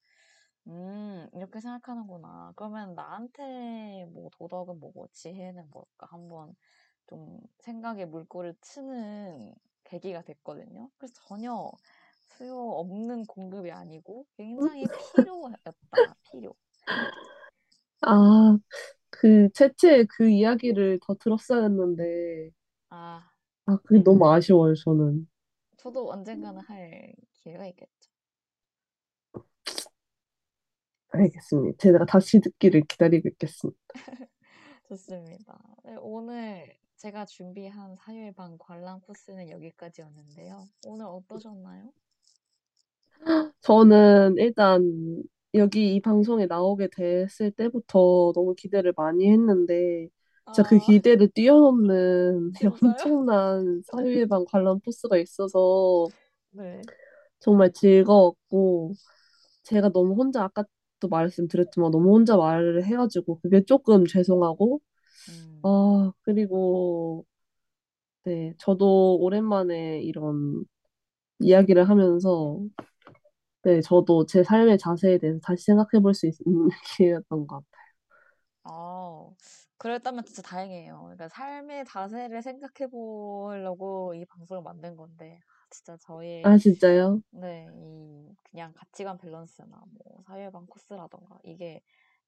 음 0.67 1.27
이렇게 1.33 1.59
생각하는구나. 1.59 2.53
그러면 2.55 2.93
나한테 2.93 4.05
뭐 4.13 4.29
도덕은 4.37 4.79
뭐고 4.79 5.07
지혜는 5.13 5.69
뭘까 5.71 6.07
한번 6.11 6.55
좀 7.07 7.39
생각의 7.59 8.05
물꼬를 8.05 8.53
트는 8.61 9.55
계기가 9.85 10.21
됐거든요. 10.21 10.91
그래서 10.99 11.15
전혀 11.27 11.71
수요 12.37 12.55
없는 12.55 13.25
공급이 13.25 13.71
아니고 13.71 14.27
굉장히 14.37 14.87
필요였다. 15.15 16.15
필요. 16.31 16.53
아, 18.01 18.13
그 19.19 19.49
채채의 19.53 20.07
그 20.07 20.29
이야기를 20.29 20.99
더 21.05 21.13
들었어야 21.15 21.63
했는데, 21.63 22.51
아 22.89 23.29
아, 23.65 23.77
그게 23.83 24.01
너무 24.01 24.31
아쉬워요, 24.31 24.75
저는. 24.75 25.27
저도 25.75 26.09
언젠가는 26.09 26.61
할 26.61 27.13
기회가 27.33 27.67
있겠죠. 27.67 28.09
알겠습니다. 31.09 31.77
제가 31.79 32.05
다시 32.05 32.39
듣기를 32.39 32.83
기다리고 32.87 33.27
있겠습니다. 33.27 33.77
좋습니다. 34.87 35.59
네, 35.83 35.97
오늘 35.99 36.77
제가 36.95 37.25
준비한 37.25 37.95
사유예방 37.97 38.57
관람 38.57 39.01
코스는 39.01 39.49
여기까지였는데요. 39.49 40.65
오늘 40.87 41.05
어떠셨나요? 41.07 41.91
저는 43.61 44.35
일단 44.37 45.23
여기 45.55 45.95
이 45.95 46.01
방송에 46.01 46.45
나오게 46.45 46.89
됐을 46.89 47.51
때부터 47.51 48.31
너무 48.35 48.53
기대를 48.55 48.93
많이 48.95 49.29
했는데 49.31 50.09
진짜 50.51 50.67
그 50.69 50.77
아, 50.77 50.79
기대를 50.79 51.29
뛰어넘는 51.33 52.51
진짜요? 52.53 53.13
엄청난 53.13 53.81
사유예방 53.85 54.45
관람 54.49 54.79
포스가 54.81 55.17
있어서 55.17 56.07
네. 56.51 56.81
정말 57.39 57.71
즐거웠고 57.73 58.93
제가 59.63 59.89
너무 59.91 60.15
혼자 60.15 60.43
아까도 60.43 61.07
말씀드렸지만 61.09 61.91
너무 61.91 62.13
혼자 62.15 62.37
말을 62.37 62.85
해가지고 62.85 63.39
그게 63.41 63.63
조금 63.65 64.05
죄송하고 64.05 64.81
음, 65.29 65.63
아 65.63 66.11
그리고 66.23 67.25
네 68.23 68.53
저도 68.59 69.17
오랜만에 69.19 70.01
이런 70.01 70.65
이야기를 71.39 71.89
하면서 71.89 72.59
네 73.63 73.81
저도 73.81 74.25
제 74.25 74.43
삶의 74.43 74.77
자세에 74.79 75.17
대해서 75.17 75.39
다시 75.41 75.65
생각해 75.65 76.01
볼 76.01 76.13
수 76.13 76.27
있는 76.27 76.69
기회였던 76.97 77.47
것 77.47 77.57
같아요. 77.57 77.89
아, 78.63 79.29
그랬다면 79.77 80.25
진짜 80.25 80.41
다행이에요. 80.41 81.01
그러니까 81.03 81.29
삶의 81.29 81.85
자세를 81.85 82.41
생각해 82.41 82.89
보려고 82.91 84.13
이 84.13 84.25
방송을 84.25 84.61
만든 84.63 84.95
건데, 84.95 85.39
아, 85.47 85.67
진짜 85.69 85.97
저의 85.97 86.51
아 86.51 86.57
진짜요? 86.57 87.21
네, 87.31 87.67
이 87.75 88.35
그냥 88.43 88.73
가치관 88.75 89.17
밸런스나 89.19 89.83
뭐 89.91 90.23
사회방 90.25 90.65
코스라던가 90.67 91.39
이게 91.43 91.81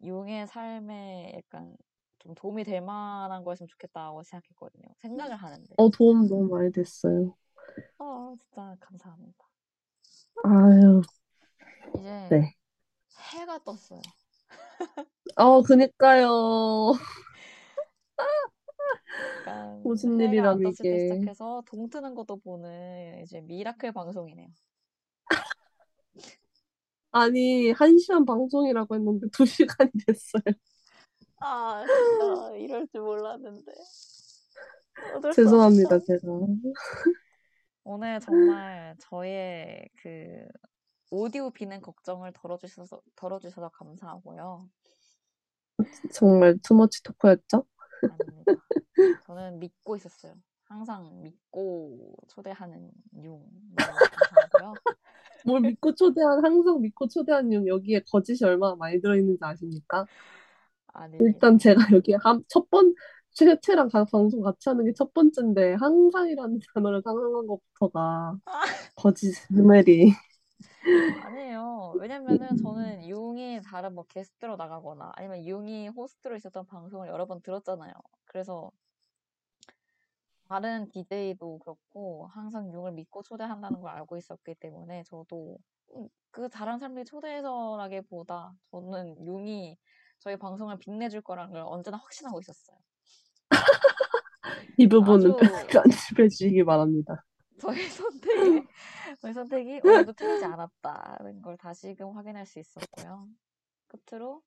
융의 0.04 0.48
삶에 0.48 1.34
약간 1.38 1.78
좀 2.20 2.36
도움이 2.36 2.64
될 2.66 2.82
만한 2.82 3.44
거였으면 3.44 3.68
좋겠다고 3.70 4.24
생각했거든요. 4.24 4.86
생각을 5.00 5.36
하는데. 5.38 5.76
어 5.76 5.90
도움 5.90 6.28
너무 6.28 6.48
많이 6.50 6.72
됐어요. 6.72 7.36
아, 8.00 8.36
진짜 8.38 8.76
감사합니다. 8.82 9.46
아유 10.44 11.02
이제 11.98 12.28
네. 12.30 12.56
해가 13.34 13.60
떴어요. 13.64 14.02
어 15.38 15.62
그니까요. 15.62 16.94
약간 19.40 19.82
무슨 19.84 20.20
해가 20.20 20.24
안 20.24 20.30
일이람 20.30 20.64
떴을 20.64 20.76
때 20.82 20.90
이게. 20.90 21.00
시작해서 21.16 21.64
동 21.66 21.90
트는 21.90 22.16
것도 22.16 22.38
보는 22.38 23.22
이제 23.24 23.42
미라클 23.42 23.92
방송이네요. 23.92 24.48
아니 27.12 27.72
한 27.72 27.98
시간 27.98 28.26
방송이라고 28.26 28.96
했는데 28.96 29.28
두 29.32 29.46
시간이 29.46 29.92
됐어요. 30.08 30.44
아, 31.40 31.84
진짜 31.86 32.56
이럴 32.58 32.88
줄 32.88 33.02
몰랐는데. 33.02 33.72
어쩔 35.16 35.34
수 35.34 35.42
죄송합니다 35.42 35.96
없죠. 35.96 36.06
제가. 36.06 36.22
오늘 37.84 38.20
정말 38.20 38.96
저의 39.00 39.90
그 40.02 40.46
오디오 41.12 41.50
비는 41.52 41.82
걱정을 41.82 42.32
덜어주셔서, 42.34 43.02
덜어주셔서 43.16 43.70
감사하고요. 43.70 44.70
정말 46.14 46.58
투머치 46.64 47.04
토크였죠? 47.04 47.66
아닙니다. 48.04 48.54
저는 49.28 49.60
믿고 49.60 49.96
있었어요. 49.98 50.34
항상 50.66 51.22
믿고 51.22 52.16
초대하는 52.30 52.90
융. 53.18 53.40
너무 53.76 53.98
감사하고요. 54.10 54.74
뭘 55.46 55.62
믿고 55.62 55.94
초대한 55.96 56.44
항상 56.46 56.80
믿고 56.82 57.08
초대한 57.10 57.52
용 57.52 57.68
여기에 57.68 58.04
거짓이 58.10 58.46
얼마나 58.46 58.76
많이 58.76 59.02
들어있는지 59.02 59.40
아십니까? 59.42 60.06
아닙니다. 60.94 61.26
일단 61.26 61.58
제가 61.58 61.82
여기에 61.92 62.18
한첫번 62.22 62.94
최채랑 63.34 63.90
가- 63.90 64.06
방송 64.06 64.42
같이 64.42 64.70
하는 64.70 64.86
게 64.86 64.94
첫 64.94 65.14
번째인데 65.14 65.74
항상이라는 65.74 66.60
단어를 66.74 67.02
사용한 67.04 67.48
것부터가 67.48 68.38
아, 68.46 68.62
거짓 68.96 69.32
스멜이 69.34 70.14
아니에요. 71.24 71.94
왜냐면은 72.00 72.58
저는 72.58 73.08
융이 73.08 73.62
다른 73.64 73.94
뭐 73.94 74.06
게스트로 74.06 74.56
나가거나 74.56 75.12
아니면 75.16 75.46
융이 75.46 75.90
호스트로 75.90 76.36
있었던 76.36 76.66
방송을 76.66 77.08
여러 77.08 77.26
번 77.26 77.42
들었잖아요. 77.42 77.94
그래서 78.26 78.72
다른 80.48 80.90
DJ도 80.90 81.60
그렇고 81.60 82.28
항상 82.28 82.72
융을 82.74 82.92
믿고 82.94 83.24
초대한다는 83.24 83.80
걸 83.80 83.92
알고 83.92 84.18
있었기 84.18 84.56
때문에 84.56 85.04
저도 85.04 85.58
음, 85.96 86.10
그 86.32 86.50
다른 86.50 86.78
사람들이 86.80 87.06
초대해서라기보다 87.06 88.54
저는 88.72 89.26
융이 89.26 89.78
저희 90.20 90.38
방송을 90.38 90.78
빛내줄 90.78 91.22
거라는 91.22 91.54
걸 91.54 91.62
언제나 91.66 91.98
확신하고 91.98 92.40
있었어요. 92.40 92.78
이 94.78 94.88
부분은 94.88 95.36
편집해 95.70 96.28
주시기 96.28 96.64
바랍니다. 96.64 97.24
저의 97.60 97.88
선택이 97.90 98.68
저의 99.22 99.34
선택이 99.34 99.82
오늘도 100.10 100.14
틀리지 100.14 100.46
않았다는 100.46 101.42
걸 101.42 101.58
다시금 101.58 102.12
확인할 102.16 102.46
수 102.46 102.60
있었고요. 102.60 103.28
끝으로 103.88 104.42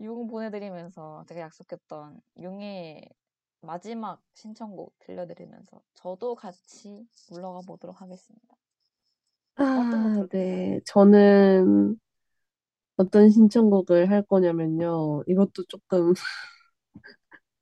융 0.00 0.26
보내드리면서 0.26 1.24
제가 1.28 1.42
약속했던 1.42 2.20
융의 2.38 3.08
마지막 3.60 4.20
신청곡 4.34 4.98
들려드리면서 4.98 5.80
저도 5.94 6.34
같이 6.34 7.06
물러가 7.30 7.60
보도록 7.66 8.00
하겠습니다. 8.00 8.56
아? 9.54 10.26
네. 10.30 10.80
저는 10.84 11.96
어떤 12.96 13.30
신청곡을 13.30 14.10
할 14.10 14.22
거냐면요. 14.22 15.22
이것도 15.28 15.64
조금, 15.68 16.14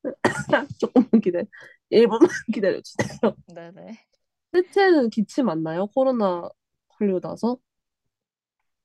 조금만 0.81 1.21
기다려. 1.21 1.45
1분만 1.91 2.21
기다려 2.55 2.81
주세요. 2.81 3.35
네네. 3.55 4.10
셋째는 4.53 5.11
기침 5.11 5.49
안 5.49 5.63
나요? 5.65 5.87
코로나 5.89 6.49
걸리고 6.89 7.21
나서? 7.21 7.59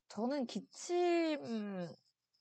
저는 0.07 0.45
기침, 0.47 1.87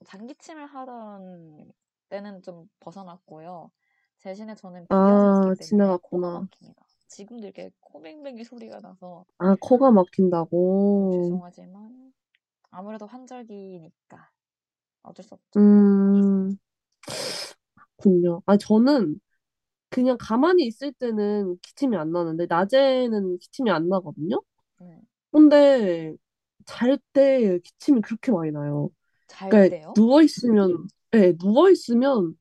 장기침을 0.04 0.66
하던 0.66 1.72
때는 2.08 2.42
좀 2.42 2.68
벗어났고요. 2.80 3.70
대신에 4.20 4.54
저는 4.54 4.86
비염이 4.88 5.32
아, 5.32 5.34
있기 5.34 5.56
때문에 5.56 5.98
코가 6.02 6.30
지나갔구나. 6.30 6.40
막힙니다. 6.40 6.86
지금도 7.08 7.46
이렇게 7.46 7.70
코맹맹이 7.80 8.44
소리가 8.44 8.80
나서 8.80 9.26
아, 9.38 9.54
코가 9.60 9.90
좀 9.90 9.92
막힌다고? 9.92 11.10
죄송하지만 11.10 12.12
아무래도 12.70 13.06
환절기니까 13.06 14.30
어쩔 15.02 15.24
수 15.24 15.34
없죠. 15.34 15.60
음, 15.60 16.56
군요. 17.96 18.42
아, 18.46 18.56
저는 18.56 19.20
그냥 19.94 20.16
가만히 20.18 20.66
있을 20.66 20.92
때는 20.92 21.56
기침이 21.62 21.96
안 21.96 22.10
나는데, 22.10 22.46
낮에는 22.48 23.38
기침이 23.38 23.70
안 23.70 23.88
나거든요? 23.88 24.42
네. 24.80 25.00
근데 25.32 26.14
잘 26.66 26.98
때 27.12 27.58
기침이 27.60 28.00
그렇게 28.00 28.32
많이 28.32 28.50
나요. 28.50 28.90
잘 29.28 29.50
그러니까 29.50 29.76
때요? 29.76 29.92
누워 29.94 30.22
있으면, 30.22 30.88
네, 31.12 31.32
누워 31.36 31.70
있으면 31.70 32.36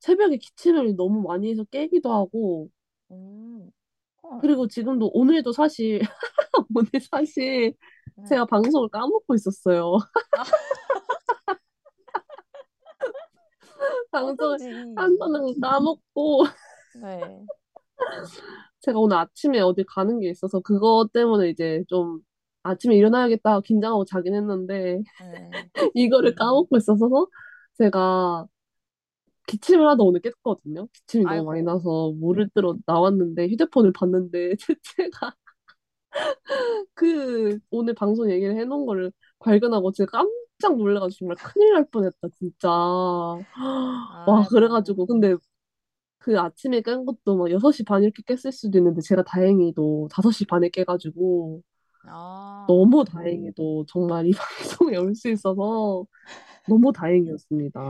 새벽에 0.00 0.36
기침을 0.38 0.96
너무 0.96 1.22
많이 1.22 1.50
해서 1.50 1.64
깨기도 1.64 2.12
하고, 2.12 2.70
음, 3.10 3.70
헐. 4.22 4.40
그리고 4.40 4.66
지금도 4.68 5.10
오늘도 5.14 5.52
사실, 5.52 6.00
오늘 6.74 6.90
사실 7.10 7.74
네. 8.16 8.24
제가 8.28 8.46
방송을 8.46 8.88
까먹고 8.90 9.34
있었어요. 9.34 9.98
아, 10.36 10.44
방송을 14.10 14.54
어쩐지. 14.56 14.92
한 14.96 15.18
번은 15.18 15.60
까먹고, 15.60 16.44
네. 17.00 17.44
제가 18.80 18.98
오늘 18.98 19.16
아침에 19.16 19.60
어디 19.60 19.84
가는 19.84 20.18
게 20.20 20.30
있어서 20.30 20.60
그것 20.60 21.10
때문에 21.12 21.50
이제 21.50 21.84
좀 21.88 22.20
아침에 22.64 22.96
일어나야겠다 22.96 23.60
긴장하고 23.60 24.04
자긴 24.04 24.34
했는데, 24.34 25.02
네. 25.20 25.50
이거를 25.94 26.34
까먹고 26.34 26.76
있어서 26.76 27.08
제가 27.78 28.46
기침을 29.46 29.86
하다 29.88 30.02
오늘 30.04 30.20
깼거든요. 30.20 30.86
기침이 30.92 31.24
너무 31.24 31.44
많이 31.44 31.60
아이고. 31.60 31.70
나서 31.72 32.12
물을 32.18 32.48
뜨러 32.54 32.76
나왔는데 32.86 33.48
휴대폰을 33.48 33.92
봤는데 33.92 34.54
제가 34.96 35.34
그 36.94 37.58
오늘 37.70 37.94
방송 37.94 38.30
얘기를 38.30 38.56
해놓은 38.56 38.86
거를 38.86 39.12
발견하고 39.40 39.92
제가 39.92 40.10
깜짝 40.58 40.76
놀라가지고 40.78 41.18
정말 41.18 41.36
큰일 41.36 41.74
날 41.74 41.86
뻔했다 41.90 42.28
진짜. 42.38 42.68
와. 44.26 44.46
그래가지고 44.50 45.06
근데 45.06 45.36
그 46.22 46.38
아침에 46.38 46.80
깬 46.82 47.04
것도 47.04 47.36
막 47.36 47.50
6시 47.50 47.84
반 47.84 48.02
이렇게 48.02 48.22
깼을 48.26 48.52
수도 48.52 48.78
있는데 48.78 49.00
제가 49.02 49.24
다행히도 49.24 50.08
5시 50.10 50.46
반에 50.46 50.68
깨가지고 50.70 51.62
아, 52.04 52.66
너무 52.66 53.04
다행히도 53.04 53.86
정말 53.88 54.26
이 54.26 54.30
방송에 54.92 54.96
올 54.96 55.14
수 55.14 55.28
있어서 55.30 56.06
너무 56.66 56.92
다행이었습니다. 56.92 57.80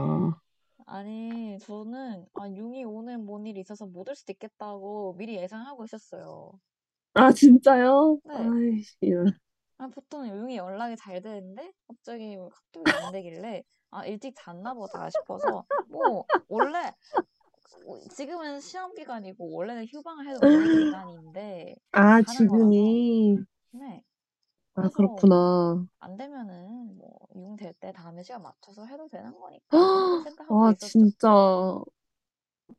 아니, 0.85 1.57
저는, 1.61 2.25
아, 2.35 2.47
융이 2.49 2.83
오늘 2.85 3.17
뭔 3.17 3.45
일이 3.45 3.59
있어서 3.61 3.85
못 3.85 4.07
올 4.09 4.15
수도 4.15 4.31
있겠다고 4.31 5.13
미리 5.17 5.35
예상하고 5.35 5.83
있었어요. 5.85 6.57
아 7.13 7.31
진짜요? 7.31 8.19
네. 8.23 8.53
아이씨 8.67 8.97
이런. 9.01 9.33
아, 9.77 9.87
보통 9.87 10.27
용이 10.27 10.57
연락이 10.57 10.95
잘 10.95 11.21
되는데 11.21 11.71
갑자기 11.87 12.37
뭐 12.37 12.49
카톡이 12.49 12.91
안 12.95 13.11
되길래 13.11 13.63
아 13.91 14.05
일찍 14.05 14.33
잤나 14.35 14.73
보다 14.73 15.09
싶어서 15.09 15.65
뭐 15.85 16.25
원래 16.47 16.93
뭐 17.11 17.23
지금은 18.09 18.59
시험 18.59 18.93
기간이고 18.93 19.51
원래는 19.51 19.85
휴방을 19.87 20.27
해도 20.29 20.41
되는 20.41 20.71
기간인데 20.71 21.75
아, 21.91 22.21
가는 22.21 22.25
지금이. 22.37 23.37
네 23.71 24.03
아, 24.75 24.89
그렇구나. 24.89 25.85
안 25.99 26.17
되면은 26.17 26.97
뭐용될 27.33 27.73
때 27.79 27.91
다음에 27.93 28.23
시간 28.23 28.41
맞춰서 28.43 28.85
해도 28.85 29.07
되는 29.07 29.33
거니까 29.39 29.77
이렇게 29.77 30.23
생각하고 30.23 30.55
와, 30.55 30.71
있었죠. 30.71 30.87
진짜, 30.87 31.79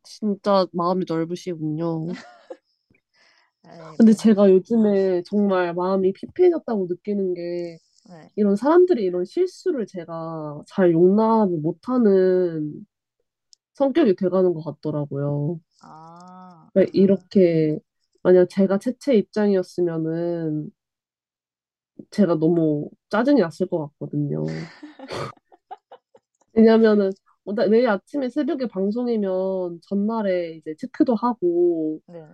진짜 0.03 0.67
마음이 0.73 1.05
넓으시군요. 1.09 2.07
근데 3.97 4.13
뭐, 4.13 4.15
제가 4.15 4.51
요즘에 4.51 5.23
정말 5.25 5.73
마음이 5.75 6.13
피폐해졌다고 6.13 6.87
느끼는 6.89 7.35
게 7.35 7.79
네. 8.11 8.31
이런 8.37 8.57
사람들이 8.57 9.05
이런 9.05 9.25
실수를 9.25 9.87
제가 9.87 10.63
잘 10.67 10.93
용납을 10.93 11.59
못하는 11.59 12.87
성격이 13.75 14.17
돼가는 14.17 14.53
것 14.55 14.63
같더라고요. 14.65 15.61
아, 15.83 16.69
왜 16.75 16.87
이렇게 16.93 17.79
만약 18.23 18.49
제가 18.49 18.79
채채 18.79 19.15
입장이었으면은 19.17 20.71
제가 22.11 22.37
너무 22.37 22.89
짜증이 23.11 23.41
났을 23.41 23.67
것 23.69 23.79
같거든요. 23.89 24.45
왜냐면은 26.53 27.11
어, 27.45 27.55
나- 27.55 27.67
내일 27.67 27.89
아침에 27.89 28.29
새벽에 28.29 28.67
방송이면 28.69 29.81
전날에 29.83 30.57
이제 30.57 30.75
체크도 30.79 31.15
하고 31.15 32.01
네네. 32.07 32.27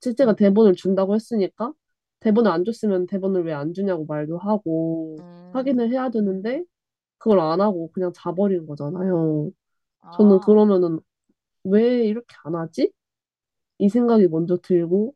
채채가 0.00 0.34
대본을 0.36 0.74
준다고 0.74 1.14
했으니까 1.14 1.72
대본을 2.20 2.50
안 2.50 2.64
줬으면 2.64 3.06
대본을 3.06 3.44
왜 3.44 3.52
안 3.52 3.72
주냐고 3.74 4.04
말도 4.06 4.38
하고 4.38 5.16
음, 5.20 5.50
확인을 5.52 5.90
해야 5.92 6.10
되는데 6.10 6.64
그걸 7.18 7.40
안 7.40 7.60
하고 7.60 7.90
그냥 7.92 8.12
자버린 8.14 8.66
거잖아요. 8.66 9.50
저는 10.10 10.40
아, 10.40 10.40
그러면은 10.40 11.00
왜 11.64 12.06
이렇게 12.06 12.34
안 12.44 12.56
하지? 12.56 12.92
이 13.78 13.88
생각이 13.88 14.28
먼저 14.28 14.58
들고 14.58 15.14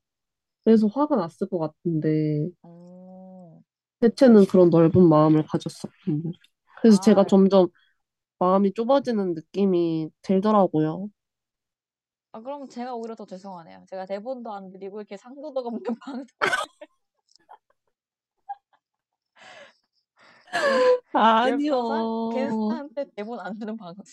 그래서 0.64 0.86
화가 0.88 1.16
났을 1.16 1.48
것 1.48 1.58
같은데 1.60 2.50
음, 2.64 3.62
대체는 4.00 4.46
그런 4.46 4.70
넓은 4.70 5.08
마음을 5.08 5.44
가졌었군요. 5.46 6.32
그래서 6.80 6.98
제가 7.00 7.22
아, 7.22 7.26
점점 7.28 7.68
마음이 8.40 8.74
좁아지는 8.74 9.34
느낌이 9.34 10.10
들더라고요. 10.22 11.08
아, 12.32 12.40
그럼 12.40 12.68
제가 12.68 12.94
오히려 12.94 13.14
더 13.14 13.26
죄송하네요. 13.26 13.84
제가 13.88 14.06
대본도 14.06 14.52
안 14.52 14.70
드리고 14.70 15.00
이렇게 15.00 15.16
상도덕 15.16 15.66
없는 15.66 15.82
옆에서 21.44 22.08
아니요. 22.26 22.28
게스트한테 22.30 23.06
대본 23.16 23.40
안 23.40 23.58
주는 23.58 23.76
방송. 23.76 24.04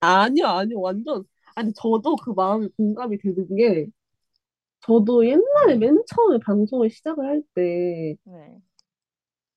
아니요, 0.00 0.46
아니요. 0.46 0.80
완전. 0.80 1.24
아니, 1.54 1.72
저도 1.74 2.16
그 2.16 2.30
마음이 2.30 2.68
공감이 2.76 3.18
되는 3.18 3.46
게, 3.56 3.86
저도 4.80 5.26
옛날에 5.26 5.76
맨 5.78 6.02
처음에 6.08 6.38
방송을 6.44 6.90
시작을 6.90 7.26
할 7.26 7.42
때, 7.54 8.16
네. 8.24 8.58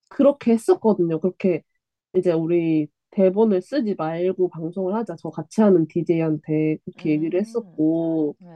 그렇게 0.10 0.52
했었거든요. 0.54 1.20
그렇게, 1.20 1.64
이제 2.16 2.32
우리 2.34 2.88
대본을 3.12 3.62
쓰지 3.62 3.96
말고 3.96 4.50
방송을 4.50 4.94
하자. 4.96 5.16
저 5.20 5.30
같이 5.30 5.62
하는 5.62 5.88
DJ한테 5.88 6.78
그렇게 6.86 7.12
얘기를 7.12 7.40
음, 7.40 7.42
했었고, 7.42 8.36
네. 8.40 8.50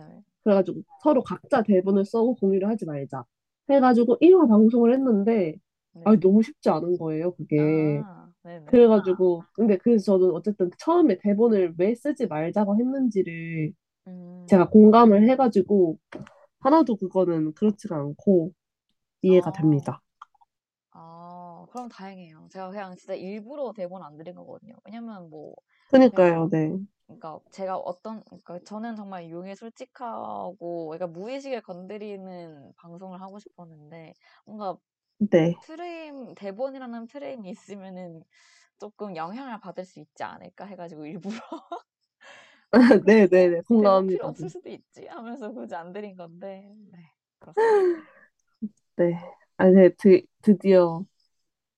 그래가지고 0.43 0.81
서로 1.03 1.23
각자 1.23 1.63
대본을 1.63 2.05
써고 2.05 2.35
공유를 2.35 2.67
하지 2.67 2.85
말자. 2.85 3.23
해가지고 3.69 4.17
1화 4.21 4.47
방송을 4.47 4.93
했는데, 4.93 5.55
네. 5.93 6.01
아 6.05 6.15
너무 6.15 6.41
쉽지 6.43 6.69
않은 6.69 6.97
거예요, 6.97 7.33
그게. 7.35 8.01
아, 8.05 8.26
네네. 8.47 8.71
그래가지고, 8.71 9.47
근데 9.53 9.77
그래서 9.77 10.17
저는 10.19 10.31
어쨌든 10.31 10.69
처음에 10.79 11.17
대본을 11.19 11.75
왜 11.77 11.95
쓰지 11.95 12.27
말자고 12.27 12.77
했는지를 12.77 13.73
음, 14.07 14.47
제가 14.47 14.69
공감을 14.69 15.29
해가지고, 15.29 15.99
하나도 16.61 16.97
그거는 16.97 17.53
그렇지가 17.55 17.95
않고 17.97 18.53
이해가 19.23 19.51
아, 19.51 19.53
됩니다. 19.53 20.01
아, 20.91 21.65
그럼 21.71 21.87
다행이에요. 21.89 22.47
제가 22.51 22.69
그냥 22.71 22.95
진짜 22.97 23.13
일부러 23.13 23.71
대본 23.73 24.03
안 24.03 24.17
드린 24.17 24.35
거거든요. 24.35 24.73
왜냐면 24.85 25.29
뭐, 25.29 25.55
그니까요, 25.89 26.47
네. 26.51 26.77
그러니까 27.07 27.39
제가 27.51 27.77
어떤, 27.77 28.23
그러니까 28.25 28.59
저는 28.65 28.95
정말 28.95 29.29
용에 29.29 29.55
솔직하고, 29.55 30.87
그러니까 30.89 31.07
무의식을 31.07 31.61
건드리는 31.61 32.73
방송을 32.77 33.21
하고 33.21 33.39
싶었는데, 33.39 34.13
뭔가 34.45 34.77
네. 35.19 35.55
프레임, 35.61 36.33
대본이라는 36.35 37.07
프레임이 37.07 37.49
있으면은 37.49 38.23
조금 38.79 39.15
영향을 39.15 39.59
받을 39.59 39.85
수 39.85 39.99
있지 39.99 40.23
않을까 40.23 40.65
해가지고 40.65 41.05
일부러 41.07 41.37
네 43.05 43.27
네네, 43.27 43.61
대본 43.79 44.05
필요 44.07 44.25
공감합니다. 44.25 44.27
없을 44.27 44.49
수도 44.49 44.69
있지 44.69 45.07
하면서 45.07 45.51
굳이 45.51 45.73
안 45.75 45.91
드린 45.93 46.15
건데, 46.15 46.73
네, 46.91 47.11
그렇습니다. 47.39 47.87
네. 48.95 49.13
아, 49.57 49.65
네, 49.69 49.89
드, 49.97 50.21
드디어 50.41 51.03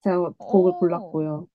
제가 0.03 0.31
곡을 0.37 0.73
오, 0.79 0.79
골랐고요. 0.79 1.47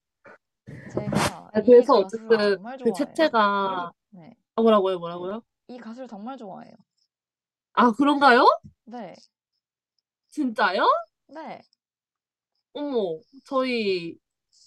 제가 0.88 1.50
아, 1.52 1.60
이 1.62 1.62
그래서 1.62 1.94
가수를 1.94 2.38
어쨌든 2.38 2.38
정말 2.38 2.78
그 2.82 2.92
좋아해요. 2.92 3.32
채채가, 3.32 3.92
네, 4.10 4.34
아, 4.56 4.62
뭐라고요, 4.62 4.98
뭐라고요? 4.98 5.42
이 5.68 5.76
가수를 5.78 6.08
정말 6.08 6.38
좋아해요. 6.38 6.74
아, 7.74 7.92
그런가요? 7.92 8.44
네, 8.84 9.14
진짜요? 10.30 10.84
네, 11.28 11.60
어머, 12.74 13.18
저희 13.44 14.16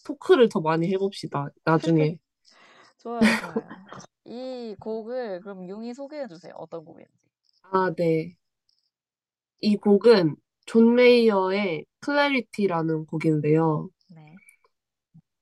토크를 0.05 0.49
더 0.49 0.61
많이 0.61 0.91
해봅시다, 0.91 1.49
나중에. 1.63 2.17
좋아요, 2.99 3.19
좋아요. 3.19 3.53
이 4.25 4.75
곡을 4.79 5.41
그럼 5.41 5.67
용이 5.69 5.93
소개해 5.93 6.27
주세요. 6.27 6.53
어떤 6.57 6.83
곡인지. 6.83 7.11
아, 7.71 7.93
네. 7.97 8.35
이 9.61 9.75
곡은 9.75 10.35
존 10.65 10.95
메이어의 10.95 11.85
Clarity라는 11.99 13.05
곡인데요. 13.05 13.89
네, 14.09 14.35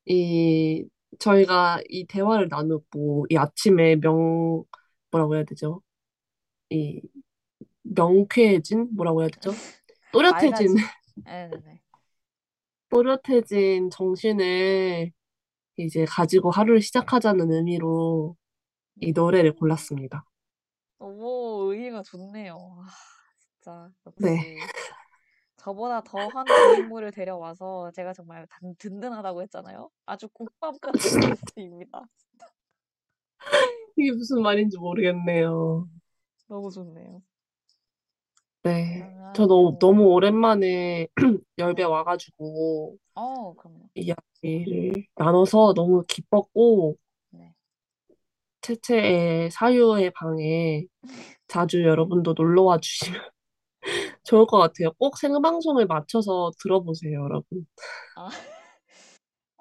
이, 0.05 0.87
저희가 1.19 1.81
이 1.89 2.05
대화를 2.05 2.47
나누고, 2.49 3.27
이 3.29 3.37
아침에 3.37 3.95
명, 3.95 4.63
뭐라고 5.11 5.35
해야 5.35 5.43
되죠? 5.43 5.81
이, 6.69 7.01
명쾌해진? 7.83 8.89
뭐라고 8.95 9.21
해야 9.21 9.29
되죠? 9.29 9.51
또렷해진, 10.11 10.75
맑아지. 10.75 10.95
네네네. 11.25 11.81
또렷해진 12.95 13.89
정신을 13.89 15.11
이제 15.75 16.05
가지고 16.05 16.49
하루를 16.49 16.81
시작하자는 16.81 17.51
의미로 17.51 18.37
이 19.01 19.11
노래를 19.11 19.53
골랐습니다. 19.55 20.23
너무 20.97 21.73
의의가 21.73 22.03
좋네요. 22.03 22.55
아, 22.55 22.87
진짜 23.37 23.89
네. 24.17 24.37
역시 24.37 24.55
저보다 25.57 26.01
더한 26.03 26.45
고인물을 26.45 27.11
데려와서 27.11 27.91
제가 27.91 28.13
정말 28.13 28.47
단, 28.47 28.73
든든하다고 28.77 29.41
했잖아요. 29.41 29.89
아주 30.05 30.29
국밥 30.29 30.79
같은 30.79 30.99
게스트입니다. 31.19 32.05
이게 33.97 34.11
무슨 34.11 34.41
말인지 34.41 34.77
모르겠네요. 34.77 35.89
너무 36.47 36.71
좋네요. 36.71 37.21
네. 38.65 38.97
그러면 38.97 39.33
저 39.35 39.45
너무, 39.45 39.67
요- 39.73 39.77
너무 39.79 40.03
오랜만에 40.07 41.07
열배 41.59 41.83
네. 41.83 41.87
와가지고 41.87 42.97
어, 43.13 43.53
그럼요. 43.53 43.89
이야기를 43.93 45.05
나눠서 45.15 45.73
너무 45.75 46.03
기뻤고, 46.07 46.97
네. 47.29 47.53
채채의 48.61 49.51
사유의 49.51 50.11
방에 50.11 50.85
자주 51.47 51.83
여러분도 51.83 52.33
놀러 52.33 52.63
와 52.63 52.79
주시면 52.79 53.21
좋을 54.23 54.47
것 54.47 54.57
같아요. 54.57 54.91
꼭 54.97 55.17
생방송을 55.17 55.85
맞춰서 55.85 56.51
들어보세요, 56.59 57.13
여러분. 57.23 57.67
아, 58.17 58.27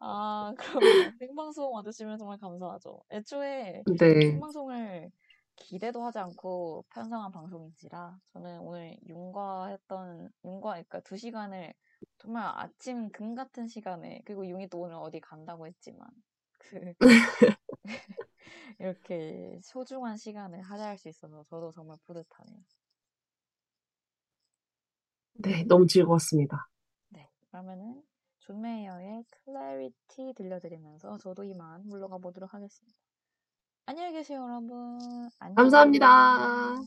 아, 0.01 0.55
그럼요. 0.57 1.13
생방송 1.19 1.75
와주시면 1.75 2.17
정말 2.19 2.39
감사하죠. 2.39 3.03
애초에 3.13 3.83
네. 3.99 4.21
생방송을 4.31 5.11
기대도 5.57 6.05
하지 6.05 6.19
않고 6.19 6.85
편성한 6.91 7.33
방송인지라 7.33 8.19
저는 8.33 8.61
오늘 8.61 8.97
윤과 9.07 9.69
했던 9.69 10.31
윤과 10.45 10.71
그러니까 10.73 11.01
두 11.01 11.17
시간을 11.17 11.75
정말 12.19 12.51
아침 12.57 13.11
금 13.11 13.35
같은 13.35 13.67
시간에 13.69 14.23
그리고 14.25 14.47
윤이 14.47 14.69
또 14.69 14.81
오늘 14.81 14.97
어디 14.97 15.21
간다고 15.21 15.67
했지만 15.67 16.09
그 16.59 16.95
이렇게 18.79 19.59
소중한 19.63 20.17
시간을 20.17 20.63
함께할 20.63 20.99
수 20.99 21.09
있어서 21.09 21.43
저도 21.45 21.73
정말 21.73 21.97
뿌듯하네요. 22.05 22.63
네, 25.35 25.65
너무 25.65 25.87
즐거웠습니다. 25.87 26.69
네, 27.09 27.31
그러면은 27.51 28.03
존 28.41 28.61
메이어의 28.61 29.25
Clarity 29.45 30.35
들려드리면서 30.35 31.17
저도 31.17 31.45
이만 31.45 31.87
물러가 31.89 32.19
보도록 32.19 32.53
하겠습니다. 32.53 32.99
안녕히 33.87 34.13
계세요, 34.13 34.41
여러분. 34.43 34.99
안녕. 35.39 35.55
감사합니다. 35.57 36.81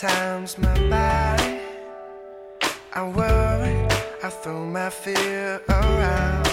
times 0.00 0.56
my 0.58 0.88
back 0.88 0.99
I 3.00 3.08
worry, 3.08 3.88
I 4.22 4.28
throw 4.28 4.66
my 4.66 4.90
fear 4.90 5.58
around. 5.70 6.50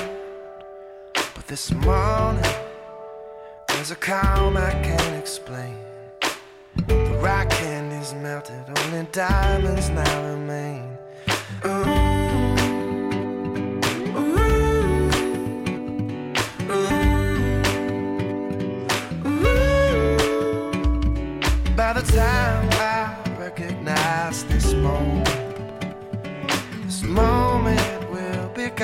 But 1.14 1.46
this 1.46 1.74
morning, 1.74 2.54
there's 3.68 3.92
a 3.92 3.98
calm 3.98 4.56
I 4.56 4.72
can't 4.72 5.16
explain. 5.18 5.76
The 6.88 7.20
rock 7.22 7.50
candy's 7.50 8.14
melted, 8.14 8.64
only 8.80 9.06
diamonds 9.12 9.90
now 9.90 10.24
remain. 10.30 10.98
By 21.76 21.92
the 21.92 22.04
time 22.16 22.70
I 22.72 23.38
recognize 23.38 24.46
this 24.46 24.74
moment. 24.76 25.17
take. 28.70 28.80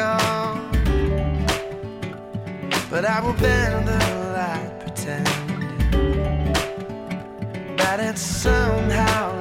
But 2.90 3.06
I 3.06 3.22
will 3.22 3.34
bend 3.34 3.88
the 3.88 4.00
light, 4.34 4.80
pretend 4.80 5.26
that 7.78 8.00
it's 8.00 8.22
somehow 8.22 9.33